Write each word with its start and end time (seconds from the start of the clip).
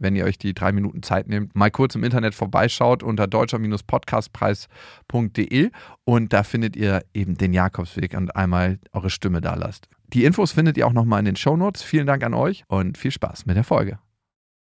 wenn 0.00 0.16
ihr 0.16 0.24
euch 0.24 0.38
die 0.38 0.54
drei 0.54 0.72
Minuten 0.72 1.04
Zeit 1.04 1.28
nehmt, 1.28 1.54
mal 1.54 1.70
kurz 1.70 1.94
im 1.94 2.02
Internet 2.02 2.34
vorbeischaut 2.34 3.04
unter 3.04 3.28
deutscher-podcastpreis.de 3.28 5.70
und 6.04 6.32
da 6.32 6.42
findet 6.42 6.76
ihr 6.76 7.04
eben 7.14 7.36
den 7.36 7.52
Jakobsweg 7.52 8.14
und 8.14 8.34
einmal 8.34 8.80
eure 8.92 9.10
Stimme 9.10 9.40
da 9.40 9.54
lasst. 9.54 9.88
Die 10.08 10.24
Infos 10.24 10.50
findet 10.52 10.76
ihr 10.76 10.86
auch 10.86 10.92
nochmal 10.92 11.20
in 11.20 11.26
den 11.26 11.36
Shownotes. 11.36 11.82
Vielen 11.82 12.06
Dank 12.06 12.24
an 12.24 12.34
euch 12.34 12.64
und 12.66 12.98
viel 12.98 13.12
Spaß 13.12 13.46
mit 13.46 13.56
der 13.56 13.64
Folge. 13.64 13.98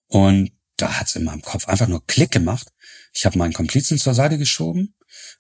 Und 0.08 0.52
da 0.76 1.00
hat's 1.00 1.16
in 1.16 1.24
meinem 1.24 1.42
Kopf 1.42 1.68
einfach 1.68 1.88
nur 1.88 2.06
Klick 2.06 2.32
gemacht. 2.32 2.68
Ich 3.14 3.26
habe 3.26 3.38
meinen 3.38 3.54
Komplizen 3.54 3.98
zur 3.98 4.14
Seite 4.14 4.38
geschoben, 4.38 4.94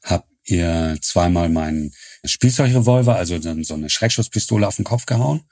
habe 0.03 0.23
ihr 0.45 0.97
zweimal 1.01 1.49
meinen 1.49 1.93
Spielzeugrevolver, 2.23 3.15
also 3.15 3.39
so 3.39 3.73
eine 3.73 3.89
Schreckschusspistole 3.89 4.67
auf 4.67 4.77
den 4.77 4.85
Kopf 4.85 5.05
gehauen. 5.05 5.43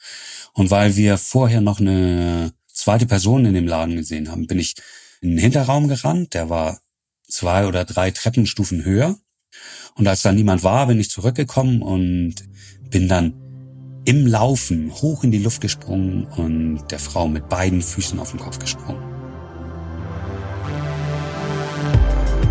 Und 0.53 0.71
weil 0.71 0.95
wir 0.95 1.17
vorher 1.17 1.61
noch 1.61 1.79
eine 1.79 2.53
zweite 2.75 3.05
Person 3.05 3.45
in 3.45 3.53
dem 3.53 3.67
Laden 3.67 3.95
gesehen 3.95 4.29
haben, 4.29 4.47
bin 4.47 4.59
ich 4.59 4.75
in 5.21 5.31
den 5.31 5.39
Hinterraum 5.39 5.87
gerannt. 5.87 6.33
Der 6.33 6.49
war 6.49 6.79
zwei 7.27 7.67
oder 7.67 7.85
drei 7.85 8.11
Treppenstufen 8.11 8.85
höher. 8.85 9.17
Und 9.95 10.07
als 10.07 10.21
da 10.21 10.31
niemand 10.31 10.63
war, 10.63 10.87
bin 10.87 10.99
ich 10.99 11.09
zurückgekommen 11.09 11.81
und 11.81 12.35
bin 12.89 13.07
dann 13.07 13.33
im 14.05 14.27
Laufen 14.27 14.91
hoch 14.93 15.23
in 15.23 15.31
die 15.31 15.39
Luft 15.39 15.61
gesprungen 15.61 16.25
und 16.25 16.87
der 16.91 16.99
Frau 16.99 17.27
mit 17.27 17.49
beiden 17.49 17.81
Füßen 17.81 18.19
auf 18.19 18.31
den 18.31 18.39
Kopf 18.39 18.59
gesprungen. 18.59 19.01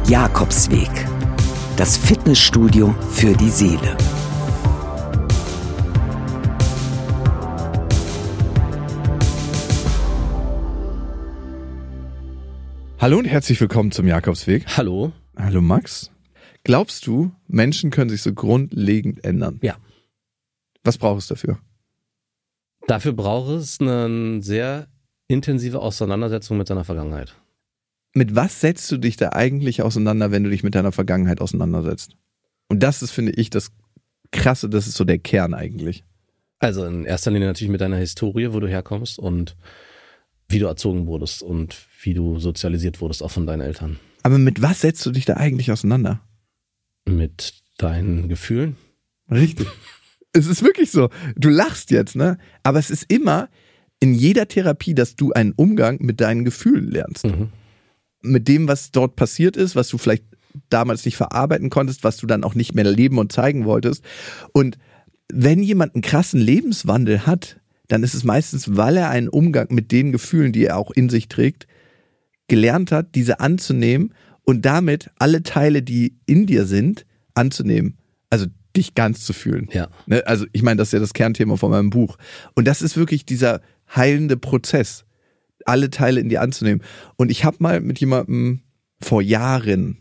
Jakobsweg. 0.08 0.90
Das 1.76 1.96
Fitnessstudio 1.96 2.94
für 3.12 3.34
die 3.36 3.50
Seele. 3.50 3.96
Hallo 13.04 13.18
und 13.18 13.26
herzlich 13.26 13.60
willkommen 13.60 13.90
zum 13.92 14.06
Jakobsweg. 14.06 14.64
Hallo. 14.78 15.12
Hallo 15.36 15.60
Max. 15.60 16.10
Glaubst 16.62 17.06
du, 17.06 17.32
Menschen 17.46 17.90
können 17.90 18.08
sich 18.08 18.22
so 18.22 18.32
grundlegend 18.32 19.22
ändern? 19.26 19.58
Ja. 19.60 19.76
Was 20.84 20.96
braucht 20.96 21.18
es 21.18 21.26
dafür? 21.26 21.58
Dafür 22.86 23.12
braucht 23.12 23.50
es 23.50 23.78
eine 23.78 24.42
sehr 24.42 24.88
intensive 25.28 25.80
Auseinandersetzung 25.80 26.56
mit 26.56 26.66
seiner 26.66 26.84
Vergangenheit. 26.84 27.36
Mit 28.14 28.34
was 28.36 28.62
setzt 28.62 28.90
du 28.90 28.96
dich 28.96 29.18
da 29.18 29.32
eigentlich 29.32 29.82
auseinander, 29.82 30.30
wenn 30.30 30.42
du 30.44 30.48
dich 30.48 30.62
mit 30.62 30.74
deiner 30.74 30.90
Vergangenheit 30.90 31.42
auseinandersetzt? 31.42 32.16
Und 32.70 32.82
das 32.82 33.02
ist, 33.02 33.10
finde 33.10 33.32
ich, 33.32 33.50
das 33.50 33.70
Krasse, 34.30 34.70
das 34.70 34.86
ist 34.86 34.96
so 34.96 35.04
der 35.04 35.18
Kern 35.18 35.52
eigentlich. 35.52 36.04
Also 36.58 36.86
in 36.86 37.04
erster 37.04 37.32
Linie 37.32 37.48
natürlich 37.48 37.70
mit 37.70 37.82
deiner 37.82 37.98
Historie, 37.98 38.54
wo 38.54 38.60
du 38.60 38.66
herkommst 38.66 39.18
und 39.18 39.56
wie 40.48 40.58
du 40.58 40.66
erzogen 40.66 41.06
wurdest 41.06 41.42
und 41.42 41.76
wie 42.02 42.14
du 42.14 42.38
sozialisiert 42.38 43.00
wurdest, 43.00 43.22
auch 43.22 43.30
von 43.30 43.46
deinen 43.46 43.62
Eltern. 43.62 43.98
Aber 44.22 44.38
mit 44.38 44.62
was 44.62 44.80
setzt 44.80 45.04
du 45.04 45.10
dich 45.10 45.24
da 45.24 45.34
eigentlich 45.34 45.70
auseinander? 45.70 46.20
Mit 47.06 47.54
deinen 47.78 48.28
Gefühlen. 48.28 48.76
Richtig. 49.30 49.66
es 50.32 50.46
ist 50.46 50.62
wirklich 50.62 50.90
so. 50.90 51.10
Du 51.36 51.48
lachst 51.48 51.90
jetzt, 51.90 52.16
ne? 52.16 52.38
Aber 52.62 52.78
es 52.78 52.90
ist 52.90 53.04
immer 53.08 53.48
in 54.00 54.14
jeder 54.14 54.48
Therapie, 54.48 54.94
dass 54.94 55.16
du 55.16 55.32
einen 55.32 55.52
Umgang 55.52 55.98
mit 56.00 56.20
deinen 56.20 56.44
Gefühlen 56.44 56.90
lernst. 56.90 57.24
Mhm. 57.24 57.48
Mit 58.22 58.48
dem, 58.48 58.68
was 58.68 58.90
dort 58.90 59.16
passiert 59.16 59.56
ist, 59.56 59.76
was 59.76 59.88
du 59.88 59.98
vielleicht 59.98 60.24
damals 60.68 61.04
nicht 61.04 61.16
verarbeiten 61.16 61.70
konntest, 61.70 62.04
was 62.04 62.16
du 62.16 62.26
dann 62.26 62.44
auch 62.44 62.54
nicht 62.54 62.74
mehr 62.74 62.84
leben 62.84 63.18
und 63.18 63.32
zeigen 63.32 63.64
wolltest. 63.64 64.04
Und 64.52 64.78
wenn 65.32 65.62
jemand 65.62 65.94
einen 65.94 66.02
krassen 66.02 66.40
Lebenswandel 66.40 67.26
hat, 67.26 67.60
dann 67.88 68.02
ist 68.02 68.14
es 68.14 68.24
meistens, 68.24 68.76
weil 68.76 68.96
er 68.96 69.10
einen 69.10 69.28
Umgang 69.28 69.68
mit 69.70 69.92
den 69.92 70.12
Gefühlen, 70.12 70.52
die 70.52 70.64
er 70.64 70.76
auch 70.76 70.90
in 70.90 71.08
sich 71.08 71.28
trägt, 71.28 71.66
gelernt 72.48 72.92
hat, 72.92 73.14
diese 73.14 73.40
anzunehmen 73.40 74.14
und 74.44 74.64
damit 74.64 75.10
alle 75.18 75.42
Teile, 75.42 75.82
die 75.82 76.16
in 76.26 76.46
dir 76.46 76.66
sind, 76.66 77.06
anzunehmen. 77.34 77.98
Also 78.30 78.46
dich 78.76 78.94
ganz 78.94 79.24
zu 79.24 79.32
fühlen. 79.32 79.68
Ja. 79.72 79.88
Ne? 80.06 80.26
Also 80.26 80.46
ich 80.52 80.62
meine, 80.62 80.78
das 80.78 80.88
ist 80.88 80.92
ja 80.92 80.98
das 80.98 81.14
Kernthema 81.14 81.56
von 81.56 81.70
meinem 81.70 81.90
Buch. 81.90 82.16
Und 82.54 82.66
das 82.66 82.82
ist 82.82 82.96
wirklich 82.96 83.24
dieser 83.24 83.60
heilende 83.94 84.36
Prozess, 84.36 85.04
alle 85.64 85.90
Teile 85.90 86.20
in 86.20 86.28
dir 86.28 86.42
anzunehmen. 86.42 86.82
Und 87.16 87.30
ich 87.30 87.44
habe 87.44 87.58
mal 87.60 87.80
mit 87.80 88.00
jemandem 88.00 88.62
vor 89.00 89.22
Jahren 89.22 89.98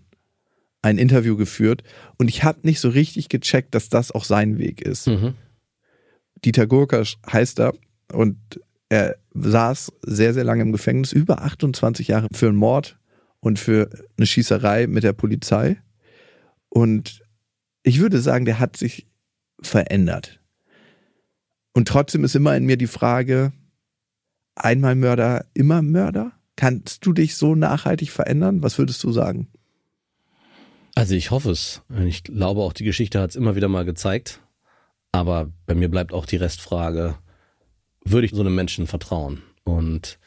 ein 0.82 0.98
Interview 0.98 1.38
geführt 1.38 1.84
und 2.18 2.28
ich 2.30 2.44
habe 2.44 2.60
nicht 2.64 2.80
so 2.80 2.90
richtig 2.90 3.30
gecheckt, 3.30 3.74
dass 3.74 3.90
das 3.90 4.12
auch 4.12 4.26
sein 4.26 4.58
Weg 4.58 4.82
ist. 4.82 5.08
Mhm. 5.08 5.36
Dieter 6.46 6.68
Gurkasch 6.68 7.18
heißt 7.32 7.60
er 7.60 7.74
und 8.12 8.38
er 8.90 9.16
saß 9.34 9.92
sehr, 10.02 10.34
sehr 10.34 10.44
lange 10.44 10.62
im 10.62 10.72
Gefängnis, 10.72 11.14
über 11.14 11.42
28 11.42 12.10
Jahre 12.10 12.28
für 12.32 12.48
einen 12.48 12.58
Mord 12.58 12.98
und 13.40 13.60
für 13.60 13.90
eine 14.18 14.28
Schießerei 14.28 14.88
mit 14.88 15.04
der 15.04 15.14
Polizei. 15.14 15.82
Und 16.70 17.24
ich 17.84 18.00
würde 18.00 18.22
sagen, 18.22 18.46
der 18.46 18.60
hat 18.60 18.78
sich 18.78 19.08
verändert. 19.62 20.40
Und 21.74 21.88
trotzdem 21.88 22.24
ist 22.24 22.36
immer 22.36 22.56
in 22.56 22.66
mir 22.66 22.78
die 22.78 22.88
Frage, 22.88 23.52
einmal 24.56 24.96
Mörder, 24.96 25.46
immer 25.54 25.82
Mörder? 25.82 26.34
Kannst 26.56 27.06
du 27.06 27.14
dich 27.14 27.36
so 27.36 27.56
nachhaltig 27.56 28.12
verändern? 28.12 28.62
Was 28.62 28.78
würdest 28.78 29.04
du 29.04 29.12
sagen? 29.12 29.48
Also 30.96 31.16
ich 31.16 31.32
hoffe 31.32 31.50
es. 31.50 31.82
Ich 32.06 32.24
glaube 32.24 32.62
auch, 32.62 32.74
die 32.74 32.84
Geschichte 32.84 33.20
hat 33.20 33.32
es 33.32 33.36
immer 33.36 33.56
wieder 33.56 33.68
mal 33.68 33.86
gezeigt. 33.86 34.40
Aber 35.14 35.52
bei 35.66 35.76
mir 35.76 35.90
bleibt 35.90 36.12
auch 36.12 36.26
die 36.26 36.36
Restfrage, 36.36 37.16
würde 38.04 38.26
ich 38.26 38.34
so 38.34 38.42
einem 38.42 38.56
Menschen 38.56 38.88
vertrauen? 38.88 39.44
Und 39.64 40.20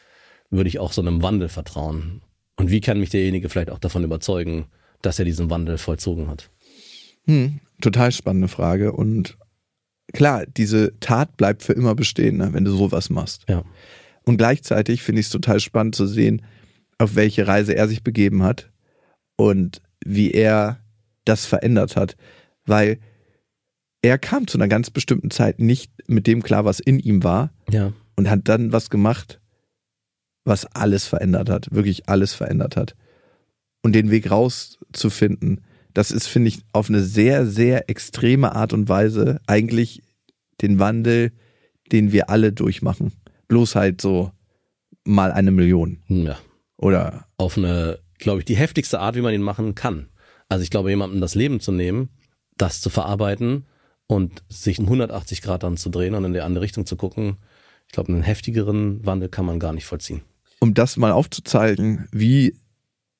würde 0.49 0.69
ich 0.69 0.79
auch 0.79 0.93
so 0.93 1.03
einem 1.03 1.23
Wandel 1.23 1.51
vertrauen? 1.51 2.23
Und 2.57 2.71
wie 2.71 2.81
kann 2.81 3.01
mich 3.01 3.11
derjenige 3.11 3.51
vielleicht 3.51 3.71
auch 3.71 3.81
davon 3.81 4.05
überzeugen, 4.05 4.67
dass 5.03 5.19
er 5.19 5.25
diesen 5.25 5.51
Wandel 5.51 5.77
vollzogen 5.77 6.29
hat? 6.29 6.51
Hm, 7.27 7.61
total 7.83 8.13
spannende 8.13 8.49
Frage. 8.49 8.93
Und 8.93 9.37
klar, 10.15 10.47
diese 10.47 10.99
Tat 11.01 11.37
bleibt 11.37 11.63
für 11.63 11.73
immer 11.73 11.95
bestehen, 11.95 12.39
ne, 12.39 12.53
wenn 12.53 12.65
du 12.65 12.71
sowas 12.71 13.11
machst. 13.11 13.45
Ja. 13.49 13.65
Und 14.25 14.39
gleichzeitig 14.39 15.03
finde 15.03 15.21
ich 15.21 15.27
es 15.27 15.33
total 15.33 15.61
spannend 15.61 15.97
zu 15.97 16.07
sehen, 16.07 16.43
auf 16.99 17.17
welche 17.17 17.47
Reise 17.47 17.75
er 17.75 17.89
sich 17.89 18.03
begeben 18.03 18.43
hat 18.43 18.71
und 19.37 19.83
wie 20.05 20.31
er 20.31 20.81
das 21.25 21.45
verändert 21.45 21.97
hat. 21.97 22.17
Weil 22.65 22.99
er 24.03 24.19
kam 24.19 24.47
zu 24.47 24.59
einer 24.59 24.69
ganz 24.69 24.91
bestimmten 24.91 25.31
Zeit 25.31 25.59
nicht 25.59 25.93
mit 26.07 26.27
dem 26.27 26.43
klar, 26.43 26.65
was 26.65 26.81
in 26.81 26.99
ihm 26.99 27.25
war. 27.25 27.53
Ja. 27.71 27.93
Und 28.17 28.31
hat 28.31 28.41
dann 28.45 28.73
was 28.73 28.89
gemacht, 28.89 29.41
was 30.45 30.65
alles 30.67 31.07
verändert 31.07 31.51
hat, 31.51 31.69
wirklich 31.73 32.09
alles 32.09 32.33
verändert 32.33 32.77
hat. 32.77 32.95
Und 33.83 33.95
den 33.95 34.11
Weg 34.11 34.31
rauszufinden, 34.31 35.63
das 35.93 36.11
ist, 36.11 36.27
finde 36.27 36.49
ich, 36.49 36.61
auf 36.73 36.89
eine 36.89 37.03
sehr, 37.03 37.47
sehr 37.47 37.91
extreme 37.91 38.55
Art 38.55 38.73
und 38.73 38.89
Weise 38.89 39.41
eigentlich 39.47 40.03
den 40.63 40.79
Wandel, 40.79 41.33
den 41.93 42.13
wir 42.13 42.31
alle 42.31 42.53
durchmachen. 42.53 43.13
Bloß 43.49 43.75
halt 43.75 44.01
so 44.01 44.33
mal 45.05 45.33
eine 45.33 45.51
Million. 45.51 46.03
Ja. 46.09 46.39
Oder? 46.77 47.27
Auf 47.37 47.59
eine, 47.59 47.99
glaube 48.19 48.41
ich, 48.41 48.45
die 48.45 48.57
heftigste 48.57 49.01
Art, 49.01 49.15
wie 49.15 49.21
man 49.21 49.35
ihn 49.35 49.43
machen 49.43 49.75
kann. 49.75 50.09
Also 50.49 50.63
ich 50.63 50.71
glaube, 50.71 50.91
jemandem 50.91 51.21
das 51.21 51.35
Leben 51.35 51.61
zu 51.61 51.73
nehmen, 51.73 52.09
das 52.57 52.81
zu 52.81 52.91
verarbeiten 52.91 53.67
und 54.07 54.43
sich 54.49 54.79
um 54.79 54.87
180 54.87 55.43
Grad 55.43 55.63
dann 55.63 55.77
zu 55.77 55.91
drehen 55.91 56.15
und 56.15 56.25
in 56.25 56.33
die 56.33 56.41
andere 56.41 56.63
Richtung 56.63 56.87
zu 56.87 56.97
gucken. 56.97 57.37
Ich 57.87 57.93
glaube, 57.93 58.13
einen 58.13 58.23
heftigeren 58.23 59.05
Wandel 59.05 59.29
kann 59.29 59.47
man 59.47 59.59
gar 59.59 59.73
nicht 59.73 59.87
vollziehen. 59.87 60.23
Um 60.61 60.75
das 60.75 60.97
mal 60.97 61.13
aufzuzeigen, 61.13 62.09
wie 62.13 62.57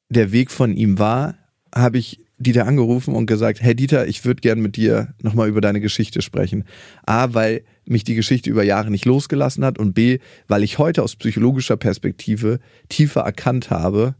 der 0.09 0.33
Weg 0.33 0.51
von 0.51 0.77
ihm 0.77 0.99
war, 0.99 1.35
habe 1.75 1.99
ich 1.99 2.21
Dieter 2.39 2.67
angerufen 2.67 3.15
und 3.15 3.27
gesagt, 3.27 3.63
hey 3.63 3.75
Dieter, 3.75 4.07
ich 4.07 4.25
würde 4.25 4.43
gern 4.43 4.61
mit 4.61 4.77
dir 4.77 5.15
nochmal 5.23 5.49
über 5.49 5.61
deine 5.61 5.81
Geschichte 5.81 6.21
sprechen. 6.21 6.65
A, 7.07 7.33
weil 7.33 7.65
mich 7.87 8.05
die 8.05 8.15
Geschichte 8.15 8.51
über 8.51 8.63
Jahre 8.63 8.91
nicht 8.91 9.07
losgelassen 9.07 9.65
hat 9.65 9.79
und 9.79 9.95
B, 9.95 10.19
weil 10.47 10.63
ich 10.63 10.79
heute 10.79 11.03
aus 11.03 11.17
psychologischer 11.17 11.77
Perspektive 11.77 12.61
tiefer 12.89 13.23
erkannt 13.23 13.71
habe, 13.71 14.17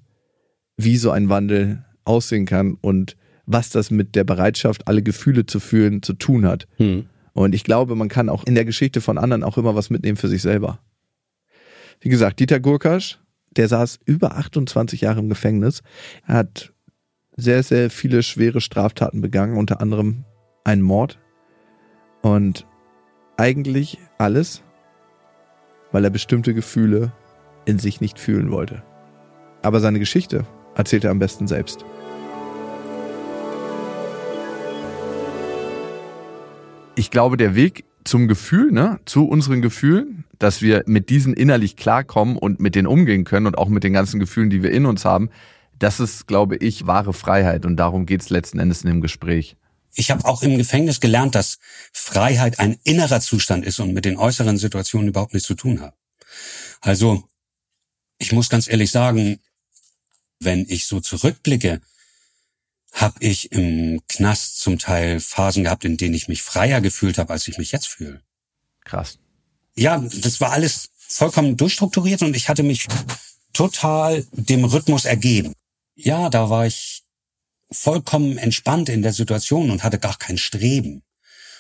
wie 0.77 0.97
so 0.97 1.11
ein 1.11 1.29
Wandel 1.29 1.85
aussehen 2.05 2.47
kann 2.47 2.75
und 2.81 3.17
was 3.47 3.71
das 3.71 3.91
mit 3.91 4.15
der 4.15 4.25
Bereitschaft, 4.25 4.89
alle 4.89 5.03
Gefühle 5.03 5.47
zu 5.47 5.61
fühlen, 5.61 6.03
zu 6.03 6.13
tun 6.15 6.45
hat. 6.47 6.67
Hm. 6.77 7.07
Und 7.33 7.55
ich 7.55 7.65
glaube, 7.65 7.95
man 7.95 8.09
kann 8.09 8.29
auch 8.29 8.45
in 8.45 8.55
der 8.55 8.65
Geschichte 8.65 9.01
von 9.01 9.19
anderen 9.19 9.43
auch 9.43 9.57
immer 9.59 9.75
was 9.75 9.91
mitnehmen 9.91 10.17
für 10.17 10.29
sich 10.29 10.43
selber. 10.43 10.81
Wie 12.01 12.09
gesagt, 12.09 12.41
Dieter 12.41 12.61
Gurkasch, 12.61 13.19
der 13.57 13.69
saß 13.69 14.01
über 14.05 14.37
28 14.37 15.03
Jahre 15.03 15.21
im 15.21 15.29
Gefängnis, 15.29 15.83
hat 16.25 16.73
sehr, 17.37 17.63
sehr 17.63 17.91
viele 17.91 18.23
schwere 18.23 18.61
Straftaten 18.61 19.21
begangen, 19.21 19.57
unter 19.57 19.81
anderem 19.81 20.25
einen 20.65 20.83
Mord. 20.83 21.19
Und 22.23 22.67
eigentlich 23.37 23.99
alles, 24.19 24.63
weil 25.93 26.05
er 26.05 26.11
bestimmte 26.11 26.55
Gefühle 26.55 27.13
in 27.67 27.79
sich 27.79 28.01
nicht 28.01 28.19
fühlen 28.19 28.51
wollte. 28.51 28.83
Aber 29.63 29.81
seine 29.81 29.99
Geschichte 29.99 30.47
erzählt 30.75 31.05
er 31.05 31.11
am 31.11 31.19
besten 31.19 31.47
selbst. 31.47 31.85
Ich 36.99 37.11
glaube, 37.11 37.37
der 37.37 37.55
Weg 37.55 37.85
zum 38.05 38.27
Gefühl, 38.27 38.73
ne, 38.73 38.99
zu 39.05 39.27
unseren 39.27 39.61
Gefühlen, 39.61 40.25
dass 40.39 40.63
wir 40.63 40.83
mit 40.87 41.11
diesen 41.11 41.35
innerlich 41.35 41.77
klarkommen 41.77 42.39
und 42.39 42.59
mit 42.59 42.75
denen 42.75 42.87
umgehen 42.87 43.25
können 43.25 43.47
und 43.47 43.59
auch 43.59 43.69
mit 43.69 43.85
den 43.85 43.93
ganzen 43.93 44.19
Gefühlen, 44.19 44.49
die 44.49 44.63
wir 44.63 44.71
in 44.71 44.87
uns 44.87 45.05
haben, 45.05 45.29
das 45.79 46.01
ist, 46.01 46.27
glaube 46.27 46.57
ich, 46.57 46.87
wahre 46.87 47.13
Freiheit 47.13 47.67
und 47.67 47.77
darum 47.77 48.07
geht's 48.07 48.31
letzten 48.31 48.59
Endes 48.59 48.83
in 48.83 48.89
dem 48.89 49.03
Gespräch. 49.03 49.57
Ich 49.95 50.11
habe 50.11 50.25
auch 50.25 50.43
im 50.43 50.57
Gefängnis 50.57 51.01
gelernt, 51.01 51.35
dass 51.35 51.59
Freiheit 51.93 52.61
ein 52.61 52.79
innerer 52.83 53.21
Zustand 53.21 53.67
ist 53.67 53.79
und 53.79 53.93
mit 53.93 54.07
den 54.07 54.17
äußeren 54.17 54.57
Situationen 54.57 55.09
überhaupt 55.09 55.35
nichts 55.35 55.47
zu 55.47 55.55
tun 55.55 55.83
hat. 55.83 55.95
Also, 56.81 57.25
ich 58.19 58.33
muss 58.33 58.49
ganz 58.49 58.69
ehrlich 58.69 58.91
sagen, 58.91 59.39
wenn 60.41 60.65
ich 60.69 60.87
so 60.87 61.01
zurückblicke, 61.01 61.83
habe 62.97 63.23
ich 63.23 63.53
im 63.53 64.01
Knast 64.09 64.59
zum 64.59 64.79
Teil 64.79 65.21
Phasen 65.21 65.65
gehabt, 65.65 65.85
in 65.85 65.99
denen 65.99 66.15
ich 66.15 66.29
mich 66.29 66.43
freier 66.43 66.81
gefühlt 66.81 67.19
habe, 67.19 67.33
als 67.33 67.47
ich 67.47 67.59
mich 67.59 67.71
jetzt 67.71 67.87
fühle. 67.87 68.23
Krass. 68.85 69.19
Ja, 69.75 69.99
das 69.99 70.41
war 70.41 70.53
alles 70.53 70.89
vollkommen 70.97 71.59
durchstrukturiert 71.59 72.23
und 72.23 72.35
ich 72.35 72.49
hatte 72.49 72.63
mich 72.63 72.87
total 73.53 74.27
dem 74.33 74.65
Rhythmus 74.65 75.05
ergeben. 75.05 75.53
Ja, 75.95 76.31
da 76.31 76.49
war 76.49 76.67
ich 76.67 77.05
vollkommen 77.71 78.39
entspannt 78.39 78.89
in 78.89 79.03
der 79.03 79.13
Situation 79.13 79.71
und 79.71 79.85
hatte 79.85 79.99
gar 79.99 80.17
kein 80.17 80.39
Streben. 80.39 81.03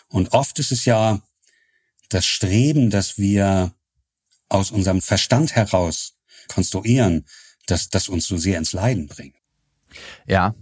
Und 0.09 0.33
oft 0.33 0.59
ist 0.59 0.73
es 0.73 0.87
ja 0.87 1.21
das 2.09 2.25
Streben, 2.25 2.89
dass 2.89 3.19
wir 3.19 3.75
aus 4.49 4.71
unserem 4.71 5.03
Verstand 5.03 5.55
heraus 5.55 6.15
konstruieren, 6.49 7.27
dass 7.67 7.91
das 7.91 8.09
uns 8.09 8.27
so 8.27 8.39
sehr 8.39 8.57
ins 8.57 8.73
Leiden 8.73 9.07
bringt. 9.07 9.37
Ja, 10.27 10.55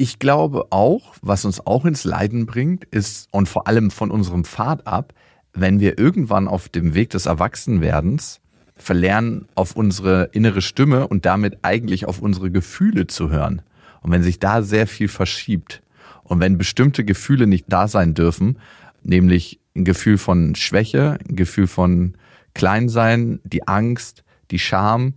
ich 0.00 0.20
glaube 0.20 0.68
auch, 0.70 1.16
was 1.22 1.44
uns 1.44 1.66
auch 1.66 1.84
ins 1.84 2.04
Leiden 2.04 2.46
bringt, 2.46 2.84
ist 2.84 3.28
und 3.32 3.48
vor 3.48 3.66
allem 3.66 3.90
von 3.90 4.12
unserem 4.12 4.44
Pfad 4.44 4.86
ab, 4.86 5.12
wenn 5.52 5.80
wir 5.80 5.98
irgendwann 5.98 6.46
auf 6.46 6.68
dem 6.68 6.94
Weg 6.94 7.10
des 7.10 7.26
Erwachsenwerdens 7.26 8.40
verlernen, 8.76 9.48
auf 9.56 9.74
unsere 9.74 10.30
innere 10.32 10.62
Stimme 10.62 11.08
und 11.08 11.26
damit 11.26 11.58
eigentlich 11.62 12.06
auf 12.06 12.22
unsere 12.22 12.52
Gefühle 12.52 13.08
zu 13.08 13.30
hören. 13.30 13.60
Und 14.00 14.12
wenn 14.12 14.22
sich 14.22 14.38
da 14.38 14.62
sehr 14.62 14.86
viel 14.86 15.08
verschiebt 15.08 15.82
und 16.22 16.38
wenn 16.38 16.58
bestimmte 16.58 17.04
Gefühle 17.04 17.48
nicht 17.48 17.64
da 17.68 17.88
sein 17.88 18.14
dürfen, 18.14 18.58
nämlich 19.02 19.58
ein 19.74 19.84
Gefühl 19.84 20.16
von 20.16 20.54
Schwäche, 20.54 21.18
ein 21.28 21.34
Gefühl 21.34 21.66
von 21.66 22.14
Kleinsein, 22.54 23.40
die 23.42 23.66
Angst, 23.66 24.22
die 24.52 24.60
Scham, 24.60 25.14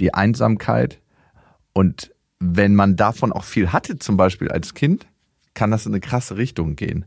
die 0.00 0.14
Einsamkeit 0.14 1.00
und 1.72 2.10
wenn 2.38 2.74
man 2.74 2.96
davon 2.96 3.32
auch 3.32 3.44
viel 3.44 3.72
hatte, 3.72 3.98
zum 3.98 4.16
Beispiel 4.16 4.50
als 4.50 4.74
Kind, 4.74 5.06
kann 5.54 5.70
das 5.70 5.86
in 5.86 5.92
eine 5.92 6.00
krasse 6.00 6.36
Richtung 6.36 6.76
gehen. 6.76 7.06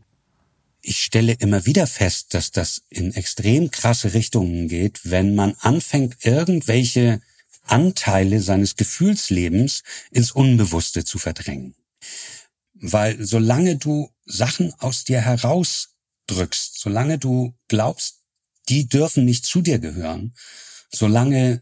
Ich 0.82 1.04
stelle 1.04 1.34
immer 1.34 1.66
wieder 1.66 1.88
fest, 1.88 2.34
dass 2.34 2.52
das 2.52 2.84
in 2.90 3.14
extrem 3.14 3.70
krasse 3.70 4.14
Richtungen 4.14 4.68
geht, 4.70 5.02
wenn 5.04 5.36
man 5.36 5.56
anfängt, 5.60 6.26
irgendwelche 6.26 7.22
Anteile 7.64 8.42
seines 8.42 8.76
Gefühlslebens 8.76 9.84
ins 10.12 10.32
Unbewusste 10.32 11.04
zu 11.04 11.20
verdrängen. 11.20 11.76
Weil 12.74 13.24
solange 13.24 13.78
du 13.78 14.10
Sachen 14.26 14.74
aus 14.80 15.04
dir 15.04 15.22
herausdrückst, 15.22 16.80
solange 16.80 17.20
du 17.20 17.54
glaubst, 17.68 18.24
die 18.70 18.88
dürfen 18.88 19.26
nicht 19.26 19.46
zu 19.46 19.62
dir 19.62 19.80
gehören, 19.80 20.34
solange 20.90 21.62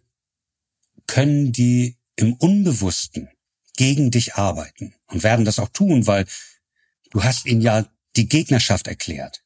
können 1.08 1.52
die 1.52 1.98
im 2.16 2.34
Unbewussten 2.34 3.30
gegen 3.78 4.12
dich 4.12 4.36
arbeiten 4.36 4.94
und 5.08 5.24
werden 5.24 5.46
das 5.46 5.60
auch 5.60 5.70
tun, 5.70 6.06
weil 6.08 6.26
du 7.12 7.24
hast 7.24 7.46
ihnen 7.46 7.62
ja 7.62 7.86
die 8.18 8.28
Gegnerschaft 8.28 8.88
erklärt. 8.88 9.44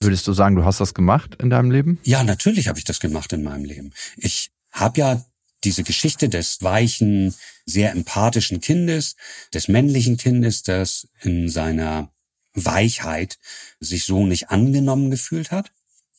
Würdest 0.00 0.26
du 0.26 0.32
sagen, 0.32 0.56
du 0.56 0.64
hast 0.64 0.80
das 0.80 0.94
gemacht 0.94 1.36
in 1.40 1.50
deinem 1.50 1.70
Leben? 1.70 2.00
Ja, 2.04 2.24
natürlich 2.24 2.68
habe 2.68 2.78
ich 2.78 2.84
das 2.84 2.98
gemacht 2.98 3.32
in 3.32 3.42
meinem 3.42 3.64
Leben. 3.64 3.92
Ich 4.16 4.50
habe 4.72 4.98
ja 4.98 5.24
diese 5.64 5.84
Geschichte 5.84 6.28
des 6.28 6.62
weichen, 6.62 7.34
sehr 7.66 7.92
empathischen 7.92 8.60
Kindes, 8.60 9.16
des 9.54 9.68
männlichen 9.68 10.16
Kindes, 10.16 10.62
das 10.62 11.08
in 11.20 11.48
seiner 11.48 12.12
Weichheit 12.54 13.38
sich 13.78 14.04
so 14.04 14.26
nicht 14.26 14.50
angenommen 14.50 15.10
gefühlt 15.10 15.52
hat 15.52 15.72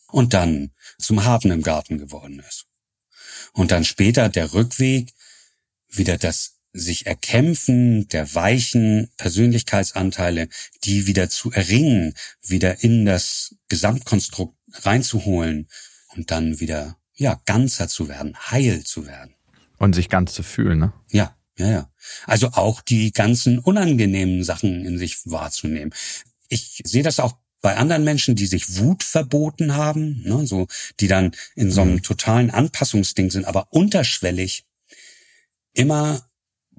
und 0.07 0.33
dann 0.33 0.71
zum 0.97 1.25
Harten 1.25 1.51
im 1.51 1.61
Garten 1.61 1.97
geworden 1.97 2.41
ist. 2.47 2.65
Und 3.51 3.71
dann 3.71 3.83
später 3.83 4.29
der 4.29 4.53
Rückweg, 4.53 5.13
wieder 5.89 6.17
das 6.17 6.52
sich 6.73 7.05
erkämpfen 7.05 8.07
der 8.09 8.33
weichen 8.33 9.09
Persönlichkeitsanteile, 9.17 10.49
die 10.83 11.07
wieder 11.07 11.29
zu 11.29 11.51
erringen, 11.51 12.15
wieder 12.41 12.83
in 12.83 13.05
das 13.05 13.55
Gesamtkonstrukt 13.69 14.57
reinzuholen 14.81 15.67
und 16.15 16.31
dann 16.31 16.59
wieder, 16.59 16.97
ja, 17.15 17.39
ganzer 17.45 17.87
zu 17.87 18.09
werden, 18.09 18.35
heil 18.51 18.83
zu 18.83 19.05
werden. 19.05 19.35
Und 19.77 19.93
sich 19.93 20.09
ganz 20.09 20.33
zu 20.33 20.43
fühlen, 20.43 20.79
ne? 20.79 20.93
Ja, 21.11 21.37
ja, 21.57 21.69
ja. 21.69 21.91
Also 22.25 22.49
auch 22.49 22.81
die 22.81 23.11
ganzen 23.11 23.59
unangenehmen 23.59 24.43
Sachen 24.43 24.85
in 24.85 24.97
sich 24.97 25.19
wahrzunehmen. 25.25 25.93
Ich 26.49 26.81
sehe 26.83 27.03
das 27.03 27.19
auch 27.19 27.37
bei 27.61 27.77
anderen 27.77 28.03
Menschen, 28.03 28.35
die 28.35 28.47
sich 28.47 28.77
Wut 28.77 29.03
verboten 29.03 29.75
haben, 29.75 30.21
ne, 30.23 30.45
so, 30.45 30.67
die 30.99 31.07
dann 31.07 31.31
in 31.55 31.71
so 31.71 31.81
einem 31.81 31.93
mhm. 31.93 32.03
totalen 32.03 32.51
Anpassungsding 32.51 33.31
sind, 33.31 33.45
aber 33.45 33.71
unterschwellig 33.71 34.65
immer 35.73 36.27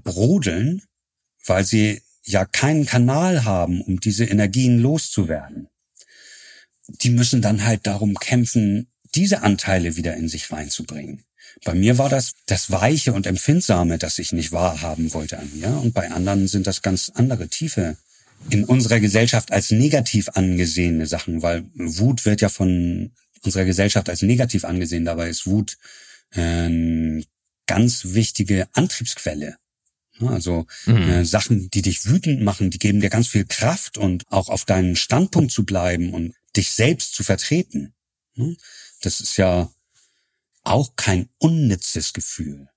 brodeln, 0.03 0.83
weil 1.47 1.65
sie 1.65 2.03
ja 2.23 2.45
keinen 2.45 2.87
Kanal 2.87 3.45
haben, 3.45 3.81
um 3.83 4.01
diese 4.01 4.25
Energien 4.25 4.79
loszuwerden. 4.79 5.69
Die 6.89 7.11
müssen 7.11 7.43
dann 7.43 7.65
halt 7.65 7.87
darum 7.87 8.15
kämpfen, 8.15 8.89
diese 9.15 9.43
Anteile 9.43 9.97
wieder 9.97 10.17
in 10.17 10.29
sich 10.29 10.51
reinzubringen. 10.51 11.25
Bei 11.65 11.75
mir 11.75 11.99
war 11.99 12.09
das 12.09 12.33
das 12.47 12.71
Weiche 12.71 13.13
und 13.13 13.27
Empfindsame, 13.27 13.99
das 13.99 14.19
ich 14.19 14.33
nicht 14.33 14.53
wahrhaben 14.53 15.15
wollte 15.15 15.39
an 15.39 15.51
mir. 15.55 15.69
Und 15.69 15.95
bei 15.95 16.11
anderen 16.11 16.49
sind 16.49 16.67
das 16.67 16.83
ganz 16.83 17.13
andere, 17.15 17.49
tiefe, 17.49 17.97
in 18.51 18.65
unserer 18.65 19.01
Gesellschaft 19.01 19.53
als 19.53 19.71
negativ 19.71 20.29
angesehene 20.31 21.07
Sachen, 21.07 21.43
weil 21.43 21.65
Wut 21.75 22.25
wird 22.27 22.41
ja 22.41 22.49
von 22.49 23.13
unserer 23.43 23.65
Gesellschaft 23.65 24.09
als 24.11 24.23
negativ 24.23 24.65
angesehen. 24.65 25.05
Dabei 25.05 25.29
ist 25.29 25.47
Wut 25.47 25.79
äh, 26.33 27.23
ganz 27.67 28.03
wichtige 28.07 28.69
Antriebsquelle. 28.73 29.57
Also 30.21 30.67
mhm. 30.87 30.97
äh, 30.97 31.25
Sachen, 31.25 31.71
die 31.71 31.83
dich 31.83 32.07
wütend 32.07 32.43
machen, 32.43 32.71
die 32.71 32.79
geben 32.79 33.01
dir 33.01 33.11
ganz 33.11 33.29
viel 33.29 33.45
Kraft 33.45 33.99
und 33.99 34.25
auch 34.31 34.49
auf 34.49 34.65
deinen 34.65 34.97
Standpunkt 34.97 35.51
zu 35.51 35.65
bleiben 35.65 36.15
und 36.15 36.35
dich 36.57 36.71
selbst 36.71 37.15
zu 37.15 37.25
vertreten. 37.25 37.95
Ne? 38.37 38.57
Das 39.03 39.21
ist 39.21 39.37
ja 39.37 39.71
auch 40.63 40.97
kein 40.97 41.29
unnützes 41.39 42.13
Gefühl. 42.13 42.69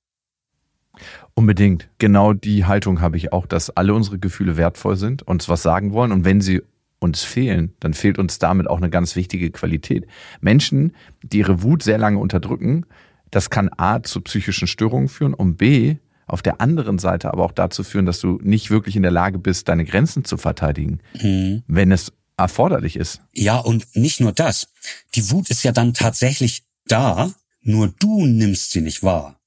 Unbedingt. 1.35 1.89
Genau 1.99 2.33
die 2.33 2.65
Haltung 2.65 3.01
habe 3.01 3.17
ich 3.17 3.31
auch, 3.31 3.45
dass 3.45 3.69
alle 3.69 3.93
unsere 3.93 4.17
Gefühle 4.17 4.57
wertvoll 4.57 4.97
sind, 4.97 5.21
uns 5.21 5.47
was 5.47 5.61
sagen 5.61 5.93
wollen 5.93 6.11
und 6.11 6.25
wenn 6.25 6.41
sie 6.41 6.63
uns 6.99 7.23
fehlen, 7.23 7.75
dann 7.79 7.93
fehlt 7.93 8.17
uns 8.17 8.39
damit 8.39 8.67
auch 8.67 8.77
eine 8.77 8.89
ganz 8.89 9.15
wichtige 9.15 9.51
Qualität. 9.51 10.07
Menschen, 10.41 10.95
die 11.21 11.37
ihre 11.37 11.61
Wut 11.61 11.83
sehr 11.83 11.99
lange 11.99 12.17
unterdrücken, 12.17 12.87
das 13.29 13.51
kann 13.51 13.69
A 13.77 14.01
zu 14.01 14.21
psychischen 14.21 14.67
Störungen 14.67 15.07
führen 15.07 15.35
und 15.35 15.57
B 15.57 15.97
auf 16.27 16.41
der 16.41 16.61
anderen 16.61 16.99
Seite 16.99 17.31
aber 17.31 17.43
auch 17.43 17.51
dazu 17.51 17.83
führen, 17.83 18.05
dass 18.05 18.19
du 18.19 18.39
nicht 18.43 18.69
wirklich 18.69 18.95
in 18.95 19.01
der 19.01 19.11
Lage 19.11 19.39
bist, 19.39 19.69
deine 19.69 19.85
Grenzen 19.85 20.25
zu 20.25 20.37
verteidigen, 20.37 20.99
mhm. 21.19 21.63
wenn 21.67 21.91
es 21.91 22.11
erforderlich 22.37 22.95
ist. 22.97 23.21
Ja, 23.33 23.57
und 23.57 23.95
nicht 23.95 24.19
nur 24.19 24.33
das. 24.33 24.67
Die 25.15 25.31
Wut 25.31 25.49
ist 25.49 25.63
ja 25.63 25.71
dann 25.71 25.93
tatsächlich 25.93 26.63
da, 26.85 27.33
nur 27.61 27.93
du 27.99 28.25
nimmst 28.25 28.71
sie 28.71 28.81
nicht 28.81 29.03
wahr. 29.03 29.39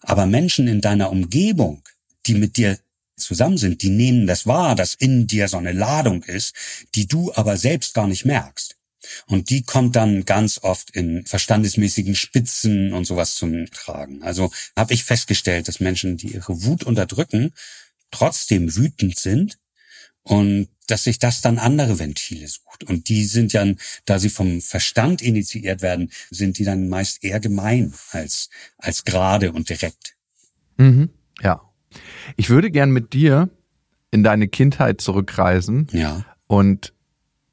Aber 0.00 0.26
Menschen 0.26 0.68
in 0.68 0.80
deiner 0.80 1.10
Umgebung, 1.10 1.82
die 2.26 2.34
mit 2.34 2.56
dir 2.56 2.78
zusammen 3.16 3.58
sind, 3.58 3.82
die 3.82 3.90
nehmen 3.90 4.26
das 4.26 4.46
wahr, 4.46 4.74
dass 4.74 4.94
in 4.94 5.26
dir 5.26 5.48
so 5.48 5.58
eine 5.58 5.72
Ladung 5.72 6.22
ist, 6.24 6.54
die 6.94 7.06
du 7.06 7.32
aber 7.34 7.56
selbst 7.56 7.94
gar 7.94 8.06
nicht 8.06 8.24
merkst. 8.24 8.76
Und 9.26 9.50
die 9.50 9.62
kommt 9.62 9.96
dann 9.96 10.24
ganz 10.24 10.60
oft 10.62 10.90
in 10.90 11.26
verstandesmäßigen 11.26 12.14
Spitzen 12.14 12.92
und 12.92 13.04
sowas 13.04 13.34
zum 13.34 13.66
Tragen. 13.70 14.22
Also 14.22 14.50
habe 14.76 14.94
ich 14.94 15.04
festgestellt, 15.04 15.68
dass 15.68 15.80
Menschen, 15.80 16.16
die 16.16 16.34
ihre 16.34 16.62
Wut 16.64 16.84
unterdrücken, 16.84 17.52
trotzdem 18.10 18.74
wütend 18.76 19.18
sind 19.18 19.58
und 20.22 20.68
dass 20.86 21.04
sich 21.04 21.18
das 21.18 21.40
dann 21.40 21.58
andere 21.58 21.98
Ventile 21.98 22.46
sucht. 22.48 22.84
Und 22.84 23.08
die 23.08 23.24
sind 23.24 23.52
ja, 23.52 23.64
da 24.04 24.18
sie 24.18 24.28
vom 24.28 24.60
Verstand 24.60 25.22
initiiert 25.22 25.82
werden, 25.82 26.10
sind 26.30 26.58
die 26.58 26.64
dann 26.64 26.88
meist 26.88 27.24
eher 27.24 27.40
gemein 27.40 27.94
als, 28.10 28.50
als 28.78 29.04
gerade 29.04 29.52
und 29.52 29.68
direkt. 29.68 30.16
Mhm, 30.76 31.10
ja. 31.40 31.62
Ich 32.36 32.50
würde 32.50 32.70
gern 32.70 32.90
mit 32.90 33.12
dir 33.12 33.50
in 34.10 34.22
deine 34.22 34.48
Kindheit 34.48 35.00
zurückreisen. 35.00 35.88
Ja. 35.92 36.24
Und 36.46 36.92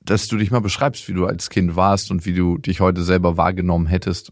dass 0.09 0.27
du 0.27 0.37
dich 0.37 0.51
mal 0.51 0.59
beschreibst, 0.59 1.07
wie 1.07 1.13
du 1.13 1.25
als 1.25 1.49
Kind 1.49 1.75
warst 1.75 2.09
und 2.11 2.25
wie 2.25 2.33
du 2.33 2.57
dich 2.57 2.79
heute 2.79 3.03
selber 3.03 3.37
wahrgenommen 3.37 3.87
hättest. 3.87 4.31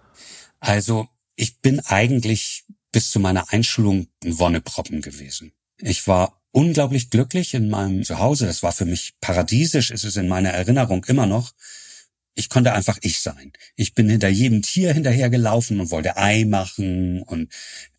Also 0.59 1.07
ich 1.35 1.59
bin 1.61 1.79
eigentlich 1.81 2.65
bis 2.91 3.11
zu 3.11 3.19
meiner 3.19 3.51
Einschulung 3.51 4.07
ein 4.23 4.39
Wonneproppen 4.39 5.01
gewesen. 5.01 5.51
Ich 5.79 6.07
war 6.07 6.41
unglaublich 6.51 7.11
glücklich 7.11 7.53
in 7.53 7.69
meinem 7.69 8.03
Zuhause. 8.03 8.47
Das 8.47 8.63
war 8.63 8.71
für 8.71 8.85
mich 8.85 9.13
paradiesisch, 9.21 9.91
ist 9.91 10.03
es 10.03 10.15
in 10.15 10.27
meiner 10.27 10.49
Erinnerung 10.49 11.05
immer 11.05 11.27
noch. 11.27 11.53
Ich 12.33 12.49
konnte 12.49 12.73
einfach 12.73 12.97
ich 13.01 13.19
sein. 13.19 13.53
Ich 13.75 13.93
bin 13.93 14.09
hinter 14.09 14.29
jedem 14.29 14.63
Tier 14.63 14.93
hinterhergelaufen 14.93 15.79
und 15.79 15.91
wollte 15.91 16.17
Ei 16.17 16.45
machen 16.45 17.21
und 17.21 17.51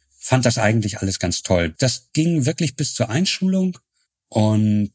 fand 0.08 0.44
das 0.46 0.58
eigentlich 0.58 0.98
alles 0.98 1.20
ganz 1.20 1.42
toll. 1.42 1.74
Das 1.78 2.10
ging 2.12 2.44
wirklich 2.44 2.74
bis 2.74 2.94
zur 2.94 3.08
Einschulung 3.08 3.78
und 4.28 4.92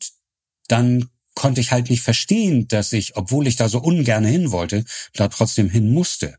dann 0.67 1.09
konnte 1.43 1.59
ich 1.59 1.73
halt 1.73 1.89
nicht 1.89 2.03
verstehen, 2.03 2.69
dass 2.69 2.93
ich, 2.93 3.17
obwohl 3.17 3.47
ich 3.47 3.57
da 3.57 3.67
so 3.67 3.79
ungern 3.79 4.23
hin 4.23 4.53
wollte, 4.53 4.85
da 5.11 5.27
trotzdem 5.27 5.69
hin 5.69 5.91
musste. 5.91 6.37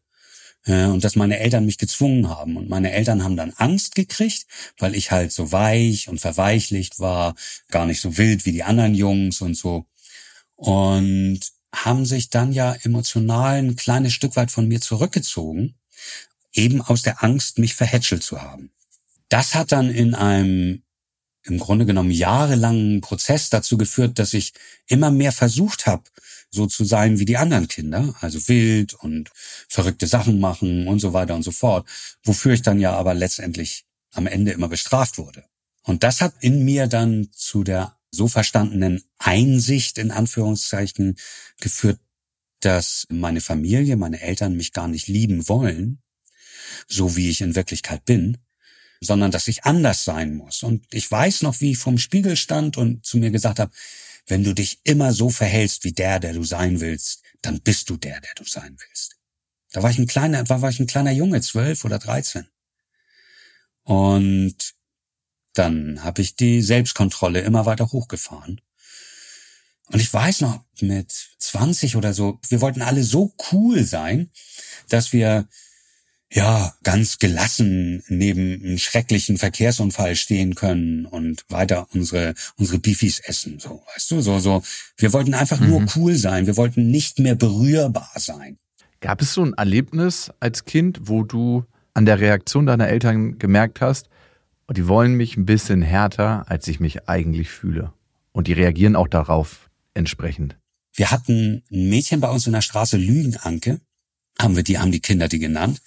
Äh, 0.64 0.86
und 0.86 1.04
dass 1.04 1.14
meine 1.14 1.40
Eltern 1.40 1.66
mich 1.66 1.76
gezwungen 1.76 2.30
haben. 2.30 2.56
Und 2.56 2.70
meine 2.70 2.90
Eltern 2.90 3.22
haben 3.22 3.36
dann 3.36 3.52
Angst 3.58 3.96
gekriegt, 3.96 4.46
weil 4.78 4.94
ich 4.94 5.10
halt 5.10 5.30
so 5.30 5.52
weich 5.52 6.08
und 6.08 6.22
verweichlicht 6.22 7.00
war, 7.00 7.34
gar 7.68 7.84
nicht 7.84 8.00
so 8.00 8.16
wild 8.16 8.46
wie 8.46 8.52
die 8.52 8.62
anderen 8.62 8.94
Jungs 8.94 9.42
und 9.42 9.58
so. 9.58 9.84
Und 10.54 11.40
haben 11.74 12.06
sich 12.06 12.30
dann 12.30 12.54
ja 12.54 12.74
emotional 12.82 13.56
ein 13.56 13.76
kleines 13.76 14.14
Stück 14.14 14.36
weit 14.36 14.50
von 14.50 14.68
mir 14.68 14.80
zurückgezogen, 14.80 15.74
eben 16.54 16.80
aus 16.80 17.02
der 17.02 17.22
Angst, 17.22 17.58
mich 17.58 17.74
verhätschelt 17.74 18.22
zu 18.22 18.40
haben. 18.40 18.70
Das 19.28 19.54
hat 19.54 19.70
dann 19.70 19.90
in 19.90 20.14
einem 20.14 20.83
im 21.44 21.58
Grunde 21.58 21.86
genommen 21.86 22.10
jahrelangen 22.10 23.00
Prozess 23.00 23.50
dazu 23.50 23.76
geführt, 23.76 24.18
dass 24.18 24.34
ich 24.34 24.52
immer 24.86 25.10
mehr 25.10 25.32
versucht 25.32 25.86
habe, 25.86 26.04
so 26.50 26.66
zu 26.66 26.84
sein 26.84 27.18
wie 27.18 27.24
die 27.24 27.36
anderen 27.36 27.68
Kinder, 27.68 28.14
also 28.20 28.48
wild 28.48 28.94
und 28.94 29.30
verrückte 29.68 30.06
Sachen 30.06 30.40
machen 30.40 30.88
und 30.88 31.00
so 31.00 31.12
weiter 31.12 31.34
und 31.34 31.42
so 31.42 31.50
fort, 31.50 31.88
wofür 32.22 32.54
ich 32.54 32.62
dann 32.62 32.80
ja 32.80 32.92
aber 32.92 33.14
letztendlich 33.14 33.84
am 34.12 34.26
Ende 34.26 34.52
immer 34.52 34.68
bestraft 34.68 35.18
wurde. 35.18 35.44
Und 35.82 36.02
das 36.02 36.20
hat 36.20 36.34
in 36.40 36.64
mir 36.64 36.86
dann 36.86 37.28
zu 37.32 37.62
der 37.62 37.98
so 38.10 38.28
verstandenen 38.28 39.02
Einsicht 39.18 39.98
in 39.98 40.10
Anführungszeichen 40.10 41.16
geführt, 41.60 41.98
dass 42.60 43.06
meine 43.10 43.40
Familie, 43.40 43.96
meine 43.96 44.20
Eltern 44.20 44.56
mich 44.56 44.72
gar 44.72 44.88
nicht 44.88 45.08
lieben 45.08 45.48
wollen, 45.48 46.00
so 46.88 47.16
wie 47.16 47.28
ich 47.28 47.40
in 47.40 47.54
Wirklichkeit 47.54 48.04
bin, 48.04 48.38
sondern 49.00 49.30
dass 49.30 49.48
ich 49.48 49.64
anders 49.64 50.04
sein 50.04 50.34
muss. 50.34 50.62
Und 50.62 50.86
ich 50.92 51.10
weiß 51.10 51.42
noch, 51.42 51.60
wie 51.60 51.72
ich 51.72 51.78
vom 51.78 51.98
Spiegel 51.98 52.36
stand 52.36 52.76
und 52.76 53.04
zu 53.04 53.18
mir 53.18 53.30
gesagt 53.30 53.58
habe, 53.58 53.72
wenn 54.26 54.44
du 54.44 54.54
dich 54.54 54.80
immer 54.84 55.12
so 55.12 55.30
verhältst 55.30 55.84
wie 55.84 55.92
der, 55.92 56.20
der 56.20 56.32
du 56.32 56.44
sein 56.44 56.80
willst, 56.80 57.22
dann 57.42 57.60
bist 57.60 57.90
du 57.90 57.96
der, 57.96 58.20
der 58.20 58.32
du 58.36 58.44
sein 58.44 58.76
willst. 58.78 59.16
Da 59.72 59.82
war 59.82 59.90
ich 59.90 59.98
ein 59.98 60.06
kleiner, 60.06 60.48
war, 60.48 60.62
war 60.62 60.70
ich 60.70 60.80
ein 60.80 60.86
kleiner 60.86 61.10
Junge, 61.10 61.40
zwölf 61.40 61.84
oder 61.84 61.98
dreizehn. 61.98 62.46
Und 63.82 64.74
dann 65.52 66.02
habe 66.02 66.22
ich 66.22 66.36
die 66.36 66.62
Selbstkontrolle 66.62 67.40
immer 67.40 67.66
weiter 67.66 67.92
hochgefahren. 67.92 68.60
Und 69.88 70.00
ich 70.00 70.12
weiß 70.12 70.40
noch, 70.40 70.64
mit 70.80 71.12
20 71.38 71.96
oder 71.96 72.14
so, 72.14 72.40
wir 72.48 72.60
wollten 72.60 72.82
alle 72.82 73.04
so 73.04 73.34
cool 73.52 73.84
sein, 73.84 74.30
dass 74.88 75.12
wir 75.12 75.46
ja, 76.32 76.74
ganz 76.82 77.18
gelassen 77.18 78.02
neben 78.08 78.60
einem 78.62 78.78
schrecklichen 78.78 79.38
Verkehrsunfall 79.38 80.16
stehen 80.16 80.54
können 80.54 81.06
und 81.06 81.44
weiter 81.48 81.86
unsere, 81.94 82.34
unsere 82.56 82.78
Beefies 82.78 83.20
essen, 83.20 83.60
so, 83.60 83.82
weißt 83.94 84.10
du, 84.10 84.20
so, 84.20 84.38
so. 84.40 84.62
Wir 84.96 85.12
wollten 85.12 85.34
einfach 85.34 85.60
mhm. 85.60 85.68
nur 85.68 85.86
cool 85.96 86.16
sein. 86.16 86.46
Wir 86.46 86.56
wollten 86.56 86.90
nicht 86.90 87.18
mehr 87.20 87.34
berührbar 87.36 88.10
sein. 88.16 88.58
Gab 89.00 89.20
es 89.22 89.34
so 89.34 89.44
ein 89.44 89.52
Erlebnis 89.54 90.32
als 90.40 90.64
Kind, 90.64 91.00
wo 91.04 91.22
du 91.22 91.64
an 91.92 92.06
der 92.06 92.20
Reaktion 92.20 92.66
deiner 92.66 92.88
Eltern 92.88 93.38
gemerkt 93.38 93.80
hast, 93.80 94.08
oh, 94.68 94.72
die 94.72 94.88
wollen 94.88 95.14
mich 95.14 95.36
ein 95.36 95.46
bisschen 95.46 95.82
härter, 95.82 96.44
als 96.48 96.66
ich 96.68 96.80
mich 96.80 97.08
eigentlich 97.08 97.50
fühle? 97.50 97.92
Und 98.32 98.48
die 98.48 98.52
reagieren 98.52 98.96
auch 98.96 99.08
darauf 99.08 99.70
entsprechend. 99.94 100.56
Wir 100.94 101.10
hatten 101.10 101.62
ein 101.70 101.88
Mädchen 101.88 102.20
bei 102.20 102.28
uns 102.28 102.46
in 102.46 102.52
der 102.52 102.60
Straße, 102.60 102.96
Lügenanke, 102.96 103.80
haben 104.38 104.56
wir 104.56 104.62
die, 104.62 104.78
haben 104.78 104.92
die 104.92 105.00
Kinder 105.00 105.28
die 105.28 105.38
genannt. 105.38 105.80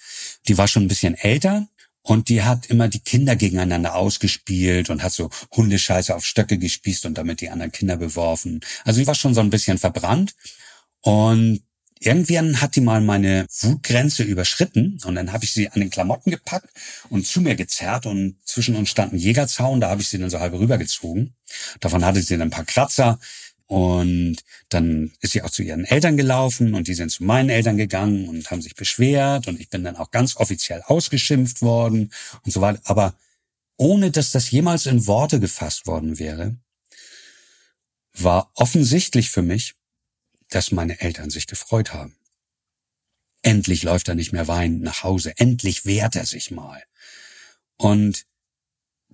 Die 0.46 0.58
war 0.58 0.68
schon 0.68 0.84
ein 0.84 0.88
bisschen 0.88 1.14
älter 1.14 1.68
und 2.02 2.28
die 2.28 2.42
hat 2.42 2.66
immer 2.66 2.88
die 2.88 3.00
Kinder 3.00 3.36
gegeneinander 3.36 3.94
ausgespielt 3.94 4.90
und 4.90 5.02
hat 5.02 5.12
so 5.12 5.30
Hundescheiße 5.54 6.14
auf 6.14 6.24
Stöcke 6.24 6.58
gespießt 6.58 7.06
und 7.06 7.18
damit 7.18 7.40
die 7.40 7.50
anderen 7.50 7.72
Kinder 7.72 7.96
beworfen. 7.96 8.60
Also 8.84 9.00
die 9.00 9.06
war 9.06 9.14
schon 9.14 9.34
so 9.34 9.40
ein 9.40 9.50
bisschen 9.50 9.78
verbrannt 9.78 10.34
und 11.02 11.62
Irgendwann 12.00 12.60
hat 12.60 12.76
die 12.76 12.80
mal 12.80 13.00
meine 13.00 13.46
Wutgrenze 13.60 14.22
überschritten 14.22 15.00
und 15.04 15.16
dann 15.16 15.32
habe 15.32 15.44
ich 15.44 15.52
sie 15.52 15.68
an 15.68 15.80
den 15.80 15.90
Klamotten 15.90 16.30
gepackt 16.30 16.68
und 17.08 17.26
zu 17.26 17.40
mir 17.40 17.56
gezerrt 17.56 18.06
und 18.06 18.36
zwischen 18.44 18.76
uns 18.76 18.88
stand 18.88 19.12
ein 19.12 19.18
Jägerzaun, 19.18 19.80
da 19.80 19.90
habe 19.90 20.00
ich 20.00 20.08
sie 20.08 20.18
dann 20.18 20.30
so 20.30 20.38
halb 20.38 20.52
rübergezogen. 20.52 21.34
Davon 21.80 22.04
hatte 22.04 22.22
sie 22.22 22.34
dann 22.34 22.48
ein 22.48 22.50
paar 22.50 22.64
Kratzer. 22.64 23.18
Und 23.68 24.38
dann 24.70 25.12
ist 25.20 25.32
sie 25.32 25.42
auch 25.42 25.50
zu 25.50 25.62
ihren 25.62 25.84
Eltern 25.84 26.16
gelaufen 26.16 26.74
und 26.74 26.88
die 26.88 26.94
sind 26.94 27.10
zu 27.10 27.22
meinen 27.22 27.50
Eltern 27.50 27.76
gegangen 27.76 28.26
und 28.26 28.50
haben 28.50 28.62
sich 28.62 28.74
beschwert 28.74 29.46
und 29.46 29.60
ich 29.60 29.68
bin 29.68 29.84
dann 29.84 29.96
auch 29.96 30.10
ganz 30.10 30.36
offiziell 30.36 30.82
ausgeschimpft 30.86 31.60
worden 31.60 32.10
und 32.44 32.50
so 32.50 32.62
weiter. 32.62 32.80
Aber 32.84 33.14
ohne 33.76 34.10
dass 34.10 34.30
das 34.30 34.50
jemals 34.50 34.86
in 34.86 35.06
Worte 35.06 35.38
gefasst 35.38 35.86
worden 35.86 36.18
wäre, 36.18 36.56
war 38.14 38.50
offensichtlich 38.54 39.28
für 39.28 39.42
mich, 39.42 39.74
dass 40.48 40.72
meine 40.72 41.02
Eltern 41.02 41.28
sich 41.28 41.46
gefreut 41.46 41.92
haben. 41.92 42.16
Endlich 43.42 43.82
läuft 43.82 44.08
er 44.08 44.14
nicht 44.14 44.32
mehr 44.32 44.48
weinend 44.48 44.82
nach 44.82 45.02
Hause, 45.04 45.34
endlich 45.36 45.84
wehrt 45.84 46.16
er 46.16 46.24
sich 46.24 46.50
mal. 46.50 46.82
Und 47.76 48.24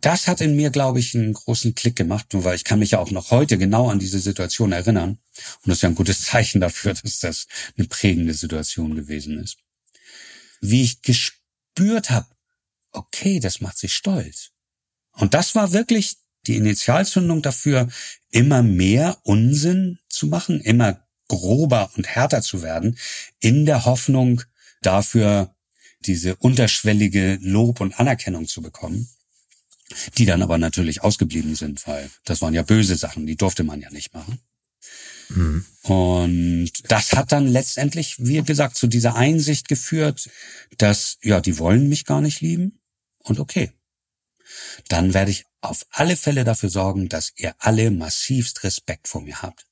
das 0.04 0.28
hat 0.28 0.42
in 0.42 0.54
mir, 0.54 0.68
glaube 0.68 1.00
ich, 1.00 1.14
einen 1.14 1.32
großen 1.32 1.74
Klick 1.74 1.96
gemacht, 1.96 2.26
weil 2.32 2.56
ich 2.56 2.64
kann 2.64 2.78
mich 2.78 2.90
ja 2.90 2.98
auch 2.98 3.10
noch 3.10 3.30
heute 3.30 3.56
genau 3.56 3.88
an 3.88 3.98
diese 3.98 4.18
Situation 4.18 4.72
erinnern. 4.72 5.12
Und 5.12 5.66
das 5.66 5.78
ist 5.78 5.82
ja 5.82 5.88
ein 5.88 5.94
gutes 5.94 6.22
Zeichen 6.26 6.60
dafür, 6.60 6.92
dass 6.92 7.20
das 7.20 7.46
eine 7.78 7.86
prägende 7.86 8.34
Situation 8.34 8.94
gewesen 8.94 9.38
ist. 9.38 9.56
Wie 10.60 10.82
ich 10.82 11.00
gespürt 11.00 12.10
habe, 12.10 12.26
okay, 12.92 13.40
das 13.40 13.62
macht 13.62 13.78
sich 13.78 13.94
stolz. 13.94 14.50
Und 15.12 15.32
das 15.32 15.54
war 15.54 15.72
wirklich 15.72 16.16
die 16.46 16.56
Initialzündung 16.56 17.40
dafür, 17.40 17.88
immer 18.30 18.62
mehr 18.62 19.16
Unsinn 19.22 19.98
zu 20.10 20.26
machen, 20.26 20.60
immer 20.60 21.02
grober 21.28 21.90
und 21.96 22.06
härter 22.06 22.42
zu 22.42 22.62
werden, 22.62 22.98
in 23.40 23.64
der 23.64 23.86
Hoffnung 23.86 24.42
dafür, 24.82 25.54
diese 26.00 26.36
unterschwellige 26.36 27.38
Lob 27.40 27.80
und 27.80 27.98
Anerkennung 27.98 28.46
zu 28.46 28.60
bekommen 28.60 29.08
die 30.18 30.26
dann 30.26 30.42
aber 30.42 30.58
natürlich 30.58 31.02
ausgeblieben 31.02 31.54
sind, 31.54 31.86
weil 31.86 32.10
das 32.24 32.40
waren 32.42 32.54
ja 32.54 32.62
böse 32.62 32.96
Sachen, 32.96 33.26
die 33.26 33.36
durfte 33.36 33.64
man 33.64 33.80
ja 33.80 33.90
nicht 33.90 34.14
machen. 34.14 34.38
Mhm. 35.28 35.64
Und 35.82 36.72
das 36.88 37.12
hat 37.12 37.32
dann 37.32 37.46
letztendlich, 37.46 38.16
wie 38.18 38.42
gesagt, 38.42 38.76
zu 38.76 38.86
dieser 38.86 39.16
Einsicht 39.16 39.68
geführt, 39.68 40.28
dass, 40.78 41.18
ja, 41.22 41.40
die 41.40 41.58
wollen 41.58 41.88
mich 41.88 42.04
gar 42.04 42.20
nicht 42.20 42.40
lieben 42.40 42.80
und 43.18 43.40
okay. 43.40 43.72
Dann 44.88 45.14
werde 45.14 45.30
ich 45.30 45.46
auf 45.60 45.86
alle 45.90 46.16
Fälle 46.16 46.44
dafür 46.44 46.68
sorgen, 46.68 47.08
dass 47.08 47.32
ihr 47.36 47.54
alle 47.58 47.90
massivst 47.90 48.64
Respekt 48.64 49.08
vor 49.08 49.22
mir 49.22 49.42
habt. 49.42 49.66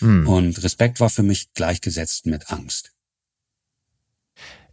Mhm. 0.00 0.28
Und 0.28 0.62
Respekt 0.62 1.00
war 1.00 1.10
für 1.10 1.22
mich 1.22 1.52
gleichgesetzt 1.54 2.26
mit 2.26 2.50
Angst. 2.50 2.92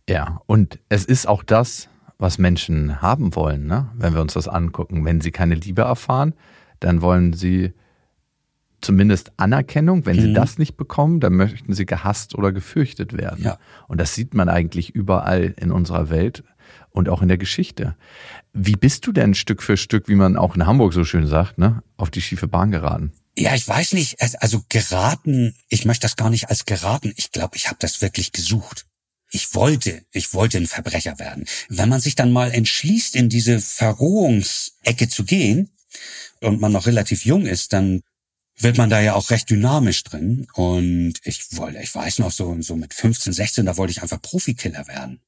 Ja, 0.09 0.41
und 0.45 0.79
es 0.89 1.05
ist 1.05 1.27
auch 1.27 1.43
das, 1.43 1.89
was 2.17 2.37
Menschen 2.37 3.01
haben 3.01 3.35
wollen, 3.35 3.67
ne? 3.67 3.91
wenn 3.95 4.13
wir 4.13 4.21
uns 4.21 4.33
das 4.33 4.47
angucken. 4.47 5.05
Wenn 5.05 5.21
sie 5.21 5.31
keine 5.31 5.55
Liebe 5.55 5.83
erfahren, 5.83 6.33
dann 6.79 7.01
wollen 7.01 7.33
sie 7.33 7.73
zumindest 8.81 9.31
Anerkennung. 9.37 10.05
Wenn 10.05 10.17
mhm. 10.17 10.21
sie 10.21 10.33
das 10.33 10.57
nicht 10.57 10.77
bekommen, 10.77 11.19
dann 11.19 11.33
möchten 11.33 11.73
sie 11.73 11.85
gehasst 11.85 12.35
oder 12.35 12.51
gefürchtet 12.51 13.13
werden. 13.13 13.43
Ja. 13.43 13.59
Und 13.87 13.99
das 13.99 14.15
sieht 14.15 14.33
man 14.33 14.49
eigentlich 14.49 14.89
überall 14.89 15.53
in 15.57 15.71
unserer 15.71 16.09
Welt 16.09 16.43
und 16.91 17.09
auch 17.09 17.21
in 17.21 17.27
der 17.27 17.37
Geschichte. 17.37 17.95
Wie 18.53 18.75
bist 18.75 19.05
du 19.05 19.11
denn 19.11 19.35
Stück 19.35 19.61
für 19.61 19.77
Stück, 19.77 20.07
wie 20.07 20.15
man 20.15 20.37
auch 20.37 20.55
in 20.55 20.65
Hamburg 20.65 20.93
so 20.93 21.03
schön 21.03 21.27
sagt, 21.27 21.57
ne, 21.57 21.83
auf 21.97 22.09
die 22.09 22.21
schiefe 22.21 22.47
Bahn 22.47 22.71
geraten? 22.71 23.11
Ja, 23.37 23.53
ich 23.53 23.67
weiß 23.67 23.93
nicht, 23.93 24.17
also 24.41 24.63
geraten, 24.67 25.53
ich 25.69 25.85
möchte 25.85 26.05
das 26.05 26.15
gar 26.15 26.31
nicht 26.31 26.49
als 26.49 26.65
geraten. 26.65 27.13
Ich 27.17 27.31
glaube, 27.31 27.55
ich 27.55 27.67
habe 27.67 27.77
das 27.79 28.01
wirklich 28.01 28.31
gesucht. 28.31 28.87
Ich 29.29 29.53
wollte, 29.53 30.05
ich 30.11 30.33
wollte 30.33 30.57
ein 30.57 30.67
Verbrecher 30.67 31.19
werden. 31.19 31.45
Wenn 31.69 31.89
man 31.89 31.99
sich 31.99 32.15
dann 32.15 32.31
mal 32.31 32.51
entschließt, 32.51 33.15
in 33.15 33.29
diese 33.29 33.59
Verrohungsecke 33.59 35.09
zu 35.09 35.25
gehen 35.25 35.69
und 36.41 36.61
man 36.61 36.71
noch 36.71 36.85
relativ 36.87 37.25
jung 37.25 37.45
ist, 37.45 37.73
dann 37.73 38.03
wird 38.59 38.77
man 38.77 38.89
da 38.89 38.99
ja 39.01 39.13
auch 39.13 39.29
recht 39.29 39.49
dynamisch 39.49 40.03
drin. 40.03 40.47
Und 40.53 41.15
ich 41.23 41.57
wollte, 41.57 41.79
ich 41.79 41.93
weiß 41.93 42.19
noch 42.19 42.31
so, 42.31 42.59
so 42.61 42.75
mit 42.75 42.93
15, 42.93 43.33
16, 43.33 43.65
da 43.65 43.77
wollte 43.77 43.91
ich 43.91 44.01
einfach 44.01 44.21
Profikiller 44.21 44.87
werden. 44.87 45.21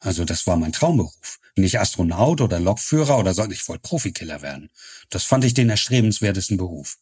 Also 0.00 0.24
das 0.24 0.46
war 0.46 0.56
mein 0.56 0.72
Traumberuf. 0.72 1.40
Nicht 1.56 1.80
Astronaut 1.80 2.40
oder 2.40 2.60
Lokführer 2.60 3.18
oder 3.18 3.34
so, 3.34 3.44
ich 3.50 3.66
wollte 3.68 3.82
Profikiller 3.82 4.42
werden. 4.42 4.70
Das 5.10 5.24
fand 5.24 5.44
ich 5.44 5.54
den 5.54 5.70
erstrebenswertesten 5.70 6.56
Beruf. 6.56 6.98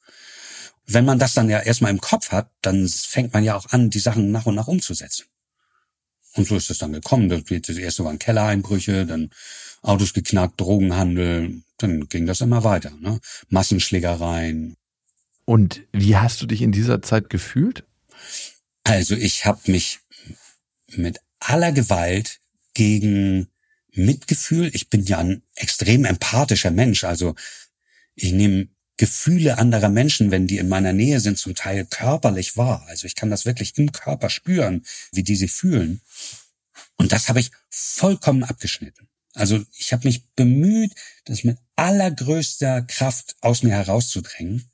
wenn 0.86 1.04
man 1.04 1.18
das 1.18 1.34
dann 1.34 1.50
ja 1.50 1.60
erstmal 1.60 1.90
im 1.90 2.00
Kopf 2.00 2.30
hat, 2.30 2.50
dann 2.62 2.88
fängt 2.88 3.32
man 3.34 3.42
ja 3.44 3.56
auch 3.56 3.66
an, 3.70 3.90
die 3.90 3.98
Sachen 3.98 4.30
nach 4.30 4.46
und 4.46 4.54
nach 4.54 4.68
umzusetzen. 4.68 5.24
Und 6.36 6.46
so 6.46 6.56
ist 6.56 6.70
es 6.70 6.78
dann 6.78 6.92
gekommen. 6.92 7.28
Das 7.28 7.76
erste 7.76 8.04
waren 8.04 8.18
Kellereinbrüche, 8.18 9.06
dann 9.06 9.30
Autos 9.82 10.12
geknackt, 10.12 10.60
Drogenhandel, 10.60 11.62
dann 11.78 12.08
ging 12.08 12.26
das 12.26 12.40
immer 12.40 12.64
weiter. 12.64 12.90
Ne? 13.00 13.20
Massenschlägereien. 13.48 14.76
Und 15.44 15.82
wie 15.92 16.16
hast 16.16 16.42
du 16.42 16.46
dich 16.46 16.62
in 16.62 16.72
dieser 16.72 17.02
Zeit 17.02 17.30
gefühlt? 17.30 17.84
Also 18.84 19.14
ich 19.14 19.46
habe 19.46 19.60
mich 19.70 20.00
mit 20.88 21.18
aller 21.40 21.72
Gewalt 21.72 22.40
gegen 22.74 23.48
Mitgefühl, 23.92 24.70
ich 24.74 24.90
bin 24.90 25.04
ja 25.04 25.18
ein 25.18 25.42
extrem 25.54 26.04
empathischer 26.04 26.70
Mensch, 26.70 27.04
also 27.04 27.34
ich 28.14 28.32
nehme 28.32 28.68
Gefühle 28.96 29.58
anderer 29.58 29.88
Menschen, 29.88 30.30
wenn 30.30 30.46
die 30.46 30.58
in 30.58 30.68
meiner 30.68 30.92
Nähe 30.92 31.20
sind, 31.20 31.38
zum 31.38 31.54
Teil 31.54 31.84
körperlich 31.84 32.56
wahr. 32.56 32.84
Also 32.88 33.06
ich 33.06 33.14
kann 33.14 33.30
das 33.30 33.44
wirklich 33.44 33.76
im 33.76 33.92
Körper 33.92 34.30
spüren, 34.30 34.84
wie 35.12 35.22
die 35.22 35.36
sich 35.36 35.52
fühlen. 35.52 36.00
Und 36.96 37.12
das 37.12 37.28
habe 37.28 37.40
ich 37.40 37.50
vollkommen 37.68 38.44
abgeschnitten. 38.44 39.08
Also 39.34 39.62
ich 39.76 39.92
habe 39.92 40.08
mich 40.08 40.26
bemüht, 40.34 40.92
das 41.26 41.44
mit 41.44 41.58
allergrößter 41.76 42.82
Kraft 42.82 43.36
aus 43.42 43.62
mir 43.62 43.72
herauszudrängen. 43.72 44.70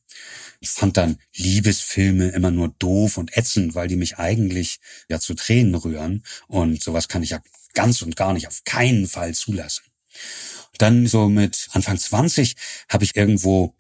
Ich 0.61 0.71
fand 0.71 0.97
dann 0.97 1.19
Liebesfilme 1.35 2.29
immer 2.29 2.53
nur 2.53 2.69
doof 2.79 3.19
und 3.19 3.37
ätzend, 3.37 3.75
weil 3.75 3.89
die 3.89 3.97
mich 3.97 4.19
eigentlich 4.19 4.79
ja 5.09 5.19
zu 5.19 5.35
Tränen 5.35 5.75
rühren. 5.75 6.23
Und 6.47 6.83
sowas 6.83 7.09
kann 7.09 7.25
ich 7.25 7.31
ja 7.31 7.43
ganz 7.75 8.03
und 8.03 8.15
gar 8.15 8.33
nicht 8.33 8.47
auf 8.47 8.63
keinen 8.65 9.09
Fall 9.09 9.35
zulassen. 9.35 9.83
Dann 10.79 11.09
so 11.09 11.29
mit 11.29 11.69
Anfang 11.73 11.99
20 11.99 12.55
habe 12.89 13.03
ich 13.05 13.17
irgendwo 13.17 13.75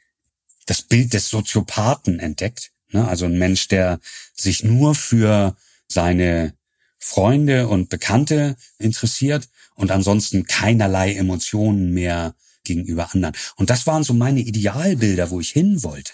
das 0.67 0.83
Bild 0.83 1.13
des 1.13 1.29
Soziopathen 1.29 2.19
entdeckt. 2.19 2.73
Ne? 2.93 3.07
Also 3.07 3.27
ein 3.27 3.39
Mensch, 3.39 3.69
der 3.69 4.01
sich 4.35 4.63
nur 4.63 4.95
für 4.95 5.57
seine 5.89 6.55
Freunde 6.99 7.69
und 7.69 7.89
Bekannte 7.89 8.57
interessiert 8.79 9.49
und 9.75 9.91
ansonsten 9.91 10.45
keinerlei 10.45 11.15
Emotionen 11.15 11.93
mehr 11.93 12.35
gegenüber 12.65 13.13
anderen. 13.13 13.35
Und 13.57 13.71
das 13.71 13.87
waren 13.87 14.05
so 14.05 14.15
meine 14.15 14.41
Idealbilder, 14.41 15.31
wo 15.31 15.41
ich 15.41 15.51
hin 15.51 15.83
wollte. 15.83 16.13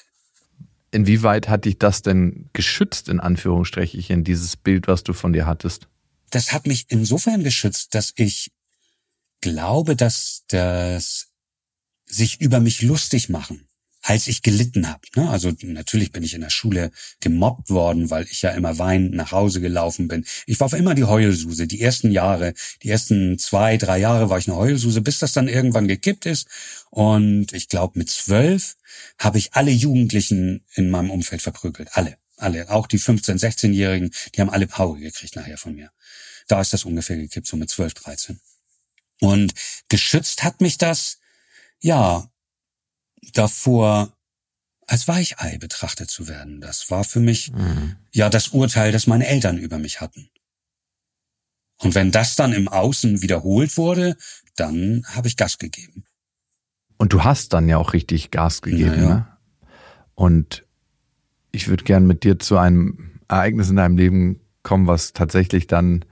Inwieweit 0.90 1.48
hat 1.48 1.66
dich 1.66 1.78
das 1.78 2.00
denn 2.00 2.48
geschützt, 2.54 3.10
in 3.10 3.20
Anführungsstrichen, 3.20 4.24
dieses 4.24 4.56
Bild, 4.56 4.88
was 4.88 5.02
du 5.02 5.12
von 5.12 5.34
dir 5.34 5.46
hattest? 5.46 5.88
Das 6.30 6.52
hat 6.52 6.66
mich 6.66 6.86
insofern 6.88 7.44
geschützt, 7.44 7.94
dass 7.94 8.14
ich 8.16 8.50
glaube, 9.42 9.96
dass 9.96 10.44
das 10.48 11.26
sich 12.06 12.40
über 12.40 12.60
mich 12.60 12.80
lustig 12.80 13.28
machen 13.28 13.67
als 14.02 14.28
ich 14.28 14.42
gelitten 14.42 14.88
habe. 14.88 15.00
Ne? 15.16 15.28
Also 15.28 15.52
natürlich 15.62 16.12
bin 16.12 16.22
ich 16.22 16.34
in 16.34 16.40
der 16.40 16.50
Schule 16.50 16.90
gemobbt 17.20 17.70
worden, 17.70 18.10
weil 18.10 18.26
ich 18.30 18.42
ja 18.42 18.50
immer 18.50 18.78
weinend 18.78 19.14
nach 19.14 19.32
Hause 19.32 19.60
gelaufen 19.60 20.08
bin. 20.08 20.24
Ich 20.46 20.60
war 20.60 20.72
immer 20.72 20.94
die 20.94 21.04
Heulsuse. 21.04 21.66
Die 21.66 21.80
ersten 21.80 22.10
Jahre, 22.10 22.54
die 22.82 22.90
ersten 22.90 23.38
zwei, 23.38 23.76
drei 23.76 23.98
Jahre 23.98 24.30
war 24.30 24.38
ich 24.38 24.48
eine 24.48 24.56
Heulsuse, 24.56 25.00
bis 25.00 25.18
das 25.18 25.32
dann 25.32 25.48
irgendwann 25.48 25.88
gekippt 25.88 26.26
ist. 26.26 26.46
Und 26.90 27.52
ich 27.52 27.68
glaube, 27.68 27.98
mit 27.98 28.08
zwölf 28.08 28.76
habe 29.18 29.38
ich 29.38 29.54
alle 29.54 29.70
Jugendlichen 29.70 30.64
in 30.74 30.90
meinem 30.90 31.10
Umfeld 31.10 31.42
verprügelt. 31.42 31.90
Alle. 31.92 32.16
Alle. 32.36 32.70
Auch 32.70 32.86
die 32.86 33.00
15-, 33.00 33.40
16-Jährigen, 33.40 34.12
die 34.34 34.40
haben 34.40 34.50
alle 34.50 34.68
Power 34.68 34.96
gekriegt 34.96 35.34
nachher 35.34 35.58
von 35.58 35.74
mir. 35.74 35.90
Da 36.46 36.60
ist 36.60 36.72
das 36.72 36.84
ungefähr 36.84 37.16
gekippt, 37.16 37.46
so 37.46 37.56
mit 37.56 37.68
12, 37.68 37.94
13. 37.94 38.40
Und 39.20 39.54
geschützt 39.88 40.44
hat 40.44 40.60
mich 40.60 40.78
das, 40.78 41.18
ja, 41.80 42.30
davor 43.32 44.12
als 44.86 45.06
Weichei 45.06 45.58
betrachtet 45.58 46.10
zu 46.10 46.28
werden. 46.28 46.60
Das 46.60 46.90
war 46.90 47.04
für 47.04 47.20
mich 47.20 47.52
mhm. 47.52 47.96
ja 48.12 48.30
das 48.30 48.48
Urteil, 48.48 48.90
das 48.90 49.06
meine 49.06 49.26
Eltern 49.26 49.58
über 49.58 49.78
mich 49.78 50.00
hatten. 50.00 50.30
Und 51.80 51.94
wenn 51.94 52.10
das 52.10 52.36
dann 52.36 52.52
im 52.52 52.68
Außen 52.68 53.22
wiederholt 53.22 53.76
wurde, 53.76 54.16
dann 54.56 55.04
habe 55.08 55.28
ich 55.28 55.36
Gas 55.36 55.58
gegeben. 55.58 56.04
Und 56.96 57.12
du 57.12 57.22
hast 57.22 57.52
dann 57.52 57.68
ja 57.68 57.76
auch 57.76 57.92
richtig 57.92 58.30
Gas 58.30 58.62
gegeben. 58.62 59.00
Ja, 59.00 59.08
Ne? 59.08 59.26
Und 60.14 60.66
ich 61.52 61.68
würde 61.68 61.84
gern 61.84 62.06
mit 62.06 62.24
dir 62.24 62.40
zu 62.40 62.58
einem 62.58 63.20
Ereignis 63.28 63.70
in 63.70 63.76
deinem 63.76 63.96
Leben 63.96 64.40
kommen, 64.64 64.88
was 64.88 65.12
tatsächlich 65.12 65.68
dann 65.68 66.04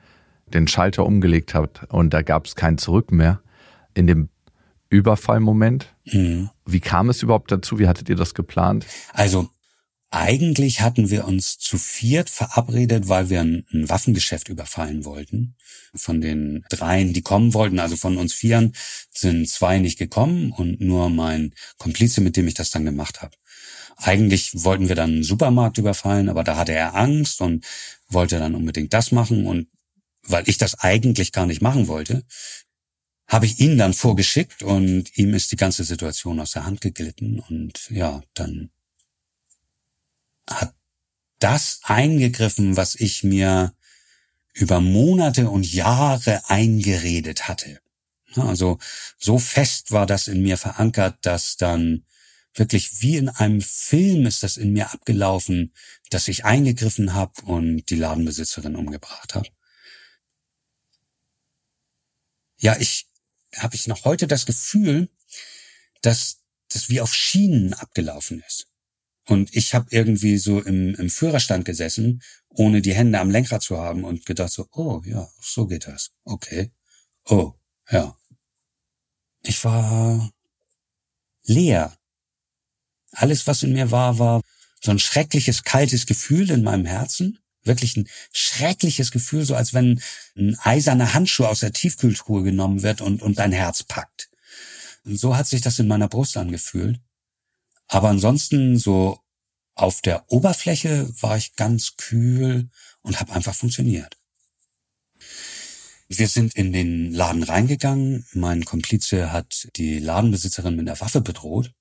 den 0.47 0.69
Schalter 0.69 1.05
umgelegt 1.05 1.55
hat. 1.55 1.91
Und 1.91 2.15
da 2.15 2.23
gab 2.23 2.47
es 2.47 2.55
kein 2.55 2.79
Zurück 2.79 3.11
mehr. 3.11 3.41
In 3.95 4.07
dem 4.07 4.29
Überfallmoment. 4.89 5.95
Mhm. 6.05 6.51
Wie 6.65 6.81
kam 6.81 7.11
es 7.11 7.23
überhaupt 7.23 7.51
dazu? 7.51 7.79
Wie 7.79 7.89
hattet 7.89 8.09
ihr 8.09 8.17
das 8.17 8.35
geplant? 8.35 8.87
Also 9.13 9.49
eigentlich 10.11 10.81
hatten 10.81 11.11
wir 11.11 11.27
uns 11.27 11.59
zu 11.59 11.79
viert 11.79 12.31
verabredet, 12.31 13.09
weil 13.09 13.29
wir 13.29 13.41
ein, 13.41 13.67
ein, 13.73 13.89
Waffengeschäft 13.89 14.49
überfallen 14.49 15.05
wollten. 15.05 15.57
Von 15.95 16.21
den 16.21 16.65
dreien, 16.69 17.13
die 17.13 17.23
kommen 17.23 17.55
wollten, 17.55 17.81
also 17.81 17.97
von 17.97 18.17
uns 18.17 18.33
vieren, 18.33 18.73
sind 19.11 19.49
zwei 19.49 19.79
nicht 19.79 19.99
gekommen 19.99 20.53
und 20.53 20.81
nur 20.81 21.11
mein 21.11 21.55
Komplize, 21.77 22.21
mit 22.21 22.37
dem 22.37 22.47
ich 22.47 22.55
das 22.55 22.71
dann 22.71 22.85
gemacht 22.85 23.21
habe. 23.21 23.37
Eigentlich 23.97 24.53
wollten 24.65 24.89
wir 24.89 24.97
dann 24.97 25.11
einen 25.11 25.23
Supermarkt 25.25 25.79
überfallen, 25.79 26.29
aber 26.29 26.45
da 26.45 26.57
hatte 26.57 26.73
er 26.73 26.95
Angst 26.95 27.41
und 27.41 27.65
wollte 28.09 28.39
dann 28.39 28.55
unbedingt 28.55 28.93
das 28.93 29.11
machen 29.11 29.47
und 29.47 29.69
weil 30.23 30.49
ich 30.49 30.59
das 30.59 30.79
eigentlich 30.79 31.33
gar 31.33 31.47
nicht 31.47 31.63
machen 31.63 31.89
wollte, 31.89 32.25
habe 33.29 33.47
ich 33.47 33.59
ihn 33.61 33.77
dann 33.77 33.93
vorgeschickt 33.93 34.63
und 34.63 35.17
ihm 35.19 35.35
ist 35.35 35.51
die 35.53 35.57
ganze 35.57 35.85
Situation 35.85 36.41
aus 36.41 36.53
der 36.53 36.65
Hand 36.65 36.81
geglitten 36.81 37.41
und 37.41 37.91
ja, 37.91 38.23
dann 38.35 38.71
hat 40.49 40.75
das 41.39 41.81
eingegriffen, 41.83 42.77
was 42.77 42.95
ich 42.95 43.25
mir 43.25 43.75
über 44.55 44.81
Monate 44.81 45.51
und 45.51 45.71
Jahre 45.71 46.49
eingeredet 46.49 47.49
hatte. 47.49 47.81
Also 48.37 48.79
so 49.19 49.39
fest 49.39 49.93
war 49.93 50.07
das 50.07 50.29
in 50.29 50.43
mir 50.43 50.57
verankert, 50.57 51.19
dass 51.23 51.57
dann 51.57 52.05
wirklich 52.55 53.03
wie 53.03 53.17
in 53.17 53.29
einem 53.29 53.61
Film 53.61 54.27
ist 54.27 54.43
das 54.43 54.57
in 54.57 54.73
mir 54.73 54.93
abgelaufen, 54.93 55.73
dass 56.11 56.29
ich 56.29 56.45
eingegriffen 56.45 57.13
habe 57.13 57.43
und 57.43 57.87
die 57.87 57.97
Ladenbesitzerin 57.97 58.77
umgebracht 58.77 59.35
habe. 59.35 59.49
Ja, 62.59 62.77
ich 62.79 63.06
habe 63.59 63.75
ich 63.75 63.87
noch 63.87 64.05
heute 64.05 64.27
das 64.27 64.47
Gefühl, 64.47 65.09
dass 66.03 66.39
das 66.69 66.89
wie 66.89 67.01
auf 67.01 67.15
Schienen 67.15 67.75
abgelaufen 67.75 68.43
ist. 68.47 68.67
Und 69.29 69.55
ich 69.57 69.75
habe 69.75 69.89
irgendwie 69.91 70.39
so 70.39 70.61
im, 70.61 70.95
im 70.95 71.11
Führerstand 71.11 71.65
gesessen, 71.65 72.23
ohne 72.49 72.81
die 72.81 72.95
Hände 72.95 73.19
am 73.19 73.31
Lenkrad 73.31 73.63
zu 73.63 73.79
haben 73.79 74.05
und 74.05 74.25
gedacht 74.25 74.53
so, 74.53 74.69
oh 74.73 75.03
ja, 75.05 75.29
so 75.41 75.67
geht 75.67 75.87
das. 75.87 76.13
Okay. 76.25 76.73
Oh, 77.25 77.55
ja. 77.91 78.17
Ich 79.43 79.65
war 79.65 80.31
leer. 81.43 81.97
Alles, 83.13 83.47
was 83.47 83.63
in 83.63 83.73
mir 83.73 83.91
war, 83.91 84.19
war 84.19 84.43
so 84.81 84.91
ein 84.91 84.99
schreckliches, 84.99 85.65
kaltes 85.65 86.07
Gefühl 86.07 86.51
in 86.51 86.63
meinem 86.63 86.85
Herzen 86.85 87.39
wirklich 87.67 87.97
ein 87.97 88.09
schreckliches 88.33 89.11
Gefühl, 89.11 89.45
so 89.45 89.55
als 89.55 89.75
wenn 89.75 90.01
ein 90.37 90.59
eiserner 90.61 91.15
Handschuh 91.15 91.45
aus 91.45 91.61
der 91.61 91.73
Tiefkühltruhe 91.73 92.43
genommen 92.43 92.83
wird 92.83 93.01
und, 93.01 93.23
und 93.23 93.39
dein 93.39 93.53
Herz 93.53 93.83
packt. 93.83 94.31
Und 95.05 95.19
so 95.19 95.37
hat 95.37 95.47
sich 95.47 95.61
das 95.61 95.79
in 95.79 95.89
meiner 95.89 96.09
Brust 96.09 96.37
angefühlt. 96.37 97.01
Aber 97.89 98.09
ansonsten 98.09 98.79
so 98.79 99.21
auf 99.75 100.01
der 100.01 100.31
Oberfläche 100.33 101.09
war 101.21 101.37
ich 101.37 101.55
ganz 101.55 101.97
kühl 101.97 102.69
und 103.03 103.21
habe 103.21 103.33
einfach 103.33 103.55
funktioniert. 103.55 104.17
Wir 106.09 106.29
sind 106.29 106.55
in 106.55 106.73
den 106.73 107.13
Laden 107.13 107.43
reingegangen. 107.43 108.27
Mein 108.33 108.65
Komplize 108.65 109.33
hat 109.33 109.69
die 109.77 109.99
Ladenbesitzerin 109.99 110.77
mit 110.77 110.87
der 110.87 111.01
Waffe 111.01 111.21
bedroht 111.21 111.73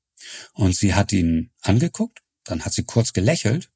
und 0.54 0.76
sie 0.76 0.94
hat 0.94 1.12
ihn 1.12 1.52
angeguckt, 1.62 2.22
dann 2.44 2.66
hat 2.66 2.74
sie 2.74 2.84
kurz 2.84 3.14
gelächelt 3.14 3.72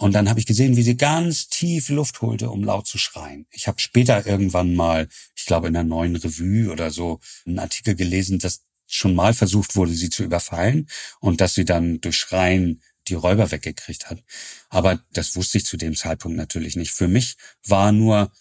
und 0.00 0.14
dann 0.14 0.30
habe 0.30 0.40
ich 0.40 0.46
gesehen, 0.46 0.78
wie 0.78 0.82
sie 0.82 0.96
ganz 0.96 1.48
tief 1.48 1.90
Luft 1.90 2.22
holte, 2.22 2.48
um 2.48 2.64
laut 2.64 2.86
zu 2.86 2.96
schreien. 2.96 3.46
Ich 3.50 3.68
habe 3.68 3.78
später 3.80 4.26
irgendwann 4.26 4.74
mal, 4.74 5.08
ich 5.36 5.44
glaube 5.44 5.66
in 5.66 5.74
der 5.74 5.84
neuen 5.84 6.16
Revue 6.16 6.72
oder 6.72 6.90
so, 6.90 7.20
einen 7.44 7.58
Artikel 7.58 7.94
gelesen, 7.94 8.38
dass 8.38 8.62
schon 8.86 9.14
mal 9.14 9.34
versucht 9.34 9.76
wurde, 9.76 9.92
sie 9.92 10.08
zu 10.08 10.24
überfallen 10.24 10.88
und 11.20 11.42
dass 11.42 11.52
sie 11.52 11.66
dann 11.66 12.00
durch 12.00 12.16
Schreien 12.16 12.80
die 13.08 13.14
Räuber 13.14 13.50
weggekriegt 13.50 14.08
hat. 14.08 14.24
Aber 14.70 15.04
das 15.12 15.36
wusste 15.36 15.58
ich 15.58 15.66
zu 15.66 15.76
dem 15.76 15.94
Zeitpunkt 15.94 16.38
natürlich 16.38 16.76
nicht. 16.76 16.92
Für 16.92 17.06
mich 17.06 17.36
war 17.66 17.92
nur, 17.92 18.32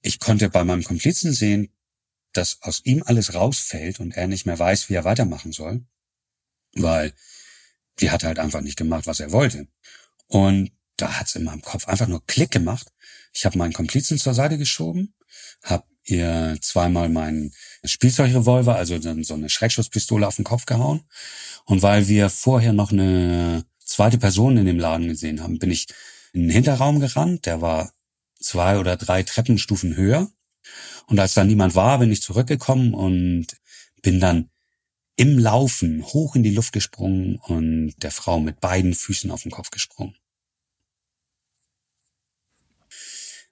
ich 0.00 0.18
konnte 0.20 0.48
bei 0.48 0.64
meinem 0.64 0.84
Komplizen 0.84 1.34
sehen, 1.34 1.68
dass 2.32 2.62
aus 2.62 2.80
ihm 2.84 3.02
alles 3.04 3.34
rausfällt 3.34 4.00
und 4.00 4.12
er 4.12 4.26
nicht 4.26 4.46
mehr 4.46 4.58
weiß, 4.58 4.88
wie 4.88 4.94
er 4.94 5.04
weitermachen 5.04 5.52
soll, 5.52 5.84
weil 6.72 7.12
die 8.00 8.10
hat 8.10 8.24
halt 8.24 8.38
einfach 8.38 8.62
nicht 8.62 8.78
gemacht, 8.78 9.06
was 9.06 9.20
er 9.20 9.32
wollte. 9.32 9.68
Und 10.28 10.70
da 11.00 11.18
hat's 11.18 11.34
in 11.34 11.44
meinem 11.44 11.62
Kopf 11.62 11.88
einfach 11.88 12.06
nur 12.06 12.24
Klick 12.26 12.50
gemacht. 12.50 12.88
Ich 13.32 13.46
habe 13.46 13.58
meinen 13.58 13.72
Komplizen 13.72 14.18
zur 14.18 14.34
Seite 14.34 14.58
geschoben, 14.58 15.14
habe 15.62 15.84
ihr 16.04 16.58
zweimal 16.60 17.08
meinen 17.08 17.52
Spielzeugrevolver, 17.84 18.76
also 18.76 18.98
dann 18.98 19.24
so 19.24 19.34
eine 19.34 19.50
Schreckschusspistole 19.50 20.26
auf 20.26 20.36
den 20.36 20.44
Kopf 20.44 20.66
gehauen. 20.66 21.02
Und 21.64 21.82
weil 21.82 22.08
wir 22.08 22.30
vorher 22.30 22.72
noch 22.72 22.92
eine 22.92 23.64
zweite 23.84 24.18
Person 24.18 24.56
in 24.56 24.66
dem 24.66 24.78
Laden 24.78 25.08
gesehen 25.08 25.42
habe, 25.42 25.56
bin 25.56 25.70
ich 25.70 25.86
in 26.32 26.42
den 26.42 26.50
Hinterraum 26.50 27.00
gerannt, 27.00 27.46
der 27.46 27.60
war 27.60 27.92
zwei 28.40 28.78
oder 28.78 28.96
drei 28.96 29.22
Treppenstufen 29.22 29.96
höher. 29.96 30.30
Und 31.06 31.18
als 31.18 31.34
da 31.34 31.44
niemand 31.44 31.74
war, 31.74 31.98
bin 31.98 32.12
ich 32.12 32.22
zurückgekommen 32.22 32.94
und 32.94 33.46
bin 34.02 34.20
dann 34.20 34.50
im 35.16 35.38
Laufen 35.38 36.04
hoch 36.04 36.36
in 36.36 36.42
die 36.42 36.54
Luft 36.54 36.72
gesprungen 36.72 37.36
und 37.36 37.94
der 38.02 38.12
Frau 38.12 38.38
mit 38.38 38.60
beiden 38.60 38.94
Füßen 38.94 39.30
auf 39.30 39.42
den 39.42 39.50
Kopf 39.50 39.70
gesprungen. 39.70 40.14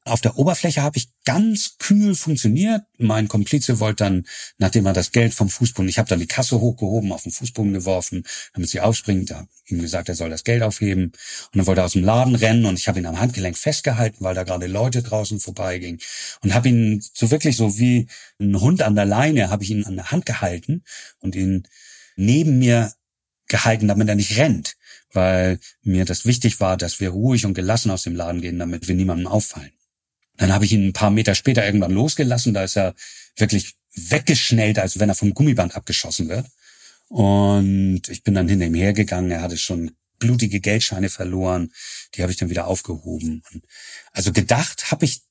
Auf 0.07 0.21
der 0.21 0.39
Oberfläche 0.39 0.83
habe 0.83 0.99
ich 0.99 1.09
ganz 1.25 1.79
kühl 1.79 2.15
funktioniert. 2.15 2.83
Mein 2.97 3.27
Komplize 3.27 3.81
wollte 3.81 4.05
dann, 4.05 4.25
nachdem 4.57 4.87
er 4.87 4.93
das 4.93 5.11
Geld 5.11 5.35
vom 5.35 5.49
Fußboden, 5.49 5.89
ich 5.89 5.99
habe 5.99 6.09
dann 6.09 6.21
die 6.21 6.29
Kasse 6.29 6.61
hochgehoben, 6.61 7.11
auf 7.11 7.25
den 7.25 7.33
Fußboden 7.33 7.73
geworfen, 7.73 8.23
damit 8.55 8.71
sie 8.71 8.81
aufspringt. 8.81 9.33
Habe 9.33 9.49
ihm 9.67 9.81
gesagt, 9.81 10.09
er 10.09 10.15
soll 10.15 10.31
das 10.31 10.45
Geld 10.45 10.63
aufheben. 10.63 11.07
Und 11.07 11.57
dann 11.57 11.67
wollte 11.67 11.81
er 11.81 11.87
aus 11.87 11.95
dem 11.95 12.05
Laden 12.05 12.37
rennen 12.37 12.67
und 12.67 12.79
ich 12.79 12.87
habe 12.87 13.01
ihn 13.01 13.07
am 13.07 13.19
Handgelenk 13.19 13.59
festgehalten, 13.59 14.19
weil 14.21 14.37
da 14.37 14.45
gerade 14.45 14.69
Leute 14.69 15.03
draußen 15.03 15.41
vorbeigingen. 15.41 16.01
Und 16.41 16.55
habe 16.55 16.69
ihn 16.69 17.03
so 17.13 17.33
wirklich 17.33 17.57
so 17.57 17.77
wie 17.77 18.07
ein 18.39 18.61
Hund 18.61 18.83
an 18.83 18.95
der 18.95 19.07
Leine, 19.07 19.51
habe 19.51 19.65
ich 19.65 19.71
ihn 19.71 19.85
an 19.87 19.97
der 19.97 20.13
Hand 20.13 20.25
gehalten 20.25 20.85
und 21.19 21.35
ihn 21.35 21.67
neben 22.15 22.61
mir 22.61 22.93
gehalten, 23.49 23.89
damit 23.89 24.09
er 24.09 24.15
nicht 24.15 24.39
rennt, 24.39 24.77
weil 25.13 25.59
mir 25.83 26.05
das 26.05 26.27
wichtig 26.27 26.61
war, 26.61 26.77
dass 26.77 27.01
wir 27.01 27.11
ruhig 27.11 27.45
und 27.45 27.55
gelassen 27.55 27.91
aus 27.91 28.05
dem 28.05 28.15
Laden 28.15 28.41
gehen, 28.41 28.61
damit 28.61 28.87
wir 28.87 28.95
niemandem 28.95 29.27
auffallen. 29.27 29.73
Dann 30.37 30.53
habe 30.53 30.65
ich 30.65 30.73
ihn 30.73 30.89
ein 30.89 30.93
paar 30.93 31.11
Meter 31.11 31.35
später 31.35 31.65
irgendwann 31.65 31.93
losgelassen. 31.93 32.55
Da 32.55 32.65
ist 32.65 32.77
er 32.77 32.95
wirklich 33.37 33.75
weggeschnellt, 33.95 34.79
als 34.79 34.99
wenn 34.99 35.09
er 35.09 35.15
vom 35.15 35.35
Gummiband 35.35 35.75
abgeschossen 35.75 36.29
wird. 36.29 36.47
Und 37.09 38.03
ich 38.09 38.23
bin 38.23 38.35
dann 38.35 38.49
hinter 38.49 38.67
ihm 38.67 38.75
hergegangen. 38.75 39.31
Er 39.31 39.43
hatte 39.43 39.57
schon 39.57 39.93
blutige 40.19 40.61
Geldscheine 40.61 41.09
verloren. 41.09 41.73
Die 42.15 42.23
habe 42.23 42.33
ich 42.33 42.39
dann 42.39 42.51
wieder 42.51 42.67
aufgehoben. 42.67 43.43
also 44.13 44.33
gedacht 44.33 44.91
habe 44.91 45.05
ich 45.05 45.23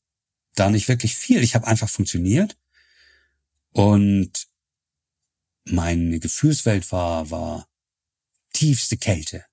da 0.55 0.69
nicht 0.69 0.87
wirklich 0.87 1.15
viel. 1.15 1.43
Ich 1.43 1.55
habe 1.55 1.67
einfach 1.67 1.89
funktioniert. 1.89 2.57
Und 3.71 4.47
meine 5.65 6.19
Gefühlswelt 6.19 6.91
war, 6.91 7.29
war 7.29 7.67
tiefste 8.53 8.97
Kälte. 8.97 9.43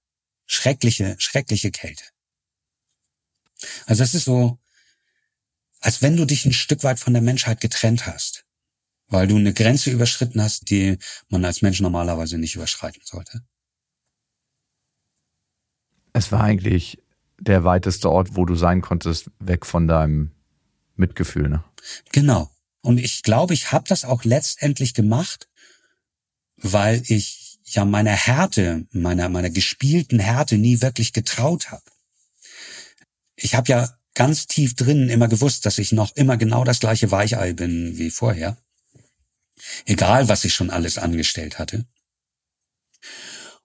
Schreckliche, 0.47 1.17
schreckliche 1.19 1.71
Kälte. 1.71 2.05
Also 3.87 4.03
das 4.03 4.15
ist 4.15 4.25
so, 4.25 4.59
als 5.83 6.01
wenn 6.01 6.17
du 6.17 6.25
dich 6.25 6.47
ein 6.47 6.53
Stück 6.53 6.85
weit 6.85 6.99
von 6.99 7.13
der 7.13 7.23
Menschheit 7.23 7.61
getrennt 7.61 8.07
hast, 8.07 8.47
weil 9.09 9.27
du 9.27 9.37
eine 9.37 9.53
Grenze 9.53 9.91
überschritten 9.91 10.41
hast, 10.41 10.71
die 10.71 10.97
man 11.29 11.45
als 11.45 11.61
Mensch 11.61 11.81
normalerweise 11.81 12.39
nicht 12.39 12.55
überschreiten 12.55 13.03
sollte. 13.05 13.43
Es 16.13 16.31
war 16.31 16.43
eigentlich 16.43 17.03
der 17.39 17.65
weiteste 17.65 18.11
Ort, 18.11 18.37
wo 18.37 18.45
du 18.45 18.55
sein 18.55 18.81
konntest, 18.81 19.31
weg 19.41 19.67
von 19.67 19.89
deinem 19.89 20.31
Mitgefühl, 20.95 21.49
ne? 21.49 21.65
Genau. 22.13 22.51
Und 22.81 22.99
ich 22.99 23.23
glaube, 23.23 23.55
ich 23.55 23.73
habe 23.73 23.89
das 23.89 24.05
auch 24.05 24.25
letztendlich 24.25 24.95
gemacht, 24.95 25.49
weil 26.57 27.03
ich 27.07 27.59
ja 27.65 27.85
meiner 27.85 28.13
Härte, 28.13 28.87
meiner 28.93 29.29
meiner 29.29 29.51
gespielten 29.51 30.21
Härte 30.21 30.59
nie 30.59 30.81
wirklich 30.81 31.13
getraut 31.13 31.71
habe. 31.73 31.83
Ich 33.35 33.55
habe 33.55 33.69
ja 33.69 33.99
ganz 34.15 34.47
tief 34.47 34.75
drinnen 34.75 35.09
immer 35.09 35.29
gewusst, 35.29 35.67
dass 35.67 35.79
ich 35.79 35.93
noch 35.93 36.15
immer 36.17 36.37
genau 36.37 36.65
das 36.65 36.81
gleiche 36.81 37.11
Weichei 37.11 37.53
bin 37.53 37.99
wie 37.99 38.11
vorher. 38.11 38.57
Egal, 39.87 40.29
was 40.29 40.45
ich 40.45 40.55
schon 40.55 40.71
alles 40.71 40.99
angestellt 40.99 41.59
hatte. 41.59 41.87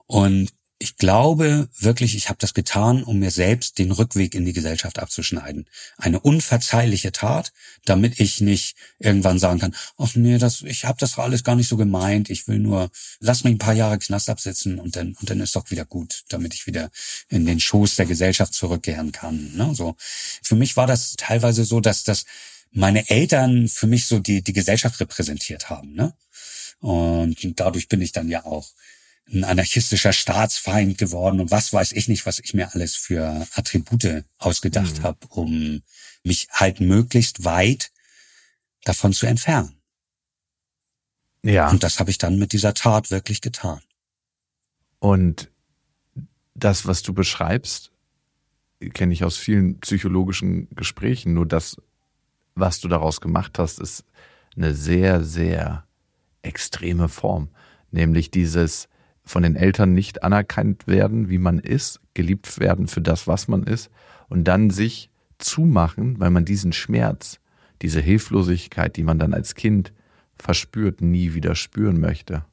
Und 0.06 0.54
ich 0.80 0.96
glaube 0.98 1.70
wirklich, 1.80 2.16
ich 2.16 2.30
habe 2.30 2.38
das 2.40 2.54
getan, 2.54 3.04
um 3.04 3.18
mir 3.18 3.32
selbst 3.32 3.80
den 3.80 3.92
Rückweg 3.92 4.36
in 4.36 4.46
die 4.46 4.54
Gesellschaft 4.54 5.00
abzuschneiden. 5.00 5.68
Eine 5.98 6.20
unverzeihliche 6.20 7.12
Tat, 7.12 7.52
damit 7.86 8.20
ich 8.20 8.42
nicht 8.42 8.76
irgendwann 9.00 9.40
sagen 9.40 9.60
kann, 9.60 9.76
ach 9.98 10.14
nee, 10.16 10.38
das, 10.38 10.62
ich 10.62 10.86
habe 10.86 11.00
das 11.00 11.18
alles 11.18 11.44
gar 11.44 11.56
nicht 11.56 11.68
so 11.68 11.78
gemeint, 11.78 12.30
ich 12.30 12.48
will 12.48 12.60
nur, 12.60 12.92
lass 13.20 13.44
mich 13.44 13.56
ein 13.56 13.60
paar 13.60 13.74
Jahre 13.74 13.98
Knast 13.98 14.30
absitzen 14.30 14.80
und 14.80 14.96
dann, 14.96 15.16
und 15.20 15.30
dann 15.30 15.40
ist 15.40 15.56
doch 15.56 15.72
wieder 15.72 15.86
gut, 15.86 16.24
damit 16.30 16.54
ich 16.54 16.68
wieder 16.68 16.92
in 17.28 17.46
den 17.48 17.60
Schoß 17.60 17.96
der 17.96 18.06
Gesellschaft 18.06 18.54
zurückkehren 18.54 19.12
kann. 19.12 19.56
Ne? 19.56 19.74
So. 19.74 19.96
Für 20.44 20.56
mich 20.56 20.78
war 20.78 20.86
das 20.86 21.16
teilweise 21.18 21.64
so, 21.64 21.80
dass 21.80 22.04
dass 22.04 22.26
meine 22.72 23.10
Eltern 23.10 23.68
für 23.68 23.88
mich 23.88 24.06
so 24.06 24.20
die, 24.20 24.44
die 24.44 24.54
Gesellschaft 24.54 25.00
repräsentiert 25.00 25.70
haben. 25.70 25.94
Ne? 25.94 26.14
Und 26.80 27.60
dadurch 27.60 27.88
bin 27.88 28.02
ich 28.02 28.12
dann 28.12 28.30
ja 28.30 28.46
auch 28.46 28.70
ein 29.32 29.44
anarchistischer 29.44 30.14
Staatsfeind 30.14 30.98
geworden 30.98 31.40
und 31.40 31.52
was 31.52 31.74
weiß 31.74 31.92
ich 31.94 32.08
nicht, 32.08 32.26
was 32.26 32.40
ich 32.40 32.54
mir 32.54 32.74
alles 32.74 32.96
für 32.96 33.46
Attribute 33.54 34.24
ausgedacht 34.38 35.00
mhm. 35.00 35.04
habe, 35.04 35.28
um 35.30 35.82
mich 36.24 36.48
halt 36.52 36.80
möglichst 36.80 37.44
weit 37.44 37.92
davon 38.84 39.14
zu 39.14 39.26
entfernen. 39.26 39.82
Ja. 41.44 41.70
Und 41.70 41.84
das 41.84 42.00
habe 42.00 42.10
ich 42.10 42.18
dann 42.18 42.40
mit 42.40 42.54
dieser 42.54 42.74
Tat 42.74 43.12
wirklich 43.12 43.42
getan. 43.42 43.82
Und 45.00 45.52
das, 46.56 46.86
was 46.86 47.04
du 47.04 47.14
beschreibst, 47.14 47.92
kenne 48.94 49.14
ich 49.14 49.24
aus 49.24 49.38
vielen 49.38 49.80
psychologischen 49.80 50.70
Gesprächen. 50.76 51.34
Nur 51.34 51.46
das, 51.46 51.78
was 52.56 52.80
du 52.80 52.88
daraus 52.88 53.22
gemacht 53.22 53.60
hast, 53.60 53.80
ist 53.80 54.04
eine 54.56 54.74
sehr, 54.74 55.24
sehr 55.24 55.86
extreme 56.42 57.10
Form. 57.10 57.50
Nämlich 57.92 58.32
dieses, 58.32 58.88
von 59.28 59.44
den 59.44 59.56
Eltern 59.56 59.94
nicht 59.94 60.24
anerkannt 60.24 60.88
werden, 60.88 61.30
wie 61.30 61.38
man 61.38 61.60
ist, 61.60 62.00
geliebt 62.14 62.60
werden 62.60 62.88
für 62.88 63.02
das, 63.02 63.28
was 63.28 63.48
man 63.48 63.64
ist 63.64 63.90
und 64.30 64.46
dann 64.46 64.70
sich 64.70 65.10
zumachen, 65.38 66.20
weil 66.20 66.32
man 66.32 66.46
diesen 66.46 66.74
Schmerz, 66.74 67.40
diese 67.82 68.02
Hilflosigkeit, 68.02 68.96
die 68.96 69.04
man 69.04 69.20
dann 69.20 69.34
als 69.34 69.54
Kind 69.56 69.94
verspürt, 70.36 71.02
nie 71.02 71.34
wieder 71.34 71.56
spüren 71.56 72.00
möchte. 72.00 72.46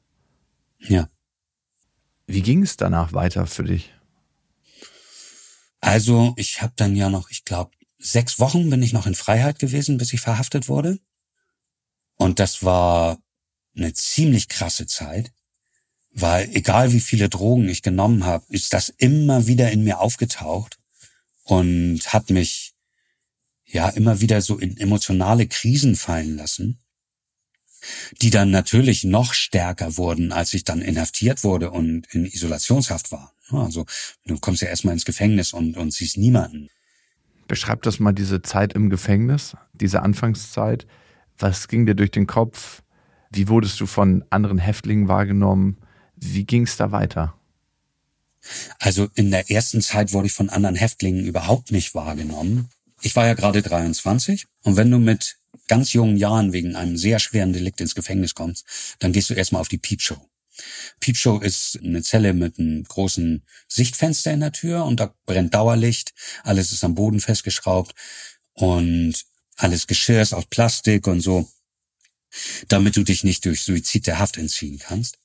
Ja. 0.79 1.09
Wie 2.27 2.41
ging 2.41 2.63
es 2.63 2.77
danach 2.77 3.13
weiter 3.13 3.45
für 3.45 3.63
dich? 3.63 3.93
Also 5.79 6.33
ich 6.35 6.61
habe 6.61 6.73
dann 6.75 6.95
ja 6.95 7.09
noch, 7.09 7.29
ich 7.29 7.45
glaube, 7.45 7.71
sechs 7.99 8.39
Wochen 8.39 8.69
bin 8.69 8.81
ich 8.81 8.93
noch 8.93 9.05
in 9.05 9.15
Freiheit 9.15 9.59
gewesen, 9.59 9.97
bis 9.97 10.13
ich 10.13 10.21
verhaftet 10.21 10.67
wurde. 10.67 10.99
Und 12.15 12.39
das 12.39 12.63
war 12.63 13.19
eine 13.75 13.93
ziemlich 13.93 14.47
krasse 14.47 14.87
Zeit 14.87 15.31
weil 16.15 16.49
egal 16.55 16.93
wie 16.93 17.01
viele 17.01 17.27
Drogen 17.27 17.67
ich 17.67 17.81
genommen 17.81 18.23
habe, 18.23 18.45
ist 18.49 18.71
das 18.73 18.87
immer 18.87 19.47
wieder 19.47 19.69
in 19.71 19.83
mir 19.83 19.99
aufgetaucht 19.99 20.79
und 21.43 22.01
hat 22.13 22.29
mich 22.29 22.73
ja 23.65 23.89
immer 23.89 24.21
wieder 24.21 24.41
so 24.41 24.57
in 24.57 24.77
emotionale 24.77 25.45
Krisen 25.45 25.97
fallen 25.97 26.37
lassen, 26.37 26.79
die 28.21 28.29
dann 28.29 28.49
natürlich 28.49 29.03
noch 29.03 29.33
stärker 29.33 29.97
wurden, 29.97 30.31
als 30.31 30.53
ich 30.53 30.63
dann 30.63 30.81
inhaftiert 30.81 31.43
wurde 31.43 31.71
und 31.71 32.07
in 32.13 32.25
Isolationshaft 32.25 33.11
war. 33.11 33.33
Also 33.51 33.85
du 34.25 34.39
kommst 34.39 34.61
ja 34.61 34.69
erstmal 34.69 34.93
ins 34.93 35.05
Gefängnis 35.05 35.51
und, 35.51 35.75
und 35.75 35.91
siehst 35.91 36.17
niemanden. 36.17 36.69
Beschreib 37.49 37.81
das 37.81 37.99
mal 37.99 38.13
diese 38.13 38.41
Zeit 38.41 38.71
im 38.71 38.89
Gefängnis, 38.89 39.57
diese 39.73 40.01
Anfangszeit. 40.01 40.87
Was 41.37 41.67
ging 41.67 41.85
dir 41.85 41.93
durch 41.93 42.11
den 42.11 42.25
Kopf? 42.25 42.83
Wie 43.31 43.49
wurdest 43.49 43.81
du 43.81 43.85
von 43.85 44.23
anderen 44.29 44.59
Häftlingen 44.59 45.09
wahrgenommen? 45.09 45.77
Wie 46.17 46.45
ging 46.45 46.63
es 46.63 46.77
da 46.77 46.91
weiter? 46.91 47.35
Also 48.79 49.09
in 49.15 49.31
der 49.31 49.49
ersten 49.49 49.81
Zeit 49.81 50.13
wurde 50.13 50.27
ich 50.27 50.33
von 50.33 50.49
anderen 50.49 50.75
Häftlingen 50.75 51.25
überhaupt 51.25 51.71
nicht 51.71 51.95
wahrgenommen. 51.95 52.69
Ich 53.01 53.15
war 53.15 53.25
ja 53.25 53.33
gerade 53.33 53.61
23 53.61 54.45
und 54.63 54.77
wenn 54.77 54.91
du 54.91 54.99
mit 54.99 55.37
ganz 55.67 55.93
jungen 55.93 56.17
Jahren 56.17 56.53
wegen 56.53 56.75
einem 56.75 56.97
sehr 56.97 57.19
schweren 57.19 57.53
Delikt 57.53 57.81
ins 57.81 57.95
Gefängnis 57.95 58.35
kommst, 58.35 58.65
dann 58.99 59.13
gehst 59.13 59.29
du 59.29 59.33
erstmal 59.33 59.61
auf 59.61 59.67
die 59.67 59.77
Piepshow. 59.77 60.29
Piepshow 60.99 61.39
ist 61.39 61.79
eine 61.83 62.01
Zelle 62.01 62.33
mit 62.33 62.59
einem 62.59 62.83
großen 62.83 63.43
Sichtfenster 63.67 64.31
in 64.31 64.39
der 64.39 64.53
Tür 64.53 64.85
und 64.85 64.99
da 64.99 65.13
brennt 65.25 65.53
Dauerlicht, 65.53 66.13
alles 66.43 66.71
ist 66.71 66.83
am 66.83 66.95
Boden 66.95 67.19
festgeschraubt 67.19 67.93
und 68.53 69.25
alles 69.57 69.87
Geschirr 69.87 70.21
ist 70.21 70.33
aus 70.33 70.45
Plastik 70.45 71.07
und 71.07 71.19
so, 71.19 71.49
damit 72.67 72.95
du 72.95 73.03
dich 73.03 73.23
nicht 73.23 73.43
durch 73.45 73.63
Suizid 73.63 74.07
der 74.07 74.19
Haft 74.19 74.37
entziehen 74.37 74.79
kannst 74.79 75.17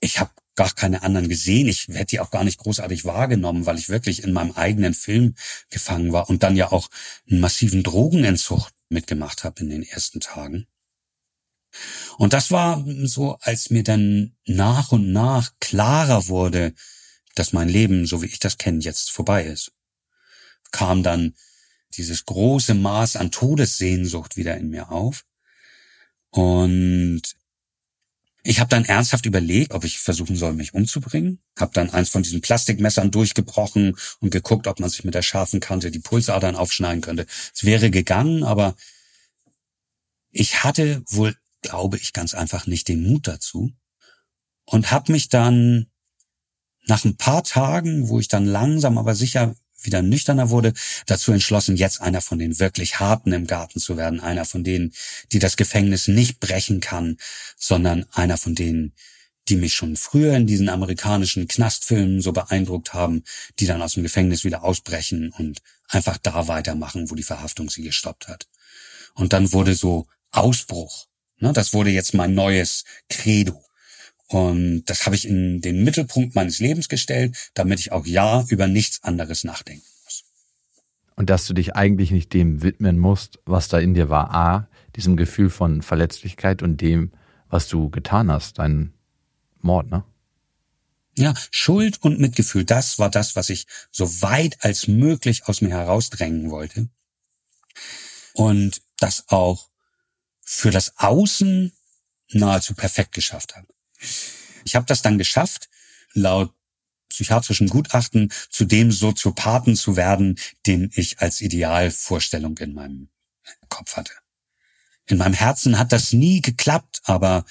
ich 0.00 0.20
habe 0.20 0.30
gar 0.56 0.72
keine 0.74 1.02
anderen 1.02 1.28
gesehen. 1.28 1.68
Ich 1.68 1.88
hätte 1.88 2.06
die 2.06 2.20
auch 2.20 2.30
gar 2.30 2.42
nicht 2.42 2.58
großartig 2.58 3.04
wahrgenommen, 3.04 3.66
weil 3.66 3.78
ich 3.78 3.88
wirklich 3.88 4.24
in 4.24 4.32
meinem 4.32 4.52
eigenen 4.52 4.94
Film 4.94 5.34
gefangen 5.70 6.12
war 6.12 6.28
und 6.28 6.42
dann 6.42 6.56
ja 6.56 6.72
auch 6.72 6.88
einen 7.30 7.40
massiven 7.40 7.82
Drogenentzug 7.82 8.70
mitgemacht 8.88 9.44
habe 9.44 9.60
in 9.60 9.70
den 9.70 9.82
ersten 9.82 10.20
Tagen. 10.20 10.66
Und 12.16 12.32
das 12.32 12.50
war 12.50 12.82
so, 13.04 13.36
als 13.40 13.70
mir 13.70 13.84
dann 13.84 14.34
nach 14.46 14.92
und 14.92 15.12
nach 15.12 15.52
klarer 15.60 16.28
wurde, 16.28 16.72
dass 17.34 17.52
mein 17.52 17.68
Leben, 17.68 18.06
so 18.06 18.22
wie 18.22 18.26
ich 18.26 18.38
das 18.38 18.56
kenne, 18.56 18.80
jetzt 18.80 19.10
vorbei 19.10 19.44
ist, 19.44 19.72
kam 20.70 21.02
dann 21.02 21.34
dieses 21.92 22.24
große 22.24 22.74
Maß 22.74 23.16
an 23.16 23.30
Todessehnsucht 23.30 24.36
wieder 24.36 24.56
in 24.56 24.70
mir 24.70 24.90
auf. 24.90 25.24
Und 26.30 27.22
Ich 28.48 28.60
habe 28.60 28.68
dann 28.68 28.84
ernsthaft 28.84 29.26
überlegt, 29.26 29.72
ob 29.72 29.82
ich 29.82 29.98
versuchen 29.98 30.36
soll, 30.36 30.52
mich 30.52 30.72
umzubringen. 30.72 31.40
Habe 31.58 31.72
dann 31.74 31.90
eins 31.90 32.10
von 32.10 32.22
diesen 32.22 32.42
Plastikmessern 32.42 33.10
durchgebrochen 33.10 33.96
und 34.20 34.30
geguckt, 34.30 34.68
ob 34.68 34.78
man 34.78 34.88
sich 34.88 35.02
mit 35.02 35.14
der 35.14 35.22
scharfen 35.22 35.58
Kante 35.58 35.90
die 35.90 35.98
Pulsadern 35.98 36.54
aufschneiden 36.54 37.00
könnte. 37.00 37.26
Es 37.52 37.64
wäre 37.64 37.90
gegangen, 37.90 38.44
aber 38.44 38.76
ich 40.30 40.62
hatte 40.62 41.02
wohl, 41.08 41.36
glaube 41.60 41.96
ich, 41.96 42.12
ganz 42.12 42.34
einfach 42.34 42.68
nicht 42.68 42.86
den 42.86 43.02
Mut 43.02 43.26
dazu 43.26 43.72
und 44.64 44.92
habe 44.92 45.10
mich 45.10 45.28
dann 45.28 45.86
nach 46.86 47.04
ein 47.04 47.16
paar 47.16 47.42
Tagen, 47.42 48.08
wo 48.08 48.20
ich 48.20 48.28
dann 48.28 48.46
langsam 48.46 48.96
aber 48.96 49.16
sicher 49.16 49.56
wieder 49.86 50.02
nüchterner 50.02 50.50
wurde, 50.50 50.72
dazu 51.06 51.32
entschlossen, 51.32 51.76
jetzt 51.76 52.00
einer 52.00 52.20
von 52.20 52.38
den 52.38 52.58
wirklich 52.58 53.00
Harten 53.00 53.32
im 53.32 53.46
Garten 53.46 53.80
zu 53.80 53.96
werden, 53.96 54.20
einer 54.20 54.44
von 54.44 54.64
denen, 54.64 54.92
die 55.32 55.38
das 55.38 55.56
Gefängnis 55.56 56.08
nicht 56.08 56.40
brechen 56.40 56.80
kann, 56.80 57.16
sondern 57.56 58.06
einer 58.12 58.36
von 58.36 58.54
denen, 58.54 58.92
die 59.48 59.56
mich 59.56 59.74
schon 59.74 59.96
früher 59.96 60.34
in 60.34 60.46
diesen 60.46 60.68
amerikanischen 60.68 61.46
Knastfilmen 61.46 62.20
so 62.20 62.32
beeindruckt 62.32 62.94
haben, 62.94 63.22
die 63.58 63.66
dann 63.66 63.82
aus 63.82 63.92
dem 63.92 64.02
Gefängnis 64.02 64.44
wieder 64.44 64.64
ausbrechen 64.64 65.32
und 65.38 65.60
einfach 65.88 66.18
da 66.18 66.48
weitermachen, 66.48 67.10
wo 67.10 67.14
die 67.14 67.22
Verhaftung 67.22 67.70
sie 67.70 67.82
gestoppt 67.82 68.28
hat. 68.28 68.48
Und 69.14 69.32
dann 69.32 69.52
wurde 69.52 69.74
so 69.74 70.06
Ausbruch. 70.30 71.06
Ne, 71.38 71.52
das 71.52 71.72
wurde 71.72 71.90
jetzt 71.90 72.14
mein 72.14 72.34
neues 72.34 72.84
Credo. 73.08 73.65
Und 74.28 74.84
das 74.86 75.06
habe 75.06 75.14
ich 75.14 75.26
in 75.26 75.60
den 75.60 75.84
Mittelpunkt 75.84 76.34
meines 76.34 76.58
Lebens 76.58 76.88
gestellt, 76.88 77.50
damit 77.54 77.78
ich 77.78 77.92
auch 77.92 78.06
ja 78.06 78.44
über 78.48 78.66
nichts 78.66 79.02
anderes 79.04 79.44
nachdenken 79.44 79.86
muss. 80.04 80.24
Und 81.14 81.30
dass 81.30 81.46
du 81.46 81.54
dich 81.54 81.76
eigentlich 81.76 82.10
nicht 82.10 82.32
dem 82.32 82.62
widmen 82.62 82.98
musst, 82.98 83.38
was 83.44 83.68
da 83.68 83.78
in 83.78 83.94
dir 83.94 84.08
war. 84.08 84.34
A, 84.34 84.68
diesem 84.96 85.16
Gefühl 85.16 85.50
von 85.50 85.82
Verletzlichkeit 85.82 86.62
und 86.62 86.80
dem, 86.80 87.12
was 87.48 87.68
du 87.68 87.90
getan 87.90 88.30
hast, 88.30 88.58
dein 88.58 88.94
Mord, 89.60 89.90
ne? 89.90 90.04
Ja, 91.18 91.32
Schuld 91.50 92.02
und 92.02 92.20
Mitgefühl, 92.20 92.64
das 92.64 92.98
war 92.98 93.08
das, 93.08 93.36
was 93.36 93.48
ich 93.48 93.66
so 93.90 94.20
weit 94.20 94.58
als 94.60 94.86
möglich 94.86 95.46
aus 95.46 95.62
mir 95.62 95.70
herausdrängen 95.70 96.50
wollte. 96.50 96.88
Und 98.34 98.82
das 98.98 99.24
auch 99.28 99.70
für 100.42 100.70
das 100.70 100.98
Außen 100.98 101.72
nahezu 102.32 102.74
perfekt 102.74 103.12
geschafft 103.12 103.56
habe. 103.56 103.66
Ich 104.64 104.74
habe 104.74 104.86
das 104.86 105.02
dann 105.02 105.18
geschafft, 105.18 105.68
laut 106.12 106.52
psychiatrischen 107.08 107.68
Gutachten 107.68 108.32
zu 108.50 108.64
dem 108.64 108.90
Soziopathen 108.90 109.76
zu 109.76 109.96
werden, 109.96 110.38
den 110.66 110.90
ich 110.94 111.20
als 111.20 111.40
Idealvorstellung 111.40 112.58
in 112.58 112.74
meinem 112.74 113.08
Kopf 113.68 113.96
hatte. 113.96 114.12
In 115.08 115.18
meinem 115.18 115.34
Herzen 115.34 115.78
hat 115.78 115.92
das 115.92 116.12
nie 116.12 116.40
geklappt, 116.40 117.00
aber 117.04 117.44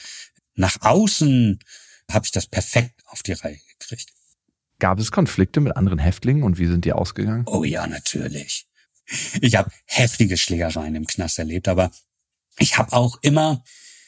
nach 0.56 0.82
außen 0.82 1.60
habe 2.12 2.26
ich 2.26 2.32
das 2.32 2.48
perfekt 2.48 3.02
auf 3.08 3.24
die 3.24 3.34
Reihe 3.34 3.60
gekriegt. 3.80 4.12
Gab 4.80 5.00
es 5.00 5.12
Konflikte 5.12 5.62
mit 5.62 5.76
anderen 5.76 6.00
Häftlingen 6.00 6.44
und 6.44 6.58
wie 6.58 6.68
sind 6.68 6.86
die 6.86 6.94
ausgegangen? 6.94 7.46
Oh 7.48 7.64
ja, 7.64 7.88
natürlich. 7.88 8.68
Ich 9.40 9.56
habe 9.56 9.72
heftige 9.86 10.38
Schlägereien 10.38 10.96
im 10.96 11.08
Knast 11.08 11.40
erlebt, 11.40 11.68
aber 11.68 11.92
ich 12.58 12.78
habe 12.78 12.94
auch 12.94 13.20
immer 13.22 13.64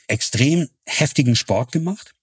extrem 0.08 0.69
heftigen 0.86 1.36
Sport 1.36 1.71
gemacht. 1.71 2.13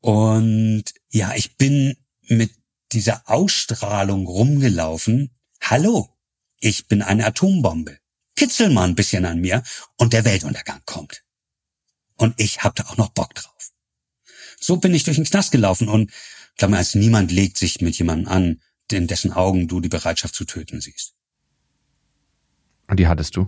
Und 0.00 0.84
ja, 1.10 1.34
ich 1.34 1.56
bin 1.56 1.96
mit 2.22 2.52
dieser 2.92 3.28
Ausstrahlung 3.28 4.26
rumgelaufen. 4.26 5.30
Hallo, 5.60 6.16
ich 6.58 6.88
bin 6.88 7.02
eine 7.02 7.26
Atombombe. 7.26 7.98
Kitzel 8.34 8.70
mal 8.70 8.88
ein 8.88 8.94
bisschen 8.94 9.26
an 9.26 9.40
mir 9.40 9.62
und 9.96 10.12
der 10.12 10.24
Weltuntergang 10.24 10.80
kommt. 10.86 11.22
Und 12.16 12.34
ich 12.38 12.62
hab 12.62 12.74
da 12.74 12.84
auch 12.84 12.96
noch 12.96 13.10
Bock 13.10 13.34
drauf. 13.34 13.72
So 14.58 14.78
bin 14.78 14.94
ich 14.94 15.04
durch 15.04 15.16
den 15.16 15.26
Knast 15.26 15.52
gelaufen 15.52 15.88
und 15.88 16.10
glaub 16.56 16.70
mir, 16.70 16.78
als 16.78 16.94
niemand 16.94 17.32
legt 17.32 17.58
sich 17.58 17.80
mit 17.80 17.96
jemandem 17.98 18.28
an, 18.28 18.62
in 18.90 19.06
dessen 19.06 19.32
Augen 19.32 19.68
du 19.68 19.80
die 19.80 19.88
Bereitschaft 19.88 20.34
zu 20.34 20.44
töten 20.44 20.80
siehst. 20.80 21.14
Und 22.88 22.98
die 22.98 23.06
hattest 23.06 23.36
du? 23.36 23.46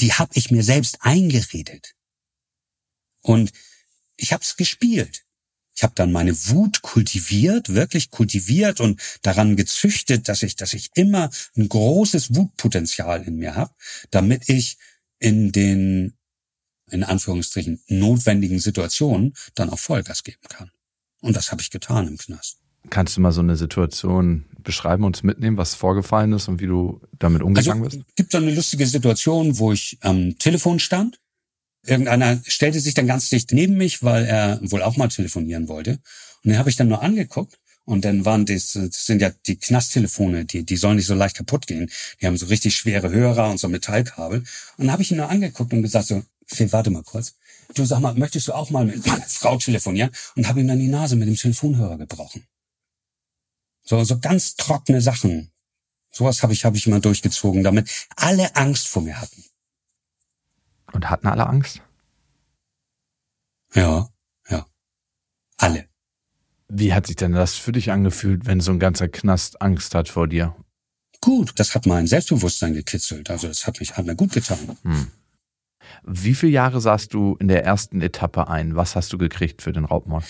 Die 0.00 0.12
hab 0.12 0.36
ich 0.36 0.50
mir 0.50 0.62
selbst 0.62 0.98
eingeredet. 1.00 1.96
Und 3.20 3.52
ich 4.18 4.32
habe 4.32 4.42
es 4.42 4.56
gespielt. 4.56 5.24
Ich 5.74 5.84
habe 5.84 5.94
dann 5.94 6.10
meine 6.10 6.34
Wut 6.48 6.82
kultiviert, 6.82 7.72
wirklich 7.72 8.10
kultiviert 8.10 8.80
und 8.80 9.00
daran 9.22 9.54
gezüchtet, 9.54 10.28
dass 10.28 10.42
ich, 10.42 10.56
dass 10.56 10.72
ich 10.72 10.90
immer 10.94 11.30
ein 11.56 11.68
großes 11.68 12.34
Wutpotenzial 12.34 13.22
in 13.22 13.36
mir 13.36 13.54
habe, 13.54 13.72
damit 14.10 14.48
ich 14.48 14.76
in 15.20 15.52
den 15.52 16.14
in 16.90 17.04
Anführungsstrichen 17.04 17.80
notwendigen 17.86 18.58
Situationen 18.58 19.34
dann 19.54 19.70
auch 19.70 19.78
Vollgas 19.78 20.24
geben 20.24 20.42
kann. 20.48 20.70
Und 21.20 21.36
das 21.36 21.52
habe 21.52 21.60
ich 21.60 21.70
getan 21.70 22.08
im 22.08 22.16
Knast. 22.16 22.58
Kannst 22.90 23.16
du 23.16 23.20
mal 23.20 23.32
so 23.32 23.40
eine 23.40 23.56
Situation 23.56 24.46
beschreiben, 24.58 25.04
und 25.04 25.22
mitnehmen, 25.22 25.58
was 25.58 25.74
vorgefallen 25.74 26.32
ist 26.32 26.48
und 26.48 26.60
wie 26.60 26.66
du 26.66 27.00
damit 27.18 27.42
umgegangen 27.42 27.84
also, 27.84 27.98
bist? 27.98 28.16
Gibt 28.16 28.32
so 28.32 28.38
eine 28.38 28.52
lustige 28.52 28.86
Situation, 28.86 29.58
wo 29.58 29.72
ich 29.72 29.98
am 30.00 30.38
Telefon 30.38 30.80
stand 30.80 31.20
Irgendeiner 31.88 32.40
stellte 32.46 32.80
sich 32.80 32.94
dann 32.94 33.06
ganz 33.06 33.30
dicht 33.30 33.52
neben 33.52 33.76
mich, 33.76 34.02
weil 34.02 34.26
er 34.26 34.60
wohl 34.62 34.82
auch 34.82 34.96
mal 34.96 35.08
telefonieren 35.08 35.68
wollte. 35.68 35.92
Und 36.44 36.50
den 36.50 36.58
habe 36.58 36.68
ich 36.68 36.76
dann 36.76 36.88
nur 36.88 37.02
angeguckt. 37.02 37.58
Und 37.84 38.04
dann 38.04 38.26
waren 38.26 38.44
das, 38.44 38.74
das 38.74 39.06
sind 39.06 39.22
ja 39.22 39.30
die 39.46 39.56
Knasttelefone, 39.56 40.44
die, 40.44 40.62
die 40.62 40.76
sollen 40.76 40.96
nicht 40.96 41.06
so 41.06 41.14
leicht 41.14 41.36
kaputt 41.36 41.66
gehen. 41.66 41.90
Die 42.20 42.26
haben 42.26 42.36
so 42.36 42.46
richtig 42.46 42.76
schwere 42.76 43.08
Hörer 43.08 43.50
und 43.50 43.58
so 43.58 43.68
Metallkabel. 43.68 44.40
Und 44.40 44.46
dann 44.76 44.92
habe 44.92 45.00
ich 45.00 45.10
ihn 45.10 45.16
nur 45.16 45.30
angeguckt 45.30 45.72
und 45.72 45.80
gesagt 45.80 46.08
so, 46.08 46.22
Phil, 46.46 46.70
warte 46.72 46.90
mal 46.90 47.02
kurz. 47.02 47.36
Du 47.74 47.86
sag 47.86 48.00
mal, 48.00 48.12
möchtest 48.12 48.48
du 48.48 48.52
auch 48.52 48.68
mal 48.68 48.84
mit 48.84 49.06
meiner 49.06 49.24
Frau 49.26 49.56
telefonieren? 49.56 50.10
Und 50.36 50.46
habe 50.46 50.60
ihm 50.60 50.68
dann 50.68 50.78
die 50.78 50.88
Nase 50.88 51.16
mit 51.16 51.28
dem 51.28 51.36
Telefonhörer 51.36 51.96
gebrochen. 51.96 52.46
So, 53.82 54.04
so 54.04 54.18
ganz 54.18 54.56
trockene 54.56 55.00
Sachen. 55.00 55.50
Sowas 56.10 56.42
habe 56.42 56.52
ich, 56.52 56.66
habe 56.66 56.76
ich 56.76 56.86
immer 56.86 57.00
durchgezogen, 57.00 57.62
damit 57.62 57.88
alle 58.16 58.54
Angst 58.54 58.88
vor 58.88 59.00
mir 59.00 59.18
hatten. 59.18 59.44
Und 60.92 61.10
hatten 61.10 61.26
alle 61.26 61.46
Angst? 61.46 61.82
Ja, 63.74 64.08
ja. 64.48 64.66
Alle. 65.56 65.88
Wie 66.68 66.92
hat 66.92 67.06
sich 67.06 67.16
denn 67.16 67.32
das 67.32 67.54
für 67.54 67.72
dich 67.72 67.90
angefühlt, 67.90 68.46
wenn 68.46 68.60
so 68.60 68.72
ein 68.72 68.78
ganzer 68.78 69.08
Knast 69.08 69.62
Angst 69.62 69.94
hat 69.94 70.08
vor 70.08 70.28
dir? 70.28 70.54
Gut, 71.20 71.52
das 71.56 71.74
hat 71.74 71.86
mein 71.86 72.06
Selbstbewusstsein 72.06 72.74
gekitzelt. 72.74 73.30
Also 73.30 73.48
das 73.48 73.66
hat 73.66 73.80
mich 73.80 73.96
hat 73.96 74.06
mir 74.06 74.16
gut 74.16 74.32
getan. 74.32 74.76
Hm. 74.82 75.08
Wie 76.04 76.34
viele 76.34 76.52
Jahre 76.52 76.80
saßt 76.80 77.12
du 77.12 77.36
in 77.40 77.48
der 77.48 77.64
ersten 77.64 78.00
Etappe 78.00 78.48
ein? 78.48 78.76
Was 78.76 78.94
hast 78.94 79.12
du 79.12 79.18
gekriegt 79.18 79.62
für 79.62 79.72
den 79.72 79.84
Raubmord? 79.84 80.24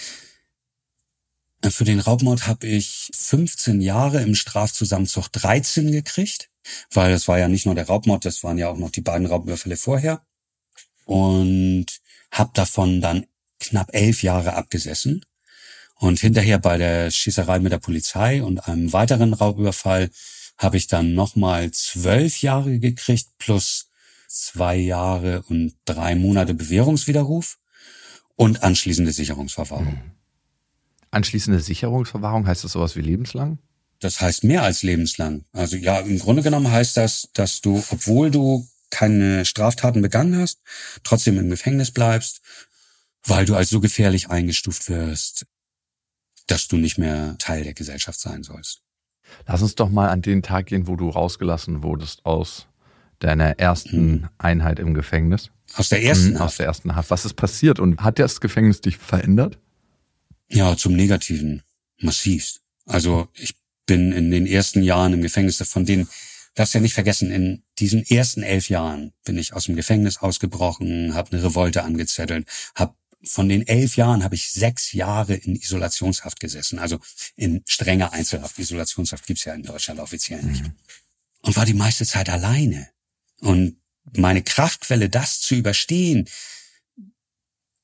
Für 1.65 1.85
den 1.85 1.99
Raubmord 1.99 2.47
habe 2.47 2.69
ich 2.69 3.11
15 3.15 3.81
Jahre 3.81 4.23
im 4.23 4.37
Strafzusammenzug 4.37 5.29
13 5.33 5.91
gekriegt, 5.91 6.51
weil 6.93 7.13
es 7.13 7.27
war 7.27 7.39
ja 7.39 7.49
nicht 7.49 7.67
nur 7.67 7.75
der 7.75 7.89
Raubmord, 7.89 8.25
das 8.25 8.45
waren 8.45 8.59
ja 8.59 8.69
auch 8.69 8.79
noch 8.79 8.91
die 8.91 9.01
beiden 9.01 9.27
Raubüberfälle 9.27 9.77
vorher 9.77 10.23
und 11.09 11.87
habe 12.31 12.51
davon 12.53 13.01
dann 13.01 13.25
knapp 13.61 13.89
elf 13.95 14.23
Jahre 14.23 14.53
abgesessen. 14.53 15.25
Und 15.95 16.21
hinterher 16.21 16.59
bei 16.59 16.77
der 16.77 17.11
Schießerei 17.11 17.61
mit 17.61 17.73
der 17.73 17.79
Polizei 17.79 18.43
und 18.43 18.69
einem 18.69 18.93
weiteren 18.93 19.33
Raubüberfall 19.33 20.11
habe 20.59 20.77
ich 20.77 20.87
dann 20.87 21.15
nochmal 21.15 21.71
zwölf 21.71 22.43
Jahre 22.43 22.79
gekriegt 22.79 23.27
plus 23.39 23.89
zwei 24.29 24.77
Jahre 24.77 25.43
und 25.49 25.75
drei 25.87 26.15
Monate 26.15 26.53
Bewährungswiderruf 26.53 27.59
und 28.37 28.63
anschließende 28.63 29.13
Sicherungsverwahrung. 29.13 29.87
Mhm. 29.87 30.11
Anschließende 31.11 31.61
Sicherungsverwahrung 31.61 32.47
heißt 32.47 32.65
das 32.65 32.73
sowas 32.73 32.97
wie 32.97 33.01
lebenslang? 33.01 33.59
Das 33.99 34.21
heißt 34.21 34.45
mehr 34.45 34.63
als 34.63 34.83
lebenslang. 34.83 35.47
Also 35.53 35.77
ja, 35.77 36.01
im 36.01 36.19
Grunde 36.19 36.43
genommen 36.43 36.71
heißt 36.71 36.99
das, 36.99 37.31
dass 37.33 37.63
du, 37.63 37.83
obwohl 37.91 38.31
du 38.31 38.69
keine 38.91 39.45
Straftaten 39.45 40.03
begangen 40.03 40.39
hast, 40.39 40.61
trotzdem 41.03 41.39
im 41.39 41.51
Gefängnis 41.51 41.91
bleibst, 41.91 42.41
weil 43.25 43.45
du 43.45 43.55
als 43.55 43.69
so 43.69 43.81
gefährlich 43.81 44.31
eingestuft 44.31 44.89
wirst, 44.89 45.47
dass 46.47 46.69
du 46.69 46.77
nicht 46.77 46.99
mehr 46.99 47.37
Teil 47.39 47.65
der 47.65 47.75
Gesellschaft 47.75 48.19
sein 48.19 48.43
sollst. 48.43 48.83
Lass 49.47 49.63
uns 49.63 49.75
doch 49.75 49.91
mal 49.91 50.09
an 50.09 50.23
den 50.23 50.43
Tag 50.43 50.67
gehen, 50.67 50.87
wo 50.87 50.97
du 50.97 51.11
rausgelassen 51.11 51.83
wurdest 51.83 52.25
aus 52.25 52.67
deiner 53.19 53.59
ersten 53.59 54.11
mhm. 54.11 54.29
Einheit 54.39 54.79
im 54.79 54.95
Gefängnis. 54.95 55.51
Aus 55.75 55.91
der 55.91 56.03
ersten 56.03 56.31
mhm, 56.31 56.37
Aus 56.39 56.57
der 56.57 56.67
ersten 56.67 56.95
Haft. 56.97 57.11
Was 57.11 57.25
ist 57.25 57.35
passiert 57.35 57.79
und 57.79 58.01
hat 58.01 58.19
das 58.19 58.41
Gefängnis 58.41 58.81
dich 58.81 58.97
verändert? 58.97 59.59
Ja, 60.49 60.77
zum 60.77 60.95
Negativen. 60.95 61.63
Massivst. 62.01 62.63
Also 62.87 63.29
ich 63.35 63.55
bin 63.87 64.13
in 64.13 64.31
den 64.31 64.47
ersten 64.47 64.83
Jahren 64.83 65.13
im 65.13 65.23
Gefängnis, 65.23 65.59
von 65.69 65.85
denen 65.85 66.09
darfst 66.59 66.75
ja 66.75 66.81
nicht 66.81 66.95
vergessen, 66.95 67.31
in 67.31 67.63
diesen 67.79 68.05
ersten 68.05 68.43
elf 68.43 68.69
Jahren 68.69 69.13
bin 69.25 69.39
ich 69.39 69.53
aus 69.53 69.65
dem 69.65 69.77
Gefängnis 69.77 70.19
ausgebrochen, 70.19 71.15
habe 71.15 71.33
eine 71.33 71.45
Revolte 71.45 71.85
angezettelt, 71.85 72.49
habe 72.75 72.95
von 73.23 73.49
den 73.49 73.67
elf 73.67 73.97
Jahren 73.97 74.25
habe 74.25 74.35
ich 74.35 74.51
sechs 74.51 74.93
Jahre 74.93 75.35
in 75.35 75.57
Isolationshaft 75.57 76.41
gesessen, 76.41 76.79
also 76.79 76.99
in 77.37 77.63
strenger 77.67 78.13
Einzelhaft. 78.13 78.59
Isolationshaft 78.59 79.27
gibt's 79.27 79.45
ja 79.45 79.55
in 79.55 79.63
Deutschland 79.63 80.01
offiziell 80.01 80.43
nicht. 80.43 80.65
Mhm. 80.65 80.73
Und 81.43 81.57
war 81.57 81.67
die 81.67 81.75
meiste 81.75 82.07
Zeit 82.07 82.29
alleine. 82.29 82.89
Und 83.41 83.81
meine 84.17 84.43
Kraftquelle, 84.43 85.09
das 85.09 85.41
zu 85.41 85.55
überstehen, 85.55 86.29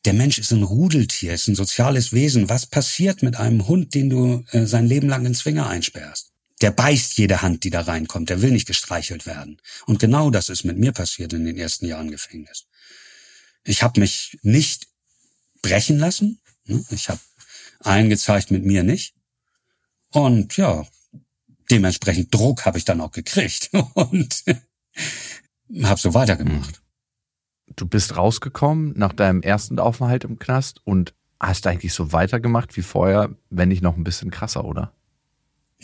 der 0.05 0.13
Mensch 0.13 0.39
ist 0.39 0.53
ein 0.53 0.63
Rudeltier, 0.63 1.35
ist 1.35 1.49
ein 1.49 1.55
soziales 1.55 2.13
Wesen. 2.13 2.49
Was 2.49 2.67
passiert 2.67 3.23
mit 3.23 3.37
einem 3.37 3.67
Hund, 3.67 3.95
den 3.95 4.11
du 4.11 4.45
äh, 4.51 4.67
sein 4.67 4.87
Leben 4.87 5.09
lang 5.09 5.25
in 5.27 5.35
Zwinger 5.35 5.69
einsperrst? 5.69 6.34
Der 6.61 6.71
beißt 6.71 7.19
jede 7.19 7.43
Hand, 7.43 7.65
die 7.65 7.71
da 7.71 7.83
reinkommt. 7.83 8.31
Der 8.31 8.43
will 8.43 8.53
nicht 8.53 8.67
gestreichelt 8.67 9.27
werden. 9.27 9.61
Und 9.87 9.99
genau 9.99 10.31
das 10.31 10.49
ist 10.49 10.65
mit 10.65 10.79
mir 10.79 10.93
passiert 10.93 11.33
in 11.33 11.45
den 11.45 11.57
ersten 11.57 11.87
Jahren 11.87 12.11
Gefängnis. 12.11 12.67
Ich 13.65 13.83
habe 13.83 14.01
mich 14.01 14.39
nicht 14.43 14.89
brechen 15.63 15.99
lassen. 15.99 16.41
Ne? 16.67 16.85
Ich 16.91 17.09
habe 17.09 17.21
eingezeigt 17.81 18.51
mit 18.51 18.65
mir 18.65 18.83
nicht. 18.83 19.15
Und 20.11 20.57
ja, 20.57 20.87
dementsprechend 21.71 22.33
Druck 22.33 22.65
habe 22.67 22.79
ich 22.79 22.85
dann 22.85 23.01
auch 23.01 23.11
gekriegt 23.11 23.71
und 23.95 24.45
habe 25.83 26.01
so 26.01 26.15
weitergemacht. 26.15 26.83
Du 27.77 27.87
bist 27.87 28.17
rausgekommen 28.17 28.93
nach 28.97 29.13
deinem 29.13 29.43
ersten 29.43 29.79
Aufenthalt 29.79 30.25
im 30.25 30.39
Knast 30.39 30.81
und 30.85 31.15
hast 31.41 31.67
eigentlich 31.67 31.93
so 31.93 32.13
weitergemacht 32.13 32.77
wie 32.77 32.83
vorher, 32.83 33.35
wenn 33.51 33.71
nicht 33.71 33.83
noch 33.83 33.97
ein 33.97 34.05
bisschen 34.05 34.31
krasser, 34.31 34.65
oder? 34.65 34.93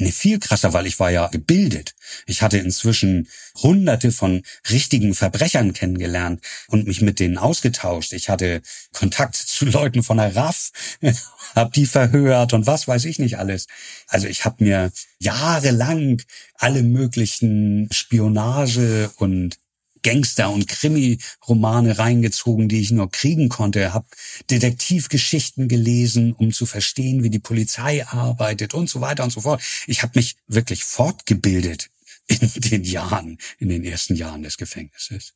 Nee, 0.01 0.13
viel 0.13 0.39
krasser, 0.39 0.73
weil 0.73 0.87
ich 0.87 0.99
war 0.99 1.11
ja 1.11 1.29
gebildet. 1.29 1.95
Ich 2.25 2.41
hatte 2.41 2.57
inzwischen 2.57 3.29
hunderte 3.57 4.13
von 4.13 4.43
richtigen 4.71 5.15
Verbrechern 5.15 5.75
kennengelernt 5.75 6.43
und 6.69 6.87
mich 6.87 7.03
mit 7.03 7.21
denen 7.21 7.37
ausgetauscht. 7.37 8.15
Ich 8.15 8.31
hatte 8.31 8.63
Kontakt 8.95 9.37
zu 9.37 9.67
Leuten 9.67 10.03
von 10.03 10.17
der 10.17 10.35
RAF, 10.35 10.71
hab 11.55 11.75
die 11.75 11.85
verhört 11.85 12.55
und 12.55 12.67
was 12.67 12.89
weiß 12.89 13.05
ich 13.05 13.19
nicht 13.19 13.37
alles. 13.37 13.67
Also 14.07 14.27
ich 14.27 14.47
habe 14.47 14.65
mir 14.65 14.91
jahrelang 15.19 16.23
alle 16.55 16.83
möglichen 16.83 17.91
Spionage 17.93 19.11
und 19.17 19.59
Gangster- 20.03 20.51
und 20.51 20.69
Krimi-Romane 20.69 21.99
reingezogen, 21.99 22.69
die 22.69 22.81
ich 22.81 22.91
nur 22.91 23.11
kriegen 23.11 23.49
konnte, 23.49 23.93
habe 23.93 24.07
Detektivgeschichten 24.51 25.69
gelesen, 25.69 26.33
um 26.33 26.53
zu 26.53 26.67
verstehen, 26.67 27.23
wie 27.23 27.31
die 27.31 27.39
Polizei 27.39 28.07
arbeitet 28.07 28.75
und 28.75 28.89
so 28.89 29.01
weiter 29.01 29.25
und 29.25 29.31
so 29.31 29.43
fort. 29.43 29.63
Ich 29.87 30.03
habe 30.03 30.13
mich 30.17 30.37
wirklich 30.47 30.85
fortgebildet 30.85 31.91
in 32.27 32.39
den 32.57 32.85
Jahren, 32.85 33.39
in 33.59 33.69
den 33.69 33.85
ersten 33.85 34.15
Jahren 34.15 34.43
des 34.43 34.57
Gefängnisses. 34.57 35.35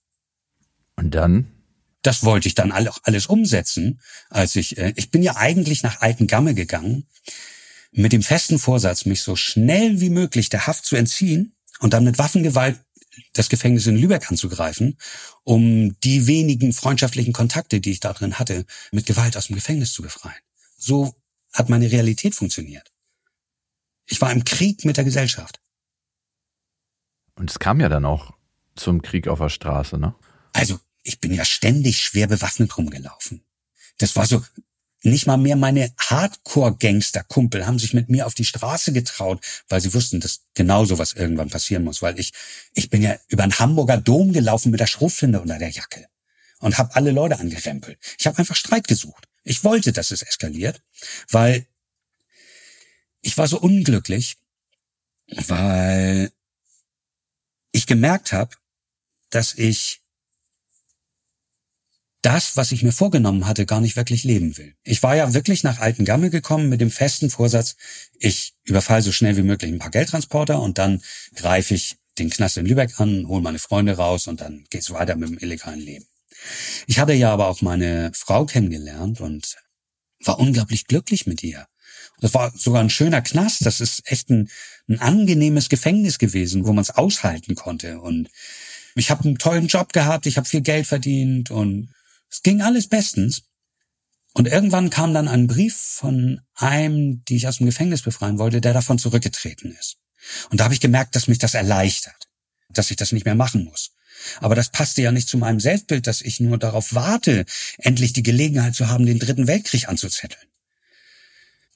Und 0.96 1.14
dann? 1.14 1.50
Das 2.02 2.22
wollte 2.22 2.48
ich 2.48 2.54
dann 2.54 2.70
alles 2.70 3.26
umsetzen, 3.26 4.00
als 4.28 4.56
ich, 4.56 4.76
äh, 4.76 4.92
ich 4.96 5.10
bin 5.10 5.22
ja 5.22 5.36
eigentlich 5.36 5.82
nach 5.82 6.02
Alten 6.02 6.26
Gamme 6.26 6.54
gegangen, 6.54 7.06
mit 7.92 8.12
dem 8.12 8.22
festen 8.22 8.58
Vorsatz, 8.58 9.06
mich 9.06 9.22
so 9.22 9.36
schnell 9.36 10.00
wie 10.00 10.10
möglich 10.10 10.48
der 10.48 10.66
Haft 10.66 10.84
zu 10.84 10.96
entziehen 10.96 11.54
und 11.78 11.94
dann 11.94 12.04
mit 12.04 12.18
Waffengewalt 12.18 12.78
das 13.32 13.48
Gefängnis 13.48 13.86
in 13.86 13.96
Lübeck 13.96 14.30
anzugreifen, 14.30 14.98
um 15.42 15.98
die 16.00 16.26
wenigen 16.26 16.72
freundschaftlichen 16.72 17.32
Kontakte, 17.32 17.80
die 17.80 17.92
ich 17.92 18.00
da 18.00 18.12
drin 18.12 18.38
hatte, 18.38 18.66
mit 18.92 19.06
Gewalt 19.06 19.36
aus 19.36 19.46
dem 19.48 19.56
Gefängnis 19.56 19.92
zu 19.92 20.02
befreien. 20.02 20.40
So 20.76 21.14
hat 21.52 21.68
meine 21.68 21.90
Realität 21.90 22.34
funktioniert. 22.34 22.92
Ich 24.06 24.20
war 24.20 24.32
im 24.32 24.44
Krieg 24.44 24.84
mit 24.84 24.96
der 24.96 25.04
Gesellschaft. 25.04 25.60
Und 27.36 27.50
es 27.50 27.58
kam 27.58 27.80
ja 27.80 27.88
dann 27.88 28.04
auch 28.04 28.32
zum 28.76 29.02
Krieg 29.02 29.28
auf 29.28 29.38
der 29.38 29.48
Straße, 29.48 29.98
ne? 29.98 30.14
Also, 30.52 30.78
ich 31.02 31.20
bin 31.20 31.32
ja 31.32 31.44
ständig 31.44 32.00
schwer 32.00 32.26
bewaffnet 32.26 32.76
rumgelaufen. 32.76 33.44
Das 33.98 34.16
war 34.16 34.26
so, 34.26 34.42
nicht 35.04 35.26
mal 35.26 35.36
mehr 35.36 35.56
meine 35.56 35.92
Hardcore-Gangster-Kumpel 35.98 37.66
haben 37.66 37.78
sich 37.78 37.94
mit 37.94 38.08
mir 38.08 38.26
auf 38.26 38.34
die 38.34 38.44
Straße 38.44 38.92
getraut, 38.92 39.44
weil 39.68 39.80
sie 39.80 39.92
wussten, 39.92 40.20
dass 40.20 40.40
genau 40.54 40.84
sowas 40.84 41.12
irgendwann 41.12 41.50
passieren 41.50 41.84
muss. 41.84 42.02
Weil 42.02 42.18
ich, 42.18 42.32
ich 42.74 42.90
bin 42.90 43.02
ja 43.02 43.16
über 43.28 43.42
den 43.42 43.58
Hamburger 43.58 43.98
Dom 43.98 44.32
gelaufen 44.32 44.70
mit 44.70 44.80
der 44.80 44.86
Schrotflinte 44.86 45.40
unter 45.40 45.58
der 45.58 45.70
Jacke 45.70 46.06
und 46.60 46.78
habe 46.78 46.94
alle 46.94 47.10
Leute 47.10 47.38
angerempelt. 47.38 47.98
Ich 48.18 48.26
habe 48.26 48.38
einfach 48.38 48.56
Streit 48.56 48.88
gesucht. 48.88 49.28
Ich 49.42 49.64
wollte, 49.64 49.92
dass 49.92 50.10
es 50.10 50.22
eskaliert, 50.22 50.82
weil 51.28 51.66
ich 53.20 53.36
war 53.36 53.48
so 53.48 53.60
unglücklich, 53.60 54.36
weil 55.26 56.30
ich 57.72 57.86
gemerkt 57.86 58.32
habe, 58.32 58.54
dass 59.30 59.54
ich 59.54 60.03
das, 62.24 62.56
was 62.56 62.72
ich 62.72 62.82
mir 62.82 62.92
vorgenommen 62.92 63.46
hatte, 63.46 63.66
gar 63.66 63.80
nicht 63.80 63.96
wirklich 63.96 64.24
leben 64.24 64.56
will. 64.56 64.74
Ich 64.82 65.02
war 65.02 65.14
ja 65.14 65.34
wirklich 65.34 65.62
nach 65.62 65.80
Alten 65.80 66.06
Gammel 66.06 66.30
gekommen 66.30 66.70
mit 66.70 66.80
dem 66.80 66.90
festen 66.90 67.28
Vorsatz, 67.28 67.76
ich 68.18 68.54
überfall 68.64 69.02
so 69.02 69.12
schnell 69.12 69.36
wie 69.36 69.42
möglich 69.42 69.70
ein 69.70 69.78
paar 69.78 69.90
Geldtransporter 69.90 70.60
und 70.60 70.78
dann 70.78 71.02
greife 71.34 71.74
ich 71.74 71.96
den 72.18 72.30
Knast 72.30 72.56
in 72.56 72.64
Lübeck 72.64 72.98
an, 72.98 73.28
hole 73.28 73.42
meine 73.42 73.58
Freunde 73.58 73.96
raus 73.96 74.26
und 74.26 74.40
dann 74.40 74.64
geht's 74.70 74.90
weiter 74.90 75.16
mit 75.16 75.28
dem 75.28 75.38
illegalen 75.38 75.80
Leben. 75.80 76.06
Ich 76.86 76.98
hatte 76.98 77.12
ja 77.12 77.32
aber 77.32 77.48
auch 77.48 77.60
meine 77.60 78.10
Frau 78.14 78.46
kennengelernt 78.46 79.20
und 79.20 79.56
war 80.24 80.38
unglaublich 80.38 80.86
glücklich 80.86 81.26
mit 81.26 81.42
ihr. 81.42 81.66
Das 82.20 82.32
war 82.32 82.52
sogar 82.56 82.82
ein 82.82 82.90
schöner 82.90 83.20
Knast. 83.20 83.66
Das 83.66 83.80
ist 83.80 84.02
echt 84.10 84.30
ein, 84.30 84.48
ein 84.88 85.00
angenehmes 85.00 85.68
Gefängnis 85.68 86.18
gewesen, 86.18 86.66
wo 86.66 86.72
man 86.72 86.82
es 86.82 86.90
aushalten 86.90 87.54
konnte. 87.54 88.00
Und 88.00 88.30
ich 88.94 89.10
habe 89.10 89.24
einen 89.24 89.38
tollen 89.38 89.66
Job 89.66 89.92
gehabt, 89.92 90.26
ich 90.26 90.36
habe 90.36 90.48
viel 90.48 90.62
Geld 90.62 90.86
verdient 90.86 91.50
und 91.50 91.90
es 92.34 92.42
ging 92.42 92.62
alles 92.62 92.88
bestens. 92.88 93.42
Und 94.32 94.48
irgendwann 94.48 94.90
kam 94.90 95.14
dann 95.14 95.28
ein 95.28 95.46
Brief 95.46 95.76
von 95.76 96.40
einem, 96.56 97.24
die 97.26 97.36
ich 97.36 97.46
aus 97.46 97.58
dem 97.58 97.66
Gefängnis 97.66 98.02
befreien 98.02 98.38
wollte, 98.38 98.60
der 98.60 98.72
davon 98.72 98.98
zurückgetreten 98.98 99.70
ist. 99.70 99.98
Und 100.50 100.58
da 100.58 100.64
habe 100.64 100.74
ich 100.74 100.80
gemerkt, 100.80 101.14
dass 101.14 101.28
mich 101.28 101.38
das 101.38 101.54
erleichtert, 101.54 102.26
dass 102.68 102.90
ich 102.90 102.96
das 102.96 103.12
nicht 103.12 103.24
mehr 103.24 103.36
machen 103.36 103.62
muss. 103.62 103.92
Aber 104.40 104.56
das 104.56 104.70
passte 104.70 105.02
ja 105.02 105.12
nicht 105.12 105.28
zu 105.28 105.38
meinem 105.38 105.60
Selbstbild, 105.60 106.08
dass 106.08 106.22
ich 106.22 106.40
nur 106.40 106.58
darauf 106.58 106.92
warte, 106.92 107.44
endlich 107.78 108.12
die 108.12 108.24
Gelegenheit 108.24 108.74
zu 108.74 108.88
haben, 108.88 109.06
den 109.06 109.20
dritten 109.20 109.46
Weltkrieg 109.46 109.88
anzuzetteln. 109.88 110.48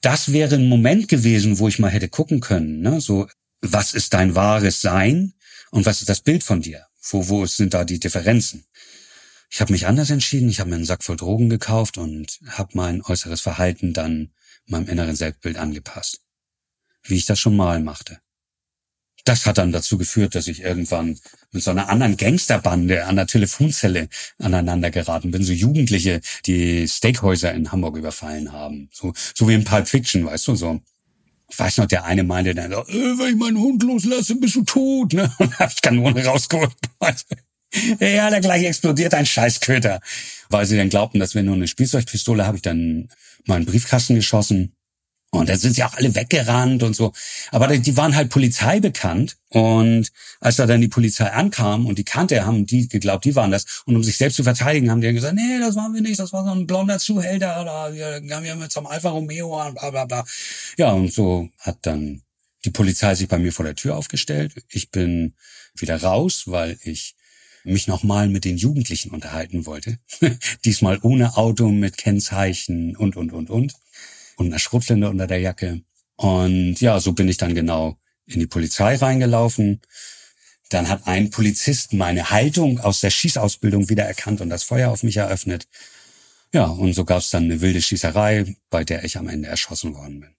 Das 0.01 0.33
wäre 0.33 0.55
ein 0.55 0.67
Moment 0.67 1.07
gewesen, 1.07 1.59
wo 1.59 1.69
ich 1.69 1.79
mal 1.79 1.91
hätte 1.91 2.09
gucken 2.09 2.41
können, 2.41 2.81
ne? 2.81 2.99
so, 2.99 3.29
was 3.61 3.93
ist 3.93 4.13
dein 4.13 4.35
wahres 4.35 4.81
Sein 4.81 5.35
und 5.71 5.85
was 5.85 6.01
ist 6.01 6.09
das 6.09 6.19
Bild 6.19 6.43
von 6.43 6.61
dir? 6.61 6.85
Wo, 7.01 7.29
wo 7.29 7.45
sind 7.45 7.73
da 7.73 7.85
die 7.85 7.99
Differenzen? 7.99 8.65
Ich 9.49 9.61
habe 9.61 9.73
mich 9.73 9.87
anders 9.87 10.09
entschieden. 10.11 10.49
Ich 10.49 10.59
habe 10.59 10.69
mir 10.69 10.75
einen 10.77 10.85
Sack 10.85 11.03
voll 11.03 11.17
Drogen 11.17 11.49
gekauft 11.49 11.97
und 11.97 12.39
habe 12.47 12.71
mein 12.73 13.01
äußeres 13.01 13.41
Verhalten 13.41 13.93
dann 13.93 14.31
meinem 14.67 14.87
inneren 14.87 15.15
Selbstbild 15.15 15.57
angepasst. 15.57 16.21
Wie 17.03 17.15
ich 17.15 17.25
das 17.25 17.39
schon 17.39 17.55
mal 17.55 17.79
machte. 17.81 18.19
Das 19.25 19.45
hat 19.45 19.57
dann 19.57 19.71
dazu 19.71 19.97
geführt, 19.97 20.35
dass 20.35 20.47
ich 20.47 20.61
irgendwann 20.61 21.19
mit 21.51 21.63
so 21.63 21.71
einer 21.71 21.89
anderen 21.89 22.15
Gangsterbande 22.15 23.05
an 23.05 23.15
der 23.15 23.27
Telefonzelle 23.27 24.07
aneinander 24.37 24.91
geraten 24.91 25.31
bin. 25.31 25.43
So 25.43 25.51
Jugendliche, 25.51 26.21
die 26.45 26.87
Steakhäuser 26.87 27.53
in 27.53 27.71
Hamburg 27.71 27.97
überfallen 27.97 28.51
haben. 28.51 28.89
So, 28.93 29.13
so 29.35 29.47
wie 29.47 29.55
in 29.55 29.65
Pulp 29.65 29.87
Fiction, 29.87 30.25
weißt 30.25 30.47
du, 30.47 30.55
so. 30.55 30.79
Ich 31.51 31.57
weiß 31.57 31.77
noch, 31.77 31.87
der 31.87 32.05
eine 32.05 32.23
meinte 32.23 32.53
dann, 32.53 32.71
so, 32.71 32.85
äh, 32.87 33.17
wenn 33.17 33.29
ich 33.31 33.35
meinen 33.35 33.57
Hund 33.57 33.81
loslasse, 33.81 34.35
bist 34.35 34.55
du 34.55 34.63
tot, 34.63 35.13
ne? 35.13 35.33
Und 35.39 35.57
hab 35.57 35.71
ich 35.71 35.81
Kanone 35.81 36.23
rausgeholt. 36.23 36.71
Ja, 37.99 38.29
der 38.29 38.41
gleich 38.41 38.65
explodiert 38.65 39.13
ein 39.13 39.25
Scheißköter. 39.25 39.99
Weil 40.49 40.65
sie 40.65 40.77
dann 40.77 40.89
glaubten, 40.89 41.19
das 41.19 41.35
wäre 41.35 41.45
nur 41.45 41.55
eine 41.55 41.67
Spielzeugpistole, 41.67 42.45
habe 42.45 42.57
ich 42.57 42.63
dann 42.63 43.09
mal 43.45 43.55
einen 43.55 43.65
Briefkasten 43.65 44.15
geschossen. 44.15 44.75
Und 45.31 45.47
dann 45.47 45.59
sind 45.59 45.75
sie 45.75 45.83
auch 45.83 45.93
alle 45.93 46.15
weggerannt 46.15 46.81
und 46.81 46.95
so. 46.95 47.13
Aber 47.51 47.67
die 47.77 47.97
waren 47.97 48.15
halt 48.15 48.31
Polizei 48.31 48.79
bekannt. 48.79 49.37
Und 49.49 50.09
als 50.39 50.55
da 50.55 50.65
dann 50.65 50.81
die 50.81 50.87
Polizei 50.87 51.27
ankam 51.27 51.85
und 51.85 51.99
die 51.99 52.03
kannte, 52.03 52.47
haben 52.47 52.65
die 52.65 52.87
geglaubt, 52.87 53.25
die 53.25 53.35
waren 53.35 53.51
das. 53.51 53.83
Und 53.85 53.95
um 53.95 54.03
sich 54.03 54.17
selbst 54.17 54.37
zu 54.37 54.43
verteidigen, 54.43 54.89
haben 54.89 55.01
die 55.01 55.13
gesagt, 55.13 55.35
nee, 55.35 55.59
das 55.59 55.75
waren 55.75 55.93
wir 55.93 56.01
nicht, 56.01 56.19
das 56.19 56.33
war 56.33 56.43
so 56.43 56.51
ein 56.51 56.65
blonder 56.65 56.97
Zuhälter. 56.97 57.61
Oder 57.61 57.93
wir 57.93 58.35
haben 58.35 58.59
mit 58.59 58.71
so 58.71 58.81
Alfa 58.81 59.09
Romeo 59.09 59.67
und 59.67 59.75
bla 59.75 59.91
bla 59.91 60.05
bla. 60.05 60.25
Ja, 60.77 60.93
und 60.93 61.13
so 61.13 61.49
hat 61.59 61.77
dann 61.83 62.23
die 62.65 62.71
Polizei 62.71 63.13
sich 63.13 63.27
bei 63.27 63.37
mir 63.37 63.53
vor 63.53 63.65
der 63.65 63.75
Tür 63.75 63.97
aufgestellt. 63.97 64.53
Ich 64.67 64.89
bin 64.89 65.35
wieder 65.75 66.01
raus, 66.01 66.45
weil 66.47 66.79
ich 66.81 67.15
mich 67.63 67.87
nochmal 67.87 68.29
mit 68.29 68.45
den 68.45 68.57
Jugendlichen 68.57 69.11
unterhalten 69.11 69.65
wollte. 69.65 69.97
Diesmal 70.65 70.99
ohne 71.01 71.37
Auto, 71.37 71.69
mit 71.69 71.97
Kennzeichen 71.97 72.95
und, 72.95 73.15
und, 73.15 73.31
und, 73.31 73.49
und. 73.49 73.73
Und 74.37 74.47
einer 74.47 74.59
Schrotflinte 74.59 75.09
unter 75.09 75.27
der 75.27 75.39
Jacke. 75.39 75.81
Und 76.15 76.81
ja, 76.81 76.99
so 76.99 77.13
bin 77.13 77.27
ich 77.27 77.37
dann 77.37 77.55
genau 77.55 77.97
in 78.25 78.39
die 78.39 78.47
Polizei 78.47 78.95
reingelaufen. 78.95 79.81
Dann 80.69 80.87
hat 80.87 81.07
ein 81.07 81.31
Polizist 81.31 81.93
meine 81.93 82.29
Haltung 82.29 82.79
aus 82.79 83.01
der 83.01 83.09
Schießausbildung 83.09 83.89
wieder 83.89 84.03
erkannt 84.03 84.39
und 84.41 84.49
das 84.49 84.63
Feuer 84.63 84.91
auf 84.91 85.03
mich 85.03 85.17
eröffnet. 85.17 85.67
Ja, 86.53 86.65
und 86.65 86.93
so 86.93 87.05
gab 87.05 87.19
es 87.19 87.29
dann 87.29 87.45
eine 87.45 87.61
wilde 87.61 87.81
Schießerei, 87.81 88.55
bei 88.69 88.83
der 88.83 89.03
ich 89.03 89.17
am 89.17 89.27
Ende 89.27 89.47
erschossen 89.47 89.93
worden 89.95 90.21
bin. 90.21 90.38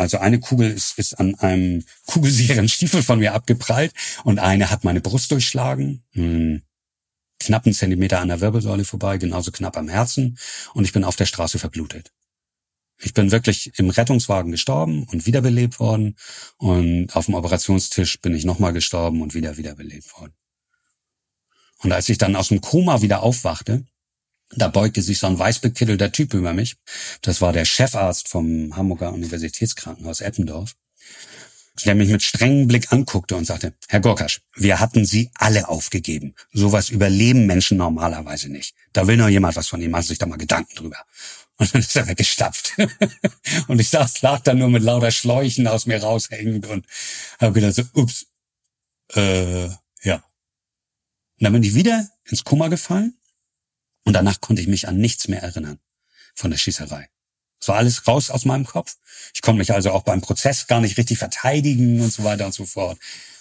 Also 0.00 0.16
eine 0.16 0.40
Kugel 0.40 0.70
ist, 0.70 0.98
ist 0.98 1.20
an 1.20 1.34
einem 1.34 1.84
kugelsicheren 2.06 2.70
Stiefel 2.70 3.02
von 3.02 3.18
mir 3.18 3.34
abgeprallt 3.34 3.92
und 4.24 4.38
eine 4.38 4.70
hat 4.70 4.82
meine 4.82 5.02
Brust 5.02 5.30
durchschlagen, 5.30 6.02
hm, 6.12 6.62
knapp 7.38 7.66
einen 7.66 7.74
Zentimeter 7.74 8.18
an 8.18 8.28
der 8.28 8.40
Wirbelsäule 8.40 8.86
vorbei, 8.86 9.18
genauso 9.18 9.50
knapp 9.50 9.76
am 9.76 9.90
Herzen 9.90 10.38
und 10.72 10.86
ich 10.86 10.94
bin 10.94 11.04
auf 11.04 11.16
der 11.16 11.26
Straße 11.26 11.58
verblutet. 11.58 12.12
Ich 13.02 13.12
bin 13.12 13.30
wirklich 13.30 13.78
im 13.78 13.90
Rettungswagen 13.90 14.50
gestorben 14.50 15.04
und 15.04 15.26
wiederbelebt 15.26 15.78
worden 15.80 16.16
und 16.56 17.14
auf 17.14 17.26
dem 17.26 17.34
Operationstisch 17.34 18.22
bin 18.22 18.34
ich 18.34 18.46
nochmal 18.46 18.72
gestorben 18.72 19.20
und 19.20 19.34
wieder 19.34 19.58
wiederbelebt 19.58 20.18
worden. 20.18 20.32
Und 21.82 21.92
als 21.92 22.08
ich 22.08 22.16
dann 22.16 22.36
aus 22.36 22.48
dem 22.48 22.62
Koma 22.62 23.02
wieder 23.02 23.22
aufwachte, 23.22 23.84
da 24.54 24.68
beugte 24.68 25.02
sich 25.02 25.18
so 25.18 25.26
ein 25.26 25.38
weißbekittelter 25.38 26.12
Typ 26.12 26.34
über 26.34 26.52
mich. 26.52 26.76
Das 27.22 27.40
war 27.40 27.52
der 27.52 27.64
Chefarzt 27.64 28.28
vom 28.28 28.76
Hamburger 28.76 29.12
Universitätskrankenhaus 29.12 30.20
Eppendorf 30.20 30.74
der 31.84 31.94
mich 31.94 32.10
mit 32.10 32.22
strengem 32.22 32.66
Blick 32.66 32.92
anguckte 32.92 33.36
und 33.36 33.44
sagte, 33.44 33.74
Herr 33.88 34.00
Gorkasch, 34.00 34.42
wir 34.54 34.80
hatten 34.80 35.04
Sie 35.04 35.30
alle 35.34 35.68
aufgegeben. 35.68 36.34
Sowas 36.52 36.90
überleben 36.90 37.46
Menschen 37.46 37.78
normalerweise 37.78 38.48
nicht. 38.48 38.74
Da 38.92 39.06
will 39.06 39.16
nur 39.16 39.28
jemand 39.28 39.56
was 39.56 39.68
von 39.68 39.80
Ihnen, 39.80 39.90
machen 39.90 40.02
Sie 40.02 40.08
sich 40.08 40.18
da 40.18 40.26
mal 40.26 40.36
Gedanken 40.36 40.74
drüber. 40.74 40.98
Und 41.56 41.74
dann 41.74 41.80
ist 41.80 41.96
er 41.96 42.06
weggestapft. 42.06 42.76
und 43.68 43.80
ich 43.80 43.88
saß, 43.88 44.22
lag 44.22 44.40
da 44.40 44.54
nur 44.54 44.68
mit 44.68 44.82
lauter 44.82 45.10
Schläuchen 45.10 45.66
aus 45.66 45.86
mir 45.86 46.02
raushängend 46.02 46.66
und 46.66 46.86
habe 47.38 47.52
gedacht 47.52 47.74
so, 47.74 47.82
ups, 47.94 48.26
äh, 49.14 49.68
ja. 50.02 50.16
Und 50.16 51.44
dann 51.44 51.52
bin 51.52 51.62
ich 51.62 51.74
wieder 51.74 52.08
ins 52.24 52.44
Kummer 52.44 52.68
gefallen 52.68 53.19
und 54.04 54.12
danach 54.12 54.40
konnte 54.40 54.62
ich 54.62 54.68
mich 54.68 54.88
an 54.88 54.98
nichts 54.98 55.28
mehr 55.28 55.42
erinnern 55.42 55.78
von 56.34 56.50
der 56.50 56.58
Schießerei. 56.58 57.08
Es 57.60 57.68
war 57.68 57.76
alles 57.76 58.06
raus 58.06 58.30
aus 58.30 58.46
meinem 58.46 58.64
Kopf. 58.64 58.96
Ich 59.34 59.42
konnte 59.42 59.58
mich 59.58 59.72
also 59.72 59.90
auch 59.90 60.02
beim 60.02 60.22
Prozess 60.22 60.66
gar 60.66 60.80
nicht 60.80 60.96
richtig 60.96 61.18
verteidigen 61.18 62.00
und 62.00 62.10
so 62.10 62.24
weiter 62.24 62.46
und 62.46 62.54
so 62.54 62.64
fort. 62.64 62.98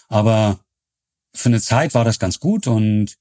Aber 0.09 0.59
für 1.33 1.49
eine 1.49 1.61
Zeit 1.61 1.93
war 1.93 2.03
das 2.03 2.19
ganz 2.19 2.39
gut 2.39 2.67
und 2.67 3.17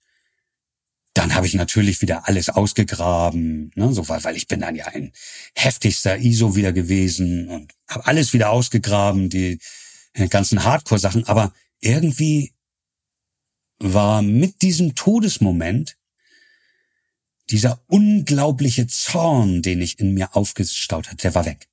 dann 1.14 1.34
habe 1.34 1.46
ich 1.46 1.54
natürlich 1.54 2.00
wieder 2.00 2.28
alles 2.28 2.48
ausgegraben, 2.48 3.72
ne, 3.74 3.92
so 3.92 4.08
weil, 4.08 4.22
weil 4.22 4.36
ich 4.36 4.46
bin 4.46 4.60
dann 4.60 4.76
ja 4.76 4.86
ein 4.86 5.12
heftigster 5.54 6.16
ISO 6.18 6.54
wieder 6.54 6.72
gewesen 6.72 7.48
und 7.48 7.74
habe 7.88 8.06
alles 8.06 8.32
wieder 8.32 8.50
ausgegraben, 8.50 9.28
die, 9.28 9.58
die 10.16 10.28
ganzen 10.28 10.64
Hardcore-Sachen. 10.64 11.26
Aber 11.26 11.52
irgendwie 11.80 12.52
war 13.80 14.22
mit 14.22 14.62
diesem 14.62 14.94
Todesmoment 14.94 15.97
dieser 17.50 17.82
unglaubliche 17.86 18.86
Zorn, 18.86 19.62
den 19.62 19.80
ich 19.80 19.98
in 19.98 20.14
mir 20.14 20.36
aufgestaut 20.36 21.08
hatte, 21.08 21.22
der 21.22 21.34
war 21.34 21.46
weg. 21.46 21.68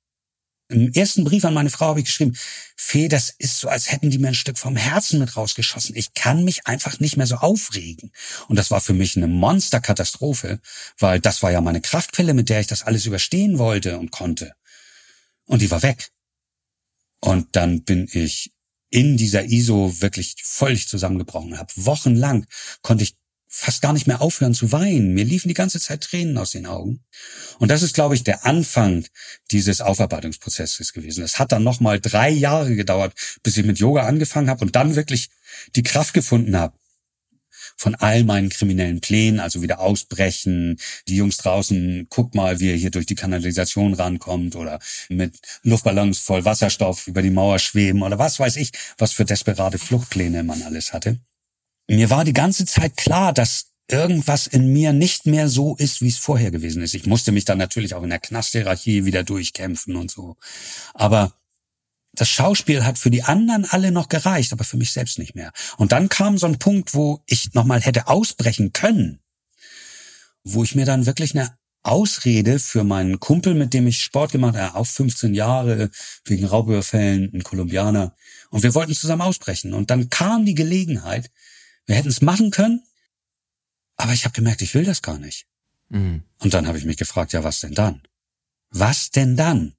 Im 0.68 0.92
ersten 0.92 1.22
Brief 1.22 1.44
an 1.44 1.54
meine 1.54 1.70
Frau 1.70 1.86
habe 1.86 2.00
ich 2.00 2.06
geschrieben, 2.06 2.36
Fee, 2.74 3.06
das 3.06 3.30
ist 3.30 3.60
so, 3.60 3.68
als 3.68 3.92
hätten 3.92 4.10
die 4.10 4.18
mir 4.18 4.28
ein 4.28 4.34
Stück 4.34 4.58
vom 4.58 4.74
Herzen 4.74 5.20
mit 5.20 5.36
rausgeschossen. 5.36 5.94
Ich 5.94 6.12
kann 6.14 6.42
mich 6.42 6.66
einfach 6.66 6.98
nicht 6.98 7.16
mehr 7.16 7.26
so 7.26 7.36
aufregen. 7.36 8.10
Und 8.48 8.56
das 8.56 8.72
war 8.72 8.80
für 8.80 8.92
mich 8.92 9.16
eine 9.16 9.28
Monsterkatastrophe, 9.28 10.60
weil 10.98 11.20
das 11.20 11.42
war 11.42 11.52
ja 11.52 11.60
meine 11.60 11.80
Kraftquelle, 11.80 12.34
mit 12.34 12.48
der 12.48 12.60
ich 12.60 12.66
das 12.66 12.82
alles 12.82 13.06
überstehen 13.06 13.58
wollte 13.58 13.98
und 13.98 14.10
konnte. 14.10 14.54
Und 15.44 15.62
die 15.62 15.70
war 15.70 15.82
weg. 15.82 16.10
Und 17.20 17.54
dann 17.54 17.84
bin 17.84 18.08
ich 18.10 18.52
in 18.90 19.16
dieser 19.16 19.44
ISO 19.44 20.00
wirklich 20.00 20.34
völlig 20.42 20.88
zusammengebrochen. 20.88 21.58
Hab 21.58 21.70
wochenlang 21.76 22.46
konnte 22.82 23.04
ich 23.04 23.14
fast 23.58 23.80
gar 23.80 23.94
nicht 23.94 24.06
mehr 24.06 24.20
aufhören 24.20 24.52
zu 24.52 24.70
weinen. 24.70 25.14
Mir 25.14 25.24
liefen 25.24 25.48
die 25.48 25.54
ganze 25.54 25.80
Zeit 25.80 26.02
Tränen 26.02 26.36
aus 26.36 26.50
den 26.50 26.66
Augen. 26.66 27.00
Und 27.58 27.70
das 27.70 27.82
ist, 27.82 27.94
glaube 27.94 28.14
ich, 28.14 28.22
der 28.22 28.44
Anfang 28.44 29.06
dieses 29.50 29.80
Aufarbeitungsprozesses 29.80 30.92
gewesen. 30.92 31.24
Es 31.24 31.38
hat 31.38 31.52
dann 31.52 31.64
nochmal 31.64 31.98
drei 31.98 32.28
Jahre 32.28 32.76
gedauert, 32.76 33.14
bis 33.42 33.56
ich 33.56 33.64
mit 33.64 33.78
Yoga 33.78 34.02
angefangen 34.02 34.50
habe 34.50 34.62
und 34.62 34.76
dann 34.76 34.94
wirklich 34.94 35.30
die 35.74 35.82
Kraft 35.82 36.12
gefunden 36.12 36.54
habe, 36.54 36.76
von 37.78 37.94
all 37.94 38.24
meinen 38.24 38.50
kriminellen 38.50 39.00
Plänen, 39.00 39.40
also 39.40 39.62
wieder 39.62 39.80
ausbrechen, 39.80 40.78
die 41.08 41.16
Jungs 41.16 41.38
draußen, 41.38 42.08
guck 42.10 42.34
mal, 42.34 42.60
wie 42.60 42.70
er 42.70 42.76
hier 42.76 42.90
durch 42.90 43.06
die 43.06 43.14
Kanalisation 43.14 43.94
rankommt 43.94 44.54
oder 44.54 44.80
mit 45.08 45.34
Luftballons 45.62 46.18
voll 46.18 46.44
Wasserstoff 46.44 47.06
über 47.06 47.22
die 47.22 47.30
Mauer 47.30 47.58
schweben 47.58 48.02
oder 48.02 48.18
was 48.18 48.38
weiß 48.38 48.56
ich, 48.56 48.72
was 48.98 49.12
für 49.12 49.24
desperate 49.24 49.78
Fluchtpläne 49.78 50.42
man 50.42 50.62
alles 50.62 50.92
hatte 50.92 51.18
mir 51.88 52.10
war 52.10 52.24
die 52.24 52.32
ganze 52.32 52.66
Zeit 52.66 52.96
klar, 52.96 53.32
dass 53.32 53.72
irgendwas 53.88 54.46
in 54.46 54.72
mir 54.72 54.92
nicht 54.92 55.26
mehr 55.26 55.48
so 55.48 55.76
ist, 55.76 56.02
wie 56.02 56.08
es 56.08 56.18
vorher 56.18 56.50
gewesen 56.50 56.82
ist. 56.82 56.94
Ich 56.94 57.06
musste 57.06 57.32
mich 57.32 57.44
dann 57.44 57.58
natürlich 57.58 57.94
auch 57.94 58.02
in 58.02 58.10
der 58.10 58.18
Knasthierarchie 58.18 59.04
wieder 59.04 59.22
durchkämpfen 59.22 59.96
und 59.96 60.10
so. 60.10 60.36
Aber 60.94 61.34
das 62.12 62.28
Schauspiel 62.28 62.84
hat 62.84 62.98
für 62.98 63.10
die 63.10 63.22
anderen 63.22 63.64
alle 63.66 63.92
noch 63.92 64.08
gereicht, 64.08 64.52
aber 64.52 64.64
für 64.64 64.76
mich 64.76 64.90
selbst 64.90 65.18
nicht 65.18 65.34
mehr. 65.34 65.52
Und 65.76 65.92
dann 65.92 66.08
kam 66.08 66.38
so 66.38 66.46
ein 66.46 66.58
Punkt, 66.58 66.94
wo 66.94 67.22
ich 67.26 67.54
nochmal 67.54 67.80
hätte 67.80 68.08
ausbrechen 68.08 68.72
können, 68.72 69.20
wo 70.42 70.64
ich 70.64 70.74
mir 70.74 70.86
dann 70.86 71.06
wirklich 71.06 71.36
eine 71.36 71.56
Ausrede 71.82 72.58
für 72.58 72.82
meinen 72.82 73.20
Kumpel, 73.20 73.54
mit 73.54 73.72
dem 73.72 73.86
ich 73.86 74.02
Sport 74.02 74.32
gemacht 74.32 74.56
habe, 74.56 74.74
auch 74.74 74.86
15 74.86 75.34
Jahre, 75.34 75.90
wegen 76.24 76.44
Raubüberfällen, 76.44 77.32
ein 77.32 77.44
Kolumbianer. 77.44 78.16
Und 78.50 78.64
wir 78.64 78.74
wollten 78.74 78.94
zusammen 78.94 79.22
ausbrechen. 79.22 79.72
Und 79.72 79.90
dann 79.90 80.10
kam 80.10 80.44
die 80.44 80.56
Gelegenheit, 80.56 81.30
wir 81.86 81.96
hätten 81.96 82.08
es 82.08 82.22
machen 82.22 82.50
können, 82.50 82.82
aber 83.96 84.12
ich 84.12 84.24
habe 84.24 84.34
gemerkt, 84.34 84.62
ich 84.62 84.74
will 84.74 84.84
das 84.84 85.02
gar 85.02 85.18
nicht. 85.18 85.46
Mhm. 85.88 86.22
Und 86.38 86.54
dann 86.54 86.66
habe 86.66 86.78
ich 86.78 86.84
mich 86.84 86.96
gefragt, 86.96 87.32
ja, 87.32 87.44
was 87.44 87.60
denn 87.60 87.74
dann? 87.74 88.02
Was 88.70 89.10
denn 89.10 89.36
dann? 89.36 89.74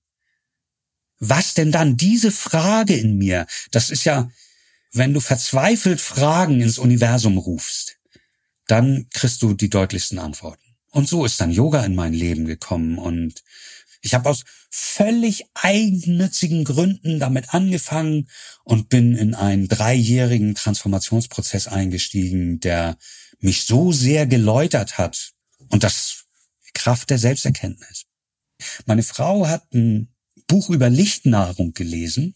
Was 1.20 1.54
denn 1.54 1.72
dann? 1.72 1.98
Diese 1.98 2.32
Frage 2.32 2.96
in 2.96 3.18
mir, 3.18 3.48
das 3.72 3.90
ist 3.90 4.06
ja, 4.06 4.32
wenn 4.92 5.14
du 5.14 5.20
verzweifelt 5.20 6.02
Fragen 6.02 6.62
ins 6.62 6.80
Universum 6.80 7.38
rufst, 7.38 7.98
dann 8.68 9.08
kriegst 9.12 9.42
du 9.42 9.54
die 9.54 9.70
deutlichsten 9.70 10.20
Antworten. 10.20 10.64
Und 10.92 11.08
so 11.08 11.26
ist 11.26 11.40
dann 11.42 11.52
Yoga 11.52 11.84
in 11.86 11.96
mein 11.96 12.14
Leben 12.14 12.46
gekommen 12.46 12.98
und 12.98 13.44
ich 14.02 14.14
habe 14.14 14.30
aus 14.30 14.44
völlig 14.70 15.46
eigennützigen 15.54 16.64
Gründen 16.64 17.20
damit 17.20 17.54
angefangen 17.54 18.30
und 18.64 18.90
bin 18.90 19.16
in 19.16 19.36
einen 19.36 19.68
dreijährigen 19.68 20.56
Transformationsprozess 20.56 21.68
eingestiegen, 21.68 22.60
der 22.60 22.98
mich 23.40 23.66
so 23.66 23.92
sehr 23.92 24.28
geläutert 24.28 24.98
hat 24.98 25.34
und 25.70 25.84
das 25.84 26.26
Kraft 26.74 27.10
der 27.10 27.18
Selbsterkenntnis. 27.18 28.06
Meine 28.86 29.04
Frau 29.04 29.48
hat 29.48 29.74
ein 29.74 30.14
Buch 30.48 30.70
über 30.70 30.90
Lichtnahrung 30.90 31.74
gelesen 31.74 32.36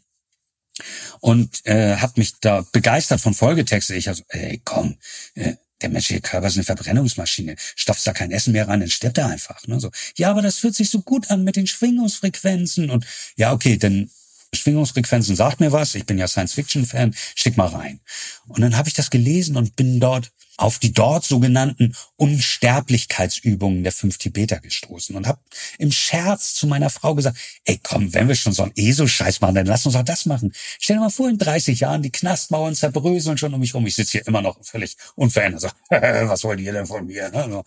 und 1.20 1.66
äh, 1.66 1.97
hat 1.97 2.18
mich 2.18 2.39
da 2.39 2.66
begeistert 2.72 3.22
von 3.22 3.34
Folgetexten. 3.34 3.95
Ich 3.95 4.09
also, 4.09 4.24
ey, 4.30 4.62
komm, 4.64 4.97
äh, 5.36 5.55
der 5.82 5.90
menschliche 5.90 6.22
Körper 6.22 6.48
ist 6.48 6.56
eine 6.56 6.64
Verbrennungsmaschine. 6.64 7.56
Stopfst 7.76 8.06
da 8.06 8.14
kein 8.14 8.32
Essen 8.32 8.54
mehr 8.54 8.68
rein, 8.68 8.80
dann 8.80 8.90
stirbt 8.90 9.18
er 9.18 9.28
einfach. 9.28 9.66
Ne? 9.68 9.80
So, 9.80 9.92
ja, 10.18 10.30
aber 10.30 10.42
das 10.42 10.58
fühlt 10.58 10.76
sich 10.76 10.90
so 10.90 11.02
gut 11.02 11.30
an 11.30 11.44
mit 11.44 11.56
den 11.56 11.68
Schwingungsfrequenzen 11.68 12.90
und 12.90 13.06
ja, 13.36 13.54
okay, 13.54 13.78
denn 13.78 14.10
Schwingungsfrequenzen 14.54 15.36
sagt 15.36 15.60
mir 15.60 15.72
was. 15.72 15.96
Ich 15.96 16.06
bin 16.06 16.18
ja 16.18 16.28
Science-Fiction-Fan. 16.28 17.16
Schick 17.36 17.58
mal 17.58 17.68
rein. 17.68 18.02
Und 18.48 18.62
dann 18.62 18.76
habe 18.76 18.90
ich 18.90 18.94
das 18.94 19.10
gelesen 19.10 19.56
und 19.56 19.76
bin 19.76 20.00
dort 20.00 20.32
auf 20.62 20.78
die 20.78 20.93
dort 20.93 21.26
sogenannten 21.26 21.95
Unsterblichkeitsübungen 22.18 23.82
der 23.84 23.91
fünf 23.91 24.20
Tibeter 24.20 24.59
gestoßen 24.59 25.16
und 25.16 25.26
habe 25.26 25.41
im 25.80 25.91
Scherz 25.91 26.53
zu 26.53 26.68
meiner 26.68 26.91
Frau 26.91 27.16
gesagt, 27.16 27.39
ey 27.66 27.80
komm, 27.82 28.14
wenn 28.14 28.28
wir 28.28 28.36
schon 28.36 28.53
so 28.53 28.62
einen 28.62 28.74
ESO-Scheiß 28.76 29.41
machen, 29.41 29.55
dann 29.55 29.66
lass 29.66 29.88
uns 29.88 29.95
auch 29.95 30.03
das 30.03 30.28
machen. 30.28 30.53
Stell 30.80 30.97
dir 30.97 31.01
mal 31.01 31.09
vor, 31.09 31.30
in 31.30 31.39
30 31.39 31.80
Jahren 31.80 32.03
die 32.03 32.12
Knastmauern 32.12 32.76
zerbröseln 32.76 33.39
schon 33.39 33.53
um 33.55 33.59
mich 33.59 33.74
rum. 33.74 33.88
Ich 33.88 33.95
sitze 33.95 34.12
hier 34.12 34.28
immer 34.28 34.43
noch 34.43 34.64
völlig 34.64 34.97
unverändert. 35.16 35.62
So, 35.62 35.70
was 35.89 36.43
wollt 36.43 36.59
ihr 36.59 36.74
denn 36.74 36.86
von 36.86 37.07
mir? 37.07 37.32
Ne? 37.32 37.64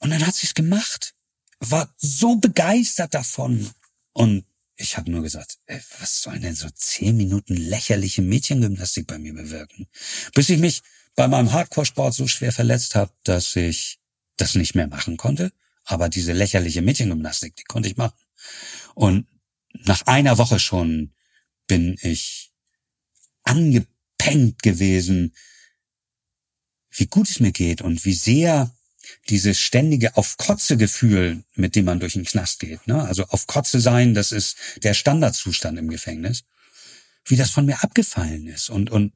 Und 0.00 0.10
dann 0.10 0.26
hat 0.26 0.34
sie 0.34 0.48
es 0.48 0.54
gemacht. 0.54 1.14
War 1.60 1.88
so 1.96 2.34
begeistert 2.34 3.14
davon. 3.14 3.70
Und 4.12 4.44
ich 4.74 4.96
habe 4.96 5.08
nur 5.08 5.22
gesagt, 5.22 5.58
ey, 5.66 5.80
was 6.00 6.20
soll 6.20 6.40
denn 6.40 6.56
so 6.56 6.68
zehn 6.74 7.16
Minuten 7.16 7.54
lächerliche 7.54 8.22
Mädchengymnastik 8.22 9.06
bei 9.06 9.20
mir 9.20 9.34
bewirken? 9.34 9.86
Bis 10.34 10.48
ich 10.48 10.58
mich 10.58 10.82
bei 11.14 11.28
meinem 11.28 11.52
Hardcore-Sport 11.52 12.14
so 12.14 12.26
schwer 12.26 12.52
verletzt 12.52 12.94
habe, 12.94 13.12
dass 13.22 13.54
ich 13.56 14.00
das 14.36 14.54
nicht 14.54 14.74
mehr 14.74 14.88
machen 14.88 15.16
konnte. 15.16 15.52
Aber 15.84 16.08
diese 16.08 16.32
lächerliche 16.32 16.82
Mädchengymnastik, 16.82 17.56
die 17.56 17.64
konnte 17.64 17.88
ich 17.88 17.96
machen. 17.96 18.18
Und 18.94 19.26
nach 19.84 20.06
einer 20.06 20.38
Woche 20.38 20.58
schon 20.58 21.12
bin 21.66 21.96
ich 22.00 22.52
angepengt 23.42 24.62
gewesen, 24.62 25.34
wie 26.90 27.06
gut 27.06 27.28
es 27.28 27.40
mir 27.40 27.52
geht 27.52 27.82
und 27.82 28.04
wie 28.04 28.14
sehr 28.14 28.74
dieses 29.28 29.60
ständige 29.60 30.16
auf 30.16 30.38
Kotze 30.38 30.76
Gefühl, 30.76 31.44
mit 31.54 31.76
dem 31.76 31.84
man 31.84 32.00
durch 32.00 32.14
den 32.14 32.24
Knast 32.24 32.60
geht, 32.60 32.86
ne? 32.86 33.02
Also 33.02 33.24
auf 33.26 33.46
Kotze 33.46 33.80
sein, 33.80 34.14
das 34.14 34.32
ist 34.32 34.56
der 34.82 34.94
Standardzustand 34.94 35.78
im 35.78 35.90
Gefängnis. 35.90 36.44
Wie 37.26 37.36
das 37.36 37.50
von 37.50 37.66
mir 37.66 37.82
abgefallen 37.82 38.46
ist 38.46 38.70
und 38.70 38.90
und 38.90 39.12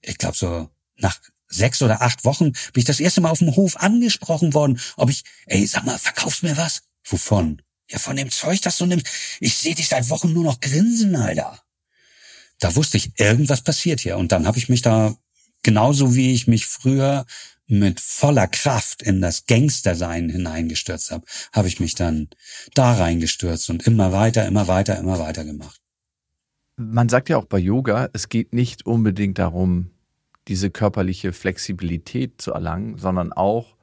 ich 0.00 0.18
glaube 0.18 0.36
so 0.36 0.70
nach 0.98 1.18
sechs 1.48 1.82
oder 1.82 2.02
acht 2.02 2.24
Wochen 2.24 2.52
bin 2.52 2.80
ich 2.80 2.84
das 2.84 3.00
erste 3.00 3.20
Mal 3.20 3.30
auf 3.30 3.38
dem 3.38 3.54
Hof 3.54 3.76
angesprochen 3.76 4.54
worden, 4.54 4.80
ob 4.96 5.10
ich, 5.10 5.22
ey, 5.46 5.66
sag 5.66 5.84
mal, 5.84 5.98
verkaufst 5.98 6.42
mir 6.42 6.56
was? 6.56 6.82
Wovon? 7.04 7.62
Ja, 7.88 7.98
von 7.98 8.16
dem 8.16 8.30
Zeug, 8.30 8.60
das 8.62 8.78
du 8.78 8.86
nimmst. 8.86 9.06
Ich 9.40 9.54
sehe 9.54 9.74
dich 9.74 9.88
seit 9.88 10.10
Wochen 10.10 10.32
nur 10.32 10.44
noch 10.44 10.60
grinsen, 10.60 11.14
Alter. 11.14 11.60
Da 12.58 12.74
wusste 12.74 12.96
ich, 12.96 13.18
irgendwas 13.18 13.62
passiert 13.62 14.00
hier. 14.00 14.16
Und 14.16 14.32
dann 14.32 14.46
habe 14.46 14.58
ich 14.58 14.68
mich 14.68 14.82
da, 14.82 15.14
genauso 15.62 16.14
wie 16.14 16.32
ich 16.32 16.46
mich 16.46 16.66
früher 16.66 17.26
mit 17.68 18.00
voller 18.00 18.46
Kraft 18.46 19.02
in 19.02 19.20
das 19.20 19.46
Gangstersein 19.46 20.28
hineingestürzt 20.30 21.10
habe, 21.10 21.26
habe 21.52 21.68
ich 21.68 21.80
mich 21.80 21.94
dann 21.94 22.28
da 22.74 22.94
reingestürzt 22.94 23.70
und 23.70 23.86
immer 23.86 24.12
weiter, 24.12 24.46
immer 24.46 24.68
weiter, 24.68 24.98
immer 24.98 25.18
weiter 25.18 25.44
gemacht. 25.44 25.80
Man 26.76 27.08
sagt 27.08 27.28
ja 27.28 27.38
auch 27.38 27.46
bei 27.46 27.58
Yoga, 27.58 28.08
es 28.12 28.28
geht 28.28 28.52
nicht 28.52 28.86
unbedingt 28.86 29.38
darum, 29.38 29.90
diese 30.48 30.70
körperliche 30.70 31.32
Flexibilität 31.32 32.40
zu 32.40 32.52
erlangen, 32.52 32.98
sondern 32.98 33.32
auch 33.32 33.76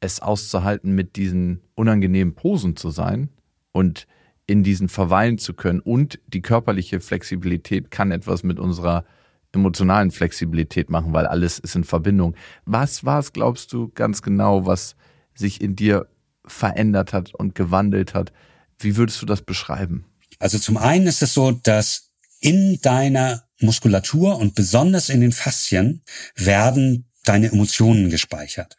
es 0.00 0.20
auszuhalten, 0.20 0.94
mit 0.94 1.16
diesen 1.16 1.60
unangenehmen 1.74 2.34
Posen 2.34 2.76
zu 2.76 2.90
sein 2.90 3.28
und 3.72 4.06
in 4.46 4.62
diesen 4.62 4.88
verweilen 4.88 5.38
zu 5.38 5.54
können. 5.54 5.80
Und 5.80 6.18
die 6.26 6.42
körperliche 6.42 7.00
Flexibilität 7.00 7.90
kann 7.90 8.10
etwas 8.10 8.42
mit 8.42 8.58
unserer 8.58 9.04
emotionalen 9.52 10.10
Flexibilität 10.10 10.90
machen, 10.90 11.12
weil 11.12 11.26
alles 11.26 11.58
ist 11.58 11.76
in 11.76 11.84
Verbindung. 11.84 12.34
Was 12.64 13.04
war 13.04 13.18
es, 13.18 13.32
glaubst 13.32 13.72
du, 13.72 13.90
ganz 13.94 14.22
genau, 14.22 14.66
was 14.66 14.96
sich 15.34 15.60
in 15.60 15.76
dir 15.76 16.08
verändert 16.46 17.12
hat 17.12 17.34
und 17.34 17.54
gewandelt 17.54 18.14
hat? 18.14 18.32
Wie 18.78 18.96
würdest 18.96 19.20
du 19.20 19.26
das 19.26 19.42
beschreiben? 19.42 20.04
Also 20.38 20.58
zum 20.58 20.76
einen 20.76 21.06
ist 21.06 21.22
es 21.22 21.34
so, 21.34 21.52
dass 21.52 22.09
in 22.40 22.80
deiner 22.80 23.48
Muskulatur 23.60 24.38
und 24.38 24.54
besonders 24.54 25.08
in 25.08 25.20
den 25.20 25.32
Faszien 25.32 26.02
werden 26.34 27.10
deine 27.24 27.48
Emotionen 27.48 28.10
gespeichert. 28.10 28.78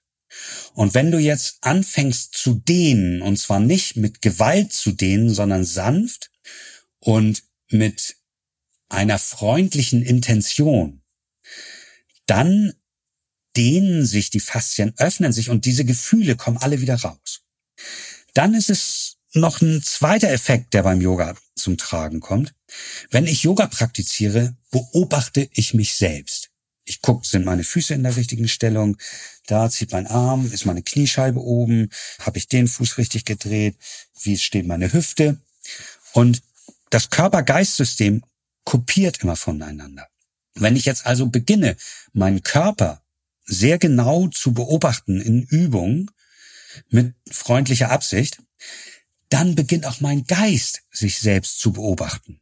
Und 0.74 0.94
wenn 0.94 1.12
du 1.12 1.20
jetzt 1.20 1.58
anfängst 1.62 2.34
zu 2.34 2.56
dehnen, 2.56 3.22
und 3.22 3.38
zwar 3.38 3.60
nicht 3.60 3.98
mit 3.98 4.22
Gewalt 4.22 4.74
zu 4.74 4.92
dehnen, 4.92 5.30
sondern 5.30 5.66
sanft 5.66 6.32
und 7.00 7.44
mit 7.70 8.16
einer 8.90 9.20
freundlichen 9.20 10.02
Intention, 10.02 11.04
dann 12.26 12.74
dehnen 13.56 14.06
sich 14.06 14.30
die 14.30 14.40
Faszien, 14.40 14.94
öffnen 14.98 15.34
sich 15.34 15.50
und 15.50 15.66
diese 15.66 15.86
Gefühle 15.86 16.36
kommen 16.36 16.58
alle 16.58 16.82
wieder 16.82 16.96
raus. 16.96 17.42
Dann 18.34 18.54
ist 18.54 18.70
es 18.70 19.18
noch 19.34 19.62
ein 19.62 19.82
zweiter 19.82 20.30
Effekt, 20.30 20.74
der 20.74 20.84
beim 20.84 21.02
Yoga 21.02 21.36
zum 21.56 21.78
Tragen 21.78 22.20
kommt. 22.20 22.54
Wenn 23.10 23.28
ich 23.28 23.44
Yoga 23.44 23.68
praktiziere, 23.68 24.56
beobachte 24.72 25.50
ich 25.54 25.74
mich 25.74 25.96
selbst. 25.96 26.50
Ich 26.84 27.02
gucke, 27.02 27.28
sind 27.28 27.46
meine 27.46 27.64
Füße 27.64 27.94
in 27.94 28.04
der 28.04 28.18
richtigen 28.18 28.48
Stellung? 28.48 28.98
Da 29.46 29.70
zieht 29.70 29.92
mein 29.92 30.08
Arm, 30.08 30.52
ist 30.52 30.66
meine 30.66 30.82
Kniescheibe 30.82 31.40
oben? 31.40 31.90
Habe 32.20 32.38
ich 32.38 32.48
den 32.48 32.68
Fuß 32.68 32.98
richtig 32.98 33.26
gedreht? 33.26 33.76
Wie 34.22 34.38
steht 34.38 34.66
meine 34.66 34.92
Hüfte? 34.92 35.40
Und 36.14 36.42
das 36.90 37.10
Körper-Geist-System 37.10 38.24
kopiert 38.66 39.24
immer 39.24 39.36
voneinander. 39.36 40.08
Wenn 40.56 40.76
ich 40.76 40.86
jetzt 40.86 41.06
also 41.06 41.28
beginne, 41.28 41.78
meinen 42.14 42.44
Körper 42.44 43.02
sehr 43.46 43.78
genau 43.78 44.28
zu 44.28 44.54
beobachten 44.54 45.22
in 45.22 45.44
Übung 45.44 46.12
mit 46.90 47.16
freundlicher 47.30 47.92
Absicht, 47.92 48.42
dann 49.32 49.56
beginnt 49.56 49.86
auch 49.86 50.02
mein 50.02 50.26
Geist 50.26 50.84
sich 50.92 51.20
selbst 51.20 51.60
zu 51.60 51.72
beobachten. 51.74 52.40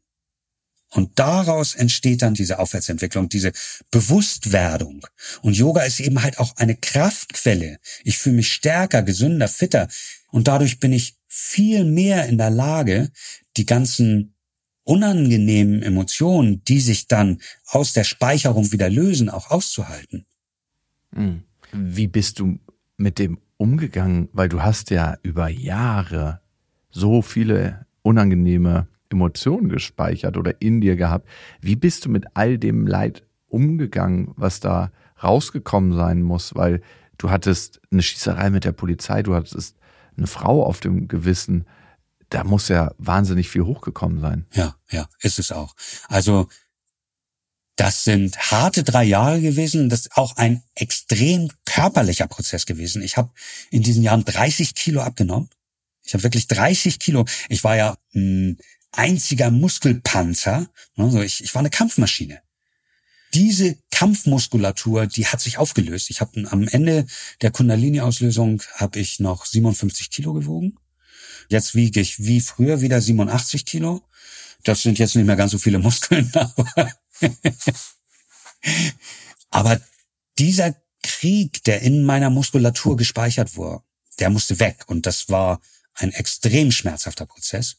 Und 0.91 1.19
daraus 1.19 1.75
entsteht 1.75 2.23
dann 2.23 2.33
diese 2.33 2.57
Aufwärtsentwicklung, 2.57 3.29
diese 3.29 3.51
Bewusstwerdung. 3.91 5.05
Und 5.43 5.55
Yoga 5.55 5.83
ist 5.83 5.99
eben 5.99 6.23
halt 6.23 6.39
auch 6.39 6.55
eine 6.57 6.75
Kraftquelle. 6.75 7.77
Ich 8.03 8.17
fühle 8.17 8.37
mich 8.37 8.51
stärker, 8.51 9.03
gesünder, 9.03 9.47
fitter. 9.47 9.87
Und 10.31 10.47
dadurch 10.47 10.79
bin 10.79 10.91
ich 10.91 11.15
viel 11.27 11.85
mehr 11.85 12.25
in 12.25 12.39
der 12.39 12.49
Lage, 12.49 13.11
die 13.55 13.67
ganzen 13.67 14.33
unangenehmen 14.83 15.83
Emotionen, 15.83 16.63
die 16.63 16.81
sich 16.81 17.07
dann 17.07 17.39
aus 17.67 17.93
der 17.93 18.03
Speicherung 18.03 18.71
wieder 18.71 18.89
lösen, 18.89 19.29
auch 19.29 19.51
auszuhalten. 19.51 20.25
Hm. 21.13 21.43
Wie 21.71 22.07
bist 22.07 22.39
du 22.39 22.59
mit 22.97 23.19
dem 23.19 23.39
umgegangen? 23.57 24.29
Weil 24.33 24.49
du 24.49 24.63
hast 24.63 24.89
ja 24.89 25.19
über 25.21 25.49
Jahre 25.49 26.41
so 26.89 27.21
viele 27.21 27.85
unangenehme 28.01 28.87
Emotionen 29.09 29.69
gespeichert 29.69 30.37
oder 30.37 30.61
in 30.61 30.81
dir 30.81 30.95
gehabt. 30.95 31.27
Wie 31.61 31.75
bist 31.75 32.05
du 32.05 32.09
mit 32.09 32.25
all 32.35 32.57
dem 32.57 32.87
Leid 32.87 33.23
umgegangen, 33.47 34.31
was 34.35 34.59
da 34.59 34.91
rausgekommen 35.21 35.93
sein 35.93 36.21
muss? 36.21 36.55
Weil 36.55 36.81
du 37.17 37.29
hattest 37.29 37.81
eine 37.91 38.01
Schießerei 38.01 38.49
mit 38.49 38.65
der 38.65 38.71
Polizei, 38.71 39.23
du 39.23 39.35
hattest 39.35 39.77
eine 40.17 40.27
Frau 40.27 40.63
auf 40.63 40.79
dem 40.79 41.07
Gewissen. 41.07 41.65
Da 42.29 42.43
muss 42.43 42.67
ja 42.67 42.93
wahnsinnig 42.97 43.49
viel 43.49 43.63
hochgekommen 43.63 44.19
sein. 44.19 44.45
Ja, 44.53 44.75
ja, 44.91 45.07
ist 45.21 45.39
es 45.39 45.51
auch. 45.51 45.75
Also 46.07 46.47
das 47.75 48.03
sind 48.03 48.37
harte 48.51 48.83
drei 48.83 49.05
Jahre 49.05 49.41
gewesen. 49.41 49.89
Das 49.89 50.01
ist 50.01 50.17
auch 50.17 50.35
ein 50.35 50.63
extrem 50.75 51.49
körperlicher 51.65 52.27
Prozess 52.27 52.65
gewesen. 52.65 53.01
Ich 53.01 53.15
habe 53.15 53.31
in 53.71 53.83
diesen 53.83 54.03
Jahren 54.03 54.25
30 54.25 54.75
Kilo 54.75 55.01
abgenommen. 55.01 55.49
Ich 56.09 56.15
habe 56.15 56.23
wirklich 56.23 56.47
30 56.47 56.97
Kilo. 56.97 57.25
Ich 57.49 57.63
war 57.63 57.75
ja 57.75 57.95
ein 58.15 58.57
einziger 58.91 59.51
Muskelpanzer. 59.51 60.67
Also 60.97 61.21
ich, 61.21 61.43
ich 61.43 61.53
war 61.53 61.59
eine 61.59 61.69
Kampfmaschine. 61.69 62.41
Diese 63.35 63.77
Kampfmuskulatur, 63.91 65.05
die 65.05 65.27
hat 65.27 65.39
sich 65.39 65.59
aufgelöst. 65.59 66.09
Ich 66.09 66.19
habe 66.19 66.49
am 66.49 66.67
Ende 66.67 67.05
der 67.43 67.51
Kundalini-Auslösung 67.51 68.63
habe 68.73 68.99
ich 68.99 69.19
noch 69.19 69.45
57 69.45 70.09
Kilo 70.09 70.33
gewogen. 70.33 70.79
Jetzt 71.47 71.75
wiege 71.75 72.01
ich 72.01 72.17
wie 72.17 72.41
früher 72.41 72.81
wieder 72.81 72.99
87 72.99 73.63
Kilo. 73.63 74.01
Das 74.63 74.81
sind 74.81 74.97
jetzt 74.97 75.15
nicht 75.15 75.27
mehr 75.27 75.35
ganz 75.35 75.51
so 75.51 75.59
viele 75.59 75.77
Muskeln, 75.77 76.31
aber, 76.33 76.91
aber 79.51 79.79
dieser 80.39 80.75
Krieg, 81.03 81.63
der 81.65 81.83
in 81.83 82.03
meiner 82.03 82.31
Muskulatur 82.31 82.97
gespeichert 82.97 83.55
wurde, 83.55 83.83
der 84.17 84.31
musste 84.31 84.59
weg. 84.59 84.85
Und 84.87 85.05
das 85.05 85.29
war 85.29 85.61
ein 85.99 86.11
extrem 86.11 86.71
schmerzhafter 86.71 87.25
Prozess. 87.25 87.77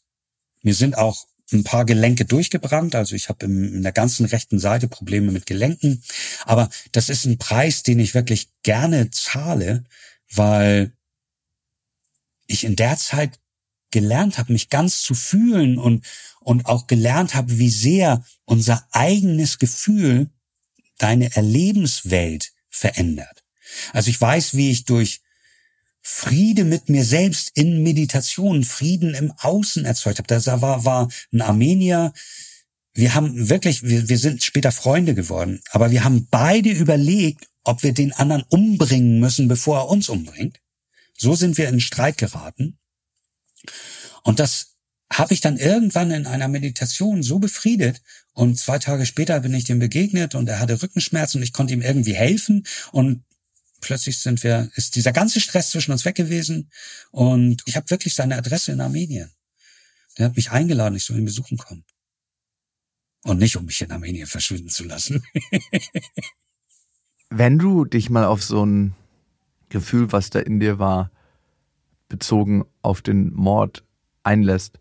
Mir 0.62 0.74
sind 0.74 0.96
auch 0.96 1.26
ein 1.52 1.64
paar 1.64 1.84
Gelenke 1.84 2.24
durchgebrannt, 2.24 2.94
also 2.94 3.16
ich 3.16 3.28
habe 3.28 3.46
in 3.46 3.82
der 3.82 3.92
ganzen 3.92 4.24
rechten 4.26 4.60
Seite 4.60 4.86
Probleme 4.86 5.32
mit 5.32 5.46
Gelenken, 5.46 6.02
aber 6.44 6.70
das 6.92 7.08
ist 7.08 7.24
ein 7.24 7.38
Preis, 7.38 7.82
den 7.82 7.98
ich 7.98 8.14
wirklich 8.14 8.50
gerne 8.62 9.10
zahle, 9.10 9.84
weil 10.30 10.92
ich 12.46 12.62
in 12.62 12.76
der 12.76 12.96
Zeit 12.96 13.40
gelernt 13.90 14.38
habe, 14.38 14.52
mich 14.52 14.68
ganz 14.68 15.02
zu 15.02 15.14
fühlen 15.14 15.78
und 15.78 16.06
und 16.40 16.66
auch 16.66 16.86
gelernt 16.86 17.34
habe, 17.34 17.58
wie 17.58 17.68
sehr 17.68 18.24
unser 18.44 18.86
eigenes 18.92 19.58
Gefühl 19.58 20.30
deine 20.98 21.34
Erlebenswelt 21.36 22.52
verändert. 22.70 23.44
Also 23.92 24.10
ich 24.10 24.20
weiß, 24.20 24.54
wie 24.54 24.70
ich 24.70 24.84
durch 24.84 25.20
Friede 26.02 26.64
mit 26.64 26.88
mir 26.88 27.04
selbst 27.04 27.50
in 27.54 27.82
Meditation, 27.82 28.64
Frieden 28.64 29.14
im 29.14 29.32
Außen 29.38 29.84
erzeugt 29.84 30.18
habe. 30.18 30.28
Das 30.28 30.46
war, 30.46 30.84
war 30.84 31.08
ein 31.32 31.42
Armenier. 31.42 32.12
Wir 32.94 33.14
haben 33.14 33.48
wirklich, 33.48 33.82
wir, 33.82 34.08
wir 34.08 34.18
sind 34.18 34.42
später 34.42 34.72
Freunde 34.72 35.14
geworden, 35.14 35.60
aber 35.70 35.90
wir 35.90 36.04
haben 36.04 36.26
beide 36.30 36.70
überlegt, 36.70 37.48
ob 37.64 37.82
wir 37.82 37.92
den 37.92 38.12
anderen 38.12 38.44
umbringen 38.48 39.20
müssen, 39.20 39.48
bevor 39.48 39.78
er 39.78 39.88
uns 39.88 40.08
umbringt. 40.08 40.60
So 41.16 41.34
sind 41.34 41.58
wir 41.58 41.68
in 41.68 41.80
Streit 41.80 42.16
geraten. 42.16 42.78
Und 44.22 44.40
das 44.40 44.76
habe 45.12 45.34
ich 45.34 45.40
dann 45.40 45.56
irgendwann 45.56 46.10
in 46.10 46.26
einer 46.26 46.48
Meditation 46.48 47.22
so 47.22 47.38
befriedet. 47.38 48.00
Und 48.32 48.58
zwei 48.58 48.78
Tage 48.78 49.06
später 49.06 49.40
bin 49.40 49.52
ich 49.54 49.64
dem 49.64 49.80
begegnet 49.80 50.34
und 50.34 50.48
er 50.48 50.60
hatte 50.60 50.80
Rückenschmerzen 50.80 51.38
und 51.38 51.42
ich 51.42 51.52
konnte 51.52 51.74
ihm 51.74 51.82
irgendwie 51.82 52.14
helfen. 52.14 52.64
Und 52.92 53.24
plötzlich 53.80 54.18
sind 54.18 54.42
wir, 54.42 54.70
ist 54.74 54.96
dieser 54.96 55.12
ganze 55.12 55.40
Stress 55.40 55.70
zwischen 55.70 55.92
uns 55.92 56.04
weg 56.04 56.14
gewesen 56.14 56.70
und 57.10 57.62
ich 57.66 57.76
habe 57.76 57.90
wirklich 57.90 58.14
seine 58.14 58.36
Adresse 58.36 58.72
in 58.72 58.80
Armenien. 58.80 59.30
Der 60.18 60.26
hat 60.26 60.36
mich 60.36 60.50
eingeladen, 60.50 60.96
ich 60.96 61.04
soll 61.04 61.18
ihn 61.18 61.24
besuchen 61.24 61.58
kommen. 61.58 61.84
Und 63.22 63.38
nicht, 63.38 63.56
um 63.56 63.66
mich 63.66 63.80
in 63.82 63.92
Armenien 63.92 64.26
verschwinden 64.26 64.70
zu 64.70 64.84
lassen. 64.84 65.22
Wenn 67.30 67.58
du 67.58 67.84
dich 67.84 68.10
mal 68.10 68.24
auf 68.24 68.42
so 68.42 68.64
ein 68.64 68.94
Gefühl, 69.68 70.10
was 70.10 70.30
da 70.30 70.40
in 70.40 70.58
dir 70.58 70.78
war, 70.78 71.10
bezogen 72.08 72.64
auf 72.82 73.02
den 73.02 73.32
Mord 73.34 73.84
einlässt, 74.22 74.78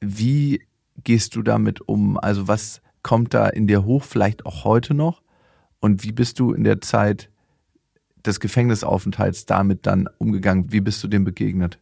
wie 0.00 0.62
gehst 1.04 1.34
du 1.36 1.42
damit 1.42 1.80
um? 1.80 2.18
Also 2.18 2.48
was 2.48 2.82
kommt 3.02 3.34
da 3.34 3.48
in 3.48 3.66
dir 3.66 3.84
hoch, 3.84 4.04
vielleicht 4.04 4.44
auch 4.46 4.64
heute 4.64 4.94
noch? 4.94 5.22
Und 5.80 6.02
wie 6.02 6.12
bist 6.12 6.38
du 6.38 6.52
in 6.52 6.64
der 6.64 6.80
Zeit 6.80 7.30
des 8.26 8.40
Gefängnisaufenthalts 8.40 9.46
damit 9.46 9.86
dann 9.86 10.08
umgegangen? 10.18 10.72
Wie 10.72 10.80
bist 10.80 11.02
du 11.02 11.08
dem 11.08 11.24
begegnet? 11.24 11.78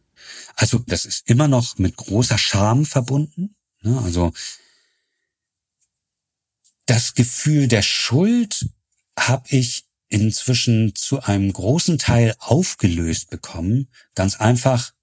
Also 0.55 0.79
das 0.79 1.05
ist 1.05 1.29
immer 1.29 1.47
noch 1.47 1.77
mit 1.77 1.95
großer 1.95 2.37
Scham 2.37 2.85
verbunden. 2.85 3.55
Ne? 3.81 3.99
Also 4.03 4.33
das 6.85 7.13
Gefühl 7.13 7.67
der 7.67 7.81
Schuld 7.81 8.69
habe 9.17 9.45
ich 9.49 9.85
inzwischen 10.07 10.95
zu 10.95 11.21
einem 11.21 11.53
großen 11.53 11.99
Teil 11.99 12.35
aufgelöst 12.39 13.29
bekommen, 13.29 13.89
ganz 14.15 14.37
einfach, 14.37 14.93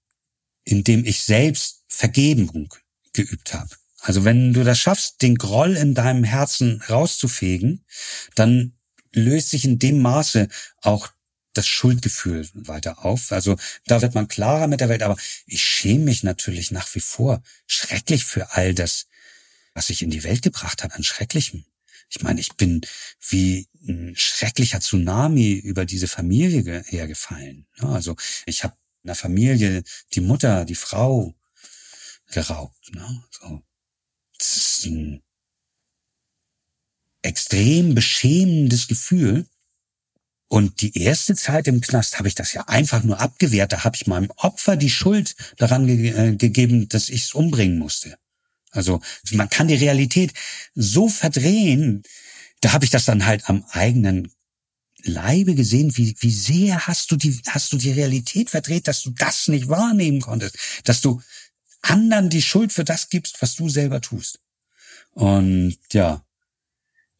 indem 0.65 1.05
ich 1.05 1.23
selbst 1.23 1.83
Vergebung 1.87 2.73
geübt 3.13 3.53
habe. 3.53 3.69
Also 4.01 4.25
wenn 4.25 4.53
du 4.53 4.63
das 4.63 4.79
schaffst, 4.79 5.21
den 5.21 5.35
Groll 5.35 5.75
in 5.75 5.93
deinem 5.93 6.23
Herzen 6.23 6.81
rauszufegen, 6.89 7.85
dann 8.35 8.73
löst 9.13 9.49
sich 9.49 9.65
in 9.65 9.79
dem 9.79 10.01
Maße 10.01 10.49
auch 10.81 11.09
das 11.57 11.67
Schuldgefühl 11.67 12.47
weiter 12.53 13.05
auf. 13.05 13.31
Also 13.31 13.57
da 13.85 14.01
wird 14.01 14.15
man 14.15 14.27
klarer 14.27 14.67
mit 14.67 14.81
der 14.81 14.89
Welt, 14.89 15.03
aber 15.03 15.17
ich 15.45 15.63
schäme 15.63 16.05
mich 16.05 16.23
natürlich 16.23 16.71
nach 16.71 16.93
wie 16.95 16.99
vor 16.99 17.41
schrecklich 17.65 18.25
für 18.25 18.53
all 18.53 18.73
das, 18.73 19.07
was 19.73 19.89
ich 19.89 20.01
in 20.01 20.09
die 20.09 20.23
Welt 20.23 20.41
gebracht 20.41 20.83
habe, 20.83 20.95
an 20.95 21.03
Schrecklichem. 21.03 21.65
Ich 22.09 22.21
meine, 22.21 22.39
ich 22.39 22.53
bin 22.53 22.81
wie 23.29 23.67
ein 23.87 24.15
schrecklicher 24.15 24.79
Tsunami 24.79 25.53
über 25.53 25.85
diese 25.85 26.07
Familie 26.07 26.83
hergefallen. 26.87 27.67
Also 27.79 28.15
ich 28.45 28.63
habe 28.63 28.75
einer 29.03 29.15
Familie 29.15 29.83
die 30.13 30.21
Mutter, 30.21 30.65
die 30.65 30.75
Frau 30.75 31.35
geraubt. 32.31 32.93
Ne? 32.93 33.23
Das 34.37 34.57
ist 34.57 34.85
ein 34.85 35.21
extrem 37.21 37.95
beschämendes 37.95 38.87
Gefühl. 38.87 39.47
Und 40.49 40.81
die 40.81 40.97
erste 40.97 41.35
Zeit 41.35 41.67
im 41.67 41.81
Knast 41.81 42.17
habe 42.17 42.29
ich 42.29 42.35
das 42.35 42.53
ja 42.53 42.67
einfach 42.67 43.03
nur 43.03 43.19
abgewehrt. 43.19 43.73
Da 43.73 43.83
habe 43.83 43.97
ich 43.97 44.07
meinem 44.07 44.31
Opfer 44.37 44.77
die 44.77 44.89
Schuld 44.89 45.35
daran 45.57 45.87
ge 45.87 46.09
äh, 46.09 46.35
gegeben, 46.35 46.87
dass 46.87 47.09
ich 47.09 47.23
es 47.23 47.33
umbringen 47.33 47.77
musste. 47.77 48.17
Also 48.71 49.01
man 49.31 49.49
kann 49.49 49.67
die 49.67 49.75
Realität 49.75 50.33
so 50.73 51.09
verdrehen. 51.09 52.03
Da 52.61 52.73
habe 52.73 52.85
ich 52.85 52.91
das 52.91 53.05
dann 53.05 53.25
halt 53.25 53.49
am 53.49 53.65
eigenen 53.71 54.31
Leibe 55.03 55.55
gesehen, 55.55 55.95
wie, 55.97 56.15
wie 56.19 56.31
sehr 56.31 56.87
hast 56.87 57.11
du 57.11 57.15
die, 57.17 57.39
hast 57.47 57.73
du 57.73 57.77
die 57.77 57.91
Realität 57.91 58.49
verdreht, 58.49 58.87
dass 58.87 59.01
du 59.01 59.11
das 59.11 59.47
nicht 59.47 59.69
wahrnehmen 59.69 60.21
konntest, 60.21 60.57
dass 60.83 61.01
du 61.01 61.21
anderen 61.81 62.29
die 62.29 62.41
Schuld 62.41 62.73
für 62.73 62.83
das 62.83 63.09
gibst, 63.09 63.41
was 63.41 63.55
du 63.55 63.69
selber 63.69 64.01
tust. 64.01 64.39
Und 65.11 65.77
ja, 65.91 66.23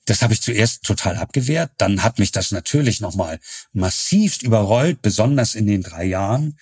das 0.07 0.21
habe 0.21 0.33
ich 0.33 0.41
zuerst 0.41 0.83
total 0.83 1.17
abgewehrt. 1.17 1.71
Dann 1.77 2.03
hat 2.03 2.17
mich 2.17 2.31
das 2.31 2.51
natürlich 2.51 3.01
nochmal 3.01 3.39
massivst 3.73 4.41
überrollt, 4.41 5.01
besonders 5.01 5.53
in 5.53 5.67
den 5.67 5.83
drei 5.83 6.05
Jahren, 6.05 6.57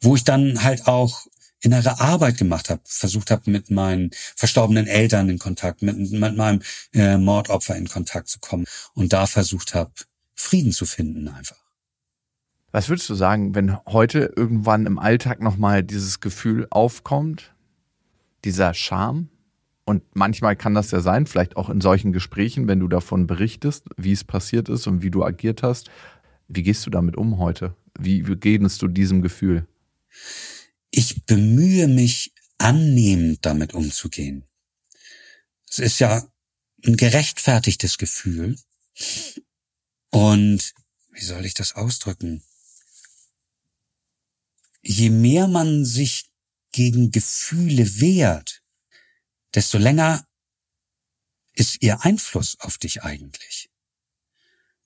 wo 0.00 0.16
ich 0.16 0.24
dann 0.24 0.62
halt 0.62 0.86
auch 0.86 1.26
innere 1.60 2.00
Arbeit 2.00 2.38
gemacht 2.38 2.70
habe, 2.70 2.80
versucht 2.84 3.30
habe, 3.30 3.50
mit 3.50 3.70
meinen 3.70 4.10
verstorbenen 4.34 4.86
Eltern 4.86 5.28
in 5.28 5.38
Kontakt, 5.38 5.82
mit, 5.82 5.96
mit 5.98 6.36
meinem 6.36 6.62
äh, 6.94 7.18
Mordopfer 7.18 7.76
in 7.76 7.86
Kontakt 7.86 8.28
zu 8.28 8.38
kommen 8.38 8.64
und 8.94 9.12
da 9.12 9.26
versucht 9.26 9.74
habe, 9.74 9.92
Frieden 10.34 10.72
zu 10.72 10.86
finden 10.86 11.28
einfach. 11.28 11.58
Was 12.72 12.88
würdest 12.88 13.10
du 13.10 13.14
sagen, 13.14 13.54
wenn 13.54 13.76
heute 13.86 14.32
irgendwann 14.36 14.86
im 14.86 14.98
Alltag 14.98 15.40
nochmal 15.40 15.82
dieses 15.82 16.20
Gefühl 16.20 16.66
aufkommt, 16.70 17.52
dieser 18.44 18.72
Scham? 18.72 19.28
Und 19.84 20.02
manchmal 20.14 20.56
kann 20.56 20.74
das 20.74 20.90
ja 20.90 21.00
sein, 21.00 21.26
vielleicht 21.26 21.56
auch 21.56 21.68
in 21.68 21.80
solchen 21.80 22.12
Gesprächen, 22.12 22.68
wenn 22.68 22.80
du 22.80 22.88
davon 22.88 23.26
berichtest, 23.26 23.86
wie 23.96 24.12
es 24.12 24.24
passiert 24.24 24.68
ist 24.68 24.86
und 24.86 25.02
wie 25.02 25.10
du 25.10 25.24
agiert 25.24 25.62
hast. 25.62 25.90
Wie 26.48 26.62
gehst 26.62 26.86
du 26.86 26.90
damit 26.90 27.16
um 27.16 27.38
heute? 27.38 27.76
Wie, 27.98 28.22
gehnst 28.22 28.82
du 28.82 28.88
diesem 28.88 29.22
Gefühl? 29.22 29.66
Ich 30.90 31.24
bemühe 31.24 31.88
mich, 31.88 32.32
annehmend 32.58 33.44
damit 33.46 33.74
umzugehen. 33.74 34.44
Es 35.68 35.78
ist 35.78 35.98
ja 35.98 36.28
ein 36.84 36.96
gerechtfertigtes 36.96 37.96
Gefühl. 37.98 38.56
Und 40.10 40.74
wie 41.12 41.24
soll 41.24 41.46
ich 41.46 41.54
das 41.54 41.74
ausdrücken? 41.74 42.42
Je 44.82 45.10
mehr 45.10 45.46
man 45.46 45.84
sich 45.84 46.30
gegen 46.72 47.10
Gefühle 47.10 48.00
wehrt, 48.00 48.59
desto 49.54 49.78
länger 49.78 50.26
ist 51.52 51.82
ihr 51.82 52.04
Einfluss 52.04 52.58
auf 52.60 52.78
dich 52.78 53.02
eigentlich. 53.02 53.70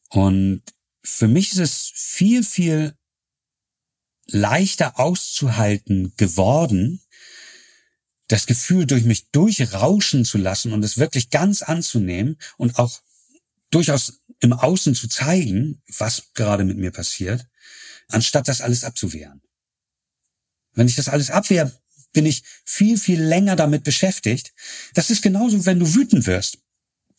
Und 0.09 0.63
für 1.03 1.29
mich 1.29 1.53
ist 1.53 1.59
es 1.59 1.93
viel, 1.95 2.43
viel 2.43 2.97
leichter 4.27 4.99
auszuhalten 4.99 6.15
geworden, 6.17 7.03
das 8.29 8.47
Gefühl 8.47 8.87
durch 8.87 9.05
mich 9.05 9.31
durchrauschen 9.31 10.25
zu 10.25 10.39
lassen 10.39 10.73
und 10.73 10.83
es 10.83 10.97
wirklich 10.97 11.29
ganz 11.31 11.63
anzunehmen 11.63 12.39
und 12.57 12.79
auch 12.79 13.03
durchaus 13.71 14.21
im 14.41 14.53
Außen 14.53 14.95
zu 14.95 15.09
zeigen, 15.09 15.83
was 15.99 16.33
gerade 16.33 16.65
mit 16.65 16.79
mir 16.79 16.91
passiert, 16.91 17.47
anstatt 18.09 18.49
das 18.49 18.61
alles 18.61 18.85
abzuwehren. 18.85 19.43
Wenn 20.73 20.89
ich 20.89 20.97
das 20.97 21.09
alles 21.09 21.31
abwehre, 21.31 21.73
bin 22.15 22.25
ich 22.25 22.43
viel, 22.65 22.97
viel 22.97 23.23
länger 23.23 23.57
damit 23.57 23.85
beschäftigt. 23.85 24.55
Das 24.95 25.11
ist 25.11 25.21
genauso, 25.21 25.67
wenn 25.67 25.79
du 25.79 25.95
wütend 25.95 26.27
wirst. 26.27 26.59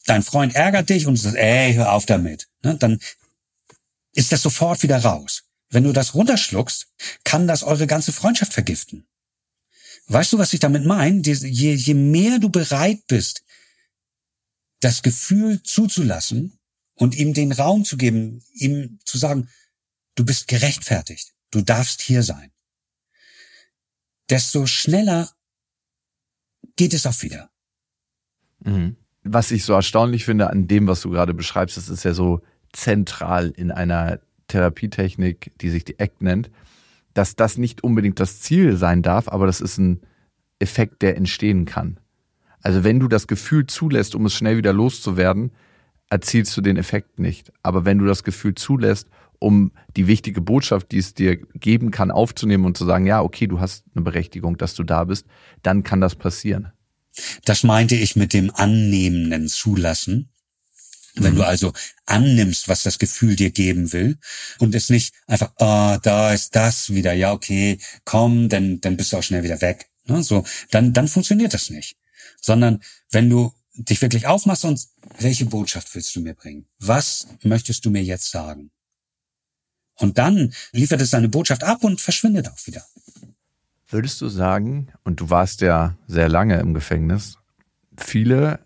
Dein 0.05 0.23
Freund 0.23 0.55
ärgert 0.55 0.89
dich 0.89 1.05
und 1.05 1.17
sagt, 1.17 1.35
ey, 1.35 1.75
hör 1.75 1.91
auf 1.91 2.07
damit. 2.07 2.47
Ne? 2.63 2.75
Dann 2.77 2.99
ist 4.13 4.31
das 4.31 4.41
sofort 4.41 4.81
wieder 4.81 4.97
raus. 4.97 5.43
Wenn 5.69 5.83
du 5.83 5.93
das 5.93 6.15
runterschluckst, 6.15 6.87
kann 7.23 7.47
das 7.47 7.63
eure 7.63 7.85
ganze 7.85 8.11
Freundschaft 8.11 8.53
vergiften. 8.53 9.05
Weißt 10.07 10.33
du, 10.33 10.37
was 10.37 10.53
ich 10.53 10.59
damit 10.59 10.85
meine? 10.85 11.21
Je, 11.21 11.73
je 11.73 11.93
mehr 11.93 12.39
du 12.39 12.49
bereit 12.49 13.05
bist, 13.07 13.43
das 14.79 15.01
Gefühl 15.01 15.61
zuzulassen 15.63 16.59
und 16.93 17.15
ihm 17.15 17.33
den 17.33 17.51
Raum 17.51 17.83
zu 17.83 17.97
geben, 17.97 18.43
ihm 18.53 18.99
zu 19.03 19.17
sagen, 19.17 19.49
du 20.13 20.23
bist 20.23 20.47
gerechtfertigt, 20.47 21.33
du 21.49 21.61
darfst 21.61 22.01
hier 22.01 22.21
sein 22.21 22.51
desto 24.29 24.65
schneller 24.65 25.29
geht 26.75 26.93
es 26.93 27.05
auch 27.05 27.21
wieder. 27.21 27.49
Mhm. 28.63 28.95
Was 29.23 29.51
ich 29.51 29.63
so 29.63 29.73
erstaunlich 29.73 30.25
finde 30.25 30.49
an 30.49 30.67
dem, 30.67 30.87
was 30.87 31.01
du 31.01 31.09
gerade 31.09 31.33
beschreibst, 31.33 31.77
das 31.77 31.89
ist 31.89 32.03
ja 32.03 32.13
so 32.13 32.41
zentral 32.73 33.49
in 33.49 33.71
einer 33.71 34.19
Therapietechnik, 34.47 35.51
die 35.59 35.69
sich 35.69 35.85
die 35.85 35.99
ACT 35.99 36.21
nennt, 36.21 36.51
dass 37.13 37.35
das 37.35 37.57
nicht 37.57 37.83
unbedingt 37.83 38.19
das 38.19 38.41
Ziel 38.41 38.77
sein 38.77 39.01
darf, 39.01 39.27
aber 39.27 39.47
das 39.47 39.61
ist 39.61 39.77
ein 39.77 40.01
Effekt, 40.59 41.01
der 41.01 41.17
entstehen 41.17 41.65
kann. 41.65 41.99
Also 42.61 42.83
wenn 42.83 42.99
du 42.99 43.07
das 43.07 43.27
Gefühl 43.27 43.67
zulässt, 43.67 44.15
um 44.15 44.25
es 44.25 44.33
schnell 44.33 44.57
wieder 44.57 44.73
loszuwerden, 44.73 45.51
erzielst 46.09 46.55
du 46.57 46.61
den 46.61 46.77
Effekt 46.77 47.19
nicht. 47.19 47.51
Aber 47.63 47.85
wenn 47.85 47.97
du 47.97 48.05
das 48.05 48.23
Gefühl 48.23 48.55
zulässt 48.55 49.07
um 49.39 49.71
die 49.95 50.07
wichtige 50.07 50.41
Botschaft, 50.41 50.91
die 50.91 50.97
es 50.97 51.13
dir 51.13 51.37
geben 51.37 51.91
kann, 51.91 52.11
aufzunehmen 52.11 52.65
und 52.65 52.77
zu 52.77 52.85
sagen, 52.85 53.05
ja, 53.05 53.21
okay, 53.21 53.47
du 53.47 53.59
hast 53.59 53.83
eine 53.93 54.03
Berechtigung, 54.03 54.57
dass 54.57 54.73
du 54.73 54.83
da 54.83 55.03
bist, 55.03 55.25
dann 55.63 55.83
kann 55.83 56.01
das 56.01 56.15
passieren. 56.15 56.71
Das 57.45 57.63
meinte 57.63 57.95
ich 57.95 58.15
mit 58.15 58.33
dem 58.33 58.53
annehmenden 58.53 59.47
Zulassen. 59.47 60.29
Wenn 61.15 61.33
mhm. 61.33 61.37
du 61.37 61.43
also 61.43 61.71
annimmst, 62.05 62.67
was 62.67 62.83
das 62.83 62.99
Gefühl 62.99 63.37
dir 63.37 63.51
geben 63.51 63.93
will 63.93 64.17
und 64.59 64.75
es 64.75 64.89
nicht 64.89 65.13
einfach, 65.27 65.53
ah, 65.59 65.95
oh, 65.95 65.99
da 66.01 66.33
ist 66.33 66.55
das 66.55 66.89
wieder, 66.89 67.13
ja, 67.13 67.31
okay, 67.31 67.79
komm, 68.03 68.49
dann, 68.49 68.81
dann 68.81 68.97
bist 68.97 69.13
du 69.13 69.17
auch 69.17 69.23
schnell 69.23 69.43
wieder 69.43 69.61
weg. 69.61 69.87
Ne? 70.07 70.23
So, 70.23 70.43
dann, 70.71 70.91
dann 70.91 71.07
funktioniert 71.07 71.53
das 71.53 71.69
nicht. 71.69 71.95
Sondern 72.41 72.81
wenn 73.11 73.29
du 73.29 73.53
dich 73.75 74.01
wirklich 74.01 74.27
aufmachst 74.27 74.65
und 74.65 74.81
welche 75.19 75.45
Botschaft 75.45 75.93
willst 75.95 76.15
du 76.15 76.21
mir 76.21 76.33
bringen? 76.33 76.67
Was 76.79 77.27
möchtest 77.43 77.85
du 77.85 77.89
mir 77.89 78.03
jetzt 78.03 78.29
sagen? 78.29 78.71
Und 79.97 80.17
dann 80.17 80.53
liefert 80.71 81.01
es 81.01 81.09
seine 81.09 81.29
Botschaft 81.29 81.63
ab 81.63 81.83
und 81.83 82.01
verschwindet 82.01 82.49
auch 82.49 82.67
wieder. 82.67 82.85
Würdest 83.87 84.19
du 84.21 84.27
sagen, 84.27 84.87
und 85.03 85.19
du 85.19 85.29
warst 85.29 85.61
ja 85.61 85.97
sehr 86.07 86.27
lange 86.27 86.59
im 86.59 86.73
Gefängnis, 86.73 87.37
viele 87.97 88.59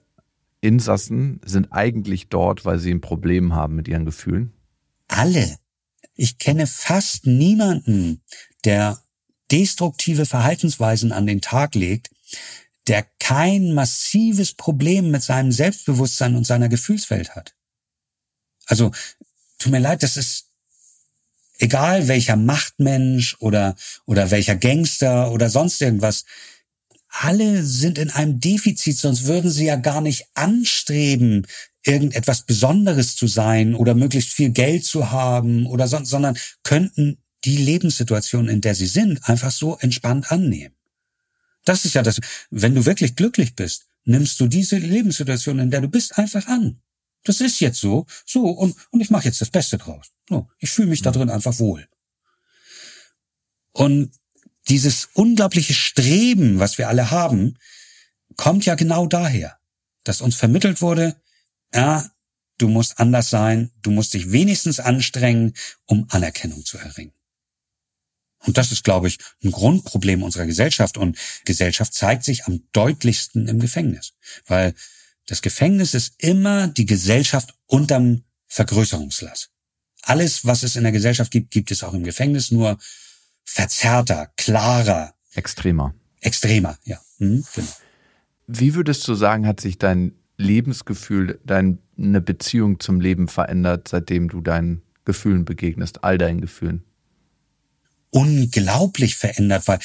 Insassen 0.62 1.40
sind 1.46 1.72
eigentlich 1.72 2.30
dort, 2.30 2.66
weil 2.66 2.80
sie 2.80 2.92
ein 2.92 3.02
Problem 3.02 3.54
haben 3.54 3.76
mit 3.76 3.88
ihren 3.88 4.06
Gefühlen? 4.06 4.54
Alle. 5.08 5.58
Ich 6.16 6.38
kenne 6.38 6.68
fast 6.68 7.26
niemanden, 7.26 8.22
der 8.66 9.00
destruktive 9.52 10.26
Verhaltensweisen 10.26 11.12
an 11.12 11.26
den 11.26 11.42
Tag 11.42 11.76
legt, 11.76 12.12
der 12.88 13.06
kein 13.20 13.74
massives 13.74 14.54
Problem 14.54 15.12
mit 15.12 15.24
seinem 15.24 15.52
Selbstbewusstsein 15.52 16.36
und 16.36 16.46
seiner 16.46 16.70
Gefühlswelt 16.70 17.36
hat. 17.36 17.56
Also, 18.66 18.92
tut 19.60 19.72
mir 19.72 19.80
leid, 19.80 20.04
das 20.04 20.18
ist 20.18 20.49
egal 21.60 22.08
welcher 22.08 22.36
Machtmensch 22.36 23.36
oder, 23.40 23.76
oder 24.06 24.32
welcher 24.32 24.56
Gangster 24.56 25.32
oder 25.32 25.50
sonst 25.50 25.82
irgendwas, 25.82 26.26
alle 27.10 27.64
sind 27.64 27.98
in 27.98 28.10
einem 28.10 28.40
Defizit, 28.40 28.98
sonst 28.98 29.26
würden 29.26 29.52
sie 29.52 29.66
ja 29.66 29.76
gar 29.76 30.02
nicht 30.02 30.28
anstreben, 30.34 31.46
irgendetwas 31.84 32.44
Besonderes 32.44 33.16
zu 33.16 33.28
sein 33.28 33.76
oder 33.76 33.96
möglichst 33.96 34.32
viel 34.32 34.50
Geld 34.52 34.86
zu 34.86 35.12
haben 35.12 35.66
oder 35.66 35.88
sonst, 35.88 36.10
sondern 36.10 36.38
könnten 36.64 37.18
die 37.46 37.58
Lebenssituation, 37.58 38.48
in 38.50 38.62
der 38.62 38.76
sie 38.76 38.88
sind, 38.88 39.28
einfach 39.28 39.52
so 39.52 39.78
entspannt 39.78 40.32
annehmen. 40.32 40.76
Das 41.66 41.86
ist 41.86 41.96
ja 41.96 42.04
das, 42.04 42.20
wenn 42.50 42.76
du 42.76 42.86
wirklich 42.86 43.16
glücklich 43.16 43.56
bist, 43.56 43.88
nimmst 44.04 44.40
du 44.40 44.48
diese 44.48 44.78
Lebenssituation, 44.78 45.60
in 45.60 45.72
der 45.72 45.82
du 45.82 45.88
bist, 45.88 46.18
einfach 46.18 46.48
an. 46.48 46.82
Das 47.24 47.42
ist 47.42 47.60
jetzt 47.60 47.80
so, 47.80 48.06
so 48.26 48.50
und, 48.50 48.76
und 48.92 49.02
ich 49.02 49.10
mache 49.10 49.26
jetzt 49.26 49.42
das 49.42 49.50
Beste 49.50 49.78
draus. 49.78 50.12
So, 50.28 50.50
ich 50.58 50.70
fühle 50.70 50.90
mich 50.90 51.02
da 51.02 51.12
drin 51.12 51.30
einfach 51.30 51.60
wohl. 51.60 51.88
Und 53.72 54.12
dieses 54.68 55.10
unglaubliche 55.14 55.74
Streben, 55.74 56.60
was 56.60 56.78
wir 56.78 56.88
alle 56.88 57.12
haben, 57.12 57.58
kommt 58.36 58.66
ja 58.66 58.76
genau 58.76 59.08
daher, 59.08 59.60
dass 60.04 60.22
uns 60.22 60.36
vermittelt 60.36 60.82
wurde, 60.82 61.22
ja, 61.74 62.10
du 62.58 62.68
musst 62.68 63.00
anders 63.00 63.30
sein, 63.30 63.72
du 63.82 63.92
musst 63.92 64.14
dich 64.14 64.32
wenigstens 64.32 64.80
anstrengen, 64.80 65.54
um 65.86 66.08
Anerkennung 66.10 66.66
zu 66.66 66.78
erringen. 66.78 67.14
Und 68.46 68.58
das 68.58 68.72
ist, 68.72 68.84
glaube 68.84 69.08
ich, 69.08 69.18
ein 69.44 69.52
Grundproblem 69.52 70.24
unserer 70.24 70.46
Gesellschaft. 70.46 70.98
Und 70.98 71.18
Gesellschaft 71.46 71.94
zeigt 71.94 72.24
sich 72.24 72.46
am 72.46 72.64
deutlichsten 72.72 73.48
im 73.48 73.60
Gefängnis. 73.60 74.14
Weil 74.46 74.74
Das 75.30 75.44
Gefängnis 75.44 75.94
ist 75.94 76.16
immer 76.18 76.68
die 76.68 76.88
Gesellschaft 76.88 77.54
unterm 77.68 78.24
Vergrößerungsglas. 78.48 79.50
Alles, 80.02 80.44
was 80.44 80.64
es 80.64 80.76
in 80.76 80.82
der 80.82 80.92
Gesellschaft 80.92 81.30
gibt, 81.30 81.52
gibt 81.52 81.70
es 81.70 81.84
auch 81.84 81.94
im 81.94 82.04
Gefängnis, 82.04 82.50
nur 82.50 82.80
verzerrter, 83.44 84.32
klarer. 84.38 85.14
Extremer. 85.36 85.94
Extremer, 86.22 86.80
ja. 86.84 87.00
Mhm, 87.20 87.46
genau. 87.54 87.68
Wie 88.48 88.74
würdest 88.74 89.08
du 89.08 89.14
sagen, 89.14 89.46
hat 89.46 89.62
sich 89.62 89.78
dein 89.78 90.14
Lebensgefühl, 90.38 91.40
deine 91.46 92.22
Beziehung 92.22 92.80
zum 92.80 93.00
Leben 93.00 93.28
verändert, 93.28 93.88
seitdem 93.88 94.30
du 94.30 94.42
deinen 94.42 94.82
Gefühlen 95.06 95.46
begegnest, 95.46 96.04
all 96.04 96.18
deinen 96.18 96.42
Gefühlen? 96.42 96.84
Unglaublich 98.10 99.16
verändert, 99.16 99.68
weil 99.68 99.80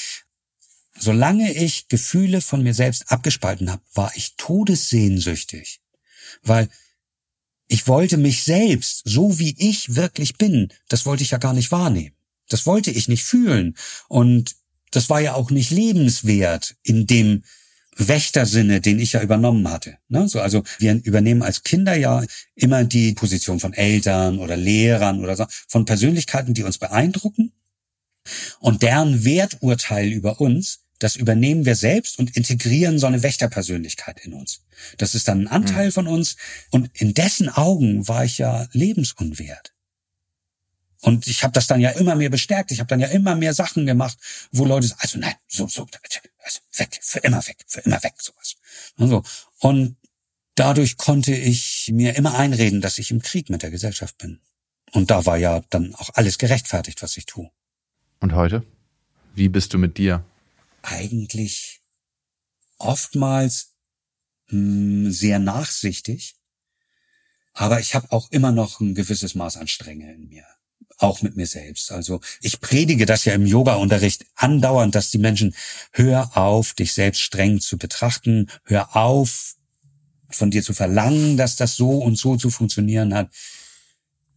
solange 0.99 1.53
ich 1.53 1.89
Gefühle 1.89 2.41
von 2.41 2.63
mir 2.63 2.75
selbst 2.75 3.11
abgespalten 3.11 3.71
habe, 3.71 3.83
war 3.95 4.13
ich 4.15 4.37
todessehnsüchtig, 4.37 5.81
weil 6.43 6.69
ich 7.67 7.89
wollte 7.89 8.17
mich 8.17 8.45
selbst, 8.45 9.03
so 9.05 9.39
wie 9.39 9.55
ich 9.59 9.97
wirklich 9.97 10.37
bin, 10.37 10.73
das 10.89 11.07
wollte 11.07 11.23
ich 11.23 11.31
ja 11.31 11.39
gar 11.39 11.55
nicht 11.55 11.73
wahrnehmen. 11.73 12.15
Das 12.49 12.67
wollte 12.67 12.91
ich 12.91 13.09
nicht 13.09 13.25
fühlen. 13.25 13.75
Und 14.09 14.55
das 14.91 15.09
war 15.11 15.21
ja 15.21 15.35
auch 15.35 15.51
nicht 15.51 15.71
lebenswert 15.71 16.77
in 16.83 17.07
dem 17.07 17.43
Wächtersinne, 17.97 18.81
den 18.81 18.99
ich 18.99 19.13
ja 19.13 19.23
übernommen 19.23 19.71
hatte. 19.71 19.99
Ne? 20.09 20.29
So, 20.29 20.41
also 20.41 20.63
wir 20.79 21.01
übernehmen 21.05 21.43
als 21.43 21.63
Kinder 21.63 21.97
ja 21.97 22.25
immer 22.55 22.85
die 22.85 23.15
Position 23.15 23.61
von 23.61 23.73
Eltern 23.73 24.39
oder 24.39 24.57
Lehrern 24.57 25.21
oder 25.21 25.37
so, 25.37 25.47
von 25.69 25.85
Persönlichkeiten, 25.85 26.55
die 26.55 26.65
uns 26.65 26.79
beeindrucken. 26.79 27.53
Und 28.59 28.83
deren 28.83 29.25
Werturteil 29.25 30.09
über 30.09 30.41
uns, 30.41 30.84
das 30.99 31.17
übernehmen 31.17 31.65
wir 31.65 31.75
selbst 31.75 32.19
und 32.19 32.37
integrieren 32.37 32.99
so 32.99 33.07
eine 33.07 33.23
Wächterpersönlichkeit 33.23 34.21
in 34.25 34.33
uns. 34.33 34.63
Das 34.99 35.15
ist 35.15 35.29
dann 35.29 35.43
ein 35.43 35.49
Anteil 35.49 35.87
mhm. 35.87 35.93
von 35.93 36.07
uns 36.07 36.37
und 36.71 36.91
in 36.95 37.15
dessen 37.15 37.49
Augen 37.49 38.07
war 38.09 38.25
ich 38.25 38.39
ja 38.39 38.67
lebensunwert. 38.73 39.75
Und 41.01 41.27
ich 41.27 41.43
habe 41.43 41.53
das 41.53 41.67
dann 41.67 41.81
ja 41.81 41.91
immer 41.91 42.15
mehr 42.15 42.31
bestärkt. 42.31 42.71
Ich 42.71 42.81
habe 42.81 42.89
dann 42.89 43.01
ja 43.01 43.09
immer 43.09 43.35
mehr 43.35 43.53
Sachen 43.53 43.85
gemacht, 43.85 44.17
wo 44.53 44.65
Leute 44.65 44.87
sagen, 44.87 45.01
also 45.03 45.19
nein, 45.19 45.35
so, 45.47 45.69
so, 45.69 45.87
also 46.39 46.61
weg, 46.79 46.99
für 47.03 47.19
immer 47.19 47.47
weg, 47.47 47.59
für 47.67 47.81
immer 47.81 48.03
weg, 48.03 48.15
sowas. 48.19 48.55
Und, 48.97 49.09
so. 49.11 49.23
und 49.59 49.97
dadurch 50.55 50.97
konnte 50.97 51.35
ich 51.35 51.91
mir 51.93 52.17
immer 52.17 52.39
einreden, 52.39 52.81
dass 52.81 52.97
ich 52.97 53.11
im 53.11 53.21
Krieg 53.21 53.51
mit 53.51 53.63
der 53.63 53.71
Gesellschaft 53.71 54.17
bin. 54.17 54.41
Und 54.93 55.11
da 55.11 55.27
war 55.27 55.37
ja 55.37 55.61
dann 55.69 55.95
auch 55.95 56.09
alles 56.15 56.39
gerechtfertigt, 56.39 57.03
was 57.03 57.19
ich 57.19 57.27
tue. 57.27 57.51
Und 58.21 58.33
heute? 58.33 58.65
Wie 59.35 59.51
bist 59.51 59.75
du 59.75 59.79
mit 59.79 59.99
dir? 59.99 60.25
Eigentlich 60.85 61.83
oftmals 62.79 63.75
mh, 64.49 65.07
hm, 65.07 65.13
sehr 65.13 65.39
nachsichtig, 65.39 66.37
aber 67.53 67.81
ich 67.81 67.95
habe 67.95 68.11
auch 68.13 68.31
immer 68.31 68.53
noch 68.53 68.81
ein 68.81 68.95
gewisses 68.95 69.35
Maß 69.35 69.57
an 69.57 69.69
Strenge 69.69 70.13
in 70.13 70.29
mir 70.29 70.45
auch 70.99 71.23
mit 71.23 71.37
mir 71.37 71.47
selbst. 71.47 71.93
Also 71.93 72.21
ich 72.41 72.61
predige 72.61 73.07
das 73.07 73.25
ja 73.25 73.35
im 73.35 73.47
Yoga-Unterricht 73.47 74.27
andauernd, 74.37 74.95
dass 74.95 75.11
die 75.11 75.19
Menschen 75.19 75.55
hör 75.93 76.37
auf, 76.37 76.75
dich 76.75 76.93
selbst 76.93 77.21
streng 77.21 77.61
zu 77.61 77.79
betrachten, 77.79 78.49
hör 78.65 78.97
auf, 78.97 79.57
von 80.31 80.51
dir 80.51 80.63
zu 80.63 80.73
verlangen, 80.73 81.37
dass 81.37 81.57
das 81.57 81.77
so 81.77 81.99
und 81.99 82.17
so 82.17 82.37
zu 82.37 82.51
funktionieren 82.51 83.15
hat. 83.15 83.31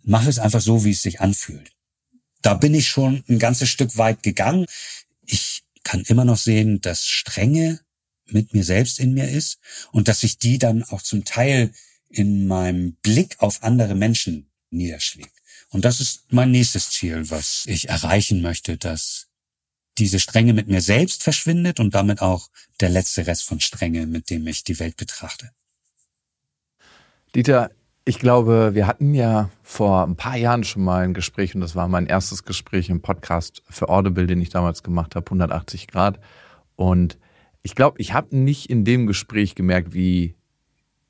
Mach 0.03 0.25
es 0.25 0.39
einfach 0.39 0.61
so, 0.61 0.83
wie 0.83 0.91
es 0.91 1.01
sich 1.01 1.21
anfühlt. 1.21 1.71
Da 2.41 2.53
bin 2.53 2.73
ich 2.73 2.87
schon 2.87 3.23
ein 3.27 3.39
ganzes 3.39 3.69
Stück 3.69 3.97
weit 3.97 4.23
gegangen. 4.23 4.65
Ich 5.25 5.63
kann 5.87 6.01
immer 6.01 6.25
noch 6.25 6.37
sehen, 6.37 6.81
dass 6.81 7.07
Strenge 7.07 7.79
mit 8.25 8.53
mir 8.53 8.65
selbst 8.65 8.99
in 8.99 9.13
mir 9.13 9.29
ist 9.29 9.57
und 9.93 10.09
dass 10.09 10.19
sich 10.19 10.37
die 10.37 10.57
dann 10.57 10.83
auch 10.83 11.01
zum 11.01 11.23
Teil 11.23 11.71
in 12.09 12.45
meinem 12.45 12.95
Blick 12.95 13.37
auf 13.39 13.63
andere 13.63 13.95
Menschen 13.95 14.51
niederschlägt. 14.69 15.31
Und 15.69 15.85
das 15.85 16.01
ist 16.01 16.25
mein 16.29 16.51
nächstes 16.51 16.89
Ziel, 16.89 17.29
was 17.29 17.63
ich 17.67 17.87
erreichen 17.87 18.41
möchte, 18.41 18.77
dass 18.77 19.27
diese 19.97 20.19
Strenge 20.19 20.53
mit 20.53 20.67
mir 20.67 20.81
selbst 20.81 21.23
verschwindet 21.23 21.79
und 21.79 21.95
damit 21.95 22.21
auch 22.21 22.49
der 22.81 22.89
letzte 22.89 23.25
Rest 23.25 23.43
von 23.43 23.61
Strenge, 23.61 24.07
mit 24.07 24.29
dem 24.29 24.45
ich 24.45 24.65
die 24.65 24.79
Welt 24.79 24.97
betrachte. 24.97 25.51
Dieter, 27.33 27.71
ich 28.07 28.19
glaube, 28.19 28.71
wir 28.73 28.87
hatten 28.87 29.13
ja 29.13 29.49
vor 29.63 30.07
ein 30.07 30.15
paar 30.15 30.37
Jahren 30.37 30.63
schon 30.63 30.81
mal 30.81 31.03
ein 31.03 31.13
Gespräch 31.13 31.53
und 31.53 31.61
das 31.61 31.75
war 31.75 31.89
mein 31.89 32.05
erstes 32.05 32.43
Gespräch 32.43 32.89
im 32.89 33.01
Podcast 33.01 33.61
für 33.69 33.89
Audible, 33.89 34.27
den 34.27 34.41
ich 34.41 34.49
damals 34.49 34.81
gemacht 34.81 35.15
habe, 35.15 35.25
180 35.25 35.87
Grad. 35.87 36.17
Und 36.77 37.17
ich 37.63 37.75
glaube, 37.75 37.99
ich 37.99 38.13
habe 38.13 38.33
nicht 38.37 38.69
in 38.69 38.85
dem 38.85 39.07
Gespräch 39.07 39.55
gemerkt, 39.55 39.93
wie 39.93 40.35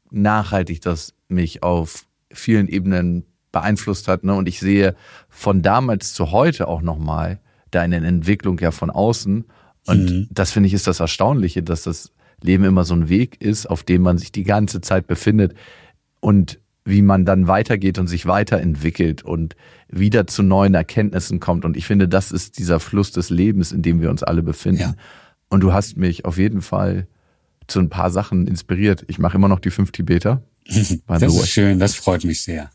nachhaltig 0.10 0.82
das 0.82 1.14
mich 1.28 1.62
auf 1.62 2.08
vielen 2.32 2.68
Ebenen 2.68 3.26
beeinflusst 3.52 4.08
hat. 4.08 4.24
Ne? 4.24 4.34
Und 4.34 4.48
ich 4.48 4.60
sehe 4.60 4.96
von 5.30 5.62
damals 5.62 6.14
zu 6.14 6.32
heute 6.32 6.68
auch 6.68 6.82
nochmal 6.82 7.40
deine 7.70 7.98
Entwicklung 7.98 8.58
ja 8.58 8.72
von 8.72 8.90
außen. 8.90 9.46
Und 9.86 10.10
mhm. 10.10 10.28
das 10.32 10.50
finde 10.50 10.66
ich 10.66 10.74
ist 10.74 10.88
das 10.88 11.00
Erstaunliche, 11.00 11.62
dass 11.62 11.84
das 11.84 12.12
Leben 12.42 12.64
immer 12.64 12.86
so 12.86 12.96
ein 12.96 13.08
Weg 13.08 13.40
ist, 13.40 13.68
auf 13.68 13.84
dem 13.84 14.02
man 14.02 14.18
sich 14.18 14.32
die 14.32 14.44
ganze 14.44 14.82
Zeit 14.82 15.06
befindet 15.06 15.54
und 16.22 16.60
wie 16.88 17.02
man 17.02 17.26
dann 17.26 17.48
weitergeht 17.48 18.00
und 18.00 18.08
sich 18.08 18.26
weiterentwickelt 18.26 19.22
und 19.22 19.58
wieder 19.90 20.26
zu 20.26 20.42
neuen 20.42 20.74
Erkenntnissen 20.74 21.42
kommt. 21.42 21.66
Und 21.66 21.76
ich 21.76 21.86
finde, 21.86 22.08
das 22.08 22.32
ist 22.32 22.58
dieser 22.58 22.80
Fluss 22.80 23.12
des 23.12 23.30
Lebens, 23.30 23.74
in 23.74 23.82
dem 23.82 24.00
wir 24.00 24.10
uns 24.10 24.24
alle 24.24 24.42
befinden. 24.42 24.82
Ja. 24.82 24.94
Und 25.50 25.62
du 25.62 25.74
hast 25.74 25.98
mich 25.98 26.24
auf 26.24 26.38
jeden 26.38 26.62
Fall 26.62 27.08
zu 27.68 27.80
ein 27.80 27.90
paar 27.90 28.10
Sachen 28.10 28.48
inspiriert. 28.48 29.04
Ich 29.08 29.20
mache 29.20 29.36
immer 29.36 29.50
noch 29.50 29.60
die 29.60 29.70
fünf 29.70 29.92
Tibeter. 29.92 30.42
das 31.08 31.22
ist 31.22 31.50
schön, 31.50 31.78
das 31.78 31.96
freut 31.96 32.24
mich 32.24 32.42
sehr. 32.42 32.70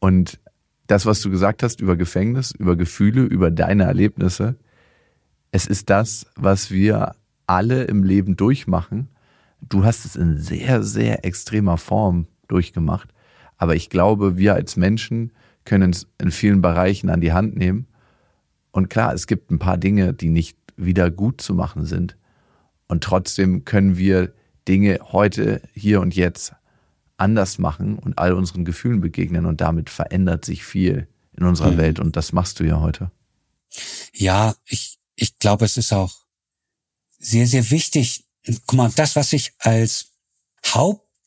Und 0.00 0.40
das, 0.88 1.06
was 1.06 1.20
du 1.20 1.30
gesagt 1.30 1.62
hast 1.62 1.80
über 1.80 1.96
Gefängnis, 1.96 2.50
über 2.50 2.74
Gefühle, 2.74 3.22
über 3.22 3.52
deine 3.52 3.84
Erlebnisse, 3.84 4.56
es 5.52 5.66
ist 5.66 5.88
das, 5.88 6.26
was 6.34 6.72
wir 6.72 7.14
alle 7.46 7.84
im 7.84 8.02
Leben 8.02 8.36
durchmachen. 8.36 9.08
Du 9.60 9.84
hast 9.84 10.04
es 10.04 10.16
in 10.16 10.36
sehr, 10.38 10.82
sehr 10.82 11.24
extremer 11.24 11.78
Form 11.78 12.26
durchgemacht. 12.54 13.10
Aber 13.56 13.74
ich 13.74 13.90
glaube, 13.90 14.36
wir 14.36 14.54
als 14.54 14.76
Menschen 14.76 15.32
können 15.64 15.90
es 15.90 16.06
in 16.20 16.30
vielen 16.30 16.62
Bereichen 16.62 17.10
an 17.10 17.20
die 17.20 17.32
Hand 17.32 17.56
nehmen. 17.56 17.86
Und 18.70 18.88
klar, 18.90 19.12
es 19.12 19.26
gibt 19.26 19.50
ein 19.50 19.58
paar 19.58 19.78
Dinge, 19.78 20.12
die 20.14 20.28
nicht 20.28 20.56
wieder 20.76 21.10
gut 21.10 21.40
zu 21.40 21.54
machen 21.54 21.84
sind. 21.84 22.16
Und 22.88 23.02
trotzdem 23.02 23.64
können 23.64 23.96
wir 23.96 24.32
Dinge 24.68 24.98
heute, 25.12 25.62
hier 25.74 26.00
und 26.00 26.14
jetzt 26.14 26.54
anders 27.16 27.58
machen 27.58 27.98
und 27.98 28.18
all 28.18 28.32
unseren 28.32 28.64
Gefühlen 28.64 29.00
begegnen 29.00 29.46
und 29.46 29.60
damit 29.60 29.90
verändert 29.90 30.44
sich 30.44 30.64
viel 30.64 31.06
in 31.36 31.44
unserer 31.44 31.72
mhm. 31.72 31.78
Welt 31.78 32.00
und 32.00 32.16
das 32.16 32.32
machst 32.32 32.60
du 32.60 32.64
ja 32.64 32.80
heute. 32.80 33.10
Ja, 34.12 34.54
ich, 34.66 34.98
ich 35.14 35.38
glaube, 35.38 35.64
es 35.64 35.76
ist 35.76 35.92
auch 35.92 36.12
sehr, 37.18 37.46
sehr 37.46 37.70
wichtig. 37.70 38.24
Guck 38.66 38.76
mal, 38.76 38.92
das, 38.94 39.16
was 39.16 39.32
ich 39.32 39.52
als 39.58 40.12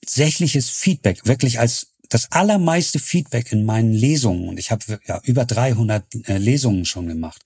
hauptsächliches 0.08 0.70
Feedback, 0.70 1.26
wirklich 1.26 1.60
als 1.60 1.94
das 2.08 2.32
allermeiste 2.32 3.00
Feedback 3.00 3.52
in 3.52 3.66
meinen 3.66 3.92
Lesungen, 3.92 4.48
und 4.48 4.58
ich 4.58 4.72
habe 4.72 5.00
ja 5.06 5.20
über 5.24 5.44
300 5.44 6.30
äh, 6.30 6.38
Lesungen 6.38 6.86
schon 6.86 7.08
gemacht, 7.08 7.42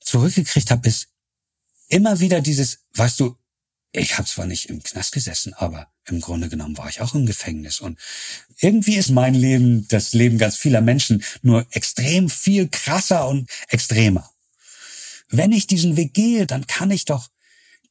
zurückgekriegt 0.00 0.72
habe, 0.72 0.88
ist 0.88 1.08
immer 1.88 2.18
wieder 2.18 2.40
dieses, 2.40 2.80
weißt 2.94 3.20
du, 3.20 3.36
ich 3.92 4.18
habe 4.18 4.26
zwar 4.26 4.46
nicht 4.46 4.68
im 4.68 4.82
Knast 4.82 5.12
gesessen, 5.12 5.54
aber 5.54 5.86
im 6.06 6.20
Grunde 6.20 6.48
genommen 6.48 6.76
war 6.76 6.88
ich 6.88 7.00
auch 7.00 7.14
im 7.14 7.24
Gefängnis. 7.24 7.80
Und 7.80 7.98
irgendwie 8.60 8.96
ist 8.96 9.10
mein 9.10 9.34
Leben, 9.34 9.86
das 9.88 10.12
Leben 10.12 10.38
ganz 10.38 10.56
vieler 10.56 10.80
Menschen, 10.80 11.22
nur 11.42 11.64
extrem 11.70 12.28
viel 12.28 12.68
krasser 12.68 13.28
und 13.28 13.48
extremer. 13.68 14.28
Wenn 15.28 15.52
ich 15.52 15.68
diesen 15.68 15.96
Weg 15.96 16.14
gehe, 16.14 16.46
dann 16.46 16.66
kann 16.66 16.90
ich 16.90 17.04
doch 17.04 17.28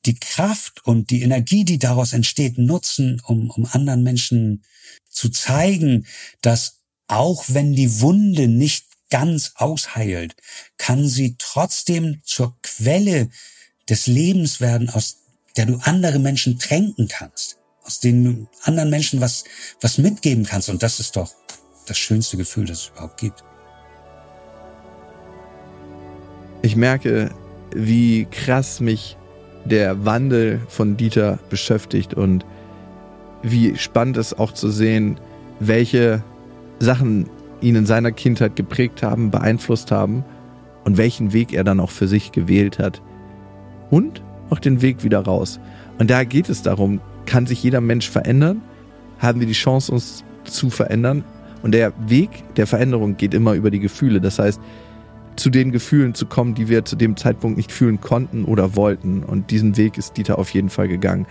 die 0.06 0.16
Kraft 0.20 0.86
und 0.86 1.10
die 1.10 1.22
Energie, 1.22 1.66
die 1.66 1.80
daraus 1.80 2.14
entsteht, 2.14 2.58
nutzen, 2.58 3.22
um, 3.26 3.50
um 3.50 3.66
anderen 3.66 4.04
Menschen 4.04 4.64
zu 5.10 5.30
zeigen, 5.30 6.06
dass 6.42 6.80
auch 7.08 7.46
wenn 7.48 7.74
die 7.74 8.02
Wunde 8.02 8.48
nicht 8.48 8.86
ganz 9.10 9.54
ausheilt, 9.56 10.36
kann 10.78 11.08
sie 11.08 11.36
trotzdem 11.38 12.22
zur 12.24 12.58
Quelle 12.62 13.30
des 13.88 14.08
Lebens 14.08 14.62
werden, 14.62 14.90
aus 14.90 15.18
der 15.58 15.68
du 15.68 15.78
andere 15.84 16.20
Menschen 16.20 16.60
tränken 16.60 17.08
kannst, 17.08 17.58
aus 17.84 18.00
denen 18.00 18.24
du 18.24 18.48
anderen 18.64 18.90
Menschen 18.90 19.22
was, 19.22 19.44
was 19.80 19.98
mitgeben 19.98 20.44
kannst. 20.44 20.70
Und 20.70 20.82
das 20.84 21.00
ist 21.00 21.16
doch 21.16 21.32
das 21.86 21.98
schönste 21.98 22.36
Gefühl, 22.36 22.66
das 22.66 22.80
es 22.80 22.88
überhaupt 22.88 23.20
gibt. 23.20 23.44
Ich 26.64 26.76
merke, 26.76 27.34
wie 27.76 28.26
krass 28.26 28.80
mich 28.80 29.18
der 29.66 30.06
Wandel 30.06 30.62
von 30.68 30.98
Dieter 30.98 31.40
beschäftigt 31.50 32.14
und 32.14 32.46
wie 33.42 33.78
spannend 33.78 34.18
es 34.18 34.38
auch 34.38 34.52
zu 34.52 34.70
sehen, 34.70 35.20
welche 35.60 36.24
Sachen 36.80 37.30
ihn 37.62 37.76
in 37.76 37.86
seiner 37.86 38.12
Kindheit 38.12 38.56
geprägt 38.56 39.04
haben, 39.04 39.32
beeinflusst 39.32 39.92
haben 39.92 40.24
und 40.84 40.98
welchen 40.98 41.34
Weg 41.34 41.54
er 41.54 41.64
dann 41.64 41.80
auch 41.80 41.92
für 41.92 42.08
sich 42.08 42.32
gewählt 42.32 42.80
hat. 42.80 43.02
Und 43.90 44.22
auch 44.50 44.60
den 44.60 44.82
Weg 44.82 45.04
wieder 45.04 45.20
raus. 45.20 45.60
Und 46.00 46.10
da 46.10 46.24
geht 46.24 46.50
es 46.50 46.62
darum, 46.62 47.02
kann 47.26 47.48
sich 47.48 47.64
jeder 47.64 47.82
Mensch 47.82 48.10
verändern? 48.10 48.62
haben 49.20 49.40
wir 49.40 49.48
die 49.48 49.54
Chance, 49.54 49.92
uns 49.92 50.24
zu 50.44 50.70
verändern. 50.70 51.24
Und 51.62 51.74
der 51.74 51.94
Weg 52.08 52.30
der 52.56 52.68
Veränderung 52.68 53.18
geht 53.18 53.34
immer 53.34 53.54
über 53.54 53.72
die 53.72 53.80
Gefühle. 53.80 54.22
Das 54.22 54.40
heißt, 54.40 54.60
zu 55.36 55.50
den 55.50 55.72
Gefühlen 55.72 56.14
zu 56.14 56.26
kommen, 56.26 56.56
die 56.56 56.70
wir 56.70 56.86
zu 56.86 56.96
dem 56.96 57.18
Zeitpunkt 57.18 57.58
nicht 57.58 57.72
fühlen 57.72 58.02
konnten 58.02 58.46
oder 58.46 58.76
wollten. 58.76 59.24
Und 59.24 59.52
diesen 59.52 59.78
Weg 59.78 59.98
ist 59.98 60.18
Dieter 60.18 60.40
auf 60.40 60.50
jeden 60.52 60.70
Fall 60.70 60.88
gegangen. 60.88 61.28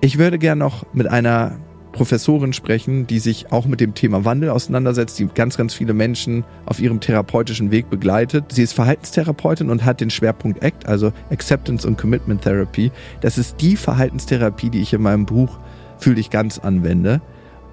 Ich 0.00 0.18
würde 0.18 0.38
gerne 0.38 0.58
noch 0.58 0.84
mit 0.92 1.06
einer 1.06 1.58
Professorin 1.92 2.52
sprechen, 2.52 3.06
die 3.06 3.18
sich 3.18 3.50
auch 3.52 3.64
mit 3.64 3.80
dem 3.80 3.94
Thema 3.94 4.26
Wandel 4.26 4.50
auseinandersetzt, 4.50 5.18
die 5.18 5.26
ganz, 5.26 5.56
ganz 5.56 5.72
viele 5.72 5.94
Menschen 5.94 6.44
auf 6.66 6.78
ihrem 6.78 7.00
therapeutischen 7.00 7.70
Weg 7.70 7.88
begleitet. 7.88 8.44
Sie 8.52 8.62
ist 8.62 8.74
Verhaltenstherapeutin 8.74 9.70
und 9.70 9.84
hat 9.84 10.02
den 10.02 10.10
Schwerpunkt 10.10 10.62
ACT, 10.62 10.86
also 10.86 11.10
Acceptance 11.30 11.88
und 11.88 11.96
Commitment 11.96 12.42
Therapy. 12.42 12.92
Das 13.22 13.38
ist 13.38 13.62
die 13.62 13.76
Verhaltenstherapie, 13.76 14.68
die 14.68 14.80
ich 14.80 14.92
in 14.92 15.02
meinem 15.02 15.24
Buch 15.24 15.58
Fühl 15.98 16.16
dich 16.16 16.28
ganz 16.28 16.58
anwende. 16.58 17.22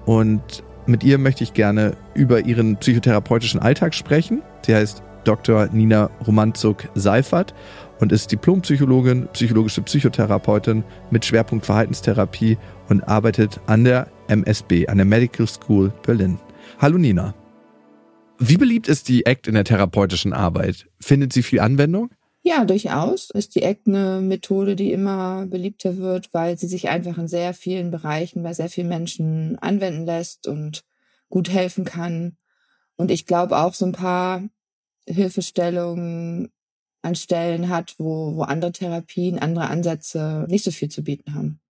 Und 0.06 0.64
mit 0.86 1.04
ihr 1.04 1.18
möchte 1.18 1.44
ich 1.44 1.52
gerne 1.52 1.96
über 2.14 2.40
ihren 2.46 2.76
psychotherapeutischen 2.76 3.60
Alltag 3.60 3.94
sprechen. 3.94 4.42
Sie 4.64 4.74
heißt 4.74 5.02
Dr. 5.24 5.68
Nina 5.72 6.10
Romanzuk-Seifert 6.26 7.54
und 8.00 8.12
ist 8.12 8.30
Diplompsychologin, 8.30 9.28
psychologische 9.32 9.82
Psychotherapeutin 9.82 10.84
mit 11.10 11.24
Schwerpunkt 11.24 11.66
Verhaltenstherapie 11.66 12.58
und 12.88 13.02
arbeitet 13.02 13.60
an 13.66 13.84
der 13.84 14.08
MSB, 14.28 14.86
an 14.88 14.98
der 14.98 15.06
Medical 15.06 15.46
School 15.46 15.92
Berlin. 16.04 16.38
Hallo 16.78 16.98
Nina. 16.98 17.34
Wie 18.38 18.56
beliebt 18.56 18.88
ist 18.88 19.08
die 19.08 19.26
ACT 19.26 19.48
in 19.48 19.54
der 19.54 19.64
therapeutischen 19.64 20.32
Arbeit? 20.32 20.88
Findet 21.00 21.32
sie 21.32 21.42
viel 21.42 21.60
Anwendung? 21.60 22.10
Ja, 22.42 22.66
durchaus 22.66 23.30
ist 23.30 23.54
die 23.54 23.64
ACT 23.64 23.88
eine 23.88 24.20
Methode, 24.20 24.76
die 24.76 24.92
immer 24.92 25.46
beliebter 25.46 25.96
wird, 25.96 26.34
weil 26.34 26.58
sie 26.58 26.66
sich 26.66 26.90
einfach 26.90 27.16
in 27.16 27.28
sehr 27.28 27.54
vielen 27.54 27.90
Bereichen 27.90 28.42
bei 28.42 28.52
sehr 28.52 28.68
vielen 28.68 28.88
Menschen 28.88 29.58
anwenden 29.60 30.04
lässt 30.04 30.46
und 30.46 30.84
gut 31.30 31.48
helfen 31.48 31.84
kann. 31.86 32.36
Und 32.96 33.10
ich 33.10 33.24
glaube 33.24 33.56
auch 33.56 33.72
so 33.72 33.86
ein 33.86 33.92
paar 33.92 34.42
Hilfestellungen 35.08 36.50
an 37.02 37.14
Stellen 37.14 37.68
hat, 37.68 37.94
wo, 37.98 38.36
wo 38.36 38.42
andere 38.42 38.72
Therapien, 38.72 39.38
andere 39.38 39.68
Ansätze 39.68 40.46
nicht 40.48 40.64
so 40.64 40.70
viel 40.70 40.88
zu 40.88 41.04
bieten 41.04 41.34
haben. 41.34 41.60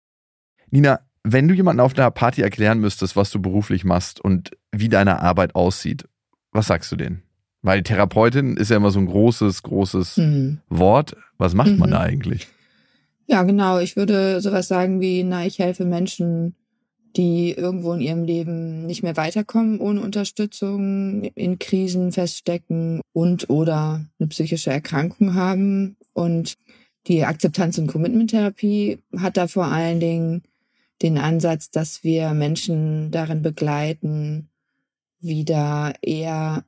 Nina, 0.71 1.01
wenn 1.25 1.49
du 1.49 1.55
jemanden 1.55 1.81
auf 1.81 1.97
einer 1.97 2.11
Party 2.11 2.43
erklären 2.43 2.81
müsstest, 2.81 3.17
was 3.17 3.31
du 3.31 3.41
beruflich 3.41 3.85
machst 3.85 4.21
und 4.21 4.53
wie 4.71 4.89
deine 4.89 5.21
Arbeit 5.21 5.55
aussieht, 5.55 6.09
was 6.53 6.67
sagst 6.67 6.93
du 6.93 6.97
denen? 6.97 7.23
Weil 7.63 7.83
Therapeutin 7.83 8.57
ist 8.57 8.71
ja 8.71 8.77
immer 8.77 8.91
so 8.91 9.01
ein 9.01 9.07
großes, 9.07 9.63
großes 9.63 10.19
mhm. 10.19 10.61
Wort. 10.69 11.17
Was 11.39 11.55
macht 11.55 11.73
mhm. 11.73 11.79
man 11.79 11.91
da 11.91 12.01
eigentlich? 12.01 12.47
Ja, 13.27 13.43
genau. 13.43 13.79
Ich 13.79 13.97
würde 13.97 14.41
sowas 14.43 14.69
sagen 14.69 15.01
wie, 15.01 15.25
na, 15.25 15.47
ich 15.47 15.59
helfe 15.59 15.87
Menschen, 15.87 16.55
die 17.17 17.53
irgendwo 17.53 17.93
in 17.93 18.01
ihrem 18.01 18.25
Leben 18.25 18.87
nicht 18.87 19.03
mehr 19.03 19.17
weiterkommen 19.17 19.79
ohne 19.79 20.01
Unterstützung, 20.01 21.25
in 21.35 21.59
Krisen 21.59 22.13
feststecken 22.13 23.01
und 23.13 23.51
oder 23.51 24.05
eine 24.19 24.29
psychische 24.29 24.71
Erkrankung 24.71 25.35
haben. 25.35 25.97
Und 26.13 26.55
die 27.07 27.25
Akzeptanz- 27.25 27.79
und 27.79 27.87
Commitment-Therapie 27.87 28.99
hat 29.17 29.37
da 29.37 29.47
vor 29.47 29.67
allen 29.67 30.01
Dingen 30.01 30.43
den 31.03 31.19
Ansatz, 31.19 31.71
dass 31.71 32.03
wir 32.03 32.31
Menschen 32.31 33.11
darin 33.11 33.43
begleiten, 33.43 34.49
wieder 35.21 35.95
eher 36.03 36.65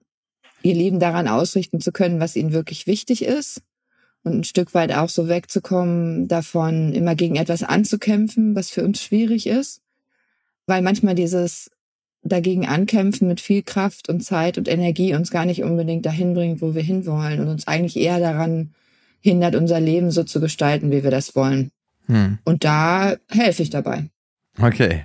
ihr 0.63 0.75
Leben 0.75 0.99
daran 0.99 1.29
ausrichten 1.29 1.81
zu 1.81 1.93
können, 1.93 2.21
was 2.21 2.37
ihnen 2.37 2.53
wirklich 2.53 2.87
wichtig 2.87 3.23
ist 3.23 3.63
und 4.25 4.39
ein 4.39 4.45
Stück 4.45 4.75
weit 4.75 4.93
auch 4.93 5.09
so 5.09 5.29
wegzukommen 5.29 6.27
davon, 6.27 6.93
immer 6.93 7.15
gegen 7.15 7.37
etwas 7.37 7.63
anzukämpfen, 7.63 8.57
was 8.57 8.71
für 8.71 8.85
uns 8.85 9.01
schwierig 9.01 9.47
ist, 9.47 9.83
weil 10.67 10.83
manchmal 10.83 11.15
dieses 11.15 11.71
dagegen 12.23 12.67
ankämpfen 12.67 13.29
mit 13.29 13.41
viel 13.41 13.63
Kraft 13.63 14.09
und 14.09 14.21
Zeit 14.23 14.59
und 14.59 14.69
Energie 14.69 15.15
uns 15.15 15.31
gar 15.31 15.45
nicht 15.45 15.63
unbedingt 15.63 16.05
dahin 16.07 16.35
bringt, 16.35 16.61
wo 16.61 16.75
wir 16.75 16.83
hinwollen 16.83 17.41
und 17.41 17.49
uns 17.49 17.67
eigentlich 17.67 17.97
eher 17.97 18.19
daran 18.19 18.75
hindert, 19.21 19.55
unser 19.55 19.81
Leben 19.81 20.11
so 20.11 20.25
zu 20.25 20.41
gestalten, 20.41 20.91
wie 20.91 21.05
wir 21.05 21.11
das 21.11 21.37
wollen. 21.37 21.71
Hm. 22.07 22.39
Und 22.45 22.65
da 22.65 23.17
helfe 23.29 23.63
ich 23.63 23.71
dabei. 23.71 24.09
Okay. 24.61 25.05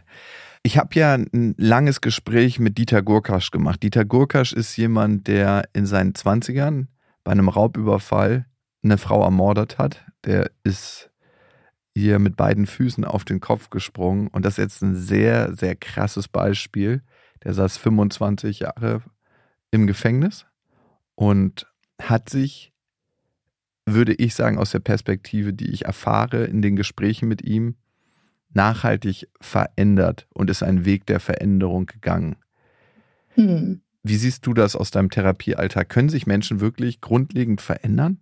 Ich 0.64 0.78
habe 0.78 0.89
ja 0.93 1.16
ein 1.16 1.55
langes 1.57 2.01
Gespräch 2.01 2.59
mit 2.59 2.78
Dieter 2.78 3.01
Gurkasch 3.01 3.49
gemacht. 3.49 3.82
Dieter 3.82 4.05
Gurkasch 4.05 4.53
ist 4.53 4.78
jemand, 4.78 5.28
der 5.28 5.68
in 5.74 5.88
seinen 5.88 6.14
Zwanzigern 6.14 6.88
bei 7.24 7.32
einem 7.32 7.49
Raubüberfall 7.49 8.45
eine 8.84 8.97
Frau 8.97 9.24
ermordet 9.24 9.80
hat. 9.80 10.05
Der 10.26 10.51
ist 10.64 11.11
ihr 11.93 12.19
mit 12.19 12.37
beiden 12.37 12.65
Füßen 12.65 13.05
auf 13.05 13.25
den 13.25 13.39
Kopf 13.39 13.69
gesprungen. 13.69 14.27
Und 14.27 14.45
das 14.45 14.53
ist 14.53 14.57
jetzt 14.57 14.81
ein 14.81 14.95
sehr, 14.95 15.53
sehr 15.55 15.75
krasses 15.75 16.27
Beispiel. 16.27 17.01
Der 17.43 17.53
saß 17.53 17.77
25 17.77 18.59
Jahre 18.59 19.01
im 19.71 19.87
Gefängnis 19.87 20.45
und 21.15 21.67
hat 22.01 22.29
sich, 22.29 22.73
würde 23.85 24.13
ich 24.13 24.35
sagen, 24.35 24.57
aus 24.57 24.71
der 24.71 24.79
Perspektive, 24.79 25.53
die 25.53 25.71
ich 25.71 25.85
erfahre 25.85 26.45
in 26.45 26.61
den 26.61 26.75
Gesprächen 26.75 27.27
mit 27.27 27.41
ihm, 27.43 27.75
nachhaltig 28.53 29.27
verändert 29.39 30.27
und 30.33 30.49
ist 30.49 30.63
ein 30.63 30.85
Weg 30.85 31.05
der 31.05 31.19
Veränderung 31.19 31.85
gegangen. 31.85 32.35
Hm. 33.35 33.81
Wie 34.03 34.15
siehst 34.15 34.45
du 34.45 34.53
das 34.53 34.75
aus 34.75 34.91
deinem 34.91 35.09
Therapiealltag? 35.09 35.89
Können 35.89 36.09
sich 36.09 36.25
Menschen 36.27 36.59
wirklich 36.59 37.01
grundlegend 37.01 37.61
verändern? 37.61 38.19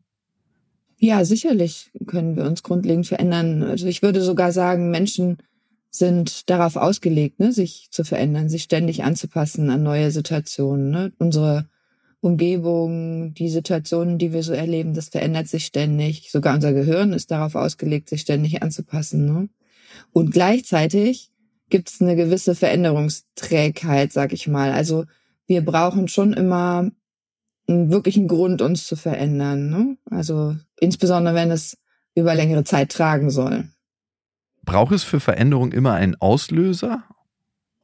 Ja, 1.02 1.24
sicherlich 1.24 1.91
können 2.08 2.36
wir 2.36 2.43
uns 2.43 2.62
grundlegend 2.62 3.08
verändern. 3.08 3.64
Also 3.64 3.88
ich 3.88 4.02
würde 4.02 4.22
sogar 4.22 4.52
sagen, 4.52 4.91
Menschen 4.91 5.38
sind 5.89 6.50
darauf 6.50 6.76
ausgelegt, 6.76 7.39
ne, 7.39 7.54
sich 7.54 7.88
zu 7.89 8.04
verändern, 8.04 8.50
sich 8.50 8.64
ständig 8.64 9.04
anzupassen 9.04 9.70
an 9.70 9.82
neue 9.82 10.12
Situationen. 10.12 10.91
Ne? 10.91 11.14
Unsere 11.18 11.68
Umgebung, 12.20 13.34
die 13.34 13.47
Situationen, 13.47 14.18
die 14.18 14.34
wir 14.34 14.43
so 14.43 14.52
erleben, 14.52 14.93
das 14.93 15.08
verändert 15.08 15.47
sich 15.47 15.66
ständig. 15.66 16.32
Sogar 16.32 16.56
unser 16.56 16.74
Gehirn 16.74 17.14
ist 17.14 17.32
darauf 17.32 17.56
ausgelegt, 17.56 18.10
sich 18.10 18.22
ständig 18.22 18.62
anzupassen. 18.62 19.26
Ne? 19.26 19.50
Und 20.12 20.32
gleichzeitig 20.32 21.32
gibt 21.70 21.89
es 21.89 22.02
eine 22.02 22.18
gewisse 22.18 22.56
Veränderungsträgheit, 22.56 24.12
sag 24.12 24.34
ich 24.34 24.50
mal. 24.50 24.74
Also 24.74 25.06
wir 25.47 25.64
brauchen 25.64 26.10
schon 26.10 26.34
immer 26.34 26.91
einen 27.70 27.91
wirklichen 27.91 28.28
Grund, 28.28 28.61
uns 28.61 28.86
zu 28.86 28.95
verändern. 28.95 29.70
Ne? 29.70 29.97
Also 30.09 30.55
insbesondere, 30.80 31.36
wenn 31.36 31.51
es 31.51 31.78
über 32.15 32.36
längere 32.36 32.63
Zeit 32.63 32.91
tragen 32.91 33.30
soll. 33.30 33.70
Braucht 34.63 34.93
es 34.93 35.03
für 35.03 35.20
Veränderung 35.20 35.72
immer 35.72 35.93
einen 35.93 36.15
Auslöser? 36.15 37.03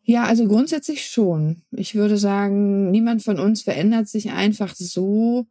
Ja, 0.04 0.26
also 0.26 0.48
grundsätzlich 0.48 1.08
schon. 1.08 1.64
Ich 1.72 1.96
würde 1.96 2.18
sagen, 2.18 2.92
niemand 2.92 3.24
von 3.24 3.40
uns 3.40 3.64
verändert 3.64 4.08
sich 4.08 4.32
einfach 4.32 4.76
so, 4.76 5.48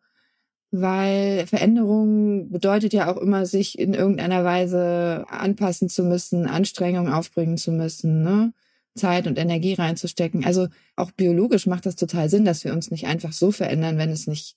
weil 0.71 1.47
Veränderung 1.47 2.51
bedeutet 2.51 2.93
ja 2.93 3.13
auch 3.13 3.17
immer, 3.17 3.47
sich 3.47 3.79
in 3.79 3.95
irgendeiner 3.95 4.45
Weise 4.45 5.25
anpassen 5.29 5.89
zu 5.89 6.05
müssen, 6.05 6.47
Anstrengungen 6.47 7.13
aufbringen 7.13 7.57
zu 7.57 7.73
müssen, 7.73 8.23
ne? 8.23 8.53
Zeit 8.95 9.27
und 9.27 9.39
Energie 9.39 9.75
reinzustecken. 9.75 10.45
Also 10.45 10.69
auch 10.97 11.11
biologisch 11.11 11.67
macht 11.67 11.87
das 11.87 11.97
total 11.97 12.29
Sinn, 12.29 12.45
dass 12.45 12.65
wir 12.65 12.73
uns 12.73 12.91
nicht 12.91 13.07
einfach 13.07 13.33
so 13.33 13.51
verändern, 13.51 13.99
wenn 13.99 14.11
es 14.11 14.27
nicht 14.27 14.57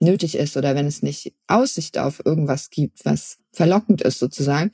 nötig 0.00 0.36
ist 0.36 0.56
oder 0.56 0.74
wenn 0.74 0.86
es 0.86 1.02
nicht 1.02 1.32
Aussicht 1.46 1.98
auf 1.98 2.20
irgendwas 2.24 2.70
gibt, 2.70 3.04
was 3.04 3.38
verlockend 3.52 4.02
ist 4.02 4.18
sozusagen. 4.18 4.72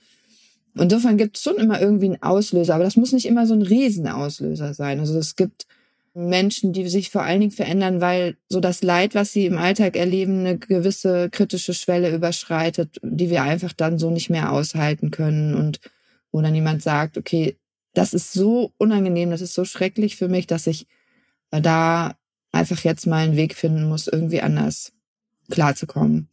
Insofern 0.74 1.18
gibt 1.18 1.36
es 1.36 1.42
schon 1.42 1.56
immer 1.56 1.80
irgendwie 1.80 2.06
einen 2.06 2.22
Auslöser, 2.22 2.74
aber 2.74 2.84
das 2.84 2.96
muss 2.96 3.12
nicht 3.12 3.26
immer 3.26 3.46
so 3.46 3.54
ein 3.54 3.62
Riesenauslöser 3.62 4.74
sein. 4.74 5.00
Also 5.00 5.18
es 5.18 5.36
gibt 5.36 5.66
Menschen, 6.14 6.72
die 6.72 6.88
sich 6.88 7.10
vor 7.10 7.22
allen 7.22 7.40
Dingen 7.40 7.52
verändern, 7.52 8.00
weil 8.00 8.36
so 8.48 8.60
das 8.60 8.82
Leid, 8.82 9.14
was 9.14 9.32
sie 9.32 9.46
im 9.46 9.58
Alltag 9.58 9.96
erleben, 9.96 10.40
eine 10.40 10.58
gewisse 10.58 11.30
kritische 11.30 11.74
Schwelle 11.74 12.14
überschreitet, 12.14 12.98
die 13.02 13.30
wir 13.30 13.42
einfach 13.42 13.72
dann 13.72 13.98
so 13.98 14.10
nicht 14.10 14.30
mehr 14.30 14.52
aushalten 14.52 15.10
können 15.10 15.54
und 15.54 15.80
wo 16.32 16.40
dann 16.40 16.54
jemand 16.54 16.82
sagt, 16.82 17.16
okay, 17.16 17.56
das 17.94 18.14
ist 18.14 18.32
so 18.32 18.72
unangenehm, 18.78 19.30
das 19.30 19.40
ist 19.40 19.54
so 19.54 19.64
schrecklich 19.64 20.16
für 20.16 20.28
mich, 20.28 20.46
dass 20.46 20.66
ich 20.66 20.86
da 21.50 22.14
einfach 22.52 22.80
jetzt 22.84 23.06
mal 23.06 23.24
einen 23.24 23.36
Weg 23.36 23.54
finden 23.54 23.88
muss, 23.88 24.06
irgendwie 24.06 24.40
anders 24.40 24.92
klarzukommen. 25.50 26.28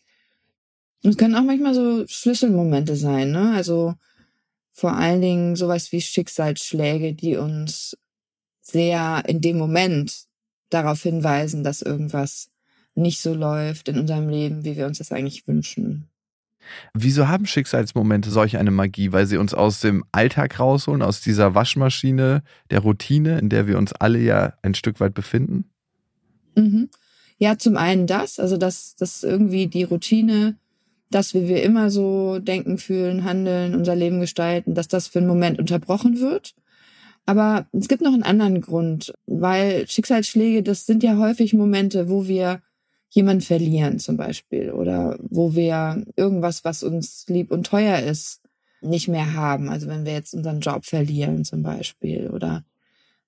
Und 1.04 1.12
es 1.12 1.18
können 1.18 1.36
auch 1.36 1.44
manchmal 1.44 1.74
so 1.74 2.06
Schlüsselmomente 2.08 2.96
sein, 2.96 3.32
ne? 3.32 3.54
Also 3.54 3.96
vor 4.72 4.94
allen 4.94 5.22
Dingen 5.22 5.56
sowas 5.56 5.92
wie 5.92 6.02
Schicksalsschläge, 6.02 7.14
die 7.14 7.36
uns 7.38 7.98
sehr 8.62 9.24
in 9.28 9.42
dem 9.42 9.58
Moment 9.58 10.26
darauf 10.70 11.02
hinweisen, 11.02 11.64
dass 11.64 11.82
irgendwas 11.82 12.50
nicht 12.94 13.22
so 13.22 13.34
läuft 13.34 13.90
in 13.90 13.98
unserem 13.98 14.30
Leben, 14.30 14.66
wie 14.66 14.76
wir 14.76 14.86
uns 14.86 14.98
das 14.98 15.12
eigentlich 15.12 15.48
wünschen. 15.48 16.10
Wieso 16.94 17.28
haben 17.28 17.46
Schicksalsmomente 17.46 18.30
solch 18.30 18.58
eine 18.58 18.72
Magie? 18.72 19.12
Weil 19.12 19.28
sie 19.28 19.38
uns 19.38 19.54
aus 19.54 19.82
dem 19.82 20.04
Alltag 20.12 20.60
rausholen, 20.60 21.02
aus 21.02 21.22
dieser 21.22 21.56
Waschmaschine 21.56 22.44
der 22.72 22.80
Routine, 22.80 23.40
in 23.40 23.50
der 23.50 23.68
wir 23.68 23.78
uns 23.78 23.94
alle 23.94 24.20
ja 24.20 24.54
ein 24.62 24.76
Stück 24.76 25.00
weit 25.00 25.14
befinden? 25.14 25.66
Mhm. 26.56 26.90
Ja, 27.38 27.58
zum 27.58 27.78
einen 27.78 28.08
das, 28.08 28.40
also 28.40 28.58
dass, 28.58 28.96
dass 28.96 29.24
irgendwie 29.24 29.68
die 29.68 29.84
Routine, 29.84 30.58
dass 31.12 31.34
wie 31.34 31.48
wir 31.48 31.62
immer 31.64 31.92
so 31.92 32.40
denken, 32.40 32.78
fühlen, 32.78 33.24
handeln, 33.24 33.76
unser 33.76 33.96
Leben 33.96 34.20
gestalten, 34.20 34.74
dass 34.74 34.88
das 34.88 35.08
für 35.08 35.20
einen 35.20 35.28
Moment 35.28 35.60
unterbrochen 35.60 36.20
wird 36.20 36.56
Aber 37.28 37.68
es 37.74 37.90
gibt 37.90 38.02
noch 38.02 38.14
einen 38.14 38.24
anderen 38.24 38.62
Grund, 38.62 39.14
weil 39.28 39.86
Schicksalsschläge, 39.88 40.64
das 40.64 40.86
sind 40.86 41.04
ja 41.04 41.18
häufig 41.18 41.54
Momente, 41.54 42.10
wo 42.10 42.28
wir 42.28 42.62
jemanden 43.10 43.42
verlieren 43.42 44.00
zum 44.00 44.18
Beispiel 44.18 44.72
oder 44.72 45.18
wo 45.22 45.56
wir 45.56 46.06
irgendwas, 46.16 46.64
was 46.64 46.84
uns 46.84 47.26
lieb 47.28 47.52
und 47.52 47.66
teuer 47.66 48.00
ist, 48.00 48.42
nicht 48.82 49.08
mehr 49.08 49.34
haben. 49.34 49.70
Also 49.70 49.88
wenn 49.88 50.06
wir 50.06 50.14
jetzt 50.14 50.34
unseren 50.34 50.60
Job 50.60 50.86
verlieren 50.86 51.46
zum 51.46 51.64
Beispiel 51.64 52.30
oder 52.30 52.64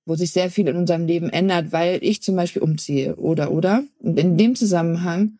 wo 0.06 0.16
sich 0.16 0.32
sehr 0.32 0.50
viel 0.50 0.68
in 0.68 0.76
unserem 0.76 1.06
Leben 1.06 1.30
ändert, 1.30 1.72
weil 1.72 2.00
ich 2.02 2.22
zum 2.22 2.36
Beispiel 2.36 2.62
umziehe 2.62 3.16
oder 3.16 3.52
oder. 3.52 3.84
Und 4.00 4.20
in 4.20 4.38
dem 4.38 4.56
Zusammenhang 4.56 5.38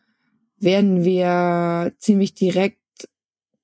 werden 0.58 1.04
wir 1.04 1.92
ziemlich 1.98 2.34
direkt 2.34 2.78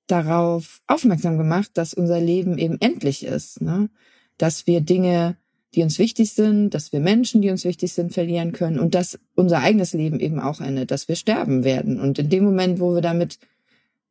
darauf 0.07 0.81
aufmerksam 0.87 1.37
gemacht, 1.37 1.71
dass 1.75 1.93
unser 1.93 2.19
Leben 2.19 2.57
eben 2.57 2.79
endlich 2.79 3.25
ist, 3.25 3.61
ne? 3.61 3.89
dass 4.37 4.67
wir 4.67 4.81
Dinge, 4.81 5.37
die 5.75 5.83
uns 5.83 5.99
wichtig 5.99 6.33
sind, 6.33 6.71
dass 6.71 6.91
wir 6.93 6.99
Menschen, 6.99 7.41
die 7.41 7.49
uns 7.49 7.65
wichtig 7.65 7.93
sind, 7.93 8.13
verlieren 8.13 8.51
können 8.51 8.79
und 8.79 8.95
dass 8.95 9.19
unser 9.35 9.59
eigenes 9.59 9.93
Leben 9.93 10.19
eben 10.19 10.39
auch 10.39 10.61
endet, 10.61 10.91
dass 10.91 11.07
wir 11.07 11.15
sterben 11.15 11.63
werden. 11.63 11.99
Und 11.99 12.19
in 12.19 12.29
dem 12.29 12.45
Moment, 12.45 12.79
wo 12.79 12.93
wir 12.93 13.01
damit 13.01 13.39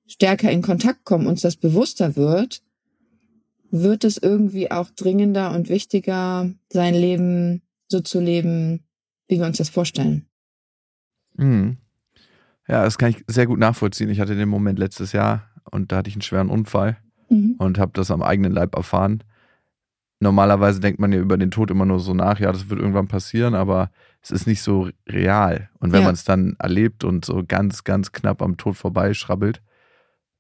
stärker 0.07 0.51
in 0.51 0.63
Kontakt 0.63 1.05
kommen, 1.05 1.27
uns 1.27 1.41
das 1.41 1.57
bewusster 1.57 2.17
wird, 2.17 2.63
wird 3.71 4.05
es 4.05 4.19
irgendwie 4.19 4.71
auch 4.71 4.91
dringender 4.91 5.53
und 5.55 5.69
wichtiger, 5.69 6.51
sein 6.73 6.95
Leben 6.95 7.63
so 7.89 8.01
zu 8.01 8.21
leben, 8.21 8.85
wie 9.29 9.39
wir 9.39 9.47
uns 9.47 9.59
das 9.59 9.69
vorstellen. 9.69 10.27
Mhm. 11.37 11.79
Ja, 12.69 12.83
das 12.85 12.99
kann 12.99 13.11
ich 13.11 13.25
sehr 13.29 13.47
gut 13.47 13.59
nachvollziehen. 13.59 14.11
Ich 14.11 14.21
hatte 14.21 14.35
den 14.35 14.49
Moment 14.49 14.79
letztes 14.79 15.13
Jahr 15.13 15.51
und 15.71 15.93
da 15.93 15.97
hatte 15.97 16.09
ich 16.09 16.17
einen 16.17 16.23
schweren 16.23 16.51
Unfall 16.51 16.97
mhm. 17.29 17.55
und 17.59 17.79
habe 17.79 17.93
das 17.95 18.11
am 18.11 18.23
eigenen 18.23 18.53
Leib 18.53 18.75
erfahren. 18.75 19.23
Normalerweise 20.19 20.81
denkt 20.81 20.99
man 20.99 21.13
ja 21.13 21.19
über 21.19 21.37
den 21.37 21.51
Tod 21.51 21.71
immer 21.71 21.85
nur 21.85 22.01
so 22.01 22.15
nach, 22.15 22.41
ja, 22.41 22.51
das 22.51 22.71
wird 22.71 22.81
irgendwann 22.81 23.09
passieren, 23.09 23.55
aber 23.55 23.91
es 24.23 24.31
ist 24.31 24.47
nicht 24.47 24.63
so 24.63 24.89
real. 25.07 25.69
Und 25.79 25.93
wenn 25.93 26.01
ja. 26.01 26.07
man 26.07 26.15
es 26.15 26.25
dann 26.25 26.57
erlebt 26.59 27.05
und 27.05 27.25
so 27.25 27.45
ganz, 27.47 27.85
ganz 27.85 28.13
knapp 28.13 28.41
am 28.41 28.57
Tod 28.57 28.77
vorbeischrabbelt, 28.77 29.61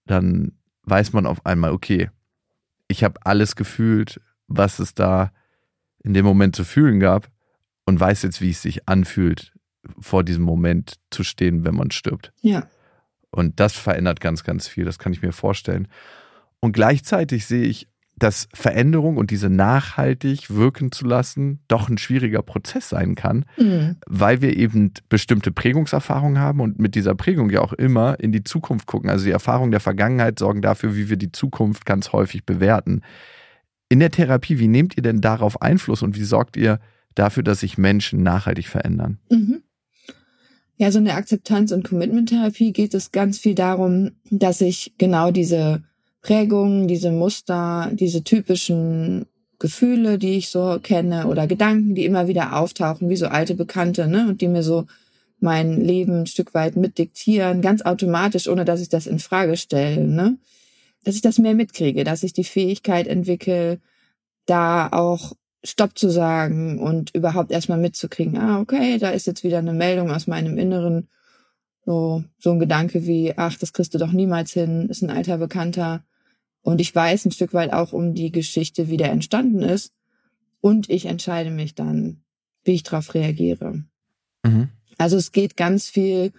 dann 0.06 0.52
weiß 0.84 1.12
man 1.12 1.26
auf 1.26 1.44
einmal, 1.44 1.72
okay, 1.72 2.10
ich 2.88 3.04
habe 3.04 3.20
alles 3.24 3.54
gefühlt, 3.54 4.20
was 4.46 4.78
es 4.78 4.94
da 4.94 5.32
in 6.02 6.14
dem 6.14 6.24
Moment 6.24 6.56
zu 6.56 6.64
fühlen 6.64 7.00
gab 7.00 7.28
und 7.84 8.00
weiß 8.00 8.22
jetzt, 8.22 8.40
wie 8.40 8.50
es 8.50 8.62
sich 8.62 8.88
anfühlt, 8.88 9.52
vor 10.00 10.24
diesem 10.24 10.44
Moment 10.44 10.94
zu 11.10 11.22
stehen, 11.22 11.64
wenn 11.64 11.74
man 11.74 11.90
stirbt. 11.90 12.32
Ja. 12.40 12.68
Und 13.30 13.60
das 13.60 13.74
verändert 13.74 14.20
ganz, 14.20 14.44
ganz 14.44 14.68
viel. 14.68 14.84
Das 14.84 14.98
kann 14.98 15.12
ich 15.12 15.22
mir 15.22 15.32
vorstellen. 15.32 15.88
Und 16.60 16.72
gleichzeitig 16.72 17.46
sehe 17.46 17.64
ich, 17.64 17.88
dass 18.18 18.48
Veränderung 18.54 19.18
und 19.18 19.30
diese 19.30 19.50
nachhaltig 19.50 20.54
wirken 20.54 20.90
zu 20.90 21.04
lassen 21.06 21.60
doch 21.68 21.88
ein 21.88 21.98
schwieriger 21.98 22.42
Prozess 22.42 22.88
sein 22.88 23.14
kann, 23.14 23.44
mhm. 23.58 23.96
weil 24.06 24.40
wir 24.40 24.56
eben 24.56 24.92
bestimmte 25.08 25.52
Prägungserfahrungen 25.52 26.38
haben 26.38 26.60
und 26.60 26.78
mit 26.78 26.94
dieser 26.94 27.14
Prägung 27.14 27.50
ja 27.50 27.60
auch 27.60 27.74
immer 27.74 28.18
in 28.18 28.32
die 28.32 28.42
Zukunft 28.42 28.86
gucken. 28.86 29.10
Also 29.10 29.26
die 29.26 29.32
Erfahrungen 29.32 29.70
der 29.70 29.80
Vergangenheit 29.80 30.38
sorgen 30.38 30.62
dafür, 30.62 30.96
wie 30.96 31.10
wir 31.10 31.18
die 31.18 31.32
Zukunft 31.32 31.84
ganz 31.84 32.12
häufig 32.12 32.46
bewerten. 32.46 33.02
In 33.90 34.00
der 34.00 34.10
Therapie, 34.10 34.58
wie 34.58 34.68
nehmt 34.68 34.96
ihr 34.96 35.02
denn 35.02 35.20
darauf 35.20 35.60
Einfluss 35.60 36.02
und 36.02 36.16
wie 36.16 36.24
sorgt 36.24 36.56
ihr 36.56 36.80
dafür, 37.14 37.42
dass 37.42 37.60
sich 37.60 37.76
Menschen 37.76 38.22
nachhaltig 38.22 38.66
verändern? 38.66 39.18
Mhm. 39.30 39.62
Ja, 40.78 40.90
so 40.90 40.98
in 40.98 41.06
der 41.06 41.16
Akzeptanz- 41.16 41.72
und 41.72 41.84
Commitment-Therapie 41.84 42.72
geht 42.72 42.94
es 42.94 43.12
ganz 43.12 43.38
viel 43.38 43.54
darum, 43.54 44.12
dass 44.30 44.60
ich 44.60 44.94
genau 44.98 45.30
diese 45.30 45.82
Prägungen, 46.26 46.88
diese 46.88 47.12
Muster, 47.12 47.88
diese 47.92 48.24
typischen 48.24 49.26
Gefühle, 49.60 50.18
die 50.18 50.36
ich 50.38 50.48
so 50.48 50.80
kenne 50.82 51.28
oder 51.28 51.46
Gedanken, 51.46 51.94
die 51.94 52.04
immer 52.04 52.26
wieder 52.26 52.56
auftauchen, 52.58 53.08
wie 53.08 53.16
so 53.16 53.28
alte 53.28 53.54
Bekannte, 53.54 54.08
ne, 54.08 54.26
und 54.28 54.40
die 54.40 54.48
mir 54.48 54.64
so 54.64 54.86
mein 55.38 55.80
Leben 55.80 56.22
ein 56.22 56.26
Stück 56.26 56.52
weit 56.52 56.74
mitdiktieren, 56.74 57.62
ganz 57.62 57.82
automatisch, 57.82 58.48
ohne 58.48 58.64
dass 58.64 58.80
ich 58.80 58.88
das 58.88 59.06
in 59.06 59.20
Frage 59.20 59.56
stelle, 59.56 60.04
ne, 60.08 60.36
dass 61.04 61.14
ich 61.14 61.22
das 61.22 61.38
mehr 61.38 61.54
mitkriege, 61.54 62.02
dass 62.02 62.24
ich 62.24 62.32
die 62.32 62.42
Fähigkeit 62.42 63.06
entwickle, 63.06 63.78
da 64.46 64.88
auch 64.90 65.32
Stopp 65.62 65.96
zu 65.96 66.10
sagen 66.10 66.80
und 66.80 67.14
überhaupt 67.14 67.52
erstmal 67.52 67.78
mitzukriegen, 67.78 68.36
ah, 68.36 68.58
okay, 68.58 68.98
da 68.98 69.10
ist 69.10 69.28
jetzt 69.28 69.44
wieder 69.44 69.58
eine 69.58 69.74
Meldung 69.74 70.10
aus 70.10 70.26
meinem 70.26 70.58
Inneren, 70.58 71.06
so, 71.84 72.24
so 72.36 72.50
ein 72.50 72.58
Gedanke 72.58 73.06
wie, 73.06 73.34
ach, 73.36 73.56
das 73.58 73.72
kriegst 73.72 73.94
du 73.94 73.98
doch 73.98 74.10
niemals 74.10 74.52
hin, 74.52 74.88
ist 74.88 75.02
ein 75.02 75.10
alter 75.10 75.38
Bekannter. 75.38 76.02
Und 76.66 76.80
ich 76.80 76.92
weiß 76.92 77.24
ein 77.24 77.30
Stück 77.30 77.54
weit 77.54 77.72
auch 77.72 77.92
um 77.92 78.12
die 78.12 78.32
Geschichte, 78.32 78.88
wie 78.88 78.96
der 78.96 79.12
entstanden 79.12 79.62
ist. 79.62 79.92
Und 80.60 80.90
ich 80.90 81.06
entscheide 81.06 81.50
mich 81.50 81.76
dann, 81.76 82.24
wie 82.64 82.72
ich 82.72 82.82
darauf 82.82 83.14
reagiere. 83.14 83.84
Mhm. 84.42 84.70
Also 84.98 85.16
es 85.16 85.30
geht 85.30 85.56
ganz 85.56 85.88
viel 85.88 86.32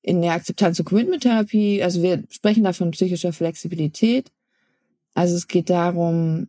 in 0.00 0.22
der 0.22 0.34
Akzeptanz- 0.34 0.78
und 0.78 0.84
Commitment-Therapie. 0.84 1.82
Also 1.82 2.00
wir 2.00 2.22
sprechen 2.30 2.62
da 2.62 2.72
von 2.72 2.92
psychischer 2.92 3.32
Flexibilität. 3.32 4.30
Also 5.14 5.34
es 5.34 5.48
geht 5.48 5.68
darum, 5.68 6.46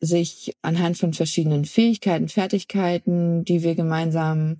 sich 0.00 0.54
anhand 0.60 0.98
von 0.98 1.14
verschiedenen 1.14 1.64
Fähigkeiten, 1.64 2.28
Fertigkeiten, 2.28 3.42
die 3.42 3.62
wir 3.62 3.74
gemeinsam 3.74 4.58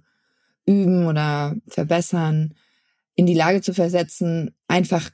üben 0.64 1.04
oder 1.04 1.54
verbessern, 1.68 2.54
in 3.14 3.26
die 3.26 3.34
Lage 3.34 3.60
zu 3.60 3.74
versetzen, 3.74 4.54
einfach 4.68 5.10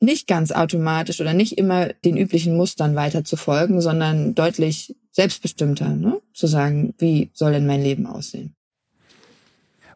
nicht 0.00 0.26
ganz 0.26 0.52
automatisch 0.52 1.20
oder 1.20 1.34
nicht 1.34 1.58
immer 1.58 1.88
den 2.04 2.16
üblichen 2.16 2.56
Mustern 2.56 2.94
weiter 2.94 3.24
zu 3.24 3.36
folgen, 3.36 3.80
sondern 3.80 4.34
deutlich 4.34 4.96
selbstbestimmter, 5.10 5.90
ne? 5.90 6.20
zu 6.32 6.46
sagen, 6.46 6.94
wie 6.98 7.30
soll 7.32 7.52
denn 7.52 7.66
mein 7.66 7.82
Leben 7.82 8.06
aussehen. 8.06 8.54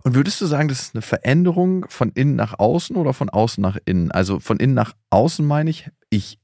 Und 0.05 0.15
würdest 0.15 0.41
du 0.41 0.47
sagen, 0.47 0.69
das 0.69 0.81
ist 0.81 0.95
eine 0.95 1.03
Veränderung 1.03 1.87
von 1.89 2.13
innen 2.13 2.37
nach 2.37 2.59
außen 2.59 2.97
oder 2.97 3.13
von 3.13 3.29
außen 3.29 3.61
nach 3.61 3.77
innen? 3.85 4.11
Also 4.13 4.39
von 4.39 4.59
innen 4.59 4.75
nach 4.75 4.95
außen 5.11 5.45
meine 5.45 5.71
ich, 5.71 5.91
ich 6.09 6.39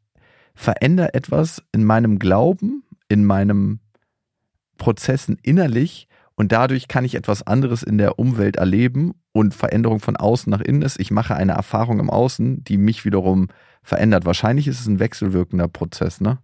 verändere 0.55 1.15
etwas 1.15 1.63
in 1.73 1.85
meinem 1.85 2.19
Glauben, 2.19 2.85
in 3.09 3.25
meinem 3.25 3.81
Prozessen 4.77 5.39
innerlich 5.43 6.09
und 6.35 6.53
dadurch 6.53 6.89
kann 6.89 7.05
ich 7.05 7.15
etwas 7.15 7.47
anderes 7.47 7.83
in 7.83 7.97
der 7.97 8.19
Umwelt 8.19 8.57
erleben 8.57 9.15
und 9.35 9.53
Veränderung 9.53 9.99
von 9.99 10.16
außen 10.16 10.49
nach 10.49 10.61
innen 10.61 10.82
ist, 10.82 11.01
ich 11.01 11.11
mache 11.11 11.35
eine 11.35 11.53
Erfahrung 11.53 11.99
im 11.99 12.09
Außen, 12.09 12.62
die 12.62 12.76
mich 12.76 13.05
wiederum 13.05 13.49
verändert. 13.82 14.24
Wahrscheinlich 14.24 14.68
ist 14.68 14.80
es 14.80 14.87
ein 14.87 15.01
wechselwirkender 15.01 15.66
Prozess, 15.66 16.20
ne? 16.20 16.39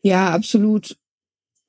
Ja, 0.00 0.30
absolut. 0.30 0.96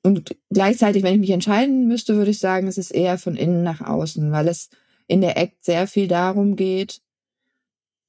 Und 0.04 0.36
gleichzeitig, 0.50 1.02
wenn 1.02 1.14
ich 1.14 1.20
mich 1.20 1.30
entscheiden 1.30 1.88
müsste, 1.88 2.14
würde 2.14 2.30
ich 2.30 2.38
sagen, 2.38 2.68
es 2.68 2.78
ist 2.78 2.92
eher 2.92 3.18
von 3.18 3.34
innen 3.34 3.64
nach 3.64 3.80
außen, 3.80 4.30
weil 4.30 4.46
es 4.46 4.70
in 5.08 5.20
der 5.20 5.36
Act 5.36 5.64
sehr 5.64 5.88
viel 5.88 6.06
darum 6.06 6.54
geht, 6.54 7.00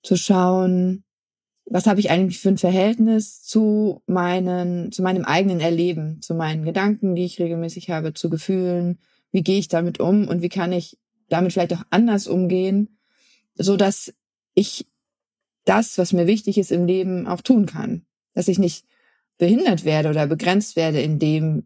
zu 0.04 0.16
schauen, 0.16 1.04
was 1.66 1.88
habe 1.88 2.00
ich 2.00 2.12
eigentlich 2.12 2.40
für 2.40 2.50
ein 2.50 2.58
Verhältnis 2.60 3.42
zu 3.42 4.04
meinen, 4.06 4.92
zu 4.92 5.02
meinem 5.02 5.26
eigenen 5.26 5.60
Erleben, 5.60 6.22
zu 6.22 6.36
meinen 6.36 6.64
Gedanken, 6.64 7.16
die 7.16 7.26
ich 7.26 7.40
regelmäßig 7.40 7.90
habe, 7.90 8.14
zu 8.14 8.30
Gefühlen, 8.30 9.00
wie 9.32 9.42
gehe 9.42 9.58
ich 9.58 9.70
damit 9.70 10.00
um 10.00 10.28
und 10.28 10.44
wie 10.44 10.50
kann 10.50 10.72
ich 10.72 11.00
damit 11.30 11.54
vielleicht 11.54 11.74
auch 11.74 11.84
anders 11.90 12.28
umgehen, 12.28 13.00
so 13.56 13.78
dass 13.78 14.14
ich 14.54 14.88
das, 15.66 15.98
was 15.98 16.14
mir 16.14 16.28
wichtig 16.28 16.58
ist 16.58 16.72
im 16.72 16.86
Leben, 16.86 17.28
auch 17.28 17.42
tun 17.42 17.66
kann. 17.66 18.06
Dass 18.34 18.48
ich 18.48 18.60
nicht 18.60 18.86
behindert 19.38 19.86
werde 19.86 20.10
oder 20.10 20.28
begrenzt 20.28 20.76
werde 20.76 21.02
in 21.02 21.20
dem, 21.20 21.66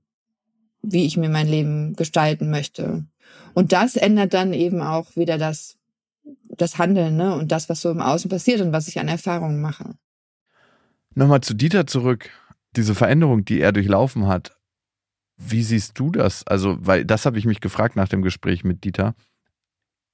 wie 0.81 1.05
ich 1.05 1.17
mir 1.17 1.29
mein 1.29 1.47
Leben 1.47 1.95
gestalten 1.95 2.49
möchte. 2.49 3.05
Und 3.53 3.71
das 3.71 3.95
ändert 3.95 4.33
dann 4.33 4.53
eben 4.53 4.81
auch 4.81 5.15
wieder 5.15 5.37
das 5.37 5.77
das 6.57 6.77
Handeln 6.77 7.17
ne? 7.17 7.35
und 7.35 7.51
das, 7.51 7.69
was 7.69 7.81
so 7.81 7.91
im 7.91 8.01
Außen 8.01 8.29
passiert 8.29 8.61
und 8.61 8.71
was 8.71 8.87
ich 8.87 8.99
an 8.99 9.07
Erfahrungen 9.07 9.61
mache. 9.61 9.95
Nochmal 11.15 11.41
zu 11.41 11.53
Dieter 11.53 11.87
zurück. 11.87 12.29
Diese 12.75 12.95
Veränderung, 12.95 13.45
die 13.45 13.59
er 13.59 13.71
durchlaufen 13.71 14.27
hat, 14.27 14.57
wie 15.37 15.63
siehst 15.63 15.99
du 15.99 16.11
das? 16.11 16.45
Also, 16.47 16.77
weil 16.79 17.05
das 17.05 17.25
habe 17.25 17.37
ich 17.37 17.45
mich 17.45 17.59
gefragt 17.59 17.95
nach 17.95 18.07
dem 18.07 18.21
Gespräch 18.21 18.63
mit 18.63 18.83
Dieter. 18.83 19.15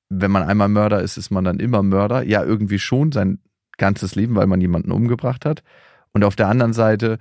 Wenn 0.10 0.32
man 0.32 0.44
einmal 0.44 0.70
Mörder 0.70 1.02
ist, 1.02 1.18
ist 1.18 1.30
man 1.30 1.44
dann 1.44 1.60
immer 1.60 1.84
Mörder. 1.84 2.24
Ja, 2.24 2.44
irgendwie 2.44 2.80
schon 2.80 3.12
sein 3.12 3.40
ganzes 3.78 4.16
Leben, 4.16 4.36
weil 4.36 4.48
man 4.48 4.62
jemanden 4.62 4.92
umgebracht 4.92 5.46
hat. 5.46 5.64
Und 6.12 6.24
auf 6.24 6.36
der 6.36 6.48
anderen 6.48 6.74
Seite 6.74 7.20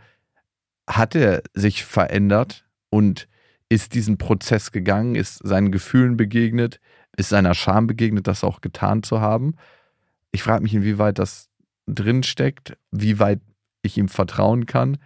hat 0.88 1.14
er 1.14 1.42
sich 1.54 1.84
verändert 1.84 2.66
und 2.90 3.28
ist 3.68 3.94
diesen 3.94 4.16
Prozess 4.18 4.72
gegangen, 4.72 5.14
ist 5.14 5.46
seinen 5.46 5.70
Gefühlen 5.70 6.16
begegnet, 6.16 6.80
ist 7.16 7.28
seiner 7.28 7.54
Scham 7.54 7.86
begegnet, 7.86 8.26
das 8.26 8.44
auch 8.44 8.60
getan 8.60 9.02
zu 9.02 9.20
haben. 9.20 9.56
Ich 10.32 10.42
frage 10.42 10.62
mich, 10.62 10.74
inwieweit 10.74 11.18
das 11.18 11.50
drin 11.86 12.22
steckt, 12.22 12.76
wie 12.90 13.18
weit 13.18 13.40
ich 13.82 13.98
ihm 13.98 14.08
vertrauen 14.08 14.66
kann. 14.66 14.98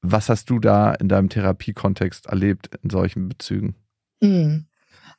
Was 0.00 0.28
hast 0.28 0.50
du 0.50 0.58
da 0.58 0.92
in 0.92 1.08
deinem 1.08 1.28
Therapiekontext 1.28 2.26
erlebt 2.26 2.70
in 2.82 2.90
solchen 2.90 3.28
Bezügen? 3.28 3.76
Hm. 4.22 4.66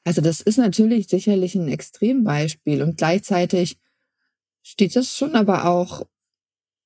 Also 0.04 0.22
das 0.22 0.42
ist 0.42 0.58
natürlich 0.58 1.08
sicherlich 1.08 1.56
ein 1.56 1.68
Extrembeispiel 1.68 2.82
und 2.82 2.98
gleichzeitig 2.98 3.78
steht 4.62 4.96
das 4.96 5.16
schon 5.16 5.36
aber 5.36 5.66
auch 5.66 6.06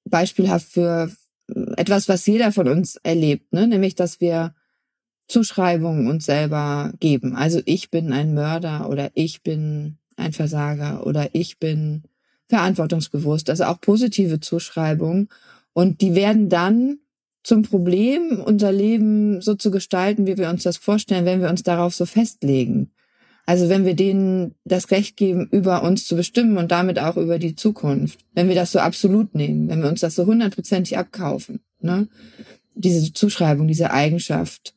beispielhaft 0.06 0.68
für 0.68 1.12
etwas, 1.78 2.08
was 2.10 2.26
jeder 2.26 2.52
von 2.52 2.68
uns 2.68 2.98
erlebt, 2.98 3.54
ne? 3.54 3.68
nämlich 3.68 3.96
dass 3.96 4.20
wir 4.20 4.54
Zuschreibungen 5.28 6.08
uns 6.08 6.26
selber 6.26 6.94
geben. 7.00 7.36
Also 7.36 7.62
ich 7.66 7.90
bin 7.90 8.14
ein 8.14 8.34
Mörder 8.34 8.90
oder 8.90 9.12
ich 9.14 9.44
bin 9.44 9.98
ein 10.16 10.34
Versager 10.34 11.06
oder 11.06 11.30
ich 11.34 11.60
bin 11.60 12.04
verantwortungsbewusst. 12.48 13.50
Also 13.50 13.66
auch 13.66 13.82
positive 13.82 14.40
Zuschreibungen. 14.40 15.30
Und 15.74 16.02
die 16.02 16.16
werden 16.16 16.50
dann 16.50 17.00
zum 17.44 17.62
Problem, 17.62 18.42
unser 18.44 18.72
Leben 18.72 19.42
so 19.42 19.56
zu 19.56 19.72
gestalten, 19.72 20.28
wie 20.28 20.38
wir 20.38 20.50
uns 20.50 20.64
das 20.64 20.78
vorstellen, 20.78 21.26
wenn 21.26 21.42
wir 21.42 21.50
uns 21.50 21.64
darauf 21.64 21.94
so 21.94 22.06
festlegen. 22.06 22.92
Also 23.48 23.70
wenn 23.70 23.86
wir 23.86 23.96
denen 23.96 24.56
das 24.66 24.92
Recht 24.92 25.16
geben, 25.16 25.48
über 25.52 25.82
uns 25.82 26.06
zu 26.06 26.18
bestimmen 26.18 26.58
und 26.58 26.70
damit 26.70 27.00
auch 27.00 27.16
über 27.16 27.40
die 27.40 27.56
Zukunft. 27.56 28.20
Wenn 28.34 28.50
wir 28.50 28.56
das 28.56 28.74
so 28.74 28.80
absolut 28.80 29.36
nehmen, 29.36 29.70
wenn 29.70 29.82
wir 29.82 29.88
uns 29.88 30.02
das 30.02 30.16
so 30.16 30.26
hundertprozentig 30.26 30.98
abkaufen. 30.98 31.62
Ne? 31.80 32.10
Diese 32.76 33.14
Zuschreibung, 33.14 33.70
diese 33.70 33.92
Eigenschaft. 33.92 34.76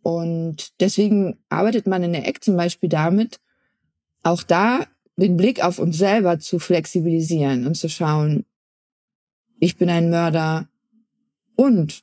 Und 0.00 0.80
deswegen 0.80 1.36
arbeitet 1.50 1.86
man 1.86 2.02
in 2.02 2.14
der 2.14 2.26
Eck 2.26 2.42
zum 2.42 2.56
Beispiel 2.56 2.88
damit, 2.88 3.38
auch 4.22 4.42
da 4.42 4.86
den 5.16 5.36
Blick 5.36 5.62
auf 5.62 5.78
uns 5.78 5.98
selber 5.98 6.38
zu 6.38 6.58
flexibilisieren 6.58 7.66
und 7.66 7.76
zu 7.76 7.90
schauen, 7.90 8.46
ich 9.58 9.76
bin 9.76 9.90
ein 9.90 10.08
Mörder 10.08 10.70
und 11.54 12.02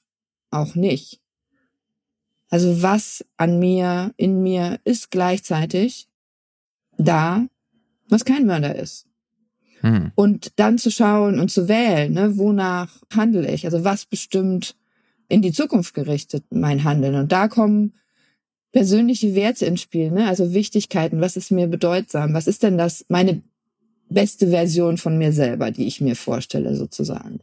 auch 0.52 0.76
nicht. 0.76 1.20
Also 2.50 2.82
was 2.82 3.26
an 3.36 3.60
mir, 3.60 4.14
in 4.18 4.41
mir 4.41 4.80
ist 4.84 5.12
gleichzeitig 5.12 6.08
da, 6.98 7.45
was 8.08 8.26
kein 8.26 8.45
Mörder 8.45 8.76
ist. 8.76 9.06
Hm. 9.82 10.12
Und 10.16 10.54
dann 10.60 10.78
zu 10.78 10.89
schauen 10.89 11.39
und 11.39 11.52
zu 11.52 11.68
wählen, 11.68 12.14
ne, 12.14 12.38
wonach 12.38 13.02
handle 13.14 13.50
ich? 13.52 13.66
Also 13.66 13.84
was 13.84 14.06
bestimmt 14.06 14.76
in 15.30 15.41
die 15.41 15.52
Zukunft 15.52 15.93
gerichtet 15.93 16.45
mein 16.50 16.84
Handeln? 16.84 17.16
Und 17.16 17.32
da 17.32 17.48
kommen 17.48 17.93
persönliche 18.72 19.36
Werte 19.36 19.66
ins 19.66 19.82
Spiel, 19.82 20.12
ne? 20.12 20.28
Also 20.28 20.54
Wichtigkeiten, 20.54 21.22
was 21.22 21.38
ist 21.38 21.52
mir 21.52 21.68
bedeutsam? 21.68 22.34
Was 22.34 22.48
ist 22.48 22.64
denn 22.64 22.78
das, 22.78 23.06
meine 23.10 23.41
beste 24.10 24.50
Version 24.50 24.98
von 24.98 25.18
mir 25.18 25.32
selber, 25.32 25.72
die 25.72 25.86
ich 25.86 26.02
mir 26.02 26.16
vorstelle, 26.16 26.76
sozusagen? 26.76 27.39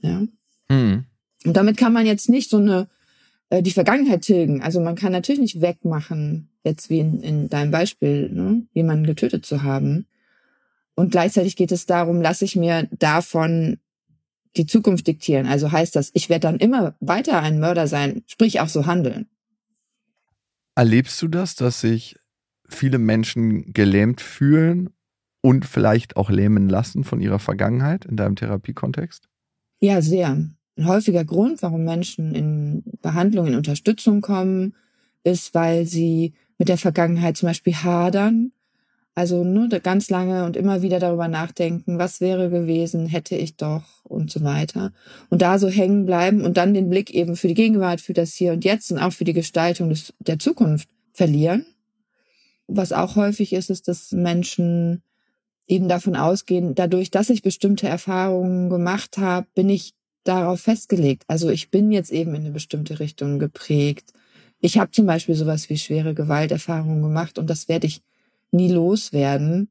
Ja. 0.00 0.22
Hm. 0.68 1.04
Und 1.44 1.56
damit 1.56 1.76
kann 1.76 1.92
man 1.92 2.06
jetzt 2.06 2.28
nicht 2.28 2.50
so 2.50 2.58
eine 2.58 2.88
äh, 3.52 3.62
die 3.62 3.70
Vergangenheit 3.70 4.22
tilgen. 4.22 4.62
Also 4.62 4.80
man 4.80 4.96
kann 4.96 5.12
natürlich 5.12 5.40
nicht 5.40 5.60
wegmachen, 5.60 6.48
jetzt 6.64 6.88
wie 6.88 7.00
in, 7.00 7.20
in 7.20 7.48
deinem 7.50 7.70
Beispiel, 7.70 8.30
ne, 8.30 8.66
jemanden 8.72 9.04
getötet 9.04 9.44
zu 9.44 9.62
haben. 9.62 10.06
Und 10.94 11.10
gleichzeitig 11.10 11.54
geht 11.54 11.70
es 11.70 11.84
darum, 11.84 12.22
lasse 12.22 12.46
ich 12.46 12.56
mir 12.56 12.88
davon 12.92 13.78
die 14.56 14.64
Zukunft 14.64 15.06
diktieren. 15.06 15.46
Also 15.46 15.70
heißt 15.70 15.94
das, 15.96 16.10
ich 16.14 16.30
werde 16.30 16.48
dann 16.48 16.56
immer 16.56 16.94
weiter 17.00 17.40
ein 17.40 17.60
Mörder 17.60 17.86
sein, 17.86 18.22
sprich 18.26 18.60
auch 18.60 18.68
so 18.68 18.86
handeln. 18.86 19.28
Erlebst 20.74 21.20
du 21.20 21.28
das, 21.28 21.54
dass 21.54 21.82
sich 21.82 22.16
viele 22.66 22.96
Menschen 22.96 23.74
gelähmt 23.74 24.22
fühlen 24.22 24.88
und 25.42 25.66
vielleicht 25.66 26.16
auch 26.16 26.30
lähmen 26.30 26.70
lassen 26.70 27.04
von 27.04 27.20
ihrer 27.20 27.38
Vergangenheit 27.38 28.06
in 28.06 28.16
deinem 28.16 28.36
Therapiekontext? 28.36 29.28
Ja, 29.80 30.00
sehr. 30.00 30.38
Ein 30.76 30.86
häufiger 30.86 31.24
Grund, 31.24 31.62
warum 31.62 31.84
Menschen 31.84 32.34
in 32.34 32.82
Behandlung, 33.02 33.46
in 33.46 33.54
Unterstützung 33.54 34.20
kommen, 34.20 34.74
ist, 35.24 35.54
weil 35.54 35.86
sie 35.86 36.32
mit 36.58 36.68
der 36.68 36.78
Vergangenheit 36.78 37.36
zum 37.36 37.48
Beispiel 37.48 37.74
hadern. 37.74 38.52
Also 39.14 39.44
nur 39.44 39.68
ganz 39.68 40.08
lange 40.08 40.46
und 40.46 40.56
immer 40.56 40.80
wieder 40.80 40.98
darüber 40.98 41.28
nachdenken, 41.28 41.98
was 41.98 42.22
wäre 42.22 42.48
gewesen, 42.48 43.06
hätte 43.06 43.36
ich 43.36 43.56
doch 43.56 44.04
und 44.04 44.30
so 44.30 44.42
weiter. 44.42 44.92
Und 45.28 45.42
da 45.42 45.58
so 45.58 45.68
hängen 45.68 46.06
bleiben 46.06 46.40
und 46.42 46.56
dann 46.56 46.72
den 46.72 46.88
Blick 46.88 47.10
eben 47.10 47.36
für 47.36 47.48
die 47.48 47.54
Gegenwart, 47.54 48.00
für 48.00 48.14
das 48.14 48.32
Hier 48.32 48.52
und 48.52 48.64
Jetzt 48.64 48.90
und 48.90 48.98
auch 48.98 49.12
für 49.12 49.24
die 49.24 49.34
Gestaltung 49.34 49.90
des, 49.90 50.14
der 50.20 50.38
Zukunft 50.38 50.88
verlieren. 51.12 51.66
Was 52.68 52.92
auch 52.92 53.16
häufig 53.16 53.52
ist, 53.52 53.68
ist, 53.68 53.86
dass 53.86 54.12
Menschen 54.12 55.02
eben 55.66 55.88
davon 55.88 56.16
ausgehen, 56.16 56.74
dadurch, 56.74 57.10
dass 57.10 57.28
ich 57.28 57.42
bestimmte 57.42 57.88
Erfahrungen 57.88 58.70
gemacht 58.70 59.18
habe, 59.18 59.46
bin 59.54 59.68
ich 59.68 59.92
darauf 60.24 60.60
festgelegt. 60.60 61.24
Also 61.26 61.50
ich 61.50 61.70
bin 61.70 61.90
jetzt 61.90 62.12
eben 62.12 62.34
in 62.34 62.42
eine 62.42 62.50
bestimmte 62.50 63.00
Richtung 63.00 63.38
geprägt. 63.38 64.12
Ich 64.60 64.78
habe 64.78 64.90
zum 64.90 65.06
Beispiel 65.06 65.34
sowas 65.34 65.68
wie 65.68 65.78
schwere 65.78 66.14
Gewalterfahrungen 66.14 67.02
gemacht 67.02 67.38
und 67.38 67.50
das 67.50 67.68
werde 67.68 67.86
ich 67.86 68.02
nie 68.50 68.70
loswerden. 68.70 69.68